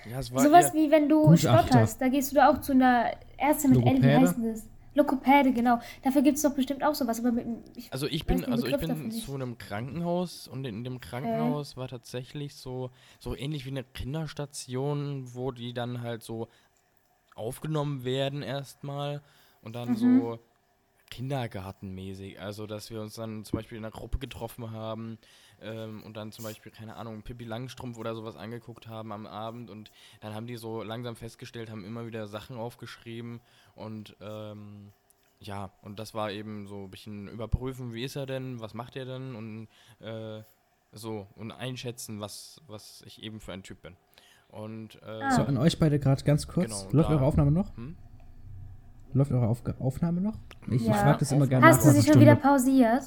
Ja, 0.05 0.19
es 0.19 0.33
war 0.33 0.43
sowas 0.45 0.75
wie 0.75 0.91
wenn 0.91 1.09
du 1.09 1.37
stotterst. 1.37 2.01
Da 2.01 2.09
gehst 2.09 2.33
du 2.33 2.37
da 2.37 2.51
auch 2.51 2.61
zu 2.61 2.73
einer 2.73 3.13
Ärztin 3.39 3.71
mit 3.73 3.87
L, 3.87 4.03
wie 4.03 4.07
heißt 4.07 4.37
denn 4.37 4.53
das? 4.53 4.67
Lokopäde, 4.95 5.53
genau. 5.53 5.79
Dafür 6.03 6.21
gibt 6.21 6.37
es 6.37 6.43
doch 6.43 6.55
bestimmt 6.55 6.85
auch 6.85 6.95
sowas, 6.95 7.21
aber 7.21 7.33
mit, 7.33 7.47
ich, 7.77 7.91
Also 7.91 8.07
ich 8.07 8.27
bin, 8.27 8.45
also 8.45 8.67
ich 8.67 8.77
bin 8.77 9.11
zu 9.11 9.35
einem 9.35 9.57
Krankenhaus 9.57 10.49
und 10.49 10.67
in 10.67 10.85
dem 10.85 11.01
Krankenhaus 11.01 11.79
war 11.79 11.89
tatsächlich 11.89 12.55
so, 12.57 12.91
so 13.19 13.35
ähnlich 13.35 13.65
wie 13.65 13.71
eine 13.71 13.85
Kinderstation, 13.85 15.35
wo 15.35 15.51
die 15.51 15.73
dann 15.73 16.03
halt 16.03 16.23
so 16.23 16.49
aufgenommen 17.35 18.05
werden 18.05 18.43
erstmal 18.43 19.23
und 19.63 19.75
dann 19.77 19.91
Mhm. 19.91 19.97
so 19.97 20.39
kindergartenmäßig. 21.09 22.41
Also 22.41 22.67
dass 22.67 22.91
wir 22.91 23.01
uns 23.01 23.15
dann 23.15 23.45
zum 23.45 23.59
Beispiel 23.59 23.79
in 23.79 23.85
einer 23.85 23.93
Gruppe 23.93 24.19
getroffen 24.19 24.71
haben 24.73 25.19
ähm, 25.63 26.03
und 26.03 26.17
dann 26.17 26.33
zum 26.33 26.45
Beispiel, 26.45 26.71
keine 26.73 26.97
Ahnung, 26.97 27.23
Pippi 27.23 27.45
Langstrumpf 27.45 27.97
oder 27.99 28.15
sowas 28.15 28.37
angeguckt 28.37 28.87
haben 28.89 29.13
am 29.13 29.27
Abend 29.27 29.71
und 29.71 29.91
dann 30.21 30.35
haben 30.35 30.47
die 30.47 30.57
so 30.57 30.83
langsam 30.83 31.17
festgestellt, 31.17 31.71
haben 31.71 31.85
immer 31.85 32.07
wieder 32.07 32.27
Sachen 32.27 32.57
aufgeschrieben 32.57 33.41
und 33.75 34.17
ähm, 34.21 34.93
ja, 35.41 35.71
und 35.83 35.99
das 35.99 36.15
war 36.15 36.31
eben 36.31 36.67
so 36.69 36.85
ein 36.85 36.91
bisschen 36.91 37.29
überprüfen, 37.29 37.93
wie 37.95 38.05
ist 38.05 38.17
er 38.17 38.27
denn, 38.27 38.61
was 38.61 38.75
macht 38.75 38.95
er 38.97 39.05
denn 39.07 39.35
und 39.35 39.69
äh, 40.07 40.43
so 40.93 41.27
und 41.37 41.51
einschätzen, 41.53 42.21
was, 42.21 42.61
was 42.67 43.03
ich 43.07 43.23
eben 43.23 43.41
für 43.41 43.53
ein 43.53 43.63
Typ 43.63 43.83
bin. 43.83 43.97
Und 44.49 45.01
äh. 45.03 45.31
So, 45.31 45.43
an 45.45 45.57
euch 45.57 45.79
beide 45.79 45.99
gerade 45.99 46.23
ganz 46.25 46.47
kurz. 46.47 46.67
Genau, 46.67 46.93
Läuft 46.93 47.09
da- 47.09 47.15
eure 47.15 47.25
Aufnahme 47.25 47.51
noch? 47.51 47.75
Hm? 47.77 47.97
Läuft 49.15 49.33
eure 49.33 49.47
Aufga 49.49 49.75
Aufnahme 49.79 50.21
noch? 50.21 50.35
Ich, 50.71 50.83
Ja. 50.83 50.93
ich 50.93 50.97
frage 50.99 51.19
das 51.21 51.33
immer 51.33 51.47
gerne 51.47 51.67
Hast 51.67 51.85
nach 51.85 51.93
du 51.93 52.01
sie 52.01 52.11
schon 52.13 52.21
wieder 52.21 52.37
pausiert? 52.37 53.03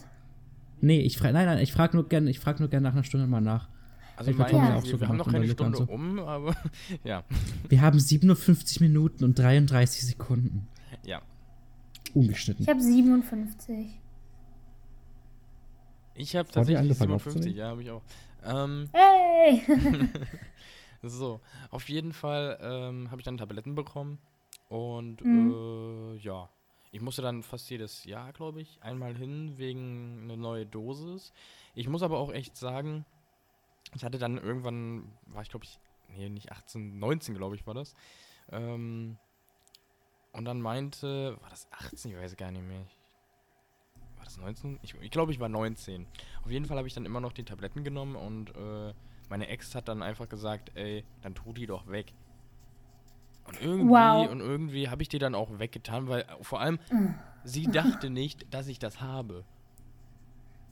Nee, 0.82 1.00
ich 1.02 1.18
frage, 1.18 1.34
nein, 1.34 1.46
nein, 1.46 1.60
ich 1.60 1.72
frage 1.72 1.96
nur 1.98 2.08
gerne, 2.08 2.30
ich 2.30 2.40
frage 2.40 2.60
nur 2.60 2.70
gerne 2.70 2.84
nach 2.88 2.94
einer 2.94 3.04
Stunde 3.04 3.28
mal 3.28 3.42
nach. 3.42 3.70
also 4.18 4.32
Ich 4.32 4.38
mein, 4.38 4.48
vertonne 4.50 4.70
Ja. 4.72 4.76
auch 4.78 4.86
so 4.86 5.00
wir 5.00 5.08
haben 5.08 5.18
noch 5.18 5.26
keine 5.32 5.46
und 5.46 5.52
Stunde 5.52 5.78
so. 5.78 5.84
um, 5.86 6.20
aber 6.20 6.56
ja, 7.04 7.24
Wir 7.70 7.82
haben 7.82 8.00
57 8.00 8.82
Minuten 8.82 9.24
und 9.24 9.38
33 9.40 10.06
Sekunden. 10.06 10.68
ja. 11.06 11.22
Ungeschnitten. 12.14 12.64
Ich 12.64 12.70
habe 12.70 12.80
57. 12.82 14.00
Ich 16.14 16.36
habe 16.36 16.48
tatsächlich 16.50 16.78
angefangen 16.78 17.20
57, 17.20 17.56
ja, 17.56 17.68
habe 17.70 17.82
ich 17.84 17.92
auch. 17.92 18.04
Ähm, 18.46 18.90
Hey! 18.94 19.62
So, 21.08 21.40
auf 21.70 21.88
jeden 21.90 22.14
Fall 22.14 22.58
ähm, 22.62 23.12
habe 23.12 23.22
ich 23.22 23.26
dann 23.26 23.38
Tabletten 23.38 23.76
bekommen 23.76 24.18
und 24.70 25.24
Mhm. 25.24 25.52
äh, 25.52 26.18
ja, 26.18 26.50
ich 26.96 27.02
musste 27.02 27.22
dann 27.22 27.44
fast 27.44 27.70
jedes 27.70 28.06
Jahr, 28.06 28.32
glaube 28.32 28.62
ich, 28.62 28.82
einmal 28.82 29.14
hin 29.14 29.58
wegen 29.58 30.22
eine 30.24 30.38
neue 30.38 30.66
Dosis. 30.66 31.34
Ich 31.74 31.90
muss 31.90 32.02
aber 32.02 32.20
auch 32.20 32.32
echt 32.32 32.56
sagen, 32.56 33.04
ich 33.94 34.06
hatte 34.06 34.18
dann 34.18 34.38
irgendwann, 34.38 35.12
war 35.26 35.42
ich 35.42 35.50
glaube 35.50 35.66
ich, 35.66 35.78
nee, 36.08 36.30
nicht 36.30 36.54
18, 36.54 36.98
19 36.98 37.36
glaube 37.36 37.58
ich 37.58 37.68
war 37.68 37.74
das. 37.74 37.96
Ähm, 38.50 39.18
und 40.32 40.46
dann 40.46 40.62
meinte, 40.62 41.38
war 41.42 41.50
das 41.50 41.68
18? 41.72 42.12
Ich 42.12 42.18
weiß 42.18 42.38
gar 42.38 42.52
nicht 42.52 42.66
mehr. 42.66 42.86
War 44.16 44.24
das 44.24 44.38
19? 44.38 44.80
Ich, 44.82 44.96
ich 45.02 45.12
glaube, 45.12 45.34
ich 45.34 45.40
war 45.42 45.50
19. 45.50 46.08
Auf 46.46 46.52
jeden 46.52 46.66
Fall 46.66 46.78
habe 46.78 46.88
ich 46.88 46.94
dann 46.94 47.06
immer 47.06 47.20
noch 47.20 47.34
die 47.34 47.44
Tabletten 47.44 47.84
genommen 47.84 48.16
und 48.16 48.56
äh, 48.56 48.94
meine 49.28 49.50
Ex 49.50 49.76
hat 49.76 49.90
dann 49.90 50.02
einfach 50.02 50.30
gesagt, 50.30 50.72
ey, 50.76 51.04
dann 51.24 51.36
tu 51.36 51.52
die 51.52 51.66
doch 51.66 51.88
weg. 51.88 52.14
Und 53.48 53.62
irgendwie, 53.62 53.90
Wow. 53.90 54.30
und 54.32 54.40
irgendwie 54.40 54.90
habe 54.90 55.02
ich 55.04 55.10
die 55.10 55.20
dann 55.20 55.36
auch 55.36 55.60
weggetan, 55.60 56.08
weil 56.08 56.26
vor 56.42 56.62
allem 56.62 56.80
sie 57.44 57.68
dachte 57.68 58.10
nicht, 58.10 58.52
dass 58.54 58.68
ich 58.68 58.80
das 58.80 59.02
habe. 59.02 59.44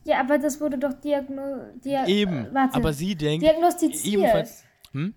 Ja, 0.06 0.20
aber 0.20 0.38
das 0.38 0.60
wurde 0.60 0.78
doch 0.78 0.94
diagno 0.94 1.66
dia 1.84 2.06
Eben. 2.08 2.46
äh, 2.48 2.54
warte, 2.54 2.76
aber 2.76 2.92
sie 2.94 3.16
denkt, 3.16 3.46
diagnostiziert. 3.46 4.16
ebenfalls- 4.24 4.64
hm? 4.92 5.14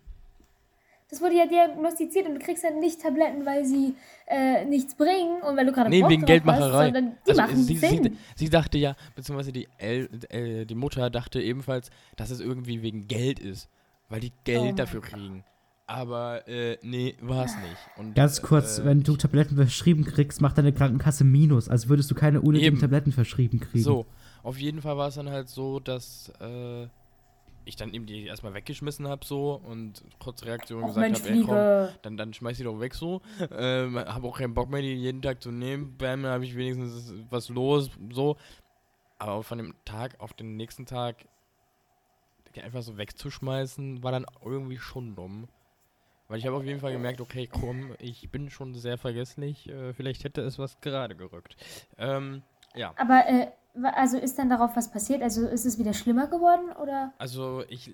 Das 1.08 1.20
wurde 1.20 1.36
ja 1.36 1.46
diagnostiziert 1.46 2.26
und 2.26 2.34
du 2.34 2.40
kriegst 2.40 2.64
halt 2.64 2.76
nicht 2.80 3.00
Tabletten, 3.00 3.46
weil 3.46 3.64
sie 3.64 3.94
äh, 4.26 4.64
nichts 4.64 4.94
bringen 4.96 5.40
und 5.42 5.56
weil 5.56 5.64
du 5.64 5.72
gerade 5.72 5.88
Nee, 5.88 6.00
Bock 6.00 6.10
wegen 6.10 6.24
Geldmacherei. 6.24 6.64
Hast, 6.72 6.84
sondern 6.94 7.16
die 7.26 7.30
Also, 7.30 7.42
machen 7.42 7.56
sie, 7.56 7.76
Sinn. 7.76 8.02
sie, 8.02 8.16
sie 8.34 8.50
dachte 8.50 8.76
ja, 8.76 8.96
beziehungsweise 9.14 9.52
die, 9.52 9.68
El, 9.78 10.08
äh, 10.30 10.64
die 10.66 10.74
Mutter 10.74 11.08
dachte 11.10 11.40
ebenfalls, 11.40 11.90
dass 12.16 12.30
es 12.30 12.40
irgendwie 12.40 12.82
wegen 12.82 13.06
Geld 13.06 13.38
ist, 13.38 13.68
weil 14.08 14.18
die 14.20 14.32
Geld 14.44 14.72
Oh 14.72 14.76
dafür 14.76 15.00
kriegen. 15.00 15.44
Aber 15.86 16.48
äh, 16.48 16.78
nee, 16.82 17.16
war 17.20 17.44
es 17.44 17.54
nicht. 17.56 17.76
Und, 17.96 18.14
Ganz 18.14 18.42
kurz, 18.42 18.78
äh, 18.78 18.84
wenn 18.84 19.02
du 19.02 19.16
Tabletten 19.16 19.54
verschrieben 19.54 20.04
kriegst, 20.04 20.40
macht 20.40 20.58
deine 20.58 20.72
Krankenkasse 20.72 21.22
Minus, 21.22 21.68
als 21.68 21.88
würdest 21.88 22.10
du 22.10 22.14
keine 22.14 22.40
unnötigen. 22.40 22.80
Tabletten 22.80 23.12
verschrieben 23.12 23.60
kriegen. 23.60 23.84
So, 23.84 24.04
auf 24.42 24.58
jeden 24.58 24.82
Fall 24.82 24.96
war 24.96 25.08
es 25.08 25.14
dann 25.14 25.30
halt 25.30 25.48
so, 25.48 25.78
dass 25.78 26.32
äh, 26.40 26.88
ich 27.64 27.76
dann 27.76 27.94
eben 27.94 28.06
die 28.06 28.24
erstmal 28.24 28.54
weggeschmissen 28.54 29.06
habe 29.06 29.24
so 29.24 29.60
und 29.64 30.02
kurz 30.18 30.44
Reaktion 30.44 30.82
Och, 30.82 30.88
gesagt 30.88 31.20
habe, 31.20 31.28
ey 31.28 31.42
komm, 31.44 31.94
dann, 32.02 32.16
dann 32.16 32.34
schmeiß 32.34 32.56
die 32.56 32.64
doch 32.64 32.80
weg 32.80 32.94
so. 32.94 33.22
Ähm, 33.56 33.96
habe 33.96 34.26
auch 34.26 34.38
keinen 34.38 34.54
Bock 34.54 34.68
mehr, 34.68 34.82
die 34.82 34.92
jeden 34.94 35.22
Tag 35.22 35.40
zu 35.40 35.52
nehmen. 35.52 35.96
Bam, 35.96 36.24
dann 36.24 36.32
habe 36.32 36.44
ich 36.44 36.56
wenigstens 36.56 37.14
was 37.30 37.48
los, 37.48 37.90
so. 38.12 38.36
Aber 39.18 39.42
von 39.44 39.58
dem 39.58 39.74
Tag 39.84 40.20
auf 40.20 40.32
den 40.32 40.56
nächsten 40.56 40.84
Tag 40.84 41.26
die 42.56 42.62
einfach 42.62 42.82
so 42.82 42.96
wegzuschmeißen, 42.96 44.02
war 44.02 44.12
dann 44.12 44.26
irgendwie 44.44 44.78
schon 44.78 45.14
dumm. 45.14 45.46
Weil 46.28 46.38
ich 46.38 46.46
habe 46.46 46.56
auf 46.56 46.64
jeden 46.64 46.80
Fall 46.80 46.92
gemerkt, 46.92 47.20
okay, 47.20 47.48
komm, 47.50 47.94
ich 48.00 48.30
bin 48.30 48.50
schon 48.50 48.74
sehr 48.74 48.98
vergesslich. 48.98 49.68
Äh, 49.68 49.92
vielleicht 49.92 50.24
hätte 50.24 50.40
es 50.42 50.58
was 50.58 50.80
gerade 50.80 51.14
gerückt. 51.14 51.56
Ähm, 51.98 52.42
ja. 52.74 52.92
Aber, 52.96 53.26
äh, 53.28 53.48
also 53.94 54.18
ist 54.18 54.38
dann 54.38 54.50
darauf 54.50 54.74
was 54.76 54.90
passiert? 54.90 55.22
Also 55.22 55.46
ist 55.46 55.64
es 55.66 55.78
wieder 55.78 55.92
schlimmer 55.94 56.26
geworden 56.26 56.72
oder? 56.82 57.12
Also 57.18 57.62
ich, 57.68 57.90
äh, 57.90 57.92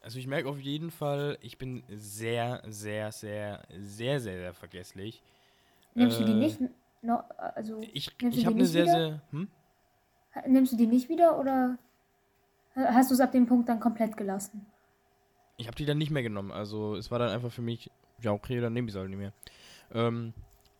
also 0.00 0.18
ich 0.18 0.26
merke 0.26 0.48
auf 0.48 0.60
jeden 0.60 0.90
Fall, 0.90 1.38
ich 1.42 1.58
bin 1.58 1.82
sehr, 1.88 2.62
sehr, 2.68 3.10
sehr, 3.12 3.62
sehr, 3.70 4.20
sehr, 4.20 4.38
sehr 4.38 4.54
vergesslich. 4.54 5.22
Nimmst 5.94 6.20
du 6.20 6.24
die 6.24 6.32
Äh, 6.32 6.36
nicht? 6.36 6.60
No, 7.02 7.22
also 7.38 7.80
Ich, 7.92 8.10
ich 8.20 8.46
habe 8.46 8.56
eine 8.56 8.64
sehr, 8.66 8.84
wieder? 8.84 8.92
sehr, 8.92 9.20
hm? 9.30 9.48
nimmst 10.46 10.72
du 10.72 10.76
die 10.76 10.86
nicht 10.86 11.08
wieder 11.08 11.38
oder 11.40 11.78
hast 12.76 13.10
du 13.10 13.14
es 13.14 13.20
ab 13.20 13.32
dem 13.32 13.46
Punkt 13.46 13.68
dann 13.68 13.80
komplett 13.80 14.16
gelassen? 14.16 14.66
Ich 15.58 15.66
habe 15.66 15.76
die 15.76 15.84
dann 15.84 15.98
nicht 15.98 16.10
mehr 16.10 16.22
genommen. 16.22 16.50
Also 16.50 16.96
es 16.96 17.10
war 17.10 17.18
dann 17.18 17.30
einfach 17.30 17.52
für 17.52 17.62
mich, 17.62 17.90
ja 18.22 18.32
okay, 18.32 18.60
dann 18.60 18.72
nehme 18.72 18.88
ich 18.88 18.94
sie 18.94 18.98
halt 18.98 19.10
nicht 19.10 19.18
mehr. 19.18 19.32
Ähm, 19.92 20.32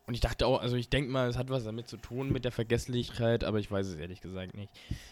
und 0.07 0.13
ich 0.15 0.21
dachte 0.21 0.47
auch, 0.47 0.61
also 0.61 0.75
ich 0.75 0.89
denke 0.89 1.11
mal, 1.11 1.29
es 1.29 1.37
hat 1.37 1.49
was 1.51 1.65
damit 1.65 1.87
zu 1.87 1.97
tun 1.97 2.31
mit 2.31 2.43
der 2.43 2.51
Vergesslichkeit, 2.51 3.43
aber 3.43 3.59
ich 3.59 3.69
weiß 3.69 3.85
es 3.85 3.95
ehrlich 3.95 4.21
gesagt 4.21 4.55
nicht. 4.55 4.71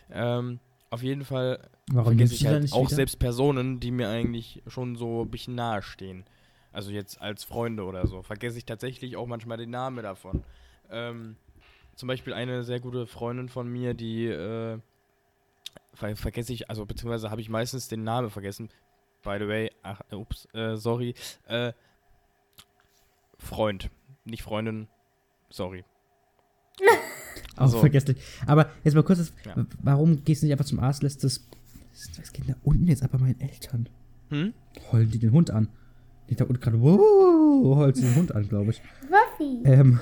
Ähm, 0.10 0.60
auf 0.90 1.04
jeden 1.04 1.26
Fall 1.26 1.60
Warum 1.92 2.14
vergesse 2.14 2.34
ich 2.34 2.48
halt 2.48 2.72
auch 2.72 2.88
wieder? 2.88 2.96
selbst 2.96 3.20
Personen, 3.20 3.80
die 3.80 3.92
mir 3.92 4.10
eigentlich 4.10 4.64
schon 4.68 4.96
so 4.96 5.24
ein 5.24 5.30
bisschen 5.30 5.54
nahe 5.54 5.84
stehen. 5.84 6.24
Also 6.72 6.92
jetzt 6.92 7.22
als 7.22 7.44
Freunde 7.44 7.84
oder 7.84 8.08
so. 8.08 8.24
Vergesse 8.24 8.58
ich 8.58 8.66
tatsächlich 8.66 9.18
auch 9.18 9.28
manchmal 9.28 9.58
den 9.58 9.70
Namen 9.70 10.02
davon. 10.02 10.44
Ähm, 10.90 11.36
zum 11.96 12.08
Beispiel 12.08 12.34
eine 12.34 12.64
sehr 12.64 12.80
gute 12.80 13.06
Freundin 13.06 13.50
von 13.50 13.68
mir, 13.68 13.94
die 13.94 14.28
äh, 14.28 14.80
ver 15.94 16.16
vergesse 16.16 16.54
ich, 16.54 16.70
also 16.70 16.86
beziehungsweise 16.86 17.30
habe 17.30 17.42
ich 17.42 17.50
meistens 17.50 17.88
den 17.88 18.04
Namen 18.04 18.30
vergessen. 18.30 18.70
By 19.28 19.38
the 19.40 19.48
way, 19.50 19.70
ach, 19.84 20.00
äh, 20.10 20.16
ups, 20.16 20.48
äh, 20.54 20.78
sorry. 20.78 21.14
Äh, 21.50 21.74
Freund, 23.38 23.90
nicht 24.24 24.42
Freundin, 24.42 24.88
sorry. 25.50 25.84
Auch 27.58 27.68
So. 27.68 27.80
vergesslich. 27.80 28.18
Aber 28.46 28.70
jetzt 28.86 28.94
mal 28.94 29.04
kurz, 29.04 29.20
das, 29.20 29.34
Ja. 29.46 29.66
warum 29.84 30.24
gehst 30.24 30.42
du 30.42 30.46
nicht 30.46 30.54
einfach 30.54 30.64
zum 30.66 30.80
Arzt, 30.80 31.04
lässt 31.04 31.26
das. 31.26 31.46
Was 32.18 32.32
geht 32.32 32.48
denn 32.48 32.54
da 32.56 32.60
unten 32.64 32.88
jetzt 32.88 33.04
ab 33.04 33.12
bei 33.12 33.18
meinen 33.18 33.40
Eltern? 33.42 33.90
Hm? 34.30 34.54
Heulen 34.94 35.12
die 35.12 35.20
den 35.20 35.34
Hund 35.34 35.52
an? 35.52 35.68
Nicht 36.30 36.40
da 36.40 36.46
unten 36.46 36.62
gerade, 36.62 36.80
wow, 36.82 37.76
heult 37.76 37.98
sie 37.98 38.04
den 38.04 38.16
Hund 38.16 38.34
an, 38.34 38.48
glaube 38.48 38.72
ich. 38.72 38.82
Waffi. 39.10 39.62
Ähm, 39.66 40.00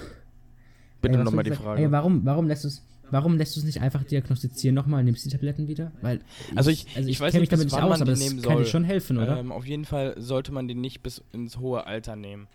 Bitte 1.01 1.17
nochmal 1.23 1.43
die? 1.45 1.51
Frage. 1.51 1.81
Ey, 1.81 1.91
warum, 1.91 2.23
warum 2.25 2.47
lässt 2.47 2.63
du 2.63 2.67
es. 2.67 2.85
Warum 3.11 3.37
lässt 3.37 3.55
du 3.55 3.59
es 3.59 3.65
nicht 3.65 3.81
einfach 3.81 4.03
diagnostizieren 4.03 4.73
nochmal 4.75 4.99
und 5.01 5.05
nimmst 5.05 5.23
die 5.25 5.29
Tabletten 5.29 5.67
wieder? 5.67 5.91
Weil 6.01 6.21
Also 6.55 6.71
ich- 6.71 6.87
also 6.95 7.07
ich 7.09 7.19
weiß 7.19 7.31
kenn 7.31 7.41
nicht, 7.41 7.51
mich 7.51 7.57
damit 7.59 7.71
nicht 7.71 7.81
aus, 7.83 7.89
man 7.89 8.01
aber 8.01 8.11
das 8.11 8.19
nehmen 8.19 8.41
kann 8.41 8.51
dir 8.51 8.55
soll. 8.57 8.65
schon 8.65 8.83
helfen, 8.83 9.17
oder? 9.17 9.37
Ähm, 9.39 9.51
auf 9.51 9.65
jeden 9.65 9.85
Fall 9.85 10.15
sollte 10.17 10.51
man 10.51 10.67
den 10.67 10.81
nicht 10.81 11.01
bis 11.03 11.21
ins 11.31 11.57
hohe 11.59 11.85
Alter 11.85 12.15
nehmen. 12.15 12.47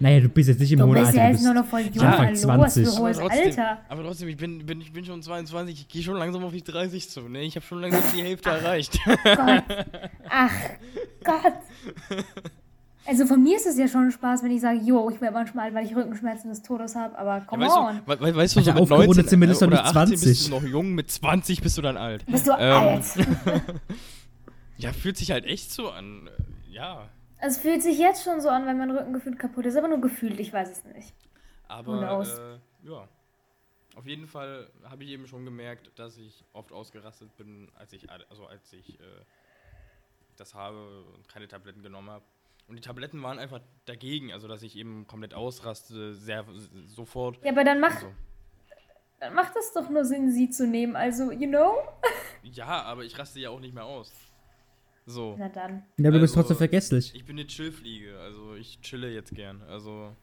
naja, 0.00 0.20
du 0.20 0.28
bist 0.28 0.48
jetzt 0.48 0.60
nicht 0.60 0.70
im 0.72 0.78
Du 0.78 0.84
hohen 0.86 0.94
bist 0.94 1.06
Alter. 1.08 1.18
ja 1.18 1.24
du 1.24 1.28
jetzt 1.30 1.38
bist 1.40 1.44
nur 1.44 1.54
noch 1.54 1.66
voll 1.68 1.80
jung. 1.80 2.04
Anfang 2.04 2.26
Hallo, 2.50 2.62
was 2.62 2.74
20. 2.74 2.86
für 2.94 3.00
hohes 3.02 3.18
trotzdem, 3.18 3.44
Alter. 3.46 3.78
aber 3.88 4.02
trotzdem, 4.04 4.28
ich 4.28 4.36
bin, 4.36 4.64
bin, 4.64 4.80
ich 4.80 4.92
bin 4.92 5.04
schon 5.04 5.22
22, 5.22 5.74
ich 5.80 5.88
gehe 5.88 6.02
schon 6.02 6.16
langsam 6.16 6.44
auf 6.44 6.52
die 6.52 6.62
30 6.62 7.10
zu. 7.10 7.28
Ne? 7.28 7.42
Ich 7.42 7.56
habe 7.56 7.66
schon 7.66 7.80
langsam 7.80 8.02
die 8.16 8.22
Hälfte 8.22 8.48
erreicht. 8.50 8.98
Gott. 9.04 9.64
Ach 10.30 10.52
Gott. 11.24 11.54
Also 13.08 13.26
von 13.26 13.42
mir 13.42 13.56
ist 13.56 13.66
es 13.66 13.78
ja 13.78 13.88
schon 13.88 14.10
Spaß, 14.10 14.42
wenn 14.42 14.50
ich 14.50 14.60
sage, 14.60 14.78
jo, 14.80 15.08
ich 15.10 15.20
werde 15.20 15.34
manchmal 15.34 15.66
alt, 15.66 15.74
weil 15.74 15.86
ich 15.86 15.96
Rückenschmerzen 15.96 16.50
des 16.50 16.62
Todes 16.62 16.94
habe, 16.94 17.16
aber 17.18 17.40
come 17.46 17.64
weißt, 17.64 17.76
on. 17.76 17.96
du, 17.96 18.06
we 18.06 18.20
we- 18.20 18.36
weißt 18.36 18.56
du, 18.56 18.60
so 18.60 18.72
mit 18.72 18.82
aufgerundet 18.82 19.08
19 19.26 19.28
sind 19.28 19.40
wir 19.40 19.48
äh, 19.48 19.56
oder 19.56 19.66
nicht 19.68 19.96
18 19.96 20.10
bist 20.10 20.22
20. 20.24 20.44
du 20.44 20.50
noch 20.50 20.62
jung, 20.62 20.94
mit 20.94 21.10
20 21.10 21.60
bist 21.62 21.78
du 21.78 21.82
dann 21.82 21.96
alt. 21.96 22.26
Bist 22.26 22.46
du 22.46 22.52
Ähm, 22.52 22.58
alt? 22.72 23.04
Ja, 24.76 24.92
fühlt 24.92 25.16
sich 25.16 25.30
halt 25.32 25.44
echt 25.44 25.72
so 25.72 25.90
an. 25.90 26.30
Ja, 26.70 27.08
Es 27.40 27.58
fühlt 27.58 27.82
sich 27.82 27.98
jetzt 27.98 28.22
schon 28.22 28.40
so 28.40 28.48
an, 28.48 28.64
wenn 28.66 28.78
mein 28.78 28.90
Rücken 28.92 29.12
gefühlt 29.12 29.38
kaputt 29.38 29.66
ist, 29.66 29.76
aber 29.76 29.88
nur 29.88 30.00
gefühlt, 30.00 30.38
ich 30.38 30.52
weiß 30.52 30.70
es 30.70 30.84
nicht. 30.84 31.12
Aber 31.66 32.22
äh, 32.22 32.86
ja. 32.88 33.08
Auf 33.96 34.06
jeden 34.06 34.28
Fall 34.28 34.68
habe 34.84 35.02
ich 35.02 35.10
eben 35.10 35.26
schon 35.26 35.44
gemerkt, 35.44 35.90
dass 35.98 36.16
ich 36.18 36.44
oft 36.52 36.70
ausgerastet 36.72 37.36
bin, 37.36 37.68
als 37.76 37.92
ich 37.92 38.08
also 38.08 38.46
als 38.46 38.72
ich 38.72 39.00
äh, 39.00 39.02
das 40.36 40.54
habe 40.54 41.02
und 41.16 41.28
keine 41.28 41.48
Tabletten 41.48 41.82
genommen 41.82 42.10
habe. 42.10 42.24
Und 42.68 42.76
die 42.76 42.82
Tabletten 42.82 43.22
waren 43.22 43.38
einfach 43.38 43.60
dagegen, 43.86 44.30
also 44.32 44.46
dass 44.46 44.62
ich 44.62 44.76
eben 44.76 45.06
komplett 45.06 45.32
ausraste, 45.34 46.14
sehr 46.14 46.44
sofort. 46.86 47.42
Ja, 47.42 47.52
aber 47.52 47.64
dann, 47.64 47.80
mach, 47.80 47.94
Also, 47.94 48.12
dann 49.20 49.34
macht 49.34 49.56
es 49.56 49.72
doch 49.72 49.88
nur 49.88 50.04
Sinn, 50.04 50.30
sie 50.30 50.50
zu 50.50 50.66
nehmen. 50.66 50.94
Also, 50.94 51.32
you 51.32 51.48
know? 51.48 51.76
ja, 52.42 52.66
aber 52.82 53.04
ich 53.04 53.18
raste 53.18 53.40
ja 53.40 53.48
auch 53.50 53.60
nicht 53.60 53.74
mehr 53.74 53.84
aus. 53.86 54.12
So. 55.06 55.36
Na 55.38 55.48
dann. 55.48 55.84
ja, 55.96 56.10
du 56.10 56.20
bist 56.20 56.34
also- 56.36 56.42
trotzdem 56.42 56.58
vergesslich. 56.58 57.14
Ich 57.14 57.24
bin 57.24 57.38
eine 57.38 57.46
Chillfliege, 57.46 58.18
also 58.20 58.54
ich 58.54 58.78
chille 58.82 59.10
jetzt 59.10 59.34
gern. 59.34 59.62
Also, 59.62 60.14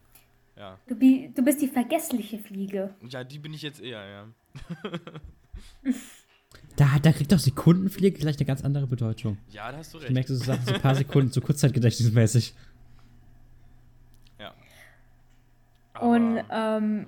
ja. 0.54 0.78
Du, 0.86 0.94
bi 0.94 1.32
du 1.34 1.42
bist 1.42 1.60
die 1.60 1.66
vergessliche 1.66 2.38
Fliege. 2.38 2.94
Ja, 3.08 3.24
die 3.24 3.40
bin 3.40 3.52
ich 3.52 3.62
jetzt 3.62 3.80
eher, 3.80 4.06
ja. 4.06 4.28
Da, 6.76 6.98
da 7.00 7.12
kriegt 7.12 7.32
doch 7.32 7.38
Sekundenpflege 7.38 8.18
gleich 8.18 8.36
eine 8.36 8.44
ganz 8.46 8.62
andere 8.62 8.86
Bedeutung. 8.86 9.38
Ja, 9.50 9.72
da 9.72 9.78
hast 9.78 9.94
du 9.94 9.98
Ich 9.98 10.04
recht. 10.04 10.12
merke, 10.12 10.34
so 10.34 10.44
Sachen 10.44 10.64
so 10.66 10.74
ein 10.74 10.80
paar 10.80 10.94
Sekunden, 10.94 11.32
so 11.32 11.40
kurzzeitgedächtnismäßig. 11.40 12.54
Ja. 14.38 14.54
Und 16.00 16.38
Aber- 16.50 16.76
ähm, 16.78 17.06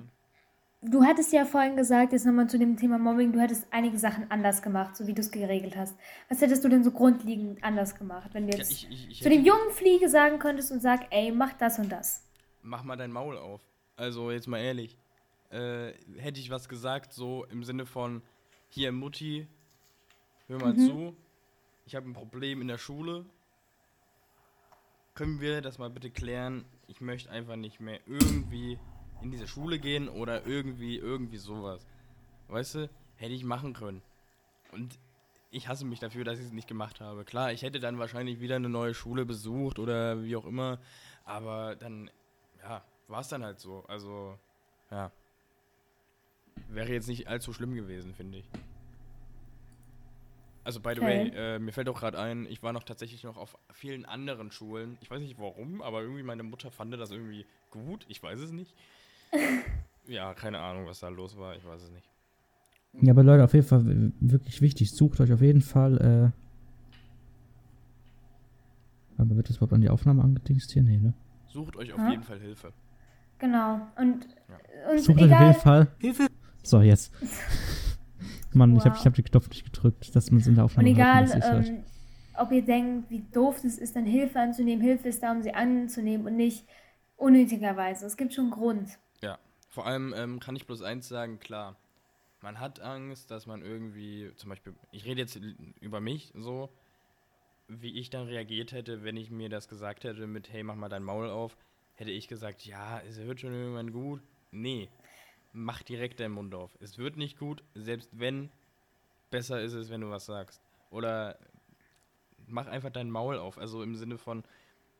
du 0.82 1.04
hattest 1.04 1.32
ja 1.32 1.44
vorhin 1.44 1.76
gesagt, 1.76 2.12
jetzt 2.12 2.24
nochmal 2.24 2.48
zu 2.48 2.58
dem 2.58 2.76
Thema 2.76 2.98
Mobbing, 2.98 3.32
du 3.32 3.40
hättest 3.40 3.66
einige 3.70 3.98
Sachen 3.98 4.30
anders 4.30 4.62
gemacht, 4.62 4.96
so 4.96 5.06
wie 5.06 5.12
du 5.12 5.20
es 5.20 5.30
geregelt 5.30 5.76
hast. 5.76 5.94
Was 6.28 6.40
hättest 6.40 6.64
du 6.64 6.68
denn 6.68 6.82
so 6.84 6.90
grundlegend 6.90 7.62
anders 7.62 7.94
gemacht, 7.94 8.30
wenn 8.32 8.46
du 8.46 8.52
ja, 8.52 8.58
jetzt 8.58 8.70
ich, 8.72 8.88
ich, 8.90 9.10
ich 9.10 9.22
zu 9.22 9.28
dem 9.28 9.44
jungen 9.44 9.70
Fliege 9.72 10.08
sagen 10.08 10.38
könntest 10.38 10.72
und 10.72 10.80
sag, 10.80 11.06
ey, 11.10 11.30
mach 11.32 11.52
das 11.54 11.78
und 11.78 11.90
das? 11.90 12.24
mach 12.62 12.82
mal 12.84 12.96
dein 12.96 13.12
Maul 13.12 13.38
auf. 13.38 13.62
Also 13.96 14.30
jetzt 14.30 14.46
mal 14.46 14.58
ehrlich. 14.58 14.98
Äh, 15.50 15.92
hätte 16.18 16.38
ich 16.40 16.50
was 16.50 16.68
gesagt, 16.68 17.14
so 17.14 17.44
im 17.50 17.64
Sinne 17.64 17.86
von, 17.86 18.20
hier 18.68 18.92
Mutti, 18.92 19.46
hör 20.48 20.58
mal 20.58 20.76
zu, 20.76 21.16
ich 21.86 21.94
habe 21.94 22.08
ein 22.08 22.14
Problem 22.14 22.60
in 22.60 22.68
der 22.68 22.78
Schule. 22.78 23.24
Können 25.14 25.40
wir 25.40 25.62
das 25.62 25.78
mal 25.78 25.90
bitte 25.90 26.10
klären? 26.10 26.64
Ich 26.86 27.00
möchte 27.00 27.30
einfach 27.30 27.56
nicht 27.56 27.80
mehr 27.80 28.00
irgendwie 28.06 28.78
in 29.22 29.30
diese 29.30 29.48
Schule 29.48 29.78
gehen 29.78 30.08
oder 30.08 30.46
irgendwie, 30.46 30.96
irgendwie 30.96 31.38
sowas. 31.38 31.86
Weißt 32.48 32.76
du, 32.76 32.90
hätte 33.16 33.34
ich 33.34 33.44
machen 33.44 33.74
können. 33.74 34.02
Und 34.72 34.98
ich 35.50 35.68
hasse 35.68 35.84
mich 35.84 35.98
dafür, 35.98 36.24
dass 36.24 36.38
ich 36.38 36.46
es 36.46 36.52
nicht 36.52 36.68
gemacht 36.68 37.00
habe. 37.00 37.24
Klar, 37.24 37.52
ich 37.52 37.62
hätte 37.62 37.80
dann 37.80 37.98
wahrscheinlich 37.98 38.40
wieder 38.40 38.56
eine 38.56 38.68
neue 38.68 38.94
Schule 38.94 39.24
besucht 39.24 39.78
oder 39.78 40.22
wie 40.22 40.36
auch 40.36 40.46
immer, 40.46 40.78
aber 41.24 41.74
dann, 41.76 42.10
ja, 42.62 42.84
war 43.08 43.20
es 43.20 43.28
dann 43.28 43.42
halt 43.42 43.58
so. 43.58 43.84
Also, 43.88 44.38
ja. 44.90 45.10
Wäre 46.68 46.92
jetzt 46.92 47.08
nicht 47.08 47.28
allzu 47.28 47.52
schlimm 47.52 47.74
gewesen, 47.74 48.14
finde 48.14 48.38
ich. 48.38 48.48
Also, 50.68 50.80
by 50.80 50.92
the 50.94 51.00
Okay. 51.00 51.32
way, 51.32 51.32
äh, 51.34 51.58
mir 51.58 51.72
fällt 51.72 51.88
auch 51.88 51.98
gerade 51.98 52.18
ein, 52.18 52.44
ich 52.44 52.62
war 52.62 52.74
noch 52.74 52.82
tatsächlich 52.82 53.24
noch 53.24 53.38
auf 53.38 53.56
vielen 53.72 54.04
anderen 54.04 54.52
Schulen. 54.52 54.98
Ich 55.00 55.10
weiß 55.10 55.18
nicht 55.18 55.38
warum, 55.38 55.80
aber 55.80 56.02
irgendwie 56.02 56.22
meine 56.22 56.42
Mutter 56.42 56.70
fand 56.70 56.92
das 56.92 57.10
irgendwie 57.10 57.46
gut. 57.70 58.04
Ich 58.10 58.22
weiß 58.22 58.38
es 58.38 58.52
nicht. 58.52 58.74
ja, 60.06 60.34
keine 60.34 60.58
Ahnung, 60.58 60.84
was 60.84 61.00
da 61.00 61.08
los 61.08 61.38
war. 61.38 61.56
Ich 61.56 61.64
weiß 61.64 61.84
es 61.84 61.90
nicht. 61.90 62.06
Ja, 63.00 63.14
aber 63.14 63.22
Leute, 63.22 63.44
auf 63.44 63.54
jeden 63.54 63.66
Fall 63.66 64.12
wirklich 64.20 64.60
wichtig. 64.60 64.90
Sucht 64.90 65.18
euch 65.20 65.32
auf 65.32 65.40
jeden 65.40 65.62
Fall, 65.62 66.32
äh. 69.16 69.22
Aber 69.22 69.36
wird 69.36 69.48
das 69.48 69.56
überhaupt 69.56 69.72
an 69.72 69.80
die 69.80 69.88
Aufnahme 69.88 70.22
angedingst 70.22 70.70
hier? 70.72 70.82
Nee, 70.82 70.98
ne? 70.98 71.14
Sucht 71.46 71.76
euch 71.76 71.94
auf 71.94 72.00
Ja. 72.00 72.10
jeden 72.10 72.24
Fall 72.24 72.40
Hilfe. 72.40 72.74
Genau. 73.38 73.88
Und, 73.96 74.26
und 74.90 74.98
Sucht 75.00 75.16
euch 75.22 75.32
auf 75.32 75.40
egal, 75.40 75.46
jeden 75.46 75.60
Fall. 75.62 75.88
So, 76.62 76.82
jetzt. 76.82 77.10
Mann, 78.54 78.76
ich 78.76 78.84
habe 78.84 78.96
ich 78.96 79.04
hab 79.04 79.14
den 79.14 79.24
Knopf 79.24 79.48
nicht 79.48 79.64
gedrückt, 79.64 80.14
dass 80.14 80.30
man 80.30 80.40
es 80.40 80.46
in 80.46 80.54
der 80.54 80.64
und 80.64 80.70
Aufnahme 80.70 80.88
egal 80.88 81.24
und 81.24 81.34
nicht 81.34 81.48
hört. 81.48 81.68
ähm, 81.68 81.84
ob 82.34 82.52
ihr 82.52 82.62
denkt, 82.62 83.10
wie 83.10 83.24
doof 83.32 83.62
es 83.64 83.78
ist, 83.78 83.96
dann 83.96 84.06
Hilfe 84.06 84.40
anzunehmen. 84.40 84.82
Hilfe 84.82 85.08
ist 85.08 85.22
da, 85.22 85.32
um 85.32 85.42
sie 85.42 85.52
anzunehmen 85.52 86.26
und 86.26 86.36
nicht 86.36 86.64
unnötigerweise. 87.16 88.06
Es 88.06 88.16
gibt 88.16 88.32
schon 88.32 88.44
einen 88.44 88.52
Grund. 88.52 88.98
Ja, 89.22 89.38
vor 89.68 89.86
allem 89.86 90.14
ähm, 90.16 90.40
kann 90.40 90.56
ich 90.56 90.66
bloß 90.66 90.82
eins 90.82 91.08
sagen, 91.08 91.40
klar, 91.40 91.76
man 92.40 92.60
hat 92.60 92.80
Angst, 92.80 93.30
dass 93.30 93.46
man 93.46 93.62
irgendwie, 93.62 94.30
zum 94.36 94.50
Beispiel, 94.50 94.74
ich 94.92 95.04
rede 95.04 95.20
jetzt 95.20 95.40
über 95.80 96.00
mich 96.00 96.32
so, 96.36 96.70
wie 97.66 97.98
ich 97.98 98.10
dann 98.10 98.26
reagiert 98.26 98.72
hätte, 98.72 99.04
wenn 99.04 99.16
ich 99.16 99.30
mir 99.30 99.48
das 99.48 99.68
gesagt 99.68 100.04
hätte 100.04 100.26
mit, 100.26 100.52
hey, 100.52 100.62
mach 100.62 100.76
mal 100.76 100.88
dein 100.88 101.02
Maul 101.02 101.28
auf, 101.28 101.56
hätte 101.96 102.10
ich 102.10 102.28
gesagt, 102.28 102.64
ja, 102.64 103.00
es 103.00 103.18
wird 103.18 103.40
schon 103.40 103.52
irgendwann 103.52 103.92
gut. 103.92 104.22
Nee, 104.50 104.88
mach 105.58 105.82
direkt 105.82 106.20
deinen 106.20 106.32
Mund 106.32 106.54
auf. 106.54 106.76
Es 106.80 106.98
wird 106.98 107.16
nicht 107.16 107.38
gut, 107.38 107.62
selbst 107.74 108.10
wenn, 108.18 108.50
besser 109.30 109.60
ist 109.60 109.74
es, 109.74 109.90
wenn 109.90 110.00
du 110.00 110.10
was 110.10 110.26
sagst. 110.26 110.62
Oder 110.90 111.38
mach 112.46 112.66
einfach 112.66 112.90
dein 112.90 113.10
Maul 113.10 113.38
auf, 113.38 113.58
also 113.58 113.82
im 113.82 113.94
Sinne 113.96 114.18
von, 114.18 114.44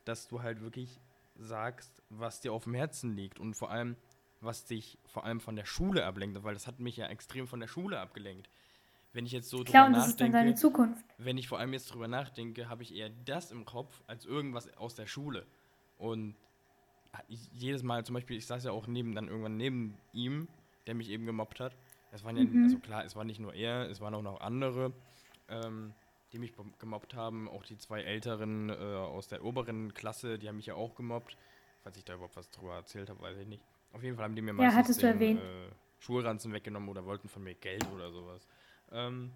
dass 0.04 0.28
du 0.28 0.42
halt 0.42 0.61
wirklich 0.61 1.00
sagst, 1.36 2.02
was 2.11 2.40
dir 2.40 2.52
auf 2.52 2.64
dem 2.64 2.74
Herzen 2.74 3.14
liegt 3.14 3.38
und 3.38 3.54
vor 3.54 3.70
allem, 3.70 3.96
was 4.40 4.64
dich 4.64 4.98
vor 5.06 5.24
allem 5.24 5.40
von 5.40 5.56
der 5.56 5.64
Schule 5.64 6.04
ablenkt, 6.04 6.42
weil 6.42 6.54
das 6.54 6.66
hat 6.66 6.80
mich 6.80 6.96
ja 6.96 7.06
extrem 7.06 7.46
von 7.46 7.61
der 7.61 7.68
Schule 7.68 8.00
abgelenkt. 8.00 8.48
Wenn 9.12 9.24
ich 9.24 9.32
jetzt 9.32 9.48
so 9.48 9.64
Klar, 9.64 9.86
drüber 9.86 9.98
nachdenke, 9.98 10.32
deine 10.32 10.54
Zukunft. 10.54 11.04
wenn 11.16 11.38
ich 11.38 11.48
vor 11.48 11.59
allem 11.59 11.72
jetzt 11.72 11.92
drüber 11.92 12.09
nachdenke, 12.09 12.68
habe 12.68 12.82
ich 12.82 12.94
eher 12.94 13.11
das 13.24 13.50
im 13.50 13.64
Kopf 13.64 14.02
als 14.06 14.26
irgendwas 14.26 14.76
aus 14.76 14.94
der 14.94 15.06
Schule. 15.06 15.46
Und 15.96 16.36
jedes 17.28 17.82
Mal, 17.82 18.04
zum 18.04 18.14
Beispiel, 18.14 18.36
ich 18.36 18.46
saß 18.46 18.64
ja 18.64 18.72
auch 18.72 18.86
neben, 18.86 19.14
dann 19.14 19.28
irgendwann 19.28 19.56
neben 19.56 19.94
ihm, 20.12 20.48
der 20.86 20.94
mich 20.94 21.11
eben 21.11 21.26
gemobbt 21.26 21.61
hat. 21.61 21.76
Es 22.12 22.24
waren 22.24 22.36
ja, 22.36 22.44
Mhm. 22.44 22.64
also 22.64 22.78
klar, 22.78 23.04
es 23.04 23.16
war 23.16 23.24
nicht 23.24 23.40
nur 23.40 23.54
er, 23.54 23.88
es 23.90 24.00
waren 24.00 24.14
auch 24.14 24.22
noch 24.22 24.40
andere, 24.40 24.92
ähm, 25.48 25.92
die 26.32 26.38
mich 26.38 26.52
gemobbt 26.78 27.14
haben. 27.14 27.48
Auch 27.48 27.64
die 27.64 27.76
zwei 27.78 28.02
Älteren 28.02 28.70
äh, 28.70 28.72
aus 28.74 29.28
der 29.28 29.44
oberen 29.44 29.92
Klasse, 29.94 30.38
die 30.38 30.48
haben 30.48 30.56
mich 30.56 30.66
ja 30.66 30.74
auch 30.74 30.94
gemobbt. 30.94 31.36
Falls 31.82 31.96
ich 31.96 32.04
da 32.04 32.14
überhaupt 32.14 32.36
was 32.36 32.50
drüber 32.50 32.74
erzählt 32.74 33.11
habe, 33.11 33.20
weiß 33.20 33.38
ich 33.38 33.46
nicht. 33.46 33.62
Auf 33.92 34.02
jeden 34.02 34.16
Fall 34.16 34.24
haben 34.24 34.34
die 34.36 34.42
mir 34.42 34.52
Ja, 34.52 34.68
meistens 34.68 34.84
hattest 34.84 35.02
du 35.02 35.06
den, 35.06 35.16
erwähnt. 35.16 35.40
Äh, 35.40 35.70
Schulranzen 36.00 36.52
weggenommen 36.52 36.88
oder 36.88 37.04
wollten 37.04 37.28
von 37.28 37.42
mir 37.42 37.54
Geld 37.54 37.86
oder 37.94 38.11
sowas. 38.12 38.46
Ähm, 38.92 39.32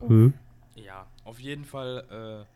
Hä? 0.00 0.32
ja, 0.76 1.06
auf 1.24 1.40
jeden 1.40 1.64
Fall 1.64 2.46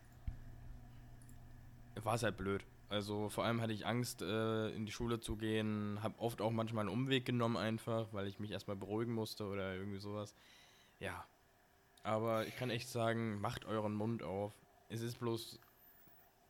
war 2.03 2.15
es 2.15 2.23
halt 2.23 2.37
blöd. 2.37 2.63
Also 2.89 3.29
vor 3.29 3.45
allem 3.45 3.61
hatte 3.61 3.71
ich 3.73 3.85
Angst, 3.85 4.21
äh, 4.23 4.69
in 4.69 4.85
die 4.87 4.91
Schule 4.91 5.19
zu 5.19 5.35
gehen, 5.35 5.99
habe 6.01 6.19
oft 6.19 6.41
auch 6.41 6.51
manchmal 6.51 6.81
einen 6.87 6.93
Umweg 6.93 7.25
genommen 7.25 7.55
einfach, 7.55 8.07
weil 8.13 8.27
ich 8.27 8.39
mich 8.39 8.49
erstmal 8.51 8.75
beruhigen 8.75 9.13
musste 9.13 9.45
oder 9.45 9.75
irgendwie 9.75 9.99
sowas. 9.99 10.33
Ja. 10.99 11.23
Aber 12.03 12.47
ich 12.47 12.55
kann 12.57 12.69
echt 12.71 12.89
sagen, 12.89 13.39
macht 13.41 13.65
euren 13.65 13.93
Mund 13.93 14.23
auf. 14.23 14.53
Es 14.89 15.01
ist 15.01 15.19
bloß, 15.19 15.59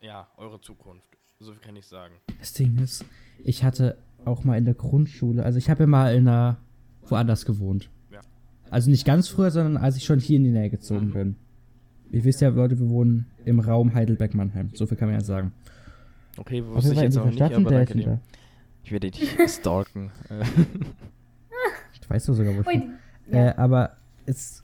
ja, 0.02 0.28
eure 0.38 0.62
Zukunft. 0.62 1.10
So 1.40 1.52
viel 1.52 1.62
kann 1.62 1.76
ich 1.76 1.86
sagen. 1.88 2.16
Das 2.40 2.54
Ding 2.54 2.78
ist, 2.78 3.04
ich 3.44 3.64
hatte 3.64 3.98
auch 4.26 4.44
mal 4.44 4.58
in 4.58 4.66
der 4.66 4.74
Grundschule, 4.76 5.44
also 5.44 5.58
ich 5.58 5.70
habe 5.70 5.84
ja 5.84 5.88
mal 5.88 6.14
in 6.16 6.28
einer 6.28 6.58
woanders 7.04 7.46
gewohnt. 7.46 7.90
Ja. 8.12 8.22
Also 8.70 8.90
nicht 8.90 9.06
ganz 9.06 9.28
früher, 9.28 9.52
sondern 9.52 9.78
als 9.78 9.98
ich 9.98 10.06
schon 10.06 10.20
hier 10.20 10.38
in 10.38 10.44
die 10.46 10.52
Nähe 10.52 10.70
gezogen 10.70 11.08
Mhm. 11.08 11.14
bin. 11.14 11.36
Ihr 12.12 12.24
wisst 12.24 12.42
ja, 12.42 12.50
Leute, 12.50 12.80
wir 12.80 12.90
wohnen 12.90 13.30
im 13.46 13.60
Raum 13.60 13.94
Heidelberg-Mannheim. 13.94 14.72
So 14.74 14.86
viel 14.88 14.98
kann 14.98 15.10
man 15.10 15.20
ja 15.20 15.24
sagen. 15.26 15.54
Okay, 16.40 16.64
wusste 16.66 16.94
ich 16.94 17.02
jetzt 17.02 17.18
auch 17.18 17.26
nicht, 17.26 17.42
aber 17.42 17.70
danke 17.70 17.96
dir. 17.96 18.20
Ich 18.84 18.92
werde 18.92 19.12
dich 19.12 19.38
stalken. 19.48 20.12
Ich 22.02 22.10
weiß 22.10 22.26
du 22.26 22.34
sogar, 22.34 22.56
wo 22.56 22.62
ich 22.62 22.66
bin. 22.66 22.94
Äh, 23.30 23.54
aber 23.56 23.92
es, 24.26 24.64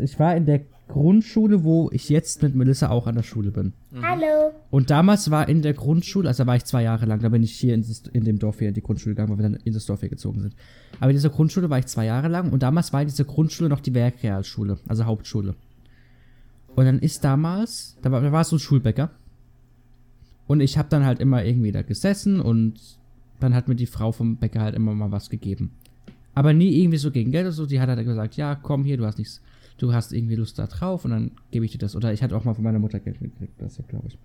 ich 0.00 0.18
war 0.20 0.36
in 0.36 0.46
der 0.46 0.60
Grundschule, 0.86 1.64
wo 1.64 1.90
ich 1.92 2.08
jetzt 2.08 2.42
mit 2.42 2.54
Melissa 2.54 2.90
auch 2.90 3.06
an 3.06 3.16
der 3.16 3.22
Schule 3.22 3.50
bin. 3.50 3.72
Hallo. 4.00 4.52
Und 4.70 4.90
damals 4.90 5.30
war 5.30 5.48
in 5.48 5.62
der 5.62 5.72
Grundschule, 5.72 6.28
also 6.28 6.44
da 6.44 6.46
war 6.46 6.54
ich 6.56 6.64
zwei 6.64 6.82
Jahre 6.82 7.06
lang, 7.06 7.20
da 7.20 7.30
bin 7.30 7.42
ich 7.42 7.52
hier 7.52 7.74
in, 7.74 7.80
das, 7.80 8.02
in 8.12 8.24
dem 8.24 8.38
Dorf 8.38 8.58
hier 8.58 8.68
in 8.68 8.74
die 8.74 8.82
Grundschule 8.82 9.14
gegangen, 9.14 9.30
weil 9.30 9.38
wir 9.38 9.50
dann 9.50 9.58
in 9.64 9.72
das 9.72 9.86
Dorf 9.86 10.00
hier 10.00 10.08
gezogen 10.08 10.40
sind. 10.40 10.54
Aber 11.00 11.10
in 11.10 11.16
dieser 11.16 11.30
Grundschule 11.30 11.70
war 11.70 11.78
ich 11.78 11.86
zwei 11.86 12.04
Jahre 12.04 12.28
lang 12.28 12.52
und 12.52 12.62
damals 12.62 12.92
war 12.92 13.00
in 13.00 13.08
dieser 13.08 13.24
Grundschule 13.24 13.68
noch 13.70 13.80
die 13.80 13.94
Werkrealschule, 13.94 14.78
also 14.86 15.04
Hauptschule. 15.04 15.54
Und 16.76 16.84
dann 16.84 16.98
ist 17.00 17.24
damals, 17.24 17.96
da 18.02 18.12
war, 18.12 18.20
da 18.20 18.30
war 18.30 18.44
so 18.44 18.56
ein 18.56 18.60
Schulbäcker. 18.60 19.10
Und 20.52 20.60
ich 20.60 20.76
habe 20.76 20.90
dann 20.90 21.06
halt 21.06 21.18
immer 21.18 21.42
irgendwie 21.42 21.72
da 21.72 21.80
gesessen 21.80 22.38
und 22.38 22.78
dann 23.40 23.54
hat 23.54 23.68
mir 23.68 23.74
die 23.74 23.86
Frau 23.86 24.12
vom 24.12 24.36
Bäcker 24.36 24.60
halt 24.60 24.74
immer 24.74 24.92
mal 24.94 25.10
was 25.10 25.30
gegeben. 25.30 25.70
Aber 26.34 26.52
nie 26.52 26.78
irgendwie 26.78 26.98
so 26.98 27.10
gegen 27.10 27.32
Geld 27.32 27.46
oder 27.46 27.52
so. 27.52 27.64
Die 27.64 27.80
hat 27.80 27.88
halt 27.88 28.04
gesagt, 28.04 28.36
ja, 28.36 28.54
komm 28.54 28.84
hier, 28.84 28.98
du 28.98 29.06
hast 29.06 29.16
nichts, 29.16 29.40
du 29.78 29.94
hast 29.94 30.12
irgendwie 30.12 30.34
Lust 30.34 30.58
da 30.58 30.66
drauf 30.66 31.06
und 31.06 31.12
dann 31.12 31.30
gebe 31.52 31.64
ich 31.64 31.72
dir 31.72 31.78
das. 31.78 31.96
Oder 31.96 32.12
ich 32.12 32.22
hatte 32.22 32.36
auch 32.36 32.44
mal 32.44 32.52
von 32.52 32.64
meiner 32.64 32.80
Mutter 32.80 33.00
Geld 33.00 33.18
gekriegt, 33.18 33.54
das 33.56 33.78
ja, 33.78 33.84
glaube 33.88 34.08
ich. 34.08 34.18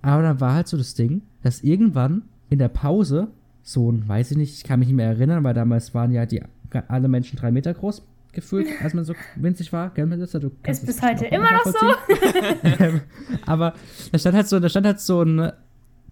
Aber 0.00 0.22
dann 0.22 0.40
war 0.40 0.54
halt 0.54 0.68
so 0.68 0.78
das 0.78 0.94
Ding, 0.94 1.20
dass 1.42 1.60
irgendwann 1.60 2.22
in 2.48 2.58
der 2.58 2.68
Pause 2.68 3.28
so 3.62 3.92
ein, 3.92 4.08
weiß 4.08 4.30
ich 4.30 4.38
nicht, 4.38 4.54
ich 4.54 4.64
kann 4.64 4.78
mich 4.78 4.88
nicht 4.88 4.96
mehr 4.96 5.08
erinnern, 5.08 5.44
weil 5.44 5.52
damals 5.52 5.92
waren 5.92 6.12
ja 6.12 6.24
die 6.24 6.42
alle 6.88 7.08
Menschen 7.08 7.36
drei 7.36 7.50
Meter 7.50 7.74
groß 7.74 8.02
gefühlt, 8.36 8.68
als 8.82 8.94
man 8.94 9.04
so 9.04 9.14
winzig 9.34 9.72
war. 9.72 9.90
Gell, 9.90 10.06
Melissa? 10.06 10.38
Du 10.38 10.52
Ist 10.64 10.86
bis 10.86 11.02
heute 11.02 11.24
immer 11.26 11.50
noch 11.50 11.64
so. 11.64 11.86
Aber 13.46 13.74
da 14.12 14.18
stand 14.18 14.36
halt 14.36 14.46
so, 14.46 14.60
da 14.60 14.68
stand 14.68 14.86
halt 14.86 15.00
so 15.00 15.22
ein 15.22 15.50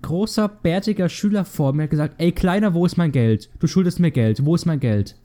großer, 0.02 0.48
bärtiger 0.48 1.08
Schüler 1.08 1.44
vor 1.44 1.72
mir, 1.72 1.84
hat 1.84 1.90
gesagt, 1.90 2.14
ey 2.18 2.32
Kleiner, 2.32 2.74
wo 2.74 2.84
ist 2.84 2.96
mein 2.96 3.12
Geld? 3.12 3.50
Du 3.60 3.66
schuldest 3.66 4.00
mir 4.00 4.10
Geld, 4.10 4.44
wo 4.44 4.54
ist 4.54 4.66
mein 4.66 4.80
Geld? 4.80 5.16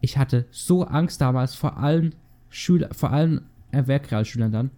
Ich 0.00 0.18
hatte 0.18 0.46
so 0.50 0.82
Angst 0.82 1.20
damals 1.20 1.54
vor 1.54 1.78
allen 1.78 2.14
Schüler, 2.48 2.88
vor 2.92 3.12
allen 3.12 3.42
Werkrealschülern 3.70 4.50
dann. 4.50 4.70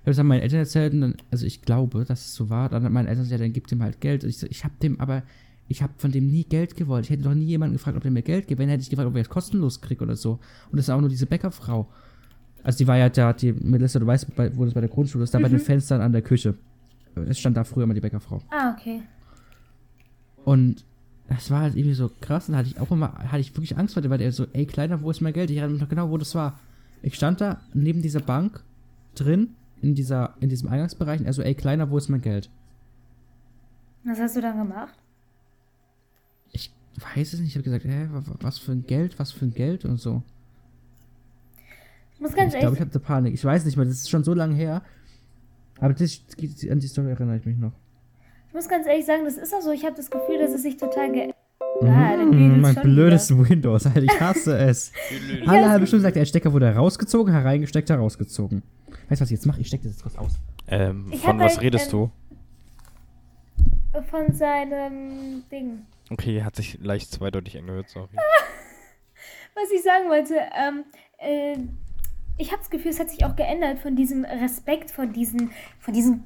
Ich 0.00 0.02
habe 0.02 0.10
es 0.12 0.18
an 0.18 0.26
meinen 0.28 0.42
Eltern 0.42 0.60
erzählt 0.60 0.92
und 0.92 1.00
dann, 1.00 1.16
also 1.32 1.44
ich 1.44 1.62
glaube, 1.62 2.04
dass 2.04 2.26
es 2.26 2.34
so 2.34 2.48
war. 2.48 2.68
Dann 2.68 2.84
hat 2.84 2.92
meine 2.92 3.08
Eltern 3.08 3.24
gesagt, 3.24 3.40
ja, 3.40 3.44
dann 3.44 3.52
gib 3.52 3.66
dem 3.66 3.82
halt 3.82 4.00
Geld. 4.00 4.22
Und 4.22 4.30
ich 4.30 4.38
so, 4.38 4.46
ich 4.46 4.62
habe 4.64 4.74
dem 4.80 5.00
aber, 5.00 5.24
ich 5.68 5.82
habe 5.82 5.92
von 5.98 6.12
dem 6.12 6.28
nie 6.28 6.44
Geld 6.44 6.76
gewollt. 6.76 7.06
Ich 7.06 7.10
hätte 7.10 7.24
doch 7.24 7.34
nie 7.34 7.44
jemanden 7.44 7.76
gefragt, 7.76 7.96
ob 7.96 8.02
der 8.02 8.12
mir 8.12 8.22
Geld 8.22 8.46
gibt. 8.46 8.60
Wenn 8.60 8.68
hätte 8.68 8.82
ich 8.82 8.90
gefragt, 8.90 9.08
ob 9.08 9.16
ich 9.16 9.22
es 9.22 9.28
kostenlos 9.28 9.80
kriege 9.80 10.04
oder 10.04 10.16
so. 10.16 10.38
Und 10.70 10.76
das 10.76 10.86
ist 10.86 10.90
auch 10.90 11.00
nur 11.00 11.08
diese 11.08 11.26
Bäckerfrau. 11.26 11.88
Also 12.62 12.78
die 12.78 12.86
war 12.86 12.96
ja 12.96 13.08
da, 13.08 13.32
die 13.32 13.52
Melissa, 13.52 13.98
du 13.98 14.06
weißt, 14.06 14.34
bei, 14.36 14.56
wo 14.56 14.64
das 14.64 14.74
bei 14.74 14.80
der 14.80 14.90
Grundschule 14.90 15.24
ist, 15.24 15.34
da 15.34 15.38
bei 15.38 15.48
den 15.48 15.58
Fenstern 15.58 16.00
an 16.00 16.12
der 16.12 16.22
Küche. 16.22 16.54
Es 17.28 17.38
stand 17.38 17.56
da 17.56 17.64
früher 17.64 17.86
mal 17.86 17.94
die 17.94 18.00
Bäckerfrau. 18.00 18.42
Ah, 18.50 18.74
okay. 18.76 19.02
Und 20.44 20.84
das 21.28 21.50
war 21.50 21.62
halt 21.62 21.74
irgendwie 21.76 21.94
so 21.94 22.10
krass. 22.20 22.48
Und 22.48 22.52
da 22.52 22.58
hatte 22.58 22.68
ich 22.68 22.80
auch 22.80 22.90
immer, 22.90 23.12
hatte 23.14 23.40
ich 23.40 23.52
wirklich 23.52 23.76
Angst 23.76 23.94
vor 23.94 24.02
dem, 24.02 24.10
weil 24.10 24.18
der 24.18 24.30
so, 24.32 24.46
ey 24.52 24.66
Kleiner, 24.66 25.02
wo 25.02 25.10
ist 25.10 25.20
mein 25.20 25.32
Geld? 25.32 25.50
Ich 25.50 25.56
erinnere 25.56 25.72
mich 25.72 25.82
noch 25.82 25.88
genau, 25.88 26.10
wo 26.10 26.18
das 26.18 26.34
war. 26.34 26.58
Ich 27.02 27.14
stand 27.14 27.40
da 27.40 27.60
neben 27.74 28.02
dieser 28.02 28.20
Bank 28.20 28.62
drin, 29.14 29.50
in 29.82 29.94
dieser, 29.94 30.34
in 30.40 30.48
diesem 30.48 30.68
Eingangsbereich, 30.68 31.20
und 31.20 31.26
er 31.26 31.32
so, 31.32 31.42
ey 31.42 31.54
Kleiner, 31.54 31.90
wo 31.90 31.98
ist 31.98 32.08
mein 32.08 32.22
Geld? 32.22 32.50
Was 34.04 34.20
hast 34.20 34.36
du 34.36 34.40
dann 34.40 34.58
gemacht? 34.58 34.94
Ich 36.96 37.02
weiß 37.16 37.32
es 37.34 37.40
nicht, 37.40 37.50
ich 37.50 37.54
habe 37.56 37.64
gesagt, 37.64 37.84
hä, 37.84 38.08
wa- 38.10 38.22
wa- 38.26 38.36
was 38.40 38.58
für 38.58 38.72
ein 38.72 38.86
Geld, 38.86 39.18
was 39.18 39.32
für 39.32 39.44
ein 39.44 39.52
Geld 39.54 39.84
und 39.84 39.98
so. 39.98 40.22
Ich 42.14 42.20
muss 42.20 42.32
ganz 42.32 42.54
ich 42.54 42.60
glaube, 42.60 42.76
ehrlich, 42.76 42.80
ich 42.80 42.86
hatte 42.94 43.00
Panik. 43.00 43.34
Ich 43.34 43.44
weiß 43.44 43.64
nicht 43.66 43.76
mehr, 43.76 43.84
das 43.84 43.96
ist 43.96 44.08
schon 44.10 44.24
so 44.24 44.32
lange 44.32 44.54
her. 44.54 44.82
Aber 45.78 45.92
das, 45.92 46.20
an 46.70 46.80
die 46.80 46.86
Story 46.86 47.10
erinnere 47.10 47.36
ich 47.36 47.44
mich 47.44 47.58
noch. 47.58 47.72
ich 48.48 48.54
muss 48.54 48.66
ganz 48.68 48.86
ehrlich 48.86 49.04
sagen, 49.04 49.24
das 49.26 49.36
ist 49.36 49.54
auch 49.54 49.60
so. 49.60 49.70
Ich 49.72 49.84
habe 49.84 49.94
das 49.96 50.10
Gefühl, 50.10 50.38
dass 50.38 50.52
es 50.52 50.62
sich 50.62 50.78
total 50.78 51.12
ge 51.12 51.32
Ah, 51.82 52.16
dann 52.16 52.28
Mm, 52.30 52.32
düdelt's 52.32 52.62
mein 52.62 52.74
blödes 52.82 53.36
Windows, 53.50 53.84
Alter, 53.84 54.02
ich 54.02 54.18
hasse 54.20 54.56
es. 54.66 54.92
Alle 55.46 55.68
halbe 55.68 55.86
Stunde 55.86 56.04
sagt 56.04 56.16
er, 56.16 56.20
der 56.20 56.26
Stecker 56.26 56.50
wurde 56.54 56.74
rausgezogen, 56.74 57.30
hereingesteckt, 57.34 57.90
herausgezogen. 57.90 58.62
Weißt 59.10 59.20
du, 59.20 59.24
was 59.24 59.30
ich 59.30 59.36
jetzt 59.36 59.44
mache? 59.46 59.60
Ich 59.60 59.66
stecke 59.68 59.84
das 59.84 59.92
jetzt 59.92 60.02
kurz 60.02 60.16
aus. 60.16 60.32
ähm, 60.68 61.08
Ich 61.10 61.20
von 61.20 61.38
was 61.38 61.52
halt, 61.56 61.62
redest 61.64 61.92
ähm, 61.92 62.10
du? 63.92 64.02
von 64.10 64.32
seinem 64.34 65.42
Ding. 65.52 65.80
Okay, 66.10 66.42
hat 66.44 66.56
sich 66.56 66.78
leicht 66.80 67.10
zweideutig 67.10 67.58
angehört, 67.58 67.88
sorry. 67.88 68.08
Was 69.54 69.70
ich 69.70 69.82
sagen 69.82 70.08
wollte, 70.08 70.36
ähm, 70.54 70.84
äh, 71.18 71.56
ich 72.38 72.52
habe 72.52 72.58
das 72.60 72.70
Gefühl, 72.70 72.90
es 72.90 73.00
hat 73.00 73.10
sich 73.10 73.24
auch 73.24 73.34
geändert 73.36 73.78
von 73.78 73.96
diesem 73.96 74.24
Respekt 74.24 74.90
von 74.90 75.12
diesen, 75.12 75.50
von 75.80 75.94
diesen 75.94 76.24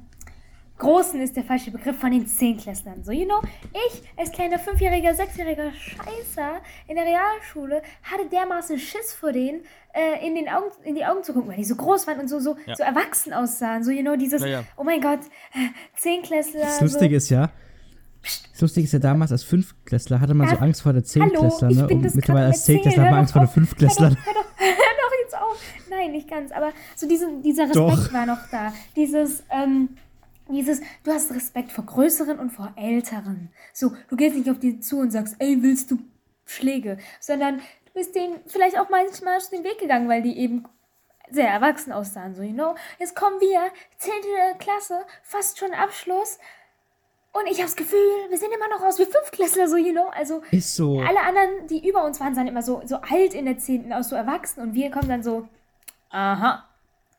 Großen 0.80 1.20
ist 1.20 1.36
der 1.36 1.44
falsche 1.44 1.70
Begriff, 1.70 1.98
von 1.98 2.10
den 2.10 2.26
Zehnklässlern. 2.26 3.04
So, 3.04 3.12
you 3.12 3.26
know, 3.26 3.42
ich 3.88 4.02
als 4.16 4.32
kleiner 4.32 4.58
fünfjähriger, 4.58 5.14
sechsjähriger 5.14 5.70
Scheißer 5.72 6.62
in 6.88 6.96
der 6.96 7.04
Realschule 7.04 7.82
hatte 8.02 8.26
dermaßen 8.30 8.78
Schiss 8.78 9.12
vor 9.12 9.30
denen, 9.30 9.60
äh, 9.92 10.26
in, 10.26 10.34
den 10.34 10.48
Augen, 10.48 10.70
in 10.84 10.94
die 10.94 11.04
Augen 11.04 11.22
zu 11.22 11.34
gucken, 11.34 11.50
weil 11.50 11.58
die 11.58 11.64
so 11.64 11.76
groß 11.76 12.06
waren 12.06 12.18
und 12.20 12.28
so, 12.28 12.40
so, 12.40 12.56
Ja. 12.66 12.74
so 12.76 12.82
erwachsen 12.82 13.34
aussahen. 13.34 13.84
So, 13.84 13.90
you 13.90 14.00
know, 14.00 14.16
dieses, 14.16 14.40
Ja, 14.40 14.48
ja. 14.48 14.64
oh 14.78 14.82
mein 14.82 15.02
Gott, 15.02 15.20
äh, 15.52 15.68
Zehnklässler. 15.96 16.60
Das 16.60 16.80
Lustige 16.80 17.14
ist 17.16 17.28
ja, 17.28 17.50
das 18.22 18.60
Lustige 18.60 18.84
ist 18.84 18.92
ja 18.92 18.98
damals 18.98 19.32
als 19.32 19.42
Fünftklässler 19.42 20.20
hatte 20.20 20.34
man 20.34 20.48
so 20.48 20.54
Ja, 20.54 20.60
Angst 20.60 20.82
vor 20.82 20.92
der 20.92 21.04
Zehntklässler, 21.04 21.70
ne? 21.70 21.88
Und 21.88 22.14
mittlerweile 22.14 22.46
als 22.46 22.64
Zehntklässler 22.64 23.04
wir 23.04 23.10
hör 23.10 23.18
Angst 23.18 23.32
vor 23.32 23.42
doch 23.42 23.48
den 23.48 23.54
Fünftklässlern. 23.54 24.16
Hör 24.22 24.34
doch, 24.34 24.44
hör 24.56 24.66
doch, 24.66 24.78
hör 24.78 25.08
doch 25.08 25.16
jetzt 25.22 25.36
auf. 25.36 25.60
Nein, 25.88 26.12
nicht 26.12 26.28
ganz, 26.28 26.52
aber 26.52 26.72
so 26.96 27.08
diese, 27.08 27.28
dieser 27.42 27.64
Respekt 27.64 27.76
Doch. 27.76 28.12
war 28.12 28.26
noch 28.26 28.38
da. 28.50 28.72
Dieses, 28.96 29.42
ähm, 29.50 29.96
dieses, 30.50 30.80
du 31.04 31.10
hast 31.12 31.32
Respekt 31.32 31.72
vor 31.72 31.84
Größeren 31.84 32.38
und 32.38 32.50
vor 32.50 32.72
Älteren. 32.76 33.50
So, 33.72 33.92
du 34.08 34.16
gehst 34.16 34.36
nicht 34.36 34.50
auf 34.50 34.58
die 34.58 34.80
zu 34.80 34.98
und 34.98 35.10
sagst, 35.10 35.36
ey, 35.38 35.62
willst 35.62 35.90
du 35.90 35.98
Schläge? 36.44 36.98
Sondern 37.20 37.58
du 37.58 37.92
bist 37.94 38.14
denen 38.14 38.36
vielleicht 38.46 38.78
auch 38.78 38.90
manchmal 38.90 39.38
dem 39.52 39.64
Weg 39.64 39.78
gegangen, 39.78 40.08
weil 40.08 40.22
die 40.22 40.38
eben 40.38 40.64
sehr 41.30 41.48
erwachsen 41.48 41.92
aussahen, 41.92 42.34
so, 42.34 42.42
you 42.42 42.52
know. 42.52 42.74
Jetzt 42.98 43.14
kommen 43.14 43.40
wir, 43.40 43.70
10. 43.98 44.12
Klasse, 44.58 45.00
fast 45.22 45.58
schon 45.58 45.72
Abschluss. 45.72 46.38
Und 47.32 47.46
ich 47.46 47.58
habe 47.58 47.66
das 47.66 47.76
Gefühl, 47.76 47.98
wir 48.28 48.38
sehen 48.38 48.50
immer 48.52 48.68
noch 48.68 48.84
aus 48.84 48.98
wie 48.98 49.04
Fünftklässler, 49.04 49.68
so, 49.68 49.76
you 49.76 49.92
know. 49.92 50.08
Also, 50.08 50.42
Ist 50.50 50.74
so. 50.74 50.98
alle 51.00 51.20
anderen, 51.20 51.68
die 51.68 51.88
über 51.88 52.04
uns 52.04 52.18
waren, 52.18 52.34
sahen 52.34 52.48
immer 52.48 52.62
so, 52.62 52.82
so 52.84 52.96
alt 52.96 53.34
in 53.34 53.44
der 53.44 53.56
10. 53.56 53.92
aus, 53.92 54.08
so 54.08 54.16
erwachsen. 54.16 54.60
Und 54.60 54.74
wir 54.74 54.90
kommen 54.90 55.08
dann 55.08 55.22
so, 55.22 55.46
aha, 56.10 56.64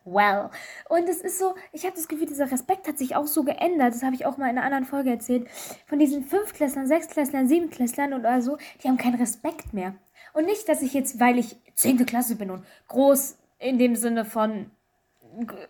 well. 0.03 0.49
Und 0.89 1.07
es 1.07 1.21
ist 1.21 1.39
so, 1.39 1.55
ich 1.71 1.85
habe 1.85 1.95
das 1.95 2.09
Gefühl, 2.09 2.27
dieser 2.27 2.51
Respekt 2.51 2.89
hat 2.89 2.97
sich 2.97 3.15
auch 3.15 3.25
so 3.27 3.43
geändert. 3.43 3.93
Das 3.93 4.03
habe 4.03 4.15
ich 4.15 4.25
auch 4.25 4.35
mal 4.37 4.49
in 4.49 4.57
einer 4.57 4.65
anderen 4.65 4.85
Folge 4.85 5.11
erzählt. 5.11 5.47
Von 5.87 5.99
diesen 5.99 6.25
Fünftklässlern, 6.25 6.87
Sechstklässlern, 6.87 7.47
Siebenklässlern 7.47 8.13
oder 8.13 8.41
so, 8.41 8.57
die 8.83 8.89
haben 8.89 8.97
keinen 8.97 9.15
Respekt 9.15 9.73
mehr. 9.73 9.95
Und 10.33 10.45
nicht, 10.45 10.67
dass 10.67 10.81
ich 10.81 10.93
jetzt, 10.93 11.21
weil 11.21 11.37
ich 11.37 11.55
10. 11.75 12.05
Klasse 12.05 12.35
bin 12.35 12.51
und 12.51 12.65
groß 12.89 13.37
in 13.59 13.77
dem 13.77 13.95
Sinne 13.95 14.25
von 14.25 14.71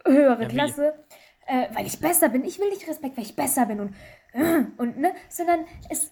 höhere 0.05 0.43
Ja? 0.43 0.49
Klasse, 0.49 0.93
äh, 1.45 1.67
weil 1.73 1.85
ich 1.85 1.99
besser 1.99 2.29
bin. 2.29 2.43
Ich 2.43 2.59
will 2.59 2.69
nicht 2.69 2.87
Respekt, 2.87 3.17
weil 3.17 3.25
ich 3.25 3.35
besser 3.35 3.65
bin 3.65 3.79
und, 3.79 3.95
und 4.77 4.97
ne, 4.97 5.13
sondern 5.29 5.65
es, 5.89 6.11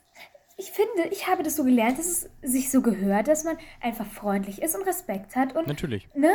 ich 0.57 0.71
finde, 0.71 1.07
ich 1.11 1.27
habe 1.27 1.43
das 1.43 1.55
so 1.55 1.63
gelernt, 1.63 1.97
dass 1.97 2.07
es 2.07 2.29
sich 2.41 2.69
so 2.69 2.81
gehört, 2.81 3.27
dass 3.27 3.43
man 3.43 3.57
einfach 3.81 4.05
freundlich 4.05 4.61
ist 4.61 4.75
und 4.75 4.85
Respekt 4.85 5.35
hat 5.35 5.55
und, 5.55 5.67
Natürlich. 5.67 6.09
ne? 6.15 6.31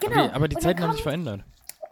Genau. 0.00 0.26
Okay, 0.26 0.34
aber 0.34 0.48
die 0.48 0.56
Zeiten 0.56 0.82
haben 0.82 0.92
sich 0.92 1.02
verändert. 1.02 1.44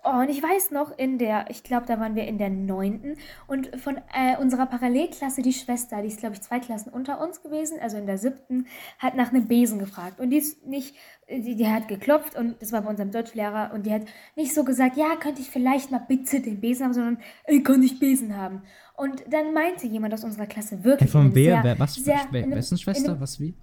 Oh, 0.09 0.21
und 0.21 0.29
ich 0.29 0.41
weiß 0.41 0.71
noch, 0.71 0.97
in 0.97 1.19
der, 1.19 1.47
ich 1.51 1.65
glaube, 1.65 1.87
da 1.87 1.99
waren 1.99 2.15
wir 2.15 2.29
in 2.29 2.39
der 2.39 2.49
neunten 2.49 3.17
und 3.49 3.75
von 3.81 3.97
äh, 4.15 4.37
unserer 4.39 4.67
Parallelklasse, 4.67 5.43
die 5.43 5.53
Schwester, 5.53 6.01
die 6.01 6.07
ist, 6.07 6.21
glaube 6.21 6.37
ich, 6.37 6.43
zwei 6.43 6.61
Klassen 6.61 6.91
unter 6.91 7.21
uns 7.21 7.43
gewesen, 7.43 7.81
also 7.81 7.97
in 7.97 8.07
der 8.07 8.17
siebten, 8.17 8.69
hat 9.01 9.17
nach 9.17 9.31
einem 9.31 9.49
Besen 9.49 9.81
gefragt. 9.81 10.21
Und 10.21 10.31
die 10.31 10.37
ist 10.37 10.65
nicht, 10.65 10.95
die, 11.29 11.57
die 11.57 11.67
hat 11.67 11.89
geklopft 11.89 12.37
und 12.37 12.63
das 12.63 12.71
war 12.71 12.83
bei 12.83 12.91
unserem 12.91 13.11
Deutschlehrer 13.11 13.73
und 13.75 13.85
die 13.85 13.93
hat 13.93 14.03
nicht 14.37 14.55
so 14.55 14.63
gesagt, 14.63 14.97
ja, 14.97 15.17
könnte 15.17 15.41
ich 15.41 15.51
vielleicht 15.51 15.91
mal 15.91 16.05
bitte 16.07 16.39
den 16.39 16.61
Besen 16.61 16.85
haben, 16.85 16.95
sondern, 16.95 17.19
ey, 17.43 17.65
kann 17.65 17.83
ich 17.83 17.99
Besen 17.99 18.37
haben? 18.37 18.63
Und 18.97 19.23
dann 19.31 19.53
meinte 19.53 19.87
jemand 19.87 20.15
aus 20.15 20.25
unserer 20.25 20.47
Klasse 20.47 20.83
wirklich. 20.83 21.11
von 21.11 21.35
wer? 21.35 21.55
sehr- 21.57 21.65
wer 21.65 21.79
was? 21.79 21.95
sehr- 21.95 22.27
wer, 22.31 22.51
wessen 22.51 22.79
Schwester? 22.79 23.11
einem- 23.13 23.21
Was 23.21 23.39
wie? 23.41 23.55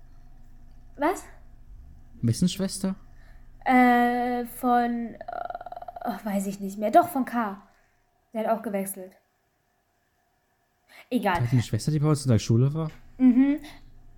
Was? 0.97 1.23
Wessen 2.22 2.47
Schwester? 2.47 2.95
Äh, 3.65 4.45
von, 4.45 5.15
ach, 6.01 6.23
weiß 6.26 6.45
ich 6.47 6.60
nicht 6.60 6.77
mehr. 6.77 6.91
Doch, 6.91 7.10
von 7.10 7.26
K. 7.26 7.61
Der 8.34 8.41
hat 8.47 8.57
auch 8.57 8.61
gewechselt. 8.61 9.14
Egal. 11.10 11.41
Hat 11.41 11.51
die 11.51 11.61
Schwester, 11.61 11.91
die 11.91 11.99
bei 11.99 12.07
uns 12.07 12.26
in 12.26 12.31
der 12.31 12.39
Schule 12.39 12.73
war? 12.73 12.89
Mhm. 13.18 13.57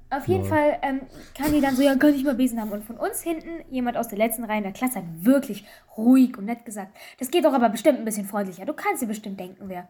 Auf 0.10 0.28
jeden 0.28 0.42
Lol. 0.42 0.50
Fall 0.50 0.80
ähm, 0.82 1.02
kann 1.36 1.52
die 1.52 1.60
dann 1.62 1.76
so, 1.76 1.82
ja, 1.82 1.96
könnte 1.96 2.18
ich 2.18 2.24
mal 2.24 2.36
Besen 2.36 2.60
haben. 2.62 2.72
Und 2.72 2.84
von 2.86 2.98
uns 2.98 3.22
hinten, 3.22 3.50
jemand 3.70 3.98
aus 3.98 4.08
der 4.08 4.18
letzten 4.18 4.44
Reihe 4.44 4.58
in 4.60 4.64
der 4.64 4.72
Klasse 4.72 4.98
hat 5.00 5.06
wirklich 5.26 5.66
ruhig 5.98 6.38
und 6.38 6.46
nett 6.46 6.64
gesagt, 6.64 6.96
das 7.20 7.32
geht 7.32 7.44
doch 7.44 7.54
aber 7.54 7.70
bestimmt 7.70 8.00
ein 8.00 8.06
bisschen 8.06 8.26
freundlicher. 8.26 8.66
Du 8.66 8.74
kannst 8.74 9.02
dir 9.02 9.08
bestimmt 9.08 9.40
denken, 9.40 9.68
wer. 9.68 9.88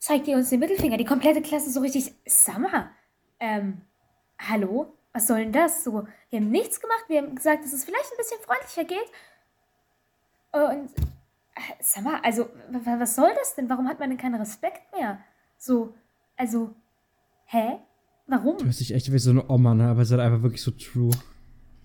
Zeigt 0.00 0.26
ihr 0.28 0.36
uns 0.36 0.48
den 0.48 0.60
Mittelfinger. 0.60 0.96
Die 0.96 1.04
komplette 1.04 1.42
Klasse 1.42 1.70
so 1.70 1.80
richtig, 1.80 2.14
Summer, 2.26 2.90
ähm, 3.38 3.82
hallo? 4.38 4.96
Was 5.12 5.26
soll 5.26 5.40
denn 5.40 5.52
das? 5.52 5.84
So, 5.84 6.06
wir 6.30 6.40
haben 6.40 6.50
nichts 6.50 6.80
gemacht. 6.80 7.04
Wir 7.08 7.18
haben 7.18 7.34
gesagt, 7.34 7.64
dass 7.64 7.74
es 7.74 7.84
vielleicht 7.84 8.10
ein 8.10 8.16
bisschen 8.16 8.38
freundlicher 8.40 8.84
geht. 8.84 9.10
Und, 10.52 10.90
äh, 11.54 11.82
Summer, 11.82 12.24
also, 12.24 12.48
was 12.70 13.14
soll 13.14 13.30
das 13.38 13.54
denn? 13.56 13.68
Warum 13.68 13.88
hat 13.88 14.00
man 14.00 14.08
denn 14.08 14.18
keinen 14.18 14.36
Respekt 14.36 14.80
mehr? 14.96 15.20
So, 15.58 15.94
also, 16.34 16.74
hä? 17.44 17.78
Warum? 18.26 18.56
Du 18.56 18.64
hörst 18.64 18.80
dich 18.80 18.94
echt 18.94 19.12
wie 19.12 19.18
so 19.18 19.30
eine 19.30 19.50
Oma, 19.50 19.74
ne? 19.74 19.88
Aber 19.90 20.00
es 20.00 20.08
ist 20.08 20.12
halt 20.12 20.22
einfach 20.22 20.42
wirklich 20.42 20.62
so 20.62 20.70
true. 20.70 21.10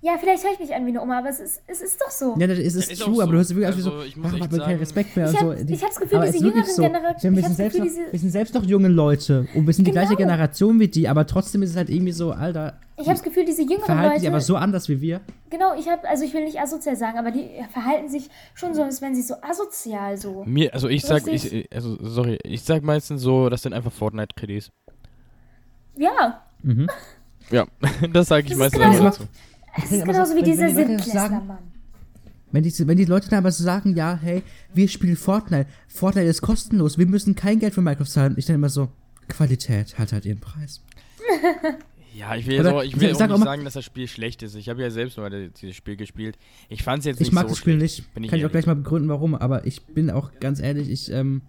Ja, 0.06 0.18
vielleicht 0.20 0.44
höre 0.44 0.52
ich 0.54 0.60
mich 0.60 0.76
an 0.76 0.86
wie 0.86 0.90
eine 0.90 1.02
Oma, 1.02 1.18
aber 1.18 1.30
es 1.30 1.40
ist, 1.40 1.64
es 1.66 1.82
ist 1.82 2.00
doch 2.00 2.12
so. 2.12 2.36
Ja, 2.38 2.46
das 2.46 2.60
ist, 2.60 2.76
ist 2.76 2.92
ist 2.92 3.02
auch 3.02 3.06
true, 3.08 3.16
so. 3.16 3.22
aber 3.24 3.32
du 3.32 3.38
hörst 3.40 3.50
wirklich 3.56 3.66
Also, 3.66 3.90
also, 3.92 4.04
ich 4.06 4.16
wie 4.16 4.22
so, 4.22 4.36
echt 4.36 4.44
hat 4.44 4.52
man 4.52 4.60
keinen 4.62 4.78
Respekt 4.80 5.16
mehr 5.18 5.32
ich 5.32 5.42
und 5.42 5.50
hab- 5.50 5.58
so. 5.58 5.64
Die- 5.66 5.74
ich 5.74 5.84
hab's 5.84 6.00
Gefühl, 6.00 6.18
aber 6.18 6.28
es 6.28 6.32
diese 6.34 6.48
ist 6.48 6.54
jüngeren 6.54 6.72
so. 6.76 6.82
Genera- 6.84 7.16
Ich 7.18 7.24
meine, 7.24 7.36
wir, 7.36 7.40
ich 7.40 7.46
sind 7.48 7.56
selbst 7.56 7.74
Gefühl, 7.76 7.90
noch, 7.90 7.96
diese- 7.98 8.12
wir 8.12 8.20
sind 8.20 8.30
selbst 8.30 8.54
noch 8.54 8.64
junge 8.66 8.88
Leute 8.88 9.48
und 9.56 9.66
wir 9.66 9.74
sind 9.74 9.88
die 9.88 9.92
Genau. 9.92 10.04
gleiche 10.06 10.16
Generation 10.16 10.80
wie 10.80 10.88
die, 10.90 11.08
aber 11.08 11.26
trotzdem 11.26 11.64
ist 11.64 11.72
es 11.72 11.76
halt 11.76 11.90
irgendwie 11.90 12.12
so, 12.12 12.32
Alter, 12.34 12.78
Ich 12.98 13.06
habe 13.08 13.14
das 13.16 13.24
Gefühl, 13.24 13.46
diese 13.46 13.64
jüngeren 13.64 13.82
verhalten 13.86 14.10
Leute. 14.10 14.20
sich 14.20 14.30
aber 14.30 14.42
so 14.42 14.56
anders 14.58 14.88
wie 14.90 15.02
wir. 15.02 15.22
Genau, 15.50 15.74
ich 15.76 15.90
habe, 15.90 16.08
also 16.08 16.24
ich 16.24 16.34
will 16.36 16.44
nicht 16.44 16.60
asozial 16.60 16.96
sagen, 16.96 17.18
aber 17.18 17.32
die 17.32 17.50
verhalten 17.74 18.08
sich 18.08 18.30
schon 18.54 18.76
so, 18.76 18.84
als 18.84 19.02
wenn 19.02 19.16
sie 19.16 19.24
so 19.24 19.34
asozial 19.42 20.18
so. 20.18 20.44
Mir, 20.46 20.72
also 20.74 20.88
ich 20.88 21.02
sag, 21.02 21.26
ich, 21.26 21.68
also 21.74 21.98
sorry, 22.02 22.38
ich 22.44 22.62
sag 22.62 22.84
meistens 22.84 23.22
so, 23.24 23.50
das 23.50 23.64
sind 23.64 23.74
einfach 23.74 23.92
Fortnite-Kredits. 23.92 24.70
Ja, 25.98 26.42
Mhm. 26.62 26.88
Ja, 27.52 27.66
das 28.14 28.28
sage 28.28 28.44
ich 28.48 28.50
Das 28.50 28.54
ist 28.54 28.60
meistens 28.60 28.82
einfach 28.82 29.04
dazu. 29.06 29.24
Es 29.84 29.92
ist 29.92 30.06
genauso 30.06 30.32
so, 30.32 30.38
wie 30.38 30.42
wenn- 30.42 30.46
dieser 30.46 30.62
wenn 30.68 30.76
die 30.76 30.82
Leute 30.82 30.94
das 30.98 31.04
Siebtklässler, 31.06 31.30
sagen- 31.30 31.48
Mann. 31.48 31.58
Wenn 32.52 32.64
die, 32.64 32.88
wenn 32.88 32.98
die 32.98 33.06
Leute 33.06 33.30
dann 33.30 33.40
aber 33.40 33.52
so 33.52 33.64
sagen, 33.64 33.96
ja, 33.96 34.18
hey, 34.22 34.42
wir 34.74 34.88
spielen 34.88 35.18
Fortnite, 35.18 35.68
Fortnite 35.88 36.28
ist 36.28 36.42
kostenlos, 36.42 36.98
wir 36.98 37.06
müssen 37.06 37.36
kein 37.36 37.60
Geld 37.60 37.74
für 37.74 37.82
Minecraft 37.82 38.06
zahlen, 38.08 38.36
ich 38.38 38.46
dann 38.46 38.56
immer 38.56 38.70
so, 38.70 38.90
Qualität 39.28 39.98
hat 40.00 40.14
halt 40.14 40.26
ihren 40.26 40.40
Preis. 40.40 40.82
Ja, 42.18 42.34
ich 42.34 42.48
will, 42.48 42.62
Oder 42.62 42.70
jetzt 42.70 42.78
auch, 42.78 42.84
ich 42.84 42.94
ich 42.96 43.00
will 43.02 43.12
auch 43.12 43.16
sag 43.18 43.28
nicht 43.28 43.34
auch 43.36 43.40
mal- 43.40 43.44
sagen, 43.46 43.66
dass 43.66 43.74
das 43.74 43.84
Spiel 43.84 44.08
schlecht 44.08 44.42
ist. 44.42 44.56
Ich 44.56 44.70
habe 44.70 44.82
ja 44.82 44.90
selbst 44.90 45.18
mal 45.18 45.30
die- 45.30 45.50
dieses 45.50 45.76
Spiel 45.76 45.98
gespielt. 45.98 46.38
Ich 46.70 46.82
fand 46.82 47.00
es 47.00 47.06
jetzt 47.08 47.16
Ich 47.20 47.28
nicht 47.28 47.34
mag 47.34 47.44
so 47.44 47.50
das 47.50 47.58
Spiel 47.58 47.76
schlecht, 47.78 47.98
nicht. 48.00 48.14
bin 48.14 48.24
Kann 48.24 48.40
ich 48.40 48.46
auch 48.46 48.48
ehrlich. 48.48 48.52
gleich 48.54 48.66
mal 48.68 48.76
begründen, 48.76 49.10
warum. 49.10 49.36
Aber 49.36 49.66
ich 49.68 49.82
bin 49.84 50.10
auch 50.10 50.32
ganz 50.40 50.62
ehrlich, 50.62 50.90
ich 50.90 51.12
ähm, 51.12 51.42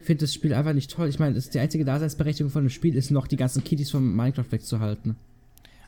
finde 0.00 0.22
das 0.24 0.32
Spiel 0.32 0.54
einfach 0.54 0.72
nicht 0.72 0.90
toll. 0.90 1.10
Ich 1.10 1.18
meine, 1.18 1.38
die 1.38 1.58
einzige 1.58 1.84
Daseinsberechtigung 1.84 2.50
von 2.50 2.64
dem 2.64 2.70
Spiel 2.70 2.96
ist 2.96 3.10
noch, 3.10 3.26
die 3.26 3.36
ganzen 3.36 3.64
Kitties 3.64 3.90
von 3.90 4.16
Minecraft 4.16 4.46
wegzuhalten. 4.50 5.16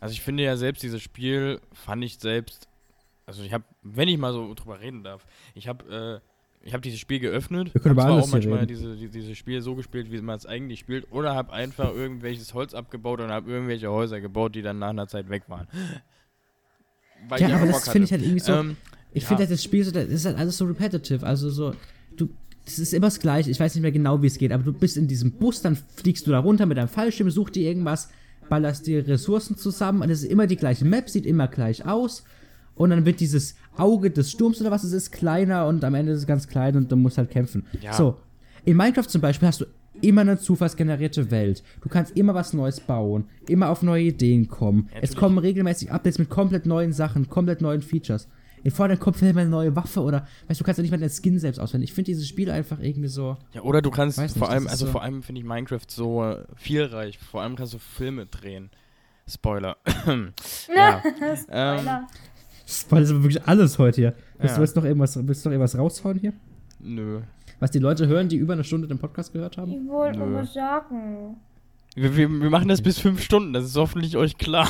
Also 0.05 0.13
ich 0.13 0.21
finde 0.21 0.43
ja 0.43 0.55
selbst 0.59 0.83
dieses 0.83 1.01
Spiel 1.01 1.63
fand 1.73 2.05
ich 2.05 2.19
selbst, 2.19 2.69
also 3.25 3.43
ich 3.43 3.55
habe, 3.55 3.65
wenn 3.83 4.07
ich 4.07 4.19
mal 4.19 4.35
so 4.35 4.53
drüber 4.53 4.79
reden 4.79 5.03
darf, 5.03 5.25
ich 5.55 5.67
habe 5.67 6.21
äh, 6.23 6.67
ich 6.67 6.75
habe 6.75 6.83
dieses 6.83 7.01
Spiel 7.01 7.21
geöffnet, 7.21 7.73
Wir 7.73 7.81
können 7.81 7.95
zwar 7.95 8.11
auch 8.11 8.29
manchmal 8.29 8.67
diese, 8.67 8.97
die, 8.97 9.09
dieses 9.09 9.39
Spiel 9.39 9.63
so 9.63 9.75
gespielt, 9.75 10.13
wie 10.13 10.21
man 10.21 10.37
es 10.37 10.45
eigentlich 10.45 10.81
spielt, 10.81 11.11
oder 11.11 11.35
habe 11.35 11.55
einfach 11.55 11.91
irgendwelches 11.91 12.53
Holz 12.53 12.75
abgebaut 12.75 13.21
und 13.21 13.31
habe 13.31 13.51
irgendwelche 13.51 13.91
Häuser 13.91 14.21
gebaut, 14.21 14.55
die 14.55 14.61
dann 14.61 14.79
nach 14.79 14.91
einer 14.91 15.09
Zeit 15.09 15.31
weg 15.31 15.45
waren. 15.49 15.69
Weil 17.31 17.41
Ja, 17.41 17.49
ich 17.49 17.55
aber 17.55 17.67
das 17.69 17.89
finde 17.89 18.05
ich 18.05 18.13
halt 18.13 18.21
irgendwie 18.21 18.41
so. 18.41 18.53
Ähm, 18.53 18.77
ich 19.15 19.23
ja. 19.23 19.29
finde 19.29 19.45
halt 19.45 19.53
das 19.53 19.65
Spiel 19.65 19.85
so, 19.85 19.91
das 19.91 20.05
ist 20.09 20.27
halt 20.27 20.37
alles 20.37 20.59
so 20.59 20.67
repetitive. 20.67 21.25
Also 21.25 21.49
so, 21.49 21.75
du, 22.15 22.29
das 22.67 22.79
ist 22.79 22.93
immer 22.93 23.07
das 23.07 23.21
Gleiche. 23.21 23.51
Ich 23.51 23.59
weiß 23.59 23.75
nicht 23.75 23.81
mehr 23.81 23.91
genau, 23.91 24.21
wie 24.21 24.27
es 24.27 24.37
geht, 24.37 24.53
aber 24.53 24.65
du 24.65 24.75
bist 24.75 24.99
in 24.99 25.09
diesem 25.09 25.33
Bus, 25.33 25.63
dann 25.63 25.77
fliegst 25.77 26.27
du 26.27 26.31
da 26.31 26.41
runter 26.41 26.67
mit 26.67 26.77
deinem 26.77 26.89
Fallschirm, 26.89 27.31
such 27.31 27.49
dir 27.49 27.67
irgendwas, 27.67 28.11
ballerst 28.49 28.87
dir 28.87 29.07
Ressourcen 29.07 29.57
zusammen 29.57 30.03
und 30.03 30.11
es 30.11 30.23
ist 30.23 30.31
immer 30.31 30.47
die 30.47 30.57
gleiche 30.57 30.85
Map, 30.85 31.09
sieht 31.09 31.27
immer 31.27 31.49
gleich 31.49 31.87
aus. 31.87 32.25
Und 32.77 32.91
dann 32.91 33.07
wird 33.07 33.21
dieses 33.21 33.55
Auge 33.77 34.11
des 34.11 34.33
Sturms 34.33 34.61
oder 34.61 34.71
was 34.71 34.83
es 34.83 34.93
ist, 34.93 35.13
kleiner 35.13 35.67
und 35.67 35.85
am 35.85 35.95
Ende 35.95 36.13
ist 36.13 36.21
es 36.21 36.27
ganz 36.27 36.49
klein 36.49 36.77
und 36.77 36.91
du 36.91 36.97
musst 36.97 37.19
halt 37.19 37.31
kämpfen. 37.31 37.65
Ja. 37.81 37.93
So, 37.93 38.17
in 38.65 38.77
Minecraft 38.77 39.07
zum 39.07 39.21
Beispiel 39.21 39.47
hast 39.47 39.61
du 39.61 39.67
immer 40.01 40.23
eine 40.23 40.39
zufallsgenerierte 40.39 41.31
Welt. 41.31 41.63
Du 41.83 41.89
kannst 41.89 42.17
immer 42.17 42.35
was 42.35 42.53
Neues 42.53 42.81
bauen, 42.81 43.27
immer 43.49 43.71
auf 43.71 43.83
neue 43.83 44.05
Ideen 44.05 44.49
kommen. 44.49 44.89
es 44.89 44.95
natürlich. 44.95 45.17
kommen 45.17 45.39
regelmäßig 45.39 45.93
Updates 45.93 46.19
mit 46.19 46.31
komplett 46.31 46.67
neuen 46.67 46.93
Sachen, 46.93 47.29
komplett 47.29 47.61
neuen 47.61 47.83
Features. 47.83 48.29
In 48.65 48.71
Fortnite 48.71 49.01
kommt 49.01 49.17
vielleicht 49.17 49.35
mal 49.35 49.43
eine 49.43 49.51
neue 49.51 49.77
Waffe 49.77 50.01
oder, 50.01 50.27
weißt 50.49 50.59
du, 50.59 50.65
du 50.65 50.65
kannst 50.65 50.79
ja 50.79 50.83
nicht 50.83 50.91
mal 50.91 50.99
deinen 50.99 51.11
Skin 51.11 51.39
selbst 51.39 51.59
auswählen. 51.61 51.83
Ich 51.83 51.93
finde 51.93 52.07
dieses 52.07 52.27
Spiel 52.27 52.51
einfach 52.51 52.81
irgendwie 52.81 53.09
so. 53.09 53.37
Ja, 53.53 53.61
oder 53.63 53.81
du 53.83 53.91
kannst 53.91 54.19
Weiß 54.19 54.35
nicht, 54.35 54.39
vor 54.39 54.51
allem, 54.51 54.67
also 54.67 54.87
so- 54.87 54.93
vor 54.93 55.03
allem 55.03 55.23
finde 55.23 55.41
ich 55.43 55.47
Minecraft 55.47 55.81
so 55.87 56.25
äh, 56.25 56.45
vielreich. 56.57 57.19
Vor 57.19 57.43
allem 57.43 57.57
kannst 57.57 57.75
du 57.75 57.79
Filme 57.79 58.27
drehen. 58.27 58.71
Spoiler. 59.29 59.77
ja. 60.75 61.03
Ähm, 61.51 61.89
Spoiler. 62.67 63.03
Ist 63.05 63.11
aber 63.11 63.23
wirklich 63.23 63.43
alles 63.47 63.79
heute 63.79 64.01
hier. 64.01 64.15
Willst, 64.39 64.55
Ja. 64.55 64.57
du 64.57 64.63
jetzt 64.65 64.77
noch 64.77 64.85
irgendwas, 64.85 65.17
willst 65.27 65.45
du 65.45 65.49
noch 65.51 65.53
irgendwas 65.55 65.77
raushauen 65.79 66.19
hier? 66.19 66.33
Nö. 66.81 67.21
Was 67.61 67.71
die 67.71 67.79
Leute 67.79 68.07
hören, 68.07 68.29
die 68.29 68.37
über 68.37 68.55
eine 68.55 68.65
Stunde 68.65 68.89
den 68.89 68.99
Podcast 68.99 69.33
gehört 69.33 69.59
haben? 69.59 69.73
Ich 69.73 69.89
wollte 69.89 70.19
nur 70.19 70.45
sagen. 70.47 71.37
Wir, 71.97 72.17
wir, 72.17 72.29
wir 72.29 72.51
machen 72.51 72.69
das 72.69 72.83
bis 72.83 72.99
fünf 72.99 73.23
Stunden, 73.23 73.53
das 73.53 73.65
ist 73.65 73.77
hoffentlich 73.77 74.17
euch 74.17 74.37
klar. 74.37 74.67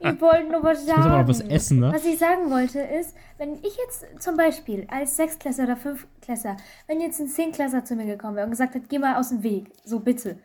Ich 0.00 0.20
wollte 0.20 0.50
nur 0.50 0.62
was 0.62 0.82
Ich 0.82 0.88
muss 0.88 0.96
aber 0.96 1.02
sagen. 1.02 1.20
noch 1.22 1.28
was 1.28 1.40
essen, 1.40 1.80
ne? 1.80 1.92
Was 1.94 2.04
ich 2.04 2.18
sagen 2.18 2.50
wollte 2.50 2.80
ist, 2.80 3.14
wenn 3.38 3.54
ich 3.54 3.74
jetzt 3.78 4.04
zum 4.22 4.36
Beispiel 4.36 4.86
als 4.90 5.16
Sechstklässler 5.16 5.64
oder 5.64 5.76
Fünftklässler, 5.76 6.58
wenn 6.86 7.00
jetzt 7.00 7.20
ein 7.20 7.28
Zehnklässler 7.28 7.84
zu 7.86 7.96
mir 7.96 8.04
gekommen 8.04 8.36
wäre 8.36 8.44
und 8.44 8.50
gesagt 8.50 8.74
hat, 8.74 8.82
geh 8.90 8.98
mal 8.98 9.16
aus 9.16 9.30
dem 9.30 9.42
Weg, 9.42 9.72
so 9.84 10.00
bitte. 10.00 10.38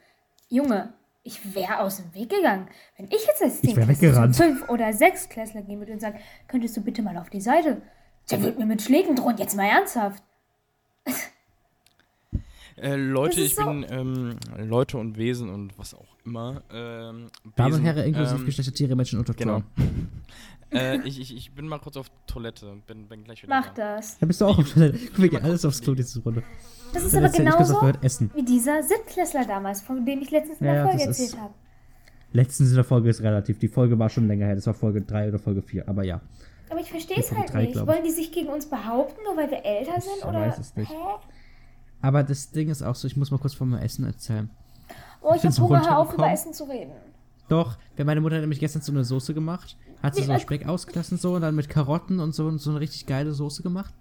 Junge, 0.48 0.94
ich 1.24 1.54
wäre 1.54 1.80
aus 1.80 1.98
dem 1.98 2.14
Weg 2.14 2.30
gegangen. 2.30 2.70
Wenn 2.98 3.08
ich 3.08 3.26
jetzt 3.26 3.42
als 3.44 3.60
Zehnklässler 3.60 4.34
Fünf- 4.34 4.70
oder 4.70 4.94
Sechstklässler 4.94 5.64
gehen 5.64 5.80
würde 5.80 5.92
und 5.92 6.00
sagen, 6.00 6.20
könntest 6.48 6.78
du 6.78 6.82
bitte 6.82 7.02
mal 7.02 7.18
auf 7.18 7.30
die 7.30 7.42
Seite? 7.42 7.82
Der 8.32 8.42
wird 8.42 8.58
mir 8.58 8.66
mit 8.66 8.82
Schlägen 8.82 9.16
drohen, 9.16 9.38
jetzt 9.38 9.58
mal 9.58 9.66
ernsthaft. 9.68 10.24
Äh, 12.78 12.96
Leute, 12.96 13.42
ich 13.42 13.56
so- 13.56 13.66
bin 13.66 13.86
ähm, 13.90 14.36
Leute 14.58 14.98
und 14.98 15.18
Wesen 15.18 15.50
und 15.50 15.78
was 15.78 15.94
auch 15.94 16.18
immer. 16.26 16.62
Ähm, 16.72 17.28
Damen 17.56 17.74
und 17.74 17.84
Herren, 17.84 18.06
inklusive 18.06 18.40
ähm, 18.40 18.46
Geschlechter, 18.46 18.74
Tiere, 18.74 18.96
Menschen 18.96 19.20
und 19.20 19.38
Genau. 19.38 19.58
Autoren. 19.58 20.10
äh, 20.72 21.00
ich, 21.08 21.20
ich, 21.22 21.36
ich 21.36 21.52
bin 21.54 21.68
mal 21.68 21.80
kurz 21.80 21.96
auf 21.96 22.08
Toilette 22.28 22.70
und 22.70 22.86
bin, 22.86 23.08
bin 23.08 23.24
gleich 23.24 23.44
wieder 23.44 23.56
Mach 23.56 23.74
da. 23.74 23.96
das. 23.96 24.20
Da 24.20 24.26
bist 24.26 24.42
du 24.42 24.46
auch 24.46 24.58
auf 24.58 24.74
Toilette. 24.74 24.98
Guck, 25.08 25.22
wir 25.22 25.30
gehen 25.30 25.44
alles 25.44 25.64
aufs 25.64 25.82
Klo 25.82 25.96
diese 25.96 26.22
Runde. 26.22 26.44
Das 26.94 27.04
ist 27.04 27.16
aber 27.16 27.30
genauso 27.30 27.82
heute 27.82 28.02
essen. 28.04 28.30
wie 28.36 28.44
dieser 28.44 28.84
Siebtklässler 28.84 29.46
damals, 29.46 29.82
von 29.82 30.06
dem 30.06 30.22
ich 30.22 30.32
letztens 30.32 30.60
in 30.60 30.66
der 30.68 30.76
ja, 30.76 30.88
Folge 30.88 31.04
erzählt 31.04 31.38
habe. 31.40 31.54
Letztens 32.34 32.70
in 32.70 32.76
der 32.76 32.84
Folge 32.84 33.10
ist 33.10 33.22
relativ. 33.22 33.60
Die 33.60 33.70
Folge 33.70 33.98
war 33.98 34.10
schon 34.10 34.28
länger 34.28 34.48
her. 34.48 34.56
Das 34.56 34.68
war 34.68 34.74
Folge 34.74 35.02
3 35.02 35.30
oder 35.30 35.40
Folge 35.40 35.62
4. 35.62 35.88
Aber 35.88 36.04
ja. 36.04 36.20
Aber 36.70 36.82
ich 36.82 36.90
verstehe 36.90 37.18
es 37.18 37.32
halt 37.32 37.54
drei, 37.54 37.62
nicht. 37.62 37.74
glaub 37.74 37.88
ich. 37.88 37.94
Wollen 37.96 38.04
die 38.04 38.12
sich 38.12 38.32
gegen 38.34 38.50
uns 38.50 38.66
behaupten, 38.66 39.22
nur 39.24 39.38
weil 39.38 39.50
wir 39.50 39.64
älter 39.64 40.02
sind? 40.02 40.18
Ich 40.20 40.26
oder? 40.26 40.42
weiß 40.42 40.60
es 40.60 40.76
nicht. 40.76 40.92
Hä? 40.92 40.96
Aber 42.02 42.24
das 42.24 42.52
Ding 42.52 42.70
ist 42.70 42.84
auch 42.84 42.96
so, 42.96 43.08
ich 43.08 43.18
muss 43.18 43.32
mal 43.32 43.38
kurz 43.38 43.54
von 43.54 43.70
meinem 43.70 43.82
Essen 43.82 44.06
erzählen. 44.06 44.50
Oh, 45.22 45.34
ich 45.36 45.42
bin 45.42 45.52
hab 45.52 45.60
Hunger, 45.60 45.86
hör 45.86 45.98
auf, 46.00 46.14
über 46.14 46.32
Essen 46.32 46.54
zu 46.54 46.66
reden. 46.66 46.92
Doch, 47.48 47.78
wenn 47.96 48.06
meine 48.06 48.22
Mutter 48.22 48.36
hat 48.36 48.42
nämlich 48.42 48.60
gestern 48.60 48.82
so 48.82 48.92
eine 48.92 49.04
Soße 49.04 49.34
gemacht, 49.34 49.78
hat 50.02 50.16
sie 50.16 50.24
so 50.24 50.32
äh, 50.32 50.40
Speck 50.40 50.68
ausgelassen 50.68 51.18
so 51.18 51.36
und 51.36 51.42
dann 51.42 51.56
mit 51.56 51.70
Karotten 51.70 52.20
und 52.20 52.34
so 52.34 52.48
und 52.48 52.60
so 52.60 52.72
eine 52.72 52.80
richtig 52.80 53.06
geile 53.06 53.34
Soße 53.34 53.64
gemacht. 53.64 53.94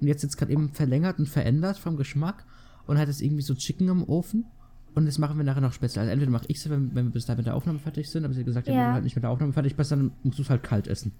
Und 0.00 0.08
jetzt 0.08 0.22
jetzt 0.22 0.36
gerade 0.36 0.52
eben 0.52 0.70
verlängert 0.70 1.18
und 1.18 1.28
verändert 1.28 1.78
vom 1.78 1.96
Geschmack 1.96 2.44
und 2.86 2.98
hat 2.98 3.08
jetzt 3.08 3.22
irgendwie 3.22 3.42
so 3.42 3.54
Chicken 3.54 3.88
im 3.88 4.08
Ofen. 4.08 4.46
Und 4.94 5.06
das 5.06 5.18
machen 5.18 5.38
wir 5.38 5.44
nachher 5.44 5.60
noch 5.60 5.72
speziell. 5.72 6.02
Also 6.02 6.12
entweder 6.12 6.30
mache 6.30 6.44
ich 6.48 6.58
es, 6.58 6.68
wenn, 6.68 6.94
wenn 6.94 7.06
wir 7.06 7.12
bis 7.12 7.26
dahin 7.26 7.38
mit 7.38 7.46
der 7.46 7.54
Aufnahme 7.54 7.78
fertig 7.78 8.10
sind, 8.10 8.24
aber 8.24 8.34
sie 8.34 8.40
hat 8.40 8.46
gesagt, 8.46 8.68
ja. 8.68 8.74
Du 8.74 8.92
halt 8.94 9.04
nicht 9.04 9.16
mit 9.16 9.22
der 9.22 9.30
Aufnahme 9.30 9.52
fertig 9.52 9.74
bist, 9.74 9.90
dann 9.90 10.12
musst 10.22 10.38
du 10.38 10.42
es 10.42 10.50
halt 10.50 10.62
kalt 10.62 10.86
essen. 10.86 11.12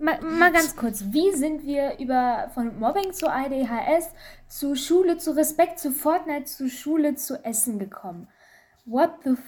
Mal, 0.00 0.20
mal 0.22 0.50
ganz 0.52 0.74
kurz, 0.76 1.04
wie 1.10 1.30
sind 1.36 1.64
wir 1.64 1.98
über 1.98 2.50
von 2.54 2.78
Mobbing 2.78 3.12
zu 3.12 3.30
ADHS, 3.30 4.08
zu 4.48 4.74
Schule, 4.74 5.18
zu 5.18 5.32
Respekt, 5.36 5.78
zu 5.78 5.90
Fortnite, 5.92 6.44
zu 6.46 6.70
Schule, 6.70 7.16
zu 7.16 7.44
Essen 7.44 7.78
gekommen? 7.78 8.26
What 8.86 9.10
the 9.24 9.30
f 9.30 9.38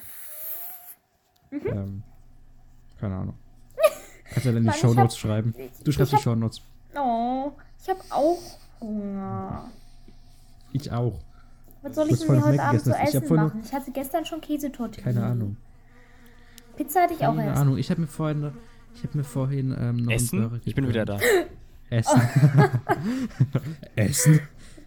Ähm, 1.66 2.02
keine 3.00 3.14
Ahnung. 3.16 3.34
Kannst 4.30 4.44
ja 4.46 4.52
dann 4.52 4.62
die 4.64 4.68
ich 4.68 4.76
Shownotes 4.76 5.14
hab- 5.14 5.20
schreiben. 5.20 5.54
Du 5.84 5.90
ich 5.90 5.94
schreibst 5.96 6.12
die 6.12 6.16
hab- 6.16 6.22
Shownotes. 6.22 6.60
Oh, 6.96 7.52
ich 7.82 7.88
habe 7.88 8.00
auch 8.10 8.38
Hunger. 8.80 9.70
Ich 10.72 10.92
auch. 10.92 11.18
Was 11.80 11.94
soll 11.94 12.08
Du 12.08 12.14
ich 12.14 12.20
denn 12.20 12.30
mir 12.36 12.44
heute 12.44 12.62
Abend 12.62 12.82
zu 12.82 12.90
ich 12.90 12.96
hab 12.96 13.02
essen 13.08 13.26
vorhin- 13.26 13.46
machen? 13.46 13.62
Ich 13.64 13.72
hatte 13.72 13.90
gestern 13.90 14.24
schon 14.26 14.40
Käsetorte. 14.42 15.00
Keine 15.00 15.24
Ahnung. 15.24 15.56
Pizza 16.76 17.02
hatte 17.02 17.14
ich 17.14 17.20
auch 17.20 17.34
Keine 17.34 17.46
erst. 17.46 17.60
Ahnung. 17.60 17.78
Ich 17.78 17.90
habe 17.90 18.02
mir 18.02 18.06
vorhin, 18.06 18.52
ich 18.94 19.04
habe 19.04 19.18
mir 19.18 19.24
vorhin 19.24 19.74
ähm, 19.78 19.96
noch 19.96 20.12
einen 20.12 20.28
Burger 20.28 20.54
Essen? 20.56 20.60
Ich 20.64 20.74
bin 20.74 20.88
wieder 20.88 21.04
da. 21.04 21.18
Essen. 21.90 22.20
Essen. 23.96 24.40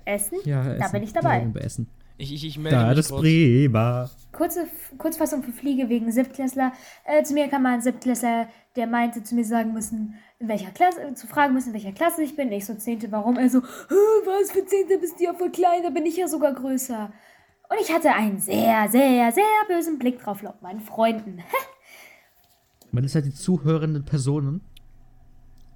Essen? 0.06 0.38
Ja, 0.46 0.62
Essen. 0.66 0.80
Da 0.80 0.88
bin 0.90 1.04
ich 1.04 1.14
dabei. 1.14 1.48
Ja, 1.54 1.62
Essen. 1.62 1.88
Ich, 2.18 2.34
ich, 2.34 2.46
ich 2.46 2.58
melde 2.58 2.78
Da, 2.78 2.88
mich 2.88 2.96
das 2.98 3.10
kurz. 3.10 3.22
prima. 3.22 4.10
kurze 4.32 4.68
Kurzfassung 4.98 5.44
für 5.44 5.52
Fliege 5.52 5.90
wegen 5.90 6.12
Siebtklässler. 6.12 6.72
Äh, 7.04 7.24
zu 7.24 7.34
mir 7.34 7.50
kam 7.50 7.64
mal 7.64 7.74
ein 7.74 7.82
Siebtklässler, 7.82 8.48
der 8.78 8.88
meinte 8.88 9.22
zu 9.24 9.36
mir 9.36 9.44
sagen 9.44 9.74
müssen, 9.74 10.16
in 10.40 10.48
welcher 10.48 10.72
Klasse, 10.72 11.14
zu 11.16 11.28
fragen 11.28 11.54
müssen, 11.54 11.70
in 11.70 11.74
welcher 11.74 11.92
Klasse 11.92 12.24
ich 12.24 12.36
bin. 12.36 12.52
Ich 12.52 12.66
so 12.66 12.74
Zehnte, 12.76 13.12
warum? 13.12 13.38
Er 13.38 13.50
so, 13.50 13.62
was 13.62 14.52
für 14.52 14.66
Zehnte 14.66 14.98
bist 14.98 15.20
du 15.20 15.26
ja 15.26 15.34
voll 15.34 15.52
klein, 15.52 15.84
da 15.84 15.90
bin 15.90 16.06
ich 16.06 16.16
ja 16.16 16.28
sogar 16.30 16.54
größer. 16.54 17.12
Und 17.70 17.78
ich 17.82 17.92
hatte 17.92 18.14
einen 18.14 18.40
sehr, 18.40 18.88
sehr, 18.90 19.32
sehr 19.34 19.44
bösen 19.68 19.98
Blick 20.00 20.20
drauf, 20.20 20.42
laut 20.42 20.62
meinen 20.62 20.80
Freunden. 20.82 21.40
Man 22.96 23.04
ist 23.04 23.14
halt 23.14 23.26
die 23.26 23.34
zuhörenden 23.34 24.06
Personen. 24.06 24.62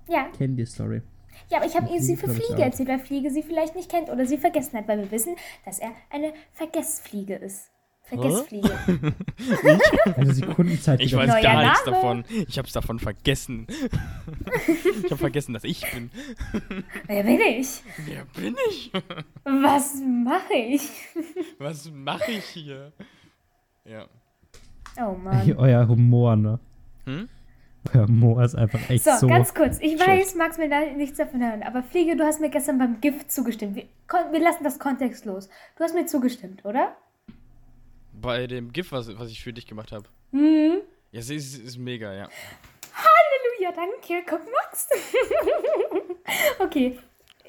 ja, 0.07 0.29
Kennen 0.37 0.55
die 0.55 0.65
Story. 0.65 1.01
ja, 1.49 1.57
aber 1.57 1.67
ich 1.67 1.75
habe 1.75 1.93
ihr 1.93 2.01
sie 2.01 2.15
für 2.15 2.29
Fliege 2.29 2.61
erzählt, 2.63 2.87
weil 2.87 2.99
Fliege 2.99 3.29
sie 3.29 3.43
vielleicht 3.43 3.75
nicht 3.75 3.91
kennt 3.91 4.09
oder 4.09 4.25
sie 4.25 4.37
vergessen 4.37 4.77
hat, 4.77 4.87
weil 4.87 4.99
wir 4.99 5.11
wissen, 5.11 5.35
dass 5.65 5.79
er 5.79 5.91
eine 6.09 6.31
Vergessfliege 6.53 7.35
ist. 7.35 7.71
Vergessfliege. 8.03 8.71
Eine 10.15 10.33
Sekundenzeit. 10.33 10.99
Ich 11.03 11.13
weiß 11.13 11.27
Neuer 11.29 11.41
gar 11.41 11.61
nichts 11.63 11.85
Name. 11.85 11.97
davon. 11.97 12.25
Ich 12.47 12.57
hab's 12.57 12.71
davon 12.71 12.99
vergessen. 12.99 13.67
ich 15.03 15.11
habe 15.11 15.17
vergessen, 15.17 15.53
dass 15.53 15.65
ich 15.65 15.81
bin. 15.91 16.09
Wer 17.05 17.23
bin 17.23 17.39
ich? 17.41 17.83
Wer 18.05 18.23
bin 18.41 18.55
ich? 18.69 18.91
Was 19.43 20.01
mache 20.01 20.53
ich? 20.53 20.89
Was 21.59 21.91
mache 21.91 22.31
ich 22.31 22.45
hier? 22.45 22.93
Ja. 23.83 24.07
Oh 24.97 25.15
Mann. 25.15 25.53
Euer 25.57 25.85
Humor, 25.87 26.35
ne? 26.37 26.59
Hm? 27.09 27.29
Humor 27.93 28.43
ist 28.43 28.55
einfach 28.55 28.89
echt 28.89 29.03
So, 29.05 29.11
so. 29.17 29.27
ganz 29.27 29.53
kurz. 29.53 29.79
Ich 29.79 29.93
schlecht. 29.93 30.07
weiß, 30.07 30.35
Max 30.35 30.57
will 30.57 30.69
da 30.69 30.81
nichts 30.81 31.17
davon 31.17 31.41
hören, 31.41 31.63
aber 31.63 31.81
Fliege, 31.81 32.15
du 32.15 32.23
hast 32.25 32.39
mir 32.41 32.49
gestern 32.49 32.77
beim 32.77 32.99
Gift 33.01 33.31
zugestimmt. 33.31 33.75
Wir, 33.75 33.85
wir 34.31 34.39
lassen 34.39 34.63
das 34.63 34.77
kontextlos. 34.79 35.49
Du 35.77 35.83
hast 35.83 35.95
mir 35.95 36.05
zugestimmt, 36.05 36.65
oder? 36.65 36.95
Bei 38.13 38.47
dem 38.47 38.73
GIF, 38.73 38.91
was, 38.91 39.17
was 39.17 39.29
ich 39.29 39.41
für 39.41 39.53
dich 39.53 39.65
gemacht 39.65 39.91
habe. 39.93 40.03
Mhm. 40.31 40.81
Ja, 41.11 41.19
es 41.21 41.29
ist, 41.29 41.57
ist 41.57 41.77
mega, 41.77 42.13
ja. 42.13 42.27
Halleluja, 42.93 43.71
danke. 43.75 44.23
Guck, 44.29 44.41
Max. 44.51 44.87
okay. 46.59 46.99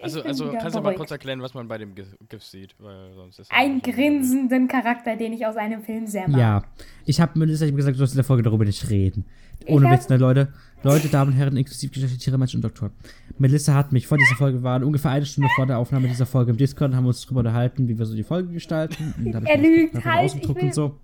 Also, 0.03 0.23
also 0.23 0.53
kannst 0.53 0.77
du 0.77 0.81
mal 0.81 0.95
kurz 0.95 1.11
erklären, 1.11 1.43
was 1.43 1.55
man 1.55 1.69
bei 1.69 1.79
dem 1.79 1.95
GIF, 1.95 2.07
GIF 2.29 2.43
sieht? 2.43 2.75
Weil 2.79 3.13
sonst 3.15 3.39
ist 3.39 3.53
Einen 3.53 3.83
grinsenden 3.83 4.67
Charakter, 4.69 5.17
den 5.17 5.33
ich 5.33 5.47
aus 5.47 5.57
einem 5.57 5.83
Film 5.83 6.07
sehr 6.07 6.29
mag. 6.29 6.41
Ja, 6.41 6.63
ich 7.05 7.21
habe 7.21 7.39
Melissa 7.39 7.65
ich 7.65 7.71
hab 7.71 7.77
gesagt, 7.77 7.97
du 7.97 7.99
sollst 7.99 8.15
in 8.15 8.19
der 8.19 8.25
Folge 8.25 8.43
darüber 8.43 8.65
nicht 8.65 8.89
reden. 8.89 9.25
Ohne 9.67 9.91
Witz, 9.91 10.09
ne, 10.09 10.17
Leute. 10.17 10.49
Leute, 10.83 11.09
Damen 11.09 11.33
und 11.33 11.37
Herren, 11.37 11.57
inklusive 11.57 11.93
Geschlechter, 11.93 12.19
Tiere, 12.19 12.39
Menschen 12.39 12.57
und 12.59 12.65
Doktor. 12.65 12.91
Melissa 13.39 13.75
hat 13.75 13.93
mich 13.93 14.07
vor 14.07 14.17
dieser 14.17 14.35
Folge, 14.37 14.59
wir 14.59 14.63
waren 14.63 14.83
ungefähr 14.83 15.11
eine 15.11 15.27
Stunde 15.27 15.51
vor 15.55 15.67
der 15.67 15.77
Aufnahme 15.79 16.09
dieser 16.09 16.25
Folge 16.25 16.53
im 16.53 16.57
Discord, 16.57 16.95
haben 16.95 17.05
uns 17.05 17.23
darüber 17.23 17.41
unterhalten, 17.41 17.87
wie 17.87 17.99
wir 17.99 18.07
so 18.07 18.15
die 18.15 18.23
Folge 18.23 18.53
gestalten. 18.53 19.15
Er 19.45 19.59
lügt, 19.59 20.03
halt, 20.05 20.35
ich 20.35 20.49
will- 20.49 20.57
und 20.57 20.75
so. 20.75 20.97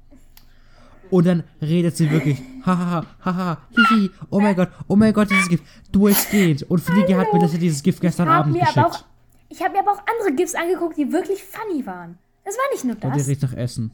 Und 1.11 1.27
dann 1.27 1.45
redet 1.61 1.97
sie 1.97 2.11
wirklich, 2.11 2.41
hahaha, 2.65 3.05
haha, 3.25 3.59
hihi, 3.71 4.11
oh 4.31 4.41
mein 4.41 4.55
Gott, 4.57 4.71
oh 4.89 4.97
mein 4.97 5.13
Gott, 5.13 5.31
dieses 5.31 5.49
Gift, 5.49 5.65
durchgehend. 5.93 6.63
Und 6.65 6.79
Fliege 6.81 7.17
hat 7.17 7.33
mir 7.33 7.39
das 7.41 7.53
dieses 7.53 7.83
Gift 7.83 8.01
gestern 8.01 8.29
habe 8.29 8.51
Abend 8.51 8.59
geschickt. 8.59 8.79
auch, 8.79 9.05
ich 9.49 9.63
hab 9.63 9.73
mir 9.73 9.81
aber 9.81 9.93
auch 9.93 10.03
andere 10.07 10.35
GIFs 10.35 10.55
angeguckt, 10.55 10.97
die 10.97 11.13
wirklich 11.13 11.43
funny 11.43 11.85
waren. 11.87 12.19
Das 12.45 12.57
war 12.57 12.65
nicht 12.73 12.85
nur 12.85 12.95
Und 12.97 13.03
ihr 13.05 13.11
das. 13.11 13.29
redet 13.29 13.43
nach 13.43 13.53
Essen. 13.55 13.93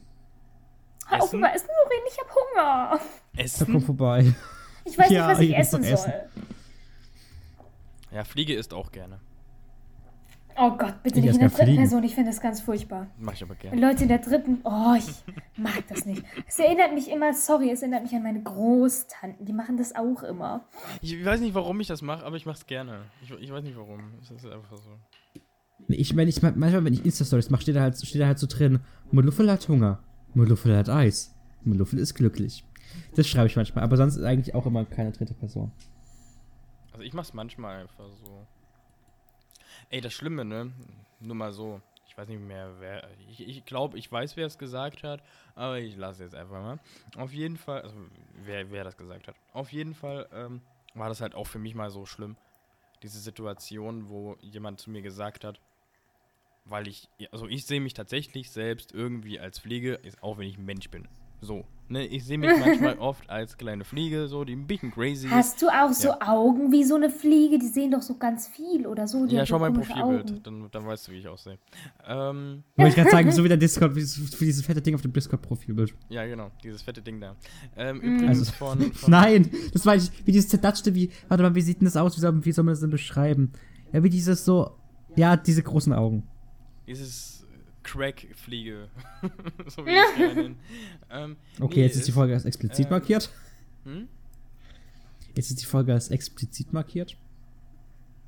Hör 1.07 1.17
auf 1.21 1.25
Essen? 1.29 1.39
über 1.39 1.53
Essen 1.53 1.67
zu 1.67 1.89
reden, 1.89 2.05
ich 2.09 2.17
hab 2.19 2.35
Hunger. 2.35 2.99
Da 3.35 3.41
Essen? 3.43 3.67
komm 3.71 3.81
vorbei. 3.81 4.33
Ich 4.85 4.97
weiß 4.97 5.09
Ja, 5.09 5.27
nicht, 5.27 5.35
was 5.37 5.39
ich 5.43 5.57
essen 5.57 5.81
doch 5.83 5.97
soll. 5.97 6.13
Ja, 8.11 8.23
Fliege 8.23 8.53
isst 8.53 8.73
auch 8.73 8.91
gerne. 8.91 9.19
Oh 10.57 10.71
Gott, 10.77 11.01
bitte 11.03 11.19
Ich 11.19 11.25
nicht 11.25 11.33
in 11.33 11.39
der 11.39 11.49
dritten 11.49 11.63
Fliegen. 11.63 11.77
Person. 11.77 12.03
Ich 12.03 12.15
finde 12.15 12.29
das 12.29 12.41
ganz 12.41 12.61
furchtbar. 12.61 13.07
Mach 13.17 13.33
ich 13.33 13.43
aber 13.43 13.55
gerne. 13.55 13.79
Leute 13.79 14.03
in 14.03 14.09
der 14.09 14.19
dritten, 14.19 14.59
oh, 14.63 14.95
ich 14.97 15.07
mag 15.57 15.87
das 15.87 16.05
nicht. 16.05 16.23
Es 16.47 16.59
erinnert 16.59 16.93
mich 16.93 17.09
immer, 17.09 17.33
sorry, 17.33 17.71
es 17.71 17.81
erinnert 17.81 18.03
mich 18.03 18.13
an 18.13 18.23
meine 18.23 18.41
Großtanten. 18.41 19.45
Die 19.45 19.53
machen 19.53 19.77
das 19.77 19.95
auch 19.95 20.23
immer. 20.23 20.65
Ich 21.01 21.23
weiß 21.23 21.41
nicht, 21.41 21.55
warum 21.55 21.79
ich 21.79 21.87
das 21.87 22.01
mache, 22.01 22.25
aber 22.25 22.35
ich 22.35 22.45
mach's 22.45 22.65
gerne. 22.65 23.01
Ich, 23.21 23.31
ich 23.31 23.51
weiß 23.51 23.63
nicht 23.63 23.77
warum. 23.77 24.13
Es 24.21 24.31
ist 24.31 24.45
einfach 24.45 24.77
so. 24.77 24.89
Ich, 25.87 26.15
wenn 26.15 26.27
ich, 26.27 26.41
manchmal, 26.41 26.85
wenn 26.85 26.93
ich 26.93 27.03
Insta-Stories 27.03 27.49
mache, 27.49 27.63
steht 27.63 27.75
da 27.75 27.81
halt, 27.81 27.97
steht 27.97 28.21
da 28.21 28.27
halt 28.27 28.39
so 28.39 28.47
drin, 28.47 28.79
Muluffel 29.11 29.51
hat 29.51 29.67
Hunger, 29.67 29.99
Muluffel 30.33 30.77
hat 30.77 30.89
Eis, 30.89 31.35
Muluffel 31.63 31.99
ist 31.99 32.13
glücklich. 32.13 32.63
Das 33.15 33.27
schreibe 33.27 33.47
ich 33.47 33.55
manchmal, 33.55 33.83
aber 33.83 33.97
sonst 33.97 34.15
ist 34.15 34.23
eigentlich 34.23 34.55
auch 34.55 34.65
immer 34.65 34.85
keine 34.85 35.11
dritte 35.11 35.33
Person. 35.33 35.71
Also 36.91 37.03
ich 37.03 37.13
mach's 37.13 37.33
manchmal 37.33 37.81
einfach 37.81 38.05
so. 38.23 38.45
Ey, 39.93 40.01
das 40.01 40.13
Schlimme, 40.13 40.43
ne? 40.43 40.73
Nur 41.19 41.35
mal 41.35 41.53
so. 41.53 41.79
Ich 42.07 42.17
weiß 42.17 42.27
nicht 42.27 42.41
mehr, 42.41 42.73
wer. 42.79 43.07
Ich, 43.29 43.47
ich 43.47 43.63
glaube, 43.63 43.95
ich 43.99 44.11
weiß, 44.11 44.35
wer 44.37 44.47
es 44.47 44.57
gesagt 44.57 45.03
hat, 45.03 45.21
aber 45.53 45.77
ich 45.77 45.95
lasse 45.95 46.23
jetzt 46.23 46.33
einfach 46.33 46.63
mal. 46.63 46.79
Auf 47.15 47.31
jeden 47.31 47.57
Fall, 47.57 47.83
also 47.83 47.95
wer, 48.43 48.71
wer 48.71 48.83
das 48.83 48.97
gesagt 48.97 49.27
hat. 49.27 49.35
Auf 49.53 49.71
jeden 49.71 49.93
Fall 49.93 50.27
ähm, 50.33 50.61
war 50.95 51.09
das 51.09 51.21
halt 51.21 51.35
auch 51.35 51.45
für 51.45 51.59
mich 51.59 51.75
mal 51.75 51.91
so 51.91 52.07
schlimm. 52.07 52.37
Diese 53.03 53.19
Situation, 53.19 54.09
wo 54.09 54.35
jemand 54.41 54.79
zu 54.79 54.89
mir 54.89 55.03
gesagt 55.03 55.43
hat, 55.43 55.59
weil 56.65 56.87
ich, 56.87 57.07
also 57.31 57.47
ich 57.47 57.67
sehe 57.67 57.79
mich 57.79 57.93
tatsächlich 57.93 58.49
selbst 58.49 58.93
irgendwie 58.93 59.39
als 59.39 59.63
ist 59.63 60.23
auch 60.23 60.39
wenn 60.39 60.47
ich 60.47 60.57
ein 60.57 60.65
Mensch 60.65 60.89
bin. 60.89 61.07
So, 61.39 61.67
ne? 61.93 62.05
Ich 62.05 62.25
sehe 62.25 62.37
mich 62.37 62.51
manchmal 62.59 62.97
oft 62.97 63.29
als 63.29 63.55
kleine 63.57 63.85
Fliege, 63.85 64.27
so, 64.27 64.43
die 64.43 64.53
ein 64.53 64.67
bisschen 64.67 64.91
crazy 64.91 65.27
ist. 65.27 65.31
Hast 65.33 65.61
du 65.61 65.67
auch 65.69 65.93
so 65.93 66.09
Ja. 66.09 66.27
Augen 66.27 66.71
wie 66.73 66.83
so 66.83 66.95
eine 66.95 67.09
Fliege? 67.09 67.57
Die 67.57 67.67
sehen 67.67 67.91
doch 67.91 68.01
so 68.01 68.17
ganz 68.17 68.47
viel 68.49 68.85
oder 68.85 69.07
so. 69.07 69.25
Die 69.25 69.35
Ja, 69.35 69.45
so 69.45 69.51
schau 69.51 69.59
mein 69.59 69.73
Profilbild, 69.73 70.45
dann, 70.45 70.67
dann 70.69 70.85
weißt 70.85 71.07
du, 71.07 71.11
wie 71.13 71.19
ich 71.19 71.27
aussehe. 71.29 71.57
Ähm, 72.05 72.63
Wollte 72.75 72.89
ich 72.89 72.95
gerade 72.95 73.09
sagen, 73.09 73.31
so 73.31 73.43
wie 73.43 73.47
der 73.47 73.57
Discord, 73.57 73.95
wie, 73.95 74.01
wie 74.01 74.45
dieses 74.45 74.65
fette 74.65 74.81
Ding 74.81 74.95
auf 74.95 75.01
dem 75.01 75.13
Discord-Profilbild. 75.13 75.95
ja, 76.09 76.25
genau, 76.25 76.51
dieses 76.63 76.81
fette 76.81 77.01
Ding 77.01 77.21
da. 77.21 77.35
Ähm, 77.77 77.97
Mhm. 77.97 78.01
übrigens 78.15 78.39
Also, 78.39 78.51
von, 78.51 78.81
von 78.93 79.11
Nein, 79.11 79.49
das 79.71 79.85
war 79.85 79.95
nicht, 79.95 80.11
wie 80.25 80.31
dieses 80.33 80.49
zerdatschte, 80.49 80.93
wie, 80.95 81.09
warte 81.29 81.43
mal, 81.43 81.55
wie 81.55 81.61
sieht 81.61 81.79
denn 81.79 81.85
das 81.85 81.95
aus, 81.95 82.17
wie 82.17 82.21
soll, 82.21 82.43
wie 82.43 82.51
soll 82.51 82.65
man 82.65 82.73
das 82.73 82.81
denn 82.81 82.89
beschreiben? 82.89 83.53
Ja, 83.93 84.03
wie 84.03 84.09
dieses 84.09 84.43
so, 84.43 84.71
ja, 85.15 85.37
diese 85.37 85.61
großen 85.63 85.93
Augen. 85.93 86.23
dieses 86.87 87.42
Crack-Fliege, 87.83 88.87
so 89.67 89.85
wie 89.85 89.91
ich 89.91 89.97
es 90.11 90.15
gerne 90.17 90.35
nenne. 90.35 90.55
Ähm, 91.11 91.35
Okay, 91.59 91.79
nee, 91.79 91.85
jetzt 91.85 91.95
ist 91.97 92.07
die 92.07 92.11
Folge 92.11 92.33
als 92.33 92.45
explizit 92.45 92.87
äh, 92.87 92.89
markiert. 92.89 93.29
Hm? 93.85 94.07
Jetzt 95.35 95.49
ist 95.49 95.61
die 95.61 95.65
Folge 95.65 95.93
als 95.93 96.09
explizit 96.09 96.71
markiert. 96.73 97.17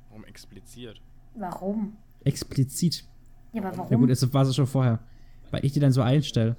Warum 0.08 0.24
expliziert? 0.24 1.00
Warum? 1.34 1.96
Explizit. 2.24 3.04
Ja, 3.52 3.62
aber 3.62 3.70
Ja 3.72 3.78
warum? 3.78 4.00
gut, 4.00 4.10
es 4.10 4.32
war 4.34 4.42
es 4.42 4.54
schon 4.56 4.66
vorher. 4.66 4.98
Weil 5.50 5.64
ich 5.64 5.72
die 5.72 5.80
dann 5.80 5.92
so 5.92 6.02
einstelle. 6.02 6.56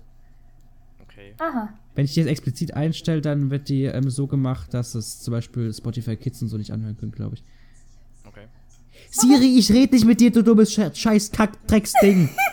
Okay. 1.04 1.34
Aha. 1.40 1.74
Wenn 1.96 2.06
ich 2.06 2.14
die 2.14 2.20
jetzt 2.22 2.30
explizit 2.30 2.74
einstelle, 2.76 3.22
dann 3.22 3.50
wird 3.50 3.70
die 3.70 3.84
ähm, 3.84 4.10
so 4.10 4.28
gemacht, 4.28 4.74
dass 4.74 4.96
es 4.96 5.20
zum 5.20 5.32
Beispiel 5.34 5.74
Spotify 5.74 6.16
Kids 6.16 6.42
und 6.42 6.48
so 6.48 6.58
nicht 6.58 6.72
anhören 6.72 6.96
können, 6.98 7.12
glaube 7.12 7.36
ich. 7.36 7.44
Okay. 8.26 8.48
Siri, 9.10 9.58
ich 9.58 9.72
rede 9.72 9.94
nicht 9.96 10.06
mit 10.06 10.22
dir, 10.22 10.32
du 10.32 10.44
dummes 10.44 10.72
Sche- 10.72 10.94
scheiß 10.96 11.32
kack 11.32 11.66
drecksding 11.68 12.30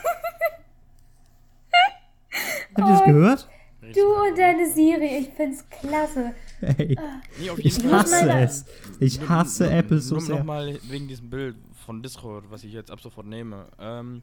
Habt 2.76 2.88
ihr 2.88 2.94
das 2.94 3.04
gehört? 3.04 3.48
Du 3.80 4.00
und 4.28 4.38
deine 4.38 4.70
Siri, 4.72 5.18
ich 5.20 5.28
find's 5.36 5.64
klasse. 5.68 6.32
Hey, 6.60 6.96
Nee, 7.38 7.50
auf 7.50 7.58
ich 7.58 7.84
hasse 7.84 8.30
es. 8.30 8.64
Ich 8.98 9.28
hasse 9.28 9.64
Nur- 9.64 9.72
Apple 9.72 10.00
so 10.00 10.14
Nur 10.14 10.24
sehr. 10.24 10.36
nochmal 10.38 10.78
wegen 10.88 11.06
diesem 11.06 11.28
Bild 11.28 11.56
von 11.84 12.02
Discord, 12.02 12.50
was 12.50 12.64
ich 12.64 12.72
jetzt 12.72 12.90
ab 12.90 13.00
sofort 13.02 13.26
nehme. 13.26 13.66
Ähm, 13.78 14.22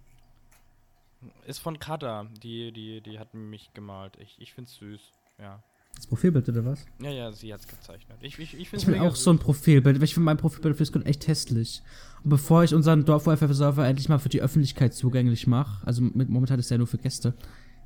ist 1.46 1.60
von 1.60 1.78
Kada. 1.78 2.26
Die, 2.42 2.72
die, 2.72 3.02
die 3.02 3.20
hat 3.20 3.34
mich 3.36 3.72
gemalt. 3.74 4.14
Ich, 4.20 4.36
ich 4.40 4.54
find's 4.54 4.76
süß. 4.78 5.00
Ja. 5.40 5.62
Das 5.96 6.08
Profilbild 6.08 6.48
oder 6.50 6.66
was? 6.66 6.86
Ja, 7.00 7.12
ja, 7.12 7.32
sie 7.32 7.54
hat's 7.54 7.68
gezeichnet. 7.68 8.18
Ich, 8.22 8.40
ich, 8.40 8.58
ich 8.58 8.70
find's 8.70 8.84
Ich 8.84 8.88
will 8.90 9.00
auch 9.00 9.16
so 9.16 9.30
ein 9.32 9.38
süß. 9.38 9.44
Profilbild. 9.46 10.02
Ich 10.02 10.14
finde 10.16 10.26
mein 10.26 10.38
Profilbild 10.38 10.72
auf 10.74 10.78
Discord 10.80 11.06
echt 11.06 11.28
hässlich. 11.28 11.84
Und 12.24 12.32
bevor 12.32 12.64
ich 12.64 12.74
unseren 12.74 13.06
Dorf-Server 13.06 13.86
endlich 13.86 14.10
mal 14.10 14.18
für 14.18 14.30
die 14.30 14.42
Öffentlichkeit 14.42 14.96
zugänglich 14.96 15.46
mache, 15.46 15.86
also 15.86 16.02
mit, 16.02 16.30
momentan 16.30 16.58
ist 16.60 16.72
er 16.72 16.76
ja 16.76 16.78
nur 16.80 16.88
für 16.88 16.98
Gäste. 16.98 17.36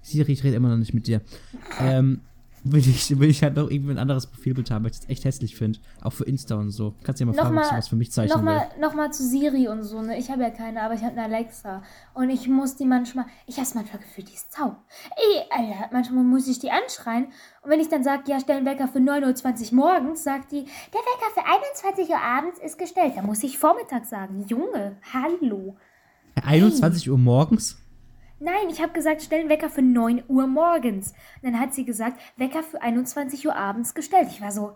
Siri, 0.05 0.33
ich 0.33 0.43
rede 0.43 0.55
immer 0.55 0.69
noch 0.69 0.77
nicht 0.77 0.93
mit 0.93 1.07
dir. 1.07 1.21
Ähm, 1.79 2.21
will 2.63 2.79
ich, 2.79 3.17
will 3.19 3.29
ich 3.29 3.41
halt 3.41 3.55
noch 3.55 3.71
irgendwie 3.71 3.91
ein 3.91 3.97
anderes 3.97 4.27
Profilbild 4.27 4.69
haben, 4.69 4.83
weil 4.83 4.91
ich 4.91 4.99
das 4.99 5.09
echt 5.09 5.25
hässlich 5.25 5.55
finde. 5.55 5.79
Auch 6.01 6.13
für 6.13 6.25
Insta 6.25 6.55
und 6.55 6.69
so. 6.69 6.93
Kannst 7.03 7.19
du 7.19 7.25
ja 7.25 7.31
mal 7.31 7.33
fragen, 7.33 7.57
ob 7.57 7.63
sie 7.65 7.75
was 7.75 7.87
für 7.87 7.95
mich 7.95 8.11
zeichnen 8.11 8.37
nochmal, 8.37 8.67
nochmal 8.79 9.11
zu 9.11 9.23
Siri 9.23 9.67
und 9.67 9.81
so, 9.81 10.03
ne? 10.03 10.17
Ich 10.19 10.29
habe 10.29 10.43
ja 10.43 10.51
keine, 10.51 10.83
aber 10.83 10.93
ich 10.93 11.01
habe 11.01 11.13
eine 11.19 11.23
Alexa. 11.23 11.81
Und 12.13 12.29
ich 12.29 12.47
muss 12.47 12.75
die 12.75 12.85
manchmal, 12.85 13.25
ich 13.47 13.57
habe 13.57 13.67
manchmal 13.73 13.99
gefühlt, 13.99 14.29
die 14.29 14.33
ist 14.35 14.53
taub. 14.53 14.77
Ey, 15.15 15.43
Alter, 15.49 15.89
manchmal 15.91 16.23
muss 16.23 16.47
ich 16.47 16.59
die 16.59 16.69
anschreien. 16.69 17.25
Und 17.63 17.71
wenn 17.71 17.79
ich 17.79 17.89
dann 17.89 18.03
sage, 18.03 18.23
ja, 18.27 18.39
stell 18.39 18.57
einen 18.57 18.67
Wecker 18.67 18.87
für 18.87 18.99
9.20 18.99 19.71
Uhr 19.71 19.75
morgens, 19.75 20.23
sagt 20.23 20.51
die, 20.51 20.65
der 20.65 21.01
Wecker 21.01 21.33
für 21.33 21.45
21 21.91 22.09
Uhr 22.09 22.21
abends 22.21 22.59
ist 22.59 22.77
gestellt. 22.77 23.13
Da 23.15 23.23
muss 23.23 23.41
ich 23.43 23.57
Vormittag 23.57 24.05
sagen. 24.05 24.45
Junge, 24.47 24.97
hallo. 25.13 25.77
21 26.43 27.09
Uhr 27.09 27.17
morgens? 27.17 27.77
Nein, 28.45 28.69
ich 28.69 28.79
habe 28.79 28.93
gesagt, 28.93 29.23
stell 29.23 29.39
einen 29.39 29.49
Wecker 29.49 29.69
für 29.71 29.81
9 29.81 30.23
Uhr 30.27 30.45
morgens. 30.45 31.13
Und 31.41 31.51
dann 31.51 31.59
hat 31.59 31.73
sie 31.73 31.83
gesagt, 31.83 32.21
Wecker 32.37 32.61
für 32.61 32.79
21 32.79 33.45
Uhr 33.47 33.55
abends 33.55 33.95
gestellt. 33.95 34.27
Ich 34.29 34.39
war 34.39 34.51
so, 34.51 34.75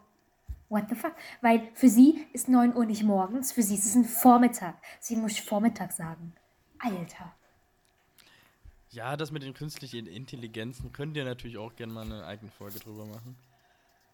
what 0.70 0.86
the 0.90 0.96
fuck? 0.96 1.14
Weil 1.42 1.62
für 1.76 1.88
sie 1.88 2.26
ist 2.34 2.50
9 2.50 2.76
Uhr 2.76 2.86
nicht 2.86 3.04
morgens, 3.04 3.52
für 3.52 3.62
sie 3.62 3.76
ist 3.76 3.86
es 3.86 3.94
ein 3.96 4.06
Vormittag. 4.06 4.74
Sie 5.00 5.16
muss 5.16 5.34
ich 5.34 5.44
Vormittag 5.44 5.92
sagen. 5.92 6.34
Alter. 6.80 7.32
Ja, 8.90 9.16
das 9.16 9.32
mit 9.32 9.44
den 9.44 9.54
künstlichen 9.54 10.08
Intelligenzen 10.08 10.92
könnt 10.92 11.16
ihr 11.16 11.24
natürlich 11.24 11.60
auch 11.60 11.76
gerne 11.76 11.94
mal 11.94 12.06
eine 12.06 12.26
eigene 12.26 12.50
Folge 12.50 12.80
drüber 12.80 13.06
machen. 13.06 13.36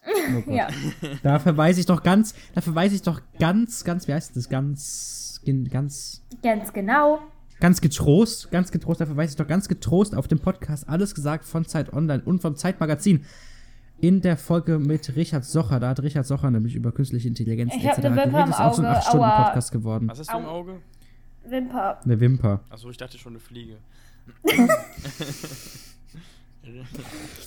Oh. 0.04 0.42
Ja. 0.52 0.68
Da 1.22 1.38
verweise 1.38 1.80
ich 1.80 1.86
doch 1.86 2.02
ganz, 2.02 2.34
da 2.54 2.60
verweise 2.60 2.94
ich 2.94 3.00
doch 3.02 3.22
ganz, 3.38 3.84
ganz, 3.84 4.06
wie 4.06 4.12
heißt 4.12 4.36
das? 4.36 4.50
Ganz, 4.50 5.40
gen- 5.44 5.64
ganz, 5.68 6.22
Ganz 6.42 6.72
genau. 6.74 7.20
Ganz 7.60 7.80
getrost, 7.80 8.50
ganz 8.50 8.70
getrost, 8.70 9.00
da 9.00 9.06
verweise 9.06 9.32
ich 9.32 9.36
doch 9.36 9.46
ganz 9.46 9.68
getrost 9.68 10.14
auf 10.14 10.28
den 10.28 10.38
Podcast 10.38 10.88
Alles 10.88 11.14
gesagt 11.14 11.44
von 11.44 11.64
Zeit 11.64 11.92
Online 11.92 12.22
und 12.24 12.40
vom 12.40 12.56
Zeitmagazin. 12.56 13.24
In 13.98 14.20
der 14.20 14.36
Folge 14.36 14.78
mit 14.78 15.16
Richard 15.16 15.44
Socher, 15.44 15.80
da 15.80 15.88
hat 15.88 16.02
Richard 16.02 16.26
Socher 16.26 16.50
nämlich 16.50 16.74
über 16.74 16.92
künstliche 16.92 17.28
Intelligenz 17.28 17.72
Ich 17.74 17.84
etc. 17.84 17.98
eine 17.98 18.10
Wimper 18.10 18.24
geredet. 18.24 18.44
im 18.44 18.50
Ist 18.50 18.60
auch 18.60 18.74
so 18.74 18.82
ein 18.82 18.88
Auge, 18.88 18.98
8-Stunden-Podcast 18.98 19.72
geworden. 19.72 20.08
Was 20.08 20.18
hast 20.18 20.32
du 20.32 20.36
im 20.36 20.44
Au. 20.44 20.48
Auge? 20.50 20.80
Wimper. 21.48 22.00
Eine 22.04 22.20
Wimper. 22.20 22.60
Achso, 22.68 22.90
ich 22.90 22.98
dachte 22.98 23.16
schon 23.16 23.32
eine 23.32 23.40
Fliege. 23.40 23.78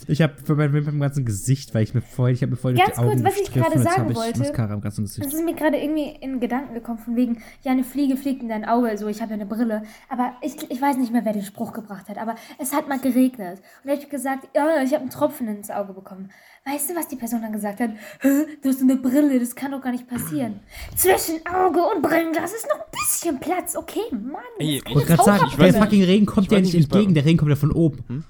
Ich 0.08 0.22
habe 0.22 0.34
für 0.44 0.56
mein 0.56 0.74
Wimper 0.74 0.90
im 0.92 1.00
ganzen 1.00 1.26
Gesicht, 1.26 1.74
weil 1.74 1.84
ich 1.84 1.94
mir 1.94 2.02
vorher, 2.02 2.34
ich 2.34 2.42
habe 2.42 2.52
mir 2.52 2.58
vorher 2.58 2.78
Ganz 2.80 2.96
die 2.96 3.02
Augen 3.02 3.10
kurz, 3.10 3.24
was 3.24 3.42
ich 3.42 3.54
gerade 3.54 3.80
sagen 3.80 4.12
ich 4.12 4.18
wollte. 4.18 4.40
Mascara 4.40 4.74
im 4.74 4.82
ganzen 4.82 5.04
Das 5.06 5.16
Gesicht. 5.16 5.34
ist 5.34 5.46
mir 5.46 5.54
gerade 5.54 5.78
irgendwie 5.78 6.16
in 6.22 6.40
Gedanken 6.40 6.74
gekommen, 6.74 7.00
von 7.00 7.16
wegen, 7.16 7.42
ja, 7.64 7.72
eine 7.72 7.84
Fliege 7.84 8.18
fliegt 8.18 8.42
in 8.42 8.50
dein 8.50 8.66
Auge, 8.66 8.98
so, 8.98 9.08
ich 9.08 9.22
habe 9.22 9.32
ja 9.32 9.36
eine 9.36 9.46
Brille. 9.46 9.84
Aber 10.10 10.34
ich, 10.42 10.56
ich 10.70 10.82
weiß 10.82 10.98
nicht 10.98 11.12
mehr, 11.12 11.26
wer 11.26 11.34
den 11.34 11.44
Spruch 11.44 11.74
gebracht 11.74 12.10
hat, 12.10 12.18
aber 12.18 12.36
es 12.58 12.74
hat 12.74 12.88
mal 12.88 13.00
geregnet. 13.00 13.60
Und 13.84 13.86
da 13.86 13.92
habe 13.92 14.02
ich 14.02 14.10
gesagt, 14.10 14.48
ja, 14.56 14.82
ich 14.84 14.92
habe 14.94 15.02
einen 15.02 15.10
Tropfen 15.10 15.48
ins 15.48 15.70
Auge 15.70 15.94
bekommen. 15.94 16.32
Weißt 16.66 16.90
du, 16.90 16.96
was 16.96 17.08
die 17.08 17.16
Person 17.16 17.42
dann 17.42 17.52
gesagt 17.52 17.80
hat? 17.80 17.92
Hä, 18.22 18.46
du 18.62 18.70
hast 18.70 18.82
eine 18.82 18.96
Brille, 18.98 19.40
das 19.40 19.56
kann 19.56 19.72
doch 19.72 19.82
gar 19.82 19.92
nicht 19.92 20.08
passieren. 20.08 20.60
Zwischen 20.96 21.46
Auge 21.46 21.80
und 21.82 22.02
Brillenglas 22.02 22.54
ist 22.54 22.68
noch 22.68 22.80
ein 22.80 22.92
bisschen 22.92 23.40
Platz, 23.40 23.76
okay, 23.76 24.02
Mann. 24.12 24.42
Ey, 24.60 24.76
jetzt 24.76 24.84
ich 24.86 24.90
Ich 24.90 24.96
wollte 24.96 25.08
gerade 25.08 25.24
sagen, 25.24 25.46
Ich 25.50 25.56
der 25.56 25.74
fucking 25.74 26.04
Regen 26.04 26.26
kommt 26.26 26.48
ich 26.48 26.52
ja 26.52 26.60
nicht 26.60 26.76
entgegen, 26.76 27.14
der 27.14 27.26
Regen 27.26 27.38
kommt 27.38 27.50
ja 27.50 27.56
von 27.56 27.72
oben. 27.72 28.26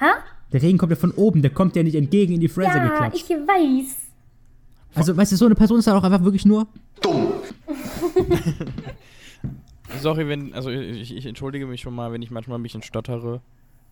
Ha? 0.00 0.14
Der 0.52 0.62
Regen 0.62 0.78
kommt 0.78 0.90
ja 0.90 0.96
von 0.96 1.10
oben, 1.12 1.42
der 1.42 1.50
kommt 1.50 1.76
ja 1.76 1.82
nicht 1.82 1.94
entgegen 1.94 2.34
in 2.34 2.40
die 2.40 2.48
Fresse 2.48 2.78
Ja, 2.78 2.88
geklatscht. 2.88 3.16
ich 3.16 3.28
weiß. 3.30 3.96
Also, 4.94 5.16
weißt 5.16 5.32
du, 5.32 5.36
so 5.36 5.44
eine 5.46 5.54
Person 5.54 5.78
ist 5.78 5.86
halt 5.86 5.96
auch 5.98 6.04
einfach 6.04 6.24
wirklich 6.24 6.46
nur. 6.46 6.66
Sorry, 10.00 10.28
wenn, 10.28 10.54
also 10.54 10.70
ich, 10.70 11.14
ich 11.16 11.26
entschuldige 11.26 11.66
mich 11.66 11.80
schon 11.80 11.94
mal, 11.94 12.12
wenn 12.12 12.22
ich 12.22 12.30
manchmal 12.30 12.58
ein 12.58 12.62
bisschen 12.62 12.82
stottere. 12.82 13.40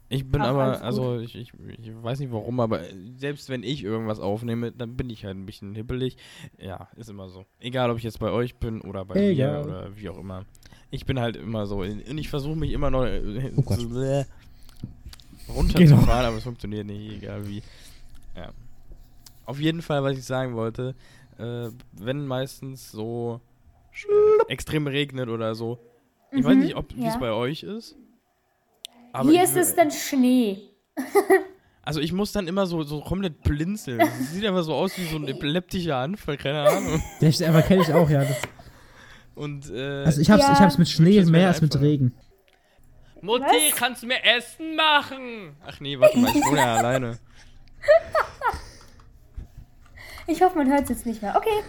Ich 0.09 0.24
bin 0.31 0.41
Ach, 0.41 0.49
aber, 0.49 0.83
also 0.83 1.19
ich, 1.19 1.35
ich, 1.35 1.53
ich 1.78 1.91
weiß 2.01 2.20
nicht 2.20 2.31
warum, 2.31 2.61
aber 2.61 2.81
selbst 3.16 3.49
wenn 3.49 3.65
ich 3.65 3.83
irgendwas 3.83 4.20
aufnehme, 4.20 4.70
dann 4.70 4.97
bin 4.97 5.11
ich 5.11 5.24
halt 5.24 5.37
ein 5.37 5.47
bisschen 5.47 5.74
hibbelig. 5.74 6.16
Ja, 6.59 6.89
ist 6.97 7.11
immer 7.11 7.28
so. 7.28 7.45
Egal, 7.59 7.91
ob 7.91 7.99
ich 7.99 8.05
jetzt 8.05 8.20
bei 8.20 8.31
euch 8.31 8.55
bin 8.57 8.83
oder 8.83 9.05
bei 9.05 9.16
Egal. 9.31 9.62
mir 9.62 9.66
oder 9.66 9.97
wie 9.97 10.09
auch 10.09 10.19
immer. 10.19 10.45
Ich 10.91 11.07
bin 11.07 11.19
halt 11.19 11.35
immer 11.35 11.66
so. 11.66 11.78
Und 11.81 12.19
ich 12.19 12.28
versuche 12.28 12.57
mich 12.57 12.70
immer 12.70 12.91
noch 12.91 13.05
Oh 13.57 13.62
Gott. 13.62 13.81
zu, 15.47 15.52
runterzufahren, 15.52 16.05
Genau. 16.06 16.12
aber 16.28 16.36
es 16.36 16.44
funktioniert 16.44 16.86
nicht, 16.86 17.23
egal 17.23 17.47
wie. 17.48 17.62
Ja. 18.36 18.51
Auf 19.44 19.59
jeden 19.60 19.82
Fall, 19.82 20.02
was 20.02 20.16
ich 20.18 20.24
sagen 20.24 20.55
wollte, 20.56 20.94
äh, 21.39 21.68
wenn 21.93 22.27
meistens 22.27 22.90
so 22.90 23.40
äh, 23.93 24.52
extrem 24.52 24.86
regnet 24.86 25.28
oder 25.28 25.55
so. 25.55 25.78
Ich 26.32 26.44
weiß 26.44 26.55
Mhm, 26.56 26.60
nicht, 26.62 26.77
ob 26.77 26.94
wie 26.97 27.06
es 27.06 27.14
ja. 27.14 27.18
bei 27.20 27.31
euch 27.31 27.62
ist. 27.62 27.94
Hier 29.23 29.44
ist 29.44 29.56
es 29.56 29.74
dann 29.74 29.90
Schnee. 29.90 30.59
Also 31.82 32.01
ich 32.01 32.12
muss 32.12 32.32
dann 32.32 32.48
immer 32.48 32.66
so, 32.66 32.82
so 32.82 33.01
komplett 33.01 33.44
blinzeln. 33.44 34.01
Das 34.01 34.32
sieht 34.32 34.44
einfach 34.44 34.64
so 34.64 34.74
aus 34.74 34.98
wie 34.98 35.05
so 35.05 35.18
ein 35.18 35.28
epileptischer 35.28 35.97
Anfall, 35.97 36.36
keine 36.36 36.68
Ahnung. 36.68 37.01
Der 37.20 37.28
ist 37.28 37.39
kenne 37.39 37.81
ich 37.82 37.93
auch, 37.94 38.10
ja. 38.10 38.24
Das, 38.24 38.36
Und 39.36 39.70
äh, 39.70 40.02
also 40.05 40.20
ich 40.20 40.28
hab's, 40.28 40.43
Ja. 40.43 40.52
ich 40.55 40.59
hab's 40.59 40.78
mit 40.78 40.89
Schnee 40.89 41.24
mehr 41.27 41.47
als 41.47 41.60
mit 41.62 41.73
einfach. 41.77 41.86
Regen. 41.86 42.12
Mutti, 43.22 43.44
Was? 43.44 43.76
kannst 43.76 44.02
du 44.02 44.06
mir 44.06 44.22
Essen 44.24 44.76
machen? 44.76 45.56
Ach 45.66 45.80
nee, 45.80 45.98
warte 45.98 46.18
mal, 46.18 46.28
ich 46.30 46.44
wohne 46.44 46.59
ja 46.59 46.74
alleine. 46.76 47.18
Ich 50.26 50.43
hoffe, 50.43 50.59
man 50.59 50.68
hört 50.70 50.82
es 50.84 50.88
jetzt 50.90 51.06
nicht 51.06 51.22
mehr. 51.22 51.36
Okay. 51.36 51.62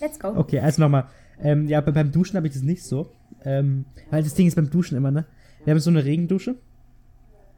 Let's 0.00 0.18
go. 0.18 0.28
Okay, 0.28 0.60
also 0.60 0.80
nochmal. 0.82 1.08
Ähm, 1.42 1.66
ja, 1.68 1.80
bei, 1.80 1.90
beim 1.92 2.12
Duschen 2.12 2.36
habe 2.36 2.46
ich 2.46 2.52
das 2.52 2.62
nicht 2.62 2.82
so. 2.84 3.10
Ähm, 3.44 3.84
weil 4.10 4.22
das 4.22 4.34
Ding 4.34 4.46
ist 4.46 4.54
beim 4.54 4.70
Duschen 4.70 4.96
immer, 4.96 5.10
ne? 5.10 5.24
Wir 5.64 5.72
haben 5.72 5.80
so 5.80 5.90
eine 5.90 6.04
Regendusche. 6.04 6.56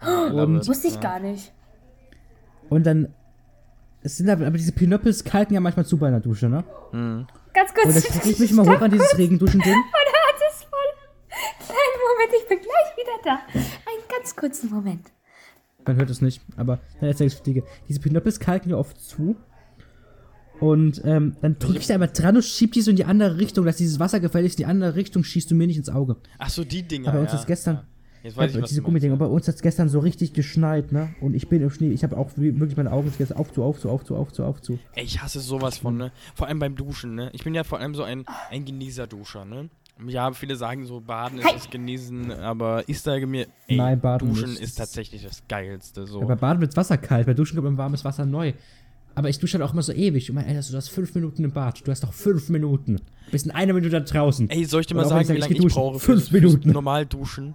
Und, 0.01 0.67
Wusste 0.67 0.89
ich 0.89 0.99
gar 1.01 1.21
nicht. 1.21 1.53
und 2.69 2.85
dann. 2.85 3.15
Es 4.05 4.17
sind 4.17 4.29
aber, 4.29 4.49
aber 4.49 4.57
diese 4.59 4.73
Pinöppels 4.73 5.23
kalken 5.23 5.55
ja 5.55 5.61
manchmal 5.61 5.87
zu 5.87 5.97
bei 5.97 6.09
einer 6.09 6.19
Dusche, 6.19 6.49
ne? 6.49 6.65
Ganz 7.55 7.73
kurz. 7.75 7.87
Und 7.87 7.95
dann 7.95 8.03
kriege 8.03 8.31
ich 8.31 8.39
mich 8.41 8.51
immer 8.51 8.65
hoch 8.65 8.81
an 8.81 8.91
dieses 8.91 9.17
Regenduschen-Ding. 9.17 9.73
Mein 9.73 10.13
Herz 10.13 10.41
ist 10.53 10.65
voll. 10.65 10.79
Kleinen 11.59 12.01
Moment, 12.11 12.33
ich 12.37 12.41
bin 12.57 12.61
gleich 12.61 12.97
wieder 12.97 13.19
da. 13.25 13.39
Einen 13.55 14.09
ganz 14.17 14.37
kurzen 14.37 14.71
Moment. 14.71 15.13
Man 15.87 15.97
hört 15.97 16.11
es 16.11 16.21
nicht, 16.21 16.41
aber 16.57 16.79
dann 17.01 17.09
erzähl 17.09 17.27
ich 17.27 17.35
Fliege. 17.35 17.65
Diese 17.89 18.01
Pinöppels 18.01 18.39
kalken 18.39 18.71
ja 18.71 18.77
oft 18.77 19.01
zu. 19.01 19.37
Und 20.61 21.03
ähm, 21.05 21.37
dann 21.41 21.59
drücke 21.59 21.79
ich 21.79 21.89
da 21.89 21.95
einmal 21.95 22.11
dran 22.13 22.37
und 22.37 22.45
schieb 22.45 22.73
die 22.73 22.83
so 22.83 22.91
in 22.91 22.97
die 22.97 23.05
andere 23.05 23.39
Richtung, 23.39 23.65
dass 23.65 23.77
dieses 23.79 23.99
Wasser 23.99 24.21
gefälligst 24.21 24.61
in 24.61 24.65
die 24.65 24.71
andere 24.71 24.95
Richtung 24.95 25.25
schießt 25.25 25.51
und 25.51 25.59
mir 25.59 25.67
nicht 25.67 25.79
ins 25.79 25.89
Auge. 25.89 26.17
Ach 26.39 26.51
so, 26.51 26.63
die 26.63 26.85
Dinger. 26.85 27.09
Aber 27.09 27.21
uns 27.21 27.33
ja. 27.33 27.39
ist 27.39 27.47
gestern, 27.47 27.77
Ja. 27.77 27.85
Jetzt 28.23 28.37
weiß 28.37 28.55
ja, 28.55 28.61
ich, 28.61 28.67
diese 28.67 28.81
du. 28.81 28.85
Gummidinger, 28.85 29.17
bei 29.17 29.27
uns 29.27 29.49
hat 29.49 29.57
es 29.57 29.63
gestern 29.63 29.89
so 29.89 29.99
richtig 29.99 30.33
geschneit, 30.33 30.93
ne? 30.93 31.13
Und 31.21 31.35
ich 31.35 31.49
bin 31.49 31.61
im 31.61 31.71
Schnee, 31.71 31.89
ich 31.89 32.05
habe 32.05 32.17
auch 32.17 32.31
wie- 32.37 32.57
wirklich 32.61 32.77
meine 32.77 32.93
Augen 32.93 33.13
jetzt 33.19 33.35
auf 33.35 33.53
zu, 33.53 33.65
auf 33.65 33.81
zu, 33.81 33.91
auf 33.91 34.05
zu, 34.05 34.15
auf 34.15 34.33
zu, 34.33 34.45
auf 34.45 34.61
zu. 34.63 34.79
Ey, 34.95 35.03
ich 35.03 35.21
hasse 35.21 35.41
sowas 35.41 35.79
von, 35.79 35.97
ne? 35.97 36.13
Vor 36.37 36.47
allem 36.47 36.61
beim 36.61 36.77
Duschen, 36.77 37.17
ne? 37.17 37.31
Ich 37.33 37.43
bin 37.43 37.53
ja 37.53 37.65
vor 37.65 37.81
allem 37.81 37.97
so 37.97 38.05
ein, 38.05 38.25
ein 38.51 38.65
Genießerduscher, 38.65 39.45
ne? 39.45 39.71
Ja, 40.07 40.33
viele 40.33 40.57
sagen 40.57 40.85
so, 40.87 41.01
Baden 41.01 41.39
ist 41.39 41.47
Hi. 41.47 41.55
das 41.55 41.71
Genießen, 41.71 42.33
aber 42.33 42.85
ich 42.89 43.01
sage 43.01 43.27
mir, 43.27 43.47
ey, 43.67 43.77
Nein, 43.77 44.01
Baden 44.01 44.29
Duschen 44.29 44.57
ist 44.57 44.77
tatsächlich 44.77 45.23
das 45.23 45.43
Geilste, 45.49 46.07
so. 46.07 46.21
Ja, 46.21 46.27
bei 46.27 46.37
Baden 46.37 46.61
wird 46.61 46.77
Wasser 46.77 46.99
kalt, 46.99 47.27
bei 47.27 47.35
Duschen 47.35 47.57
kommt 47.57 47.69
im 47.69 47.79
warmes 47.79 48.05
Wasser 48.05 48.27
neu. 48.27 48.53
Aber 49.15 49.29
ich 49.29 49.39
dusche 49.39 49.59
halt 49.59 49.69
auch 49.69 49.73
immer 49.73 49.83
so 49.83 49.93
ewig. 49.93 50.31
Und 50.31 50.37
mein 50.37 50.47
Alter, 50.47 50.63
du 50.71 50.77
hast 50.77 50.89
fünf 50.89 51.15
Minuten 51.15 51.45
im 51.45 51.53
Bad. 51.53 51.87
Du 51.87 51.91
hast 51.91 52.03
doch 52.03 52.13
fünf 52.13 52.49
Minuten. 52.49 53.01
Bist 53.31 53.45
in 53.45 53.53
einer 53.53 53.73
Minute 53.75 53.91
da 53.91 54.01
draußen. 54.01 54.49
Ey, 54.49 54.65
soll 54.65 54.81
ich 54.81 54.87
dir 54.87 54.95
mal 54.95 55.03
ich 55.03 55.09
sagen, 55.09 55.29
wie 55.29 55.37
lange 55.37 55.53
ich 55.53 55.65
ich, 55.65 55.75
brauche 55.75 55.99
Fünf 55.99 56.23
fürs, 56.25 56.33
Minuten. 56.33 56.63
fürs 56.63 56.75
normal 56.75 57.07
Duschen? 57.07 57.55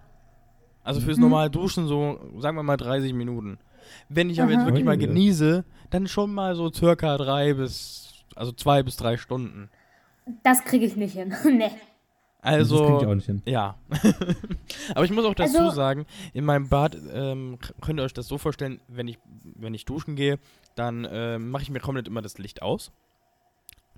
Also 0.84 1.02
fürs 1.02 1.18
normal 1.18 1.50
Duschen 1.50 1.88
so, 1.88 2.20
sagen 2.40 2.56
wir 2.58 2.64
mal 2.64 2.78
30 2.78 3.14
Minuten. 3.14 3.58
Wenn 4.10 4.30
ich 4.30 4.42
aber 4.42 4.52
jetzt 4.52 4.66
wirklich 4.66 4.86
mal 4.86 4.98
genieße, 4.98 5.66
dann 5.90 6.08
schon 6.08 6.34
mal 6.34 6.56
so 6.56 6.72
circa 6.72 7.18
drei 7.18 7.54
bis, 7.54 8.24
also 8.36 8.52
zwei 8.52 8.84
bis 8.84 8.96
drei 8.96 9.18
Stunden. 9.18 9.70
Das 10.44 10.64
kriege 10.64 10.86
ich 10.86 10.96
nicht 10.96 11.14
hin. 11.14 11.34
nee. 11.46 11.72
Also, 12.42 12.80
das 12.80 12.88
krieg 12.90 13.02
ich 13.02 13.08
auch 13.08 13.16
nicht 13.16 13.26
hin. 13.26 13.42
Ja. 13.46 13.76
Aber 14.96 15.06
ich 15.06 15.12
muss 15.12 15.26
auch 15.26 15.36
dazu 15.36 15.58
Also- 15.60 15.76
sagen, 15.76 16.06
in 16.34 16.46
meinem 16.46 16.70
Bad 16.70 16.96
ähm, 17.14 17.58
könnt 17.82 18.00
ihr 18.00 18.04
euch 18.04 18.14
das 18.14 18.28
so 18.28 18.38
vorstellen, 18.38 18.80
wenn 18.88 19.08
ich, 19.08 19.18
wenn 19.56 19.74
ich 19.74 19.86
duschen 19.86 20.16
gehe, 20.16 20.40
dann 20.76 21.08
ähm, 21.10 21.50
mache 21.50 21.64
ich 21.64 21.70
mir 21.72 21.80
komplett 21.80 22.08
immer 22.08 22.22
das 22.22 22.38
Licht 22.38 22.62
aus. 22.62 22.92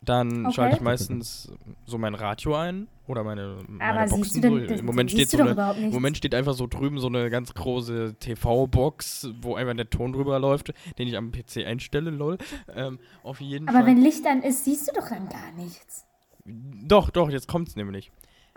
Dann 0.02 0.46
Okay. 0.46 0.56
schalte 0.56 0.76
ich 0.78 0.82
meistens 0.82 1.52
so 1.86 1.98
mein 1.98 2.16
Radio 2.16 2.56
ein 2.56 2.88
oder 3.06 3.26
meine, 3.26 3.58
meine 3.68 3.84
Aber 3.84 4.00
Boxen. 4.10 4.24
siehst 4.24 4.36
du 4.38 4.42
denn, 4.42 4.60
so. 4.62 4.66
das, 4.68 4.80
Im 4.80 4.86
Moment 4.86 5.12
steht 5.12 5.30
so 5.30 5.38
doch 5.40 5.58
eine, 5.58 5.78
im. 5.88 5.90
Moment 5.92 6.16
steht 6.16 6.34
einfach 6.34 6.54
so 6.54 6.68
drüben 6.68 7.00
so 7.00 7.08
eine 7.08 7.30
ganz 7.30 7.54
große 7.54 8.16
TV-Box, 8.18 9.30
wo 9.42 9.56
einfach 9.56 9.76
der 9.76 9.90
Ton 9.90 10.14
drüber 10.14 10.40
läuft, 10.40 10.74
den 10.98 11.10
ich 11.10 11.18
am 11.18 11.34
PC 11.34 11.66
einstelle, 11.66 12.12
lol. 12.12 12.38
Ähm, 12.74 13.00
auf 13.24 13.42
jeden 13.42 13.68
Aber 13.68 13.80
Fall. 13.80 13.88
wenn 13.88 14.02
Licht 14.02 14.26
an 14.26 14.42
ist, 14.42 14.64
siehst 14.64 14.88
du 14.88 14.94
doch 14.94 15.10
dann 15.10 15.28
gar 15.28 15.52
nichts. 15.58 16.06
doch, 16.46 17.10
doch, 17.10 17.30
jetzt 17.30 17.50
kommt's 17.50 17.76
nämlich. 17.76 18.10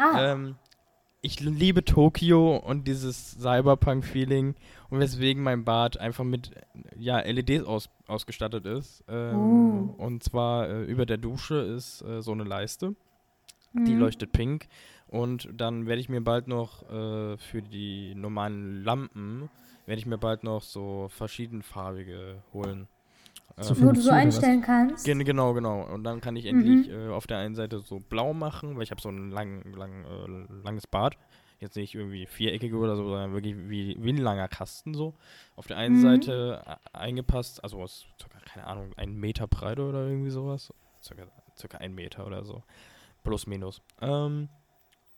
Ah, 0.03 0.33
Ähm, 0.33 0.57
ich 1.25 1.39
liebe 1.39 1.85
Tokio 1.85 2.57
und 2.57 2.89
dieses 2.89 3.39
Cyberpunk-Feeling 3.41 4.57
und 4.91 5.01
weswegen 5.01 5.43
mein 5.43 5.65
Bad 5.65 5.97
einfach 5.97 6.25
mit 6.25 6.51
ja, 6.99 7.21
LEDs 7.21 7.65
aus, 7.65 7.89
ausgestattet 8.09 8.67
ist. 8.67 9.05
Ähm, 9.09 9.37
Uh. 9.37 9.95
Und 9.99 10.25
zwar 10.25 10.69
äh, 10.69 10.85
über 10.85 11.07
der 11.07 11.19
Dusche 11.19 11.55
ist 11.57 12.03
äh, 12.03 12.23
so 12.23 12.33
eine 12.33 12.43
Leiste, 12.43 12.97
die 13.73 13.93
mhm. 13.93 14.01
leuchtet 14.01 14.33
pink. 14.33 14.67
Und 15.07 15.49
dann 15.53 15.87
werde 15.87 16.01
ich 16.01 16.09
mir 16.09 16.23
bald 16.23 16.49
noch 16.49 16.83
äh, 16.91 17.37
für 17.37 17.63
die 17.63 18.15
normalen 18.17 18.83
Lampen, 18.83 19.49
werde 19.87 20.01
ich 20.01 20.07
mir 20.07 20.19
bald 20.19 20.43
noch 20.43 20.63
so 20.63 21.09
verschiedenfarbige 21.11 22.43
holen. 22.53 22.89
So 23.61 23.75
für- 23.75 23.87
Wo 23.87 23.93
du 23.93 24.01
so 24.01 24.11
was? 24.11 24.17
einstellen 24.17 24.63
kannst. 24.63 25.05
Gen 25.05 25.25
genau, 25.25 25.53
genau. 25.53 25.83
Und 25.83 26.05
dann 26.05 26.21
kann 26.21 26.37
ich 26.37 26.45
Mhm. 26.45 26.51
endlich 26.61 26.89
äh, 26.91 27.09
auf 27.09 27.27
der 27.27 27.39
einen 27.39 27.55
Seite 27.55 27.81
so 27.81 27.99
blau 28.01 28.33
machen, 28.33 28.77
weil 28.77 28.83
ich 28.83 28.91
habe 28.91 29.01
so 29.01 29.09
ein 29.11 29.31
lang, 29.31 29.63
lang, 29.75 30.05
äh, 30.05 30.65
langes 30.65 30.87
Bad. 30.87 31.17
Jetzt 31.61 31.77
nicht 31.77 31.95
irgendwie 31.95 32.27
viereckige 32.27 32.77
oder 32.77 32.97
so, 32.97 33.05
sondern 33.09 33.33
wirklich 33.35 33.55
wie, 33.57 33.97
wie 34.01 34.13
ein 34.13 34.17
langer 34.17 34.49
Kasten 34.49 34.95
so. 34.95 35.15
Auf 35.55 35.67
der 35.69 35.77
einen 35.77 35.97
Mhm. 35.97 36.01
Seite 36.01 36.63
äh, 36.67 36.77
eingepasst, 36.99 37.63
also 37.63 37.81
aus 37.81 38.07
circa, 38.21 38.39
keine 38.41 38.67
Ahnung, 38.67 38.93
einen 38.97 39.15
Meter 39.15 39.47
Breite 39.47 39.83
oder 39.83 40.07
irgendwie 40.09 40.31
sowas. 40.31 40.73
Circa, 41.03 41.25
circa 41.57 41.79
ein 41.79 41.95
Meter 41.95 42.27
oder 42.27 42.45
so. 42.45 42.63
Plus, 43.23 43.47
minus. 43.47 43.81
Ähm, 44.01 44.49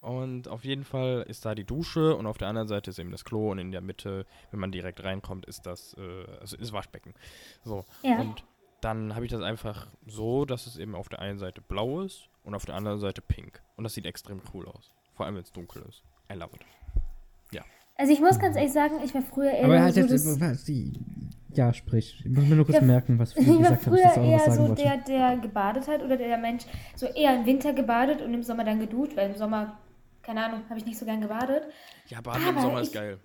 und 0.05 0.49
auf 0.49 0.65
jeden 0.65 0.85
Fall 0.85 1.25
ist 1.29 1.45
da 1.45 1.55
die 1.55 1.65
Dusche 1.65 2.15
und 2.17 2.27
auf 2.27 2.39
der 2.39 2.49
anderen 2.49 2.69
Seite 2.69 2.91
ist 2.91 2.99
eben 2.99 3.11
das 3.11 3.25
Klo 3.25 3.51
und 3.51 3.59
in 3.59 3.73
der 3.73 3.81
Mitte, 3.81 4.27
wenn 4.51 4.61
man 4.61 4.71
direkt 4.73 5.03
reinkommt, 5.03 5.47
ist 5.47 5.67
das, 5.67 5.95
äh, 5.95 6.31
also 6.41 6.57
ist 6.57 6.73
Waschbecken. 6.73 7.15
So. 7.65 7.85
Ja. 8.03 8.21
Und 8.21 8.45
dann 8.81 9.15
habe 9.15 9.25
ich 9.25 9.31
das 9.31 9.43
einfach 9.43 9.87
so, 10.07 10.45
dass 10.45 10.67
es 10.67 10.77
eben 10.77 10.95
auf 10.95 11.09
der 11.09 11.21
einen 11.21 11.39
Seite 11.39 11.61
blau 11.61 12.03
ist 12.03 12.29
und 12.43 12.55
auf 12.55 12.67
der 12.67 12.75
anderen 12.75 12.99
Seite 12.99 13.23
pink. 13.23 13.63
Und 13.77 13.85
das 13.85 13.95
sieht 13.95 14.07
extrem 14.07 14.43
cool 14.53 14.67
aus. 14.67 14.93
Vor 15.15 15.27
allem, 15.27 15.37
wenn 15.37 15.43
es 15.43 15.53
dunkel 15.53 15.83
ist. 15.89 16.03
I 16.31 16.35
love 16.35 16.55
it. 16.55 16.63
Also 17.97 18.13
ich 18.13 18.21
muss 18.21 18.39
ganz 18.39 18.57
ehrlich 18.57 18.73
sagen, 18.73 18.97
ich 19.05 19.15
war 19.15 19.23
früher 19.23 19.53
eher 19.53 19.65
Aber 19.67 19.81
halt 19.81 19.95
so 19.95 20.01
jetzt, 20.01 20.13
das, 20.13 20.41
was 20.41 20.65
die, 20.65 20.99
ja, 21.53 21.73
sprich. 21.73 22.21
Ich 22.25 22.31
muss 22.31 22.45
mir 22.45 22.57
nur 22.57 22.65
kurz 22.65 22.79
Ja, 22.79 22.83
merken, 22.85 23.19
was 23.21 23.37
ich 23.37 23.47
du 23.47 23.53
war 23.53 23.59
gesagt 23.59 23.77
hast, 23.77 23.85
früher 23.85 24.11
auch 24.11 24.17
noch 24.17 24.33
was 24.33 24.47
eher 24.47 24.53
so 24.53 24.69
wollte. 24.69 24.83
der, 24.83 24.97
der 24.99 25.37
gebadet 25.37 25.87
hat 25.87 26.03
oder 26.03 26.17
der 26.17 26.39
Mensch 26.39 26.65
so 26.97 27.07
eher 27.07 27.37
im 27.37 27.47
Winter 27.47 27.73
gebadet 27.73 28.21
und 28.21 28.35
im 28.35 28.43
Sommer 28.43 28.65
dann 28.65 28.81
geduscht, 28.81 29.17
weil 29.17 29.31
im 29.31 29.37
Sommer, 29.37 29.79
keine 30.25 30.45
Ahnung, 30.45 30.61
habe 30.69 30.79
ich 30.79 30.87
nicht 30.87 30.99
so 30.99 31.05
gern 31.05 31.21
gebadet. 31.21 31.63
Ja, 32.09 32.21
Baden 32.21 32.43
im 32.43 32.49
Aber 32.49 32.61
Sommer 32.61 32.81
ist 32.81 32.89
ich- 32.89 32.95
geil. 32.95 33.19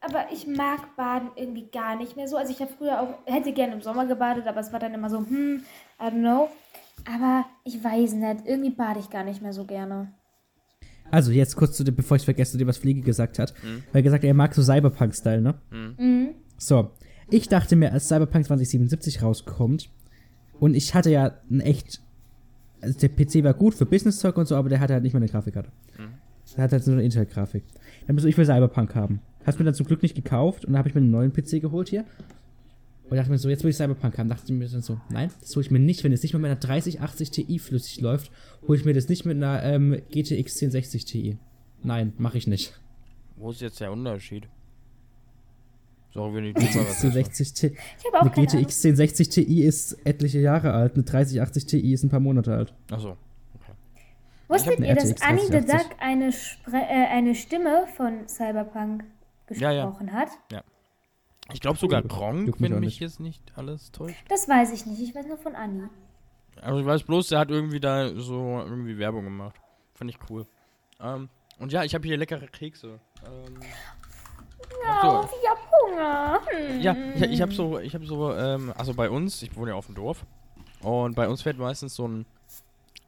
Aber 0.00 0.26
ich 0.32 0.46
mag 0.46 0.94
Baden 0.96 1.30
irgendwie 1.34 1.68
gar 1.72 1.96
nicht 1.96 2.14
mehr 2.14 2.28
so. 2.28 2.36
Also 2.36 2.52
ich 2.52 2.60
habe 2.60 2.70
früher 2.78 3.00
auch, 3.00 3.14
hätte 3.26 3.52
gerne 3.52 3.74
im 3.74 3.80
Sommer 3.82 4.06
gebadet, 4.06 4.46
aber 4.46 4.60
es 4.60 4.72
war 4.72 4.78
dann 4.78 4.94
immer 4.94 5.10
so, 5.10 5.18
hm, 5.18 5.64
I 6.00 6.04
don't 6.04 6.20
know. 6.20 6.48
Aber 7.12 7.44
ich 7.64 7.82
weiß 7.82 8.12
nicht, 8.12 8.46
irgendwie 8.46 8.70
bade 8.70 9.00
ich 9.00 9.10
gar 9.10 9.24
nicht 9.24 9.42
mehr 9.42 9.52
so 9.52 9.64
gerne. 9.64 10.12
Also, 11.10 11.32
jetzt 11.32 11.56
kurz 11.56 11.74
zu 11.76 11.84
dem, 11.84 11.96
bevor 11.96 12.16
ich 12.18 12.24
vergesse, 12.24 12.58
dir 12.58 12.66
was 12.66 12.76
Fliege 12.76 13.00
gesagt 13.00 13.38
hat. 13.38 13.54
Mhm. 13.62 13.82
Weil 13.92 14.00
er 14.00 14.02
gesagt 14.02 14.22
hat, 14.24 14.28
er 14.28 14.34
mag 14.34 14.54
so 14.54 14.62
Cyberpunk-Style, 14.62 15.40
ne? 15.40 15.54
Mhm. 15.70 16.34
So. 16.58 16.90
Ich 17.30 17.48
dachte 17.48 17.76
mir, 17.76 17.92
als 17.92 18.08
Cyberpunk 18.08 18.44
2077 18.44 19.22
rauskommt, 19.22 19.88
und 20.60 20.74
ich 20.74 20.94
hatte 20.94 21.10
ja 21.10 21.32
ein 21.50 21.60
echt. 21.60 22.02
Also 22.82 22.98
der 22.98 23.08
PC 23.08 23.42
war 23.42 23.54
gut 23.54 23.74
für 23.74 23.86
Business-Zeug 23.86 24.36
und 24.36 24.46
so, 24.46 24.54
aber 24.56 24.68
der 24.68 24.80
hatte 24.80 24.92
halt 24.92 25.02
nicht 25.02 25.14
mal 25.14 25.18
eine 25.20 25.28
Grafikkarte. 25.30 25.70
Der 26.56 26.64
hat 26.64 26.72
halt 26.72 26.84
so 26.84 26.92
eine 26.92 27.02
Intel-Grafik. 27.02 27.64
Dann 28.06 28.16
du, 28.16 28.26
ich 28.26 28.36
will 28.36 28.44
Cyberpunk 28.44 28.94
haben. 28.94 29.20
Hast 29.44 29.58
mir 29.58 29.64
dann 29.64 29.74
zum 29.74 29.86
Glück 29.86 30.02
nicht 30.02 30.14
gekauft 30.14 30.64
und 30.64 30.72
dann 30.72 30.78
habe 30.78 30.88
ich 30.88 30.94
mir 30.94 31.00
einen 31.00 31.10
neuen 31.10 31.32
PC 31.32 31.60
geholt 31.60 31.88
hier. 31.88 32.04
Und 33.10 33.16
dachte 33.16 33.30
mir 33.30 33.38
so, 33.38 33.48
jetzt 33.48 33.64
will 33.64 33.70
ich 33.70 33.76
Cyberpunk 33.76 34.18
haben. 34.18 34.28
Dachte 34.28 34.52
mir 34.52 34.68
dann 34.68 34.82
so, 34.82 35.00
nein, 35.10 35.30
das 35.40 35.54
hole 35.56 35.64
ich 35.64 35.70
mir 35.70 35.78
nicht, 35.78 36.04
wenn 36.04 36.12
es 36.12 36.22
nicht 36.22 36.34
mal 36.34 36.40
mit 36.40 36.50
einer 36.50 36.60
3080 36.60 37.30
Ti 37.30 37.58
flüssig 37.58 38.00
läuft, 38.00 38.30
hole 38.66 38.78
ich 38.78 38.84
mir 38.84 38.92
das 38.92 39.08
nicht 39.08 39.24
mit 39.24 39.36
einer 39.36 39.62
ähm, 39.62 39.92
GTX 40.10 40.62
1060 40.62 41.04
Ti. 41.04 41.38
Nein, 41.82 42.12
mache 42.18 42.38
ich 42.38 42.46
nicht. 42.46 42.78
Wo 43.36 43.50
ist 43.50 43.60
jetzt 43.60 43.80
der 43.80 43.92
Unterschied? 43.92 44.48
So, 46.12 46.34
wenn 46.34 46.44
ich 46.44 46.54
drüber 46.54 46.86
was 46.88 47.02
1060 47.04 47.52
Ti. 47.52 47.66
Ich 47.98 48.04
habe 48.06 48.20
auch 48.20 48.36
Eine. 48.36 48.46
GTX 48.46 48.84
1060 48.84 49.28
Ti 49.28 49.62
ist 49.62 49.92
etliche 50.04 50.40
Jahre 50.40 50.72
alt, 50.72 50.94
eine 50.94 51.04
3080 51.04 51.66
Ti 51.66 51.92
ist 51.92 52.02
ein 52.02 52.08
paar 52.08 52.20
Monate 52.20 52.54
alt. 52.54 52.74
Achso. 52.90 53.16
Wusstet 54.48 54.80
ihr, 54.80 54.94
dass 54.94 55.20
Annie 55.22 55.42
the 55.44 55.50
3080. 55.60 55.88
Duck 55.88 55.96
eine, 56.00 56.32
Spre 56.32 56.76
äh, 56.76 57.06
eine 57.08 57.34
Stimme 57.34 57.86
von 57.96 58.26
Cyberpunk 58.28 59.04
Ja, 59.50 59.70
ja. 59.70 59.84
gesprochen 59.86 60.12
hat? 60.12 60.28
Ich 61.52 61.60
glaube 61.60 61.78
sogar 61.78 62.02
Gronk, 62.02 62.54
wenn 62.60 62.72
mich 62.74 62.80
nicht. 62.80 63.00
jetzt 63.00 63.20
nicht 63.20 63.42
alles 63.56 63.90
täuscht. 63.92 64.16
Das 64.28 64.48
weiß 64.48 64.72
ich 64.72 64.84
nicht. 64.86 65.00
Ich 65.00 65.14
weiß 65.14 65.26
nur 65.26 65.38
von 65.38 65.54
Annie. 65.54 65.88
Also 66.60 66.80
ich 66.80 66.86
weiß 66.86 67.02
bloß, 67.04 67.28
der 67.28 67.38
hat 67.38 67.50
irgendwie 67.50 67.80
da 67.80 68.08
so 68.16 68.58
irgendwie 68.60 68.98
Werbung 68.98 69.24
gemacht. 69.24 69.56
Fand 69.94 70.10
ich 70.10 70.18
cool. 70.28 70.46
Ähm, 71.00 71.28
und 71.58 71.72
ja, 71.72 71.84
ich 71.84 71.94
habe 71.94 72.06
hier 72.06 72.16
leckere 72.16 72.46
Kekse. 72.48 73.00
Ähm, 73.24 73.60
Oh, 75.02 75.22
so. 75.22 75.28
ich 75.40 75.48
hab 75.48 75.58
Hunger. 75.70 76.40
Hm. 76.50 76.80
Ja, 76.80 76.96
ich, 77.14 77.22
ich 77.22 77.42
habe 77.42 77.52
so, 77.52 77.78
ich 77.78 77.94
habe 77.94 78.04
so, 78.06 78.32
ähm, 78.34 78.72
also 78.76 78.92
bei 78.94 79.08
uns, 79.08 79.42
ich 79.42 79.56
wohne 79.56 79.70
ja 79.70 79.76
auf 79.76 79.86
dem 79.86 79.94
Dorf, 79.94 80.24
und 80.82 81.14
bei 81.16 81.28
uns 81.28 81.42
fährt 81.42 81.58
meistens 81.58 81.94
so 81.94 82.06
ein, 82.06 82.26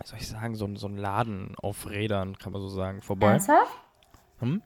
was 0.01 0.09
soll 0.11 0.19
ich 0.19 0.29
sagen, 0.29 0.55
so 0.55 0.65
ein, 0.65 0.77
so 0.77 0.89
ein 0.89 0.97
Laden 0.97 1.55
auf 1.61 1.89
Rädern, 1.89 2.39
kann 2.39 2.53
man 2.53 2.63
so 2.63 2.69
sagen, 2.69 3.03
vorbei. 3.03 3.33
Ernsthaft? 3.33 3.79
Hm? 4.39 4.63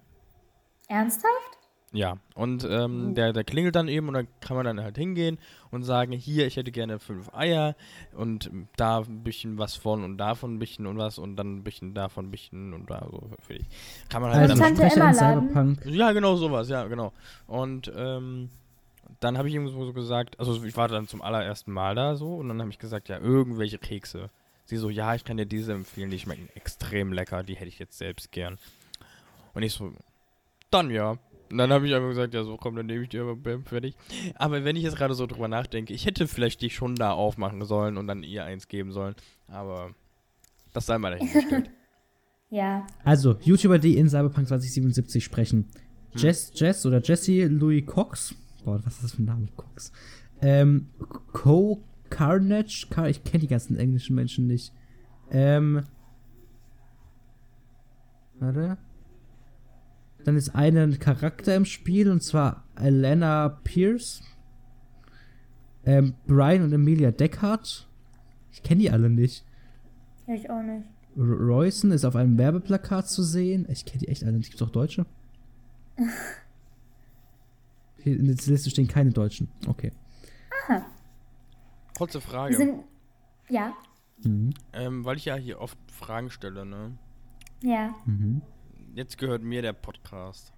Ernsthaft? 0.89 1.59
Ja, 1.91 2.17
und 2.35 2.65
ähm, 2.69 3.15
der, 3.15 3.33
der 3.33 3.45
klingelt 3.45 3.77
dann 3.77 3.87
eben 3.87 4.09
und 4.09 4.15
dann 4.15 4.27
kann 4.41 4.57
man 4.57 4.67
dann 4.67 4.81
halt 4.81 4.97
hingehen 4.99 5.39
und 5.71 5.85
sagen, 5.85 6.11
hier, 6.13 6.47
ich 6.47 6.57
hätte 6.57 6.73
gerne 6.73 6.99
fünf 6.99 7.33
Eier 7.33 7.77
und 8.17 8.51
da 8.77 8.99
ein 8.99 9.23
bisschen 9.23 9.59
was 9.59 9.77
von 9.77 10.03
und 10.03 10.19
davon 10.19 10.55
ein 10.55 10.59
bisschen 10.59 10.87
und 10.87 10.99
was 10.99 11.19
und 11.19 11.37
dann 11.37 11.59
ein 11.59 11.63
bisschen 11.65 11.95
davon 11.95 12.27
ein 12.27 12.31
bisschen 12.33 12.75
und 12.75 12.91
da 12.91 13.07
so 13.09 13.31
für 13.41 13.55
dich. 13.55 13.67
Kann 14.09 14.23
man 14.23 14.33
halt 14.33 14.51
Also 14.51 14.61
dann 14.61 14.77
Tante 14.77 14.93
Emma-Laden. 14.93 15.51
Cyberpunk. 15.51 15.87
Ja, 15.87 16.11
genau 16.11 16.35
sowas, 16.35 16.69
ja, 16.69 16.85
genau. 16.89 17.13
Und 17.47 17.93
ähm, 17.97 18.51
dann 19.21 19.39
habe 19.39 19.49
ich 19.49 19.55
ihm 19.55 19.69
so 19.69 19.85
so 19.85 19.93
gesagt, 19.93 20.39
also 20.41 20.65
ich 20.65 20.77
war 20.77 20.89
dann 20.89 21.07
zum 21.07 21.23
allerersten 21.23 21.71
Mal 21.73 21.95
da 21.95 22.17
so 22.17 22.35
und 22.37 22.49
dann 22.49 22.61
habe 22.61 22.71
ich 22.71 22.79
gesagt, 22.81 23.09
ja, 23.09 23.19
irgendwelche 23.19 23.79
Kekse. 23.79 24.31
Sie 24.65 24.77
so, 24.77 24.89
ja, 24.89 25.15
ich 25.15 25.25
kann 25.25 25.37
dir 25.37 25.47
diese 25.47 25.73
empfehlen, 25.73 26.11
die 26.11 26.19
schmecken 26.19 26.49
extrem 26.55 27.13
lecker, 27.13 27.43
die 27.43 27.55
hätte 27.55 27.69
ich 27.69 27.79
jetzt 27.79 27.99
selbst 27.99 28.33
gern. 28.33 28.59
Und 29.53 29.63
ich 29.63 29.73
so, 29.73 29.93
dann 30.71 30.91
ja. 30.91 31.19
Und 31.51 31.59
dann 31.59 31.73
habe 31.73 31.87
ich 31.87 31.95
einfach 31.95 32.09
gesagt, 32.09 32.35
ja, 32.35 32.43
so 32.43 32.57
komm, 32.57 32.75
dann 32.75 32.87
nehme 32.87 33.03
ich 33.03 33.11
die 33.11 33.19
aber 33.19 33.37
bam, 33.37 33.65
fertig. 33.65 33.95
Aber 34.35 34.65
wenn 34.65 34.77
ich 34.77 34.83
jetzt 34.83 34.97
gerade 34.97 35.15
so 35.15 35.27
drüber 35.27 35.49
nachdenke, 35.49 35.93
ich 35.93 36.07
hätte 36.07 36.27
vielleicht 36.27 36.63
die 36.63 36.71
schon 36.71 36.97
da 36.97 37.13
aufmachen 37.13 37.65
sollen 37.65 37.97
und 37.97 38.07
dann 38.07 38.23
ihr 38.23 38.45
eins 38.45 38.69
geben 38.69 38.93
sollen. 38.93 39.15
Aber 39.49 39.95
das 40.73 40.87
sei 40.87 40.99
mal 40.99 41.13
dahingestellt. 41.13 41.71
Ja. 42.51 42.87
Also, 43.03 43.37
YouTuber, 43.41 43.81
die 43.81 43.97
in 43.97 44.09
Cyberpunk 44.09 44.47
2077 44.47 45.25
sprechen. 45.25 45.69
Hm. 46.13 46.21
Jess, 46.21 46.53
Jess 46.55 46.87
oder 46.87 47.01
Jesse 47.03 47.47
Louis 47.47 47.85
Cox. 47.85 48.33
Boah, 48.65 48.81
was 48.85 48.95
ist 48.95 49.03
das 49.03 49.13
für 49.15 49.23
ein 49.23 49.25
Name? 49.25 49.49
Cox. 49.57 49.91
Ähm, 50.41 50.89
Co 51.33 51.83
Carnage. 52.15 52.87
Car 52.91 53.09
ich 53.09 53.25
kenne 53.25 53.41
die 53.41 53.49
ganzen 53.49 53.77
englischen 53.77 54.15
Menschen 54.15 54.47
nicht. 54.47 54.73
Ähm. 55.31 55.83
Warte. 58.39 58.79
Dann 60.25 60.37
ist 60.37 60.55
ein 60.55 60.99
Charakter 61.01 61.55
im 61.57 61.65
Spiel 61.65 62.11
und 62.11 62.23
zwar 62.23 62.65
Elena 62.77 63.49
Pierce. 63.49 64.23
Ähm, 65.85 66.15
Brian 66.27 66.63
und 66.63 66.73
Emilia 66.73 67.11
Deckard. 67.11 67.89
Ich 68.53 68.63
kenne 68.63 68.81
die 68.81 68.91
alle 68.91 69.11
nicht. 69.11 69.45
Ich 70.27 70.49
auch 70.49 70.63
nicht. 70.63 70.87
Royson 71.17 71.91
ist 71.93 72.05
auf 72.05 72.17
einem 72.17 72.39
Werbeplakat 72.39 73.09
zu 73.09 73.23
sehen. 73.23 73.67
Ich 73.69 73.85
kenne 73.85 74.01
die 74.01 74.09
echt 74.09 74.25
alle. 74.25 74.33
nicht. 74.33 74.51
Gibt's 74.51 74.63
auch 74.63 74.71
Deutsche? 74.71 75.05
Hier 77.99 78.19
in 78.19 78.27
der 78.27 78.37
Liste 78.37 78.71
stehen 78.71 78.89
keine 78.89 79.11
Deutschen. 79.11 79.49
Okay. 79.67 79.93
Kurze 81.97 82.21
Frage. 82.21 82.57
sind. 82.57 82.85
Ja. 83.49 83.75
Mhm. 84.23 84.55
Ähm, 84.73 85.05
weil 85.05 85.17
ich 85.17 85.25
ja 85.27 85.35
hier 85.37 85.61
oft 85.61 85.79
Fragen 85.91 86.31
stelle, 86.31 86.65
ne? 86.65 86.97
Ja. 87.63 87.95
Mhm. 88.05 88.43
Jetzt 88.95 89.19
gehört 89.19 89.43
mir 89.43 89.63
der 89.63 89.73
Podcast. 89.73 90.53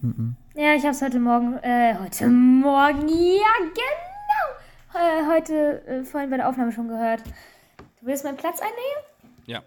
Mhm. 0.00 0.36
Ja, 0.54 0.74
ich 0.74 0.84
hab's 0.84 1.02
heute 1.02 1.20
Morgen. 1.20 1.58
Äh, 1.58 1.96
heute 1.98 2.28
Morgen. 2.28 3.08
Ja, 3.08 3.54
genau. 3.60 4.48
Äh, 4.94 5.26
heute, 5.34 5.86
äh, 5.86 6.04
vorhin 6.04 6.30
bei 6.30 6.36
der 6.36 6.48
Aufnahme 6.48 6.72
schon 6.72 6.88
gehört. 6.88 7.22
Du 8.00 8.06
willst 8.06 8.24
meinen 8.24 8.36
Platz 8.36 8.60
einnehmen? 8.60 9.04
Ja. 9.46 9.62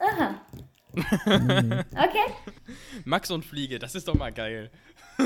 Aha. 0.00 0.34
Okay. 1.96 2.32
Max 3.04 3.30
und 3.30 3.44
Fliege, 3.44 3.78
das 3.78 3.94
ist 3.94 4.08
doch 4.08 4.14
mal 4.14 4.32
geil. 4.32 4.70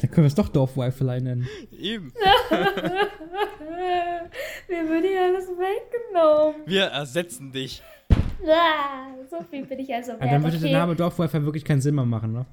Dann 0.00 0.10
können 0.10 0.24
wir 0.24 0.28
es 0.28 0.34
doch 0.34 0.48
Dorf-Wi-Fi 0.48 1.20
nennen. 1.20 1.48
Eben. 1.78 2.12
Mir 4.68 4.88
wird 4.88 5.04
hier 5.04 5.22
alles 5.22 5.48
weggenommen. 5.48 6.62
Wir 6.66 6.84
ersetzen 6.84 7.50
dich. 7.50 7.82
Ah, 8.46 9.08
so 9.28 9.42
viel 9.50 9.66
bin 9.66 9.80
ich 9.80 9.92
also 9.92 10.12
wert. 10.12 10.22
Aber 10.22 10.30
dann 10.30 10.44
würde 10.44 10.56
okay. 10.56 10.68
der 10.68 10.78
Name 10.78 10.94
Dorf-Wi-Fi 10.94 11.44
wirklich 11.44 11.64
keinen 11.64 11.80
Sinn 11.80 11.96
mehr 11.96 12.04
machen, 12.04 12.32
ne? 12.32 12.46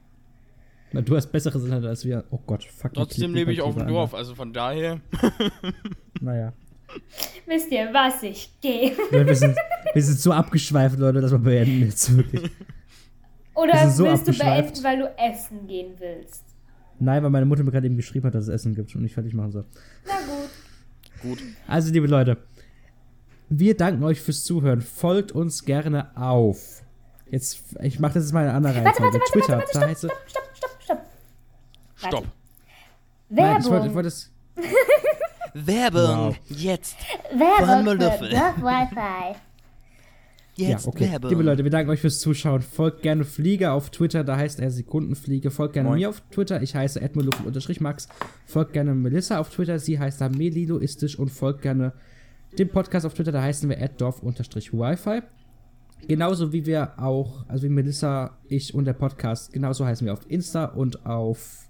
Na, 0.92 1.02
du 1.02 1.16
hast 1.16 1.28
besseres 1.28 1.64
Internet 1.64 1.90
als 1.90 2.06
wir. 2.06 2.24
Oh 2.32 2.40
Gott, 2.46 2.64
fuck. 2.64 2.94
Trotzdem 2.94 3.36
lebe 3.36 3.52
ich 3.52 3.62
auf 3.62 3.76
dem 3.76 3.88
Dorf, 3.88 4.14
also 4.14 4.34
von 4.36 4.54
daher. 4.54 5.00
Naja. 6.22 6.54
Wisst 7.46 7.70
ihr, 7.72 7.90
was 7.94 8.24
ich 8.24 8.50
gehe? 8.62 8.94
Ja, 9.12 9.28
wir, 9.28 9.36
sind, 9.36 9.58
wir 9.94 10.02
sind 10.02 10.18
so 10.18 10.32
abgeschweift, 10.32 10.98
Leute, 10.98 11.20
dass 11.20 11.32
wir 11.32 11.40
beenden 11.40 11.82
jetzt 11.82 12.16
wirklich. 12.16 12.50
Oder 13.54 13.74
Wir 13.74 13.90
so 13.90 14.06
willst 14.06 14.28
du 14.28 14.32
beenden, 14.32 14.84
weil 14.84 15.00
du 15.00 15.14
essen 15.18 15.68
gehen 15.68 15.94
willst? 16.00 16.55
Nein, 17.00 17.24
weil 17.24 17.30
meine 17.30 17.46
Mutter 17.46 17.64
mir 17.64 17.72
gerade 17.72 17.88
eben 17.88 17.98
geschrieben 17.98 18.28
hat, 18.28 18.36
dass 18.36 18.44
es 18.46 18.50
Essen 18.50 18.74
gibt 18.76 18.96
und 18.96 19.04
ich 19.06 19.14
fertig 19.14 19.34
machen 19.34 19.52
soll. 19.52 19.66
Na 20.06 20.14
gut. 20.26 20.50
Gut. 21.22 21.44
Also, 21.68 21.92
liebe 21.92 22.08
Leute, 22.08 22.38
wir 23.50 23.76
danken 23.76 24.04
euch 24.04 24.22
fürs 24.22 24.44
Zuhören. 24.44 24.82
Folgt 24.82 25.32
uns 25.32 25.66
gerne 25.66 26.16
auf. 26.18 26.82
Jetzt, 27.30 27.64
ich 27.82 28.00
mache 28.00 28.14
das 28.16 28.24
jetzt 28.26 28.34
mal 28.34 28.44
in 28.44 28.50
einer 28.50 28.58
anderen 28.58 28.76
Warte, 28.78 28.88
Reihenfolge. 29.04 29.20
warte, 29.20 29.20
warte, 29.20 29.32
Twitter, 29.32 29.58
warte, 29.58 29.72
da 29.74 29.80
warte, 29.80 29.90
heißt 29.92 30.00
stopp, 30.00 30.12
es. 30.26 30.32
stopp, 30.32 30.44
stopp, 30.56 30.72
stopp, 30.84 31.00
stopp. 31.96 32.10
Stopp. 32.10 32.26
Nein, 33.30 33.58
ich 33.60 33.66
wollte, 33.66 33.72
Werbung. 33.72 33.88
ich 33.88 33.94
wollte 33.96 34.08
es. 34.08 34.32
Werbung. 35.54 36.28
Wow. 36.28 36.36
Jetzt. 36.50 36.96
Werbung 37.34 37.86
für 37.86 37.98
dafür? 37.98 38.30
Wi-Fi. 40.58 40.72
Ja, 40.72 40.80
okay. 40.86 41.18
Liebe 41.30 41.44
Leute, 41.44 41.64
wir 41.64 41.72
danken 41.72 41.92
euch 41.92 42.02
fürs 42.02 42.20
Zuschauen. 42.20 42.62
Folgt 42.62 43.02
gerne 43.02 43.26
Flieger 43.26 43.74
auf 43.74 43.90
Twitter, 43.90 44.24
da 44.24 44.38
heißt 44.38 44.60
er 44.60 44.72
Sekundenfliege. 44.72 45.52
Folgt 45.52 45.74
gerne 45.74 45.90
Moin. 45.90 46.00
mir 46.00 46.10
auf 46.10 46.22
Twitter, 46.32 46.62
ich 46.62 46.76
heiße 46.76 47.02
max 47.80 48.08
Folgt 48.46 48.74
gerne 48.74 48.94
Melissa 48.94 49.40
auf 49.40 49.50
Twitter, 49.50 49.80
sie 49.80 50.00
heißt 50.00 50.22
da 50.22 50.30
meliloistisch 50.30 51.20
und 51.20 51.30
folgt 51.30 51.62
gerne 51.62 51.94
dem 52.58 52.70
Podcast 52.70 53.06
auf 53.06 53.14
Twitter, 53.14 53.32
da 53.32 53.42
heißen 53.42 53.70
wir 53.70 53.76
dorf-wifi. 53.76 55.22
Genauso 56.08 56.54
wie 56.54 56.66
wir 56.66 57.00
auch, 57.00 57.46
also 57.48 57.64
wie 57.64 57.70
Melissa, 57.70 58.38
ich 58.48 58.74
und 58.74 58.86
der 58.86 58.94
Podcast, 58.94 59.52
genauso 59.54 59.86
heißen 59.86 60.06
wir 60.06 60.14
auf 60.14 60.30
Insta 60.30 60.66
und 60.66 61.06
auf 61.06 61.66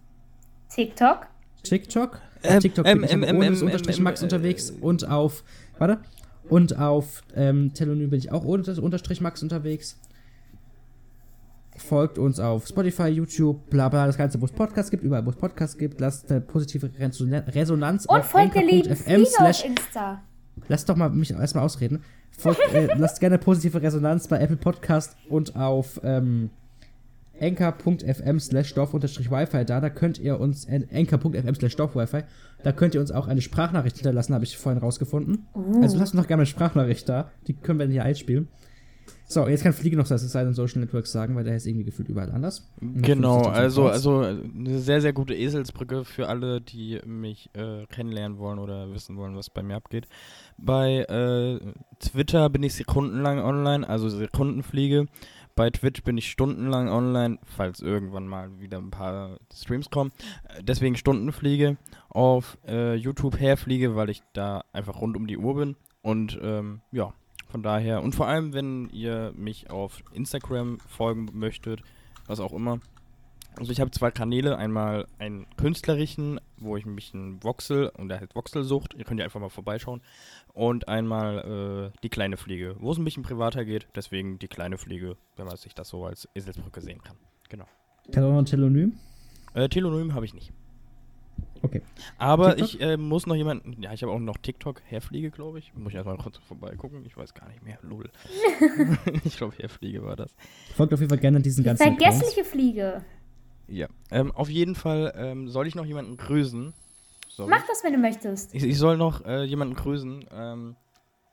TikTok. 0.69 1.27
TikTok. 1.63 2.19
Ähm, 2.43 2.57
auf 2.57 2.59
TikTok 2.59 2.85
ähm, 2.85 3.01
bin 3.01 3.05
ich 3.05 3.13
ähm, 3.13 3.23
ähm, 3.23 3.41
ähm, 3.41 3.69
ähm, 3.87 4.03
Max 4.03 4.21
äh, 4.21 4.25
unterwegs 4.25 4.71
und 4.71 5.07
auf, 5.09 5.43
warte, 5.77 5.99
und 6.49 6.77
auf 6.77 7.23
ähm, 7.35 7.73
Telonym 7.73 8.09
bin 8.09 8.19
ich 8.19 8.31
auch 8.31 8.43
ohne 8.45 8.63
das 8.63 8.79
Unterstrich 8.79 9.21
Max 9.21 9.41
unterwegs. 9.43 9.97
folgt 11.77 12.17
uns 12.17 12.39
auf 12.39 12.67
Spotify, 12.67 13.07
YouTube, 13.07 13.69
bla 13.69 13.89
bla, 13.89 14.05
das 14.07 14.17
Ganze, 14.17 14.39
wo 14.39 14.45
es 14.45 14.51
Podcasts 14.51 14.89
gibt, 14.91 15.03
überall, 15.03 15.25
wo 15.25 15.29
es 15.31 15.35
Podcasts 15.35 15.77
gibt. 15.77 15.99
Lasst 15.99 16.31
eine 16.31 16.41
positive 16.41 16.89
Reson- 16.99 17.33
Resonanz 17.33 18.05
Und 18.05 18.19
auf 18.19 18.25
folgt 18.29 18.55
der 18.55 18.63
lieben 18.63 18.91
auf 18.91 19.27
slash 19.27 19.65
Insta. 19.65 20.21
Lasst 20.69 20.87
doch 20.87 20.95
mal 20.95 21.09
mich 21.09 21.31
erstmal 21.31 21.65
ausreden. 21.65 22.01
Folgt, 22.31 22.61
äh, 22.73 22.87
lasst 22.97 23.19
gerne 23.19 23.37
positive 23.37 23.81
Resonanz 23.81 24.27
bei 24.27 24.39
Apple 24.39 24.57
Podcast 24.57 25.17
und 25.29 25.55
auf 25.55 25.99
ähm, 26.03 26.49
anchor.fm 27.39 28.39
slash 28.39 28.73
dorf-wifi 28.73 29.65
da. 29.65 29.81
Da 29.81 29.89
könnt 29.89 30.19
ihr 30.19 30.39
uns, 30.39 30.65
äh, 30.65 30.85
anchor.fm 30.93 31.55
slash 31.55 31.75
dorf-wifi, 31.75 32.23
da 32.63 32.71
könnt 32.71 32.95
ihr 32.95 33.01
uns 33.01 33.11
auch 33.11 33.27
eine 33.27 33.41
Sprachnachricht 33.41 33.97
hinterlassen, 33.97 34.33
habe 34.33 34.45
ich 34.45 34.57
vorhin 34.57 34.81
rausgefunden. 34.81 35.45
Also 35.81 35.97
lasst 35.97 36.13
uns 36.13 36.21
doch 36.21 36.27
gerne 36.27 36.41
eine 36.41 36.47
Sprachnachricht 36.47 37.07
da. 37.07 37.31
Die 37.47 37.53
können 37.53 37.79
wir 37.79 37.85
dann 37.85 37.91
hier 37.91 38.03
einspielen. 38.03 38.47
So, 39.27 39.47
jetzt 39.47 39.63
kann 39.63 39.73
Fliege 39.73 39.97
noch 39.97 40.07
das 40.07 40.21
seinen 40.31 40.53
Social 40.53 40.81
Networks 40.81 41.11
sagen, 41.11 41.35
weil 41.35 41.43
der 41.43 41.55
ist 41.55 41.65
irgendwie 41.65 41.85
gefühlt 41.85 42.09
überall 42.09 42.31
anders. 42.31 42.71
Genau, 42.79 43.41
also, 43.41 43.87
also 43.87 44.21
äh, 44.21 44.37
eine 44.55 44.79
sehr, 44.79 45.01
sehr 45.01 45.13
gute 45.13 45.33
Eselsbrücke 45.33 46.05
für 46.05 46.27
alle, 46.27 46.61
die 46.61 46.99
mich 47.05 47.49
äh, 47.53 47.87
kennenlernen 47.87 48.37
wollen 48.37 48.59
oder 48.59 48.93
wissen 48.93 49.17
wollen, 49.17 49.35
was 49.35 49.49
bei 49.49 49.63
mir 49.63 49.75
abgeht. 49.75 50.07
Bei 50.57 51.05
äh, 51.05 51.59
Twitter 51.99 52.49
bin 52.49 52.61
ich 52.61 52.75
sekundenlang 52.75 53.39
online, 53.39 53.87
also 53.89 54.09
Sekundenfliege. 54.09 55.07
Bei 55.55 55.69
Twitch 55.69 56.03
bin 56.03 56.17
ich 56.17 56.29
stundenlang 56.29 56.89
online, 56.89 57.39
falls 57.43 57.79
irgendwann 57.79 58.27
mal 58.27 58.59
wieder 58.59 58.77
ein 58.77 58.91
paar 58.91 59.39
Streams 59.53 59.89
kommen. 59.89 60.11
Äh, 60.49 60.63
Deswegen 60.63 60.97
Stundenfliege. 60.97 61.77
Auf 62.09 62.57
äh, 62.67 62.95
YouTube 62.95 63.39
herfliege, 63.39 63.95
weil 63.95 64.09
ich 64.09 64.21
da 64.33 64.65
einfach 64.73 64.99
rund 64.99 65.15
um 65.15 65.27
die 65.27 65.37
Uhr 65.37 65.55
bin. 65.55 65.77
Und 66.01 66.37
ähm, 66.41 66.81
ja, 66.91 67.13
von 67.47 67.63
daher. 67.63 68.03
Und 68.03 68.15
vor 68.15 68.27
allem, 68.27 68.53
wenn 68.53 68.89
ihr 68.89 69.31
mich 69.33 69.69
auf 69.69 70.03
Instagram 70.13 70.79
folgen 70.79 71.29
möchtet, 71.31 71.81
was 72.27 72.41
auch 72.41 72.51
immer. 72.51 72.81
Also 73.57 73.71
ich 73.71 73.79
habe 73.79 73.91
zwei 73.91 74.11
Kanäle, 74.11 74.57
einmal 74.57 75.07
einen 75.17 75.45
künstlerischen, 75.57 76.39
wo 76.57 76.75
ich 76.75 76.85
mich 76.85 77.13
ein 77.13 77.41
Voxel, 77.43 77.89
und 77.97 78.09
der 78.09 78.19
heißt 78.19 78.35
Voxelsucht, 78.35 78.93
ihr 78.95 79.05
könnt 79.05 79.19
ja 79.19 79.25
einfach 79.25 79.39
mal 79.39 79.49
vorbeischauen, 79.49 80.01
und 80.53 80.87
einmal 80.87 81.91
äh, 81.93 81.99
die 82.03 82.09
kleine 82.09 82.37
Fliege, 82.37 82.75
wo 82.79 82.91
es 82.91 82.97
ein 82.97 83.05
bisschen 83.05 83.23
privater 83.23 83.63
geht, 83.65 83.87
deswegen 83.95 84.39
die 84.39 84.47
kleine 84.47 84.77
Fliege, 84.77 85.15
wenn 85.35 85.45
man 85.45 85.55
sich 85.57 85.73
das 85.73 85.89
so 85.89 86.05
als 86.05 86.27
Eselsbrücke 86.35 86.81
sehen 86.81 87.01
kann. 87.01 87.17
Genau. 87.49 87.65
Kann 88.11 88.23
auch 88.23 88.31
noch 88.31 88.39
ein 88.39 88.45
Telonym? 88.45 88.93
Äh, 89.53 89.69
Telonym 89.69 90.13
habe 90.13 90.25
ich 90.25 90.33
nicht. 90.33 90.51
Okay. 91.61 91.81
Aber 92.17 92.55
TikTok? 92.55 92.75
ich 92.75 92.81
äh, 92.81 92.97
muss 92.97 93.25
noch 93.25 93.35
jemanden, 93.35 93.81
ja, 93.81 93.91
ich 93.93 94.03
habe 94.03 94.11
auch 94.11 94.19
noch 94.19 94.37
TikTok, 94.37 94.81
Herfliege, 94.85 95.31
glaube 95.31 95.59
ich. 95.59 95.73
Muss 95.73 95.91
ich 95.91 95.95
erstmal 95.95 96.17
kurz 96.17 96.37
vorbeigucken, 96.37 97.03
ich 97.05 97.17
weiß 97.17 97.33
gar 97.33 97.47
nicht 97.49 97.63
mehr, 97.63 97.79
lol. 97.81 98.09
ich 99.23 99.37
glaube, 99.37 99.55
Herfliege 99.57 100.03
war 100.03 100.15
das. 100.15 100.35
Folgt 100.75 100.93
auf 100.93 100.99
jeden 100.99 101.09
Fall 101.09 101.19
gerne 101.19 101.41
diesen 101.41 101.63
ganzen. 101.63 101.83
Vergessliche 101.83 102.43
Fliege. 102.43 103.03
Ja, 103.67 103.87
ähm, 104.11 104.31
auf 104.31 104.49
jeden 104.49 104.75
Fall 104.75 105.13
ähm, 105.17 105.47
soll 105.49 105.67
ich 105.67 105.75
noch 105.75 105.85
jemanden 105.85 106.17
grüßen. 106.17 106.73
Sorry. 107.29 107.49
Mach 107.49 107.65
das, 107.67 107.83
wenn 107.83 107.93
du 107.93 107.99
möchtest. 107.99 108.53
Ich, 108.53 108.63
ich 108.63 108.77
soll 108.77 108.97
noch 108.97 109.25
äh, 109.25 109.43
jemanden 109.43 109.75
grüßen. 109.75 110.25
Ähm, 110.31 110.75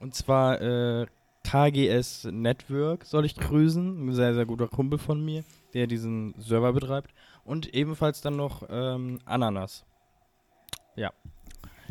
und 0.00 0.14
zwar 0.14 0.60
äh, 0.60 1.06
KGS 1.44 2.28
Network 2.30 3.04
soll 3.04 3.24
ich 3.24 3.36
grüßen. 3.36 4.06
Ein 4.06 4.12
sehr, 4.12 4.34
sehr 4.34 4.46
guter 4.46 4.68
Kumpel 4.68 4.98
von 4.98 5.24
mir, 5.24 5.44
der 5.74 5.86
diesen 5.86 6.34
Server 6.38 6.72
betreibt. 6.72 7.12
Und 7.44 7.74
ebenfalls 7.74 8.20
dann 8.20 8.36
noch 8.36 8.62
ähm, 8.70 9.20
Ananas. 9.24 9.84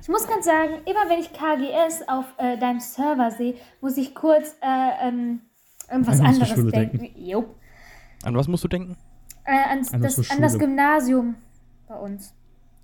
Ich 0.02 0.10
muss 0.10 0.28
ganz 0.28 0.46
sagen, 0.46 0.82
immer 0.86 1.10
wenn 1.10 1.20
ich 1.20 1.32
KGS 1.32 2.08
auf 2.08 2.26
äh, 2.38 2.58
deinem 2.58 2.80
Server 2.80 3.30
sehe, 3.30 3.56
muss 3.82 3.98
ich 3.98 4.16
kurz 4.16 4.56
äh, 4.62 5.08
ähm, 5.08 5.42
an 5.88 6.08
was 6.08 6.20
anderes 6.20 6.72
denken. 6.72 7.12
Jupp. 7.16 7.56
An 8.24 8.36
was 8.36 8.48
musst 8.48 8.64
du 8.64 8.68
denken? 8.68 8.98
Äh, 9.44 9.70
ans, 9.70 9.94
An 9.94 10.02
das, 10.02 10.30
an 10.32 10.42
das. 10.42 10.58
Gymnasium 10.58 11.36
bei 11.88 11.96
uns. 11.96 12.34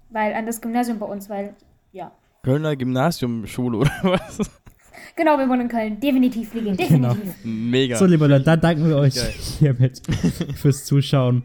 Weil, 0.09 0.33
an 0.33 0.45
das 0.45 0.61
Gymnasium 0.61 0.99
bei 0.99 1.05
uns, 1.05 1.29
weil, 1.29 1.53
ja. 1.91 2.11
Kölner 2.43 2.75
Gymnasiumschule 2.75 3.77
oder 3.79 3.91
was? 4.03 4.39
Genau, 5.15 5.37
wir 5.37 5.47
wohnen 5.49 5.61
in 5.61 5.67
Köln. 5.67 5.99
Definitiv 5.99 6.49
fliegen, 6.49 6.77
Genau. 6.77 7.09
definitiv. 7.13 7.35
Mega. 7.43 7.97
So, 7.97 8.05
liebe 8.05 8.27
Leute, 8.27 8.43
dann 8.45 8.61
danken 8.61 8.87
wir 8.87 8.97
euch 8.97 9.15
Geil. 9.15 9.33
hiermit 9.59 10.01
fürs 10.55 10.85
Zuschauen. 10.85 11.43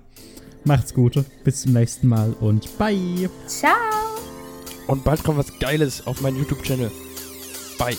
Macht's 0.65 0.95
gut, 0.95 1.25
bis 1.45 1.63
zum 1.63 1.73
nächsten 1.73 2.07
Mal 2.07 2.35
und 2.41 2.79
bye. 2.79 3.29
Ciao. 3.47 3.73
Und 4.87 5.03
bald 5.05 5.23
kommt 5.25 5.39
was 5.39 5.59
Geiles 5.59 6.07
auf 6.07 6.21
meinen 6.21 6.37
YouTube-Channel. 6.39 6.91
Bye. 7.79 7.97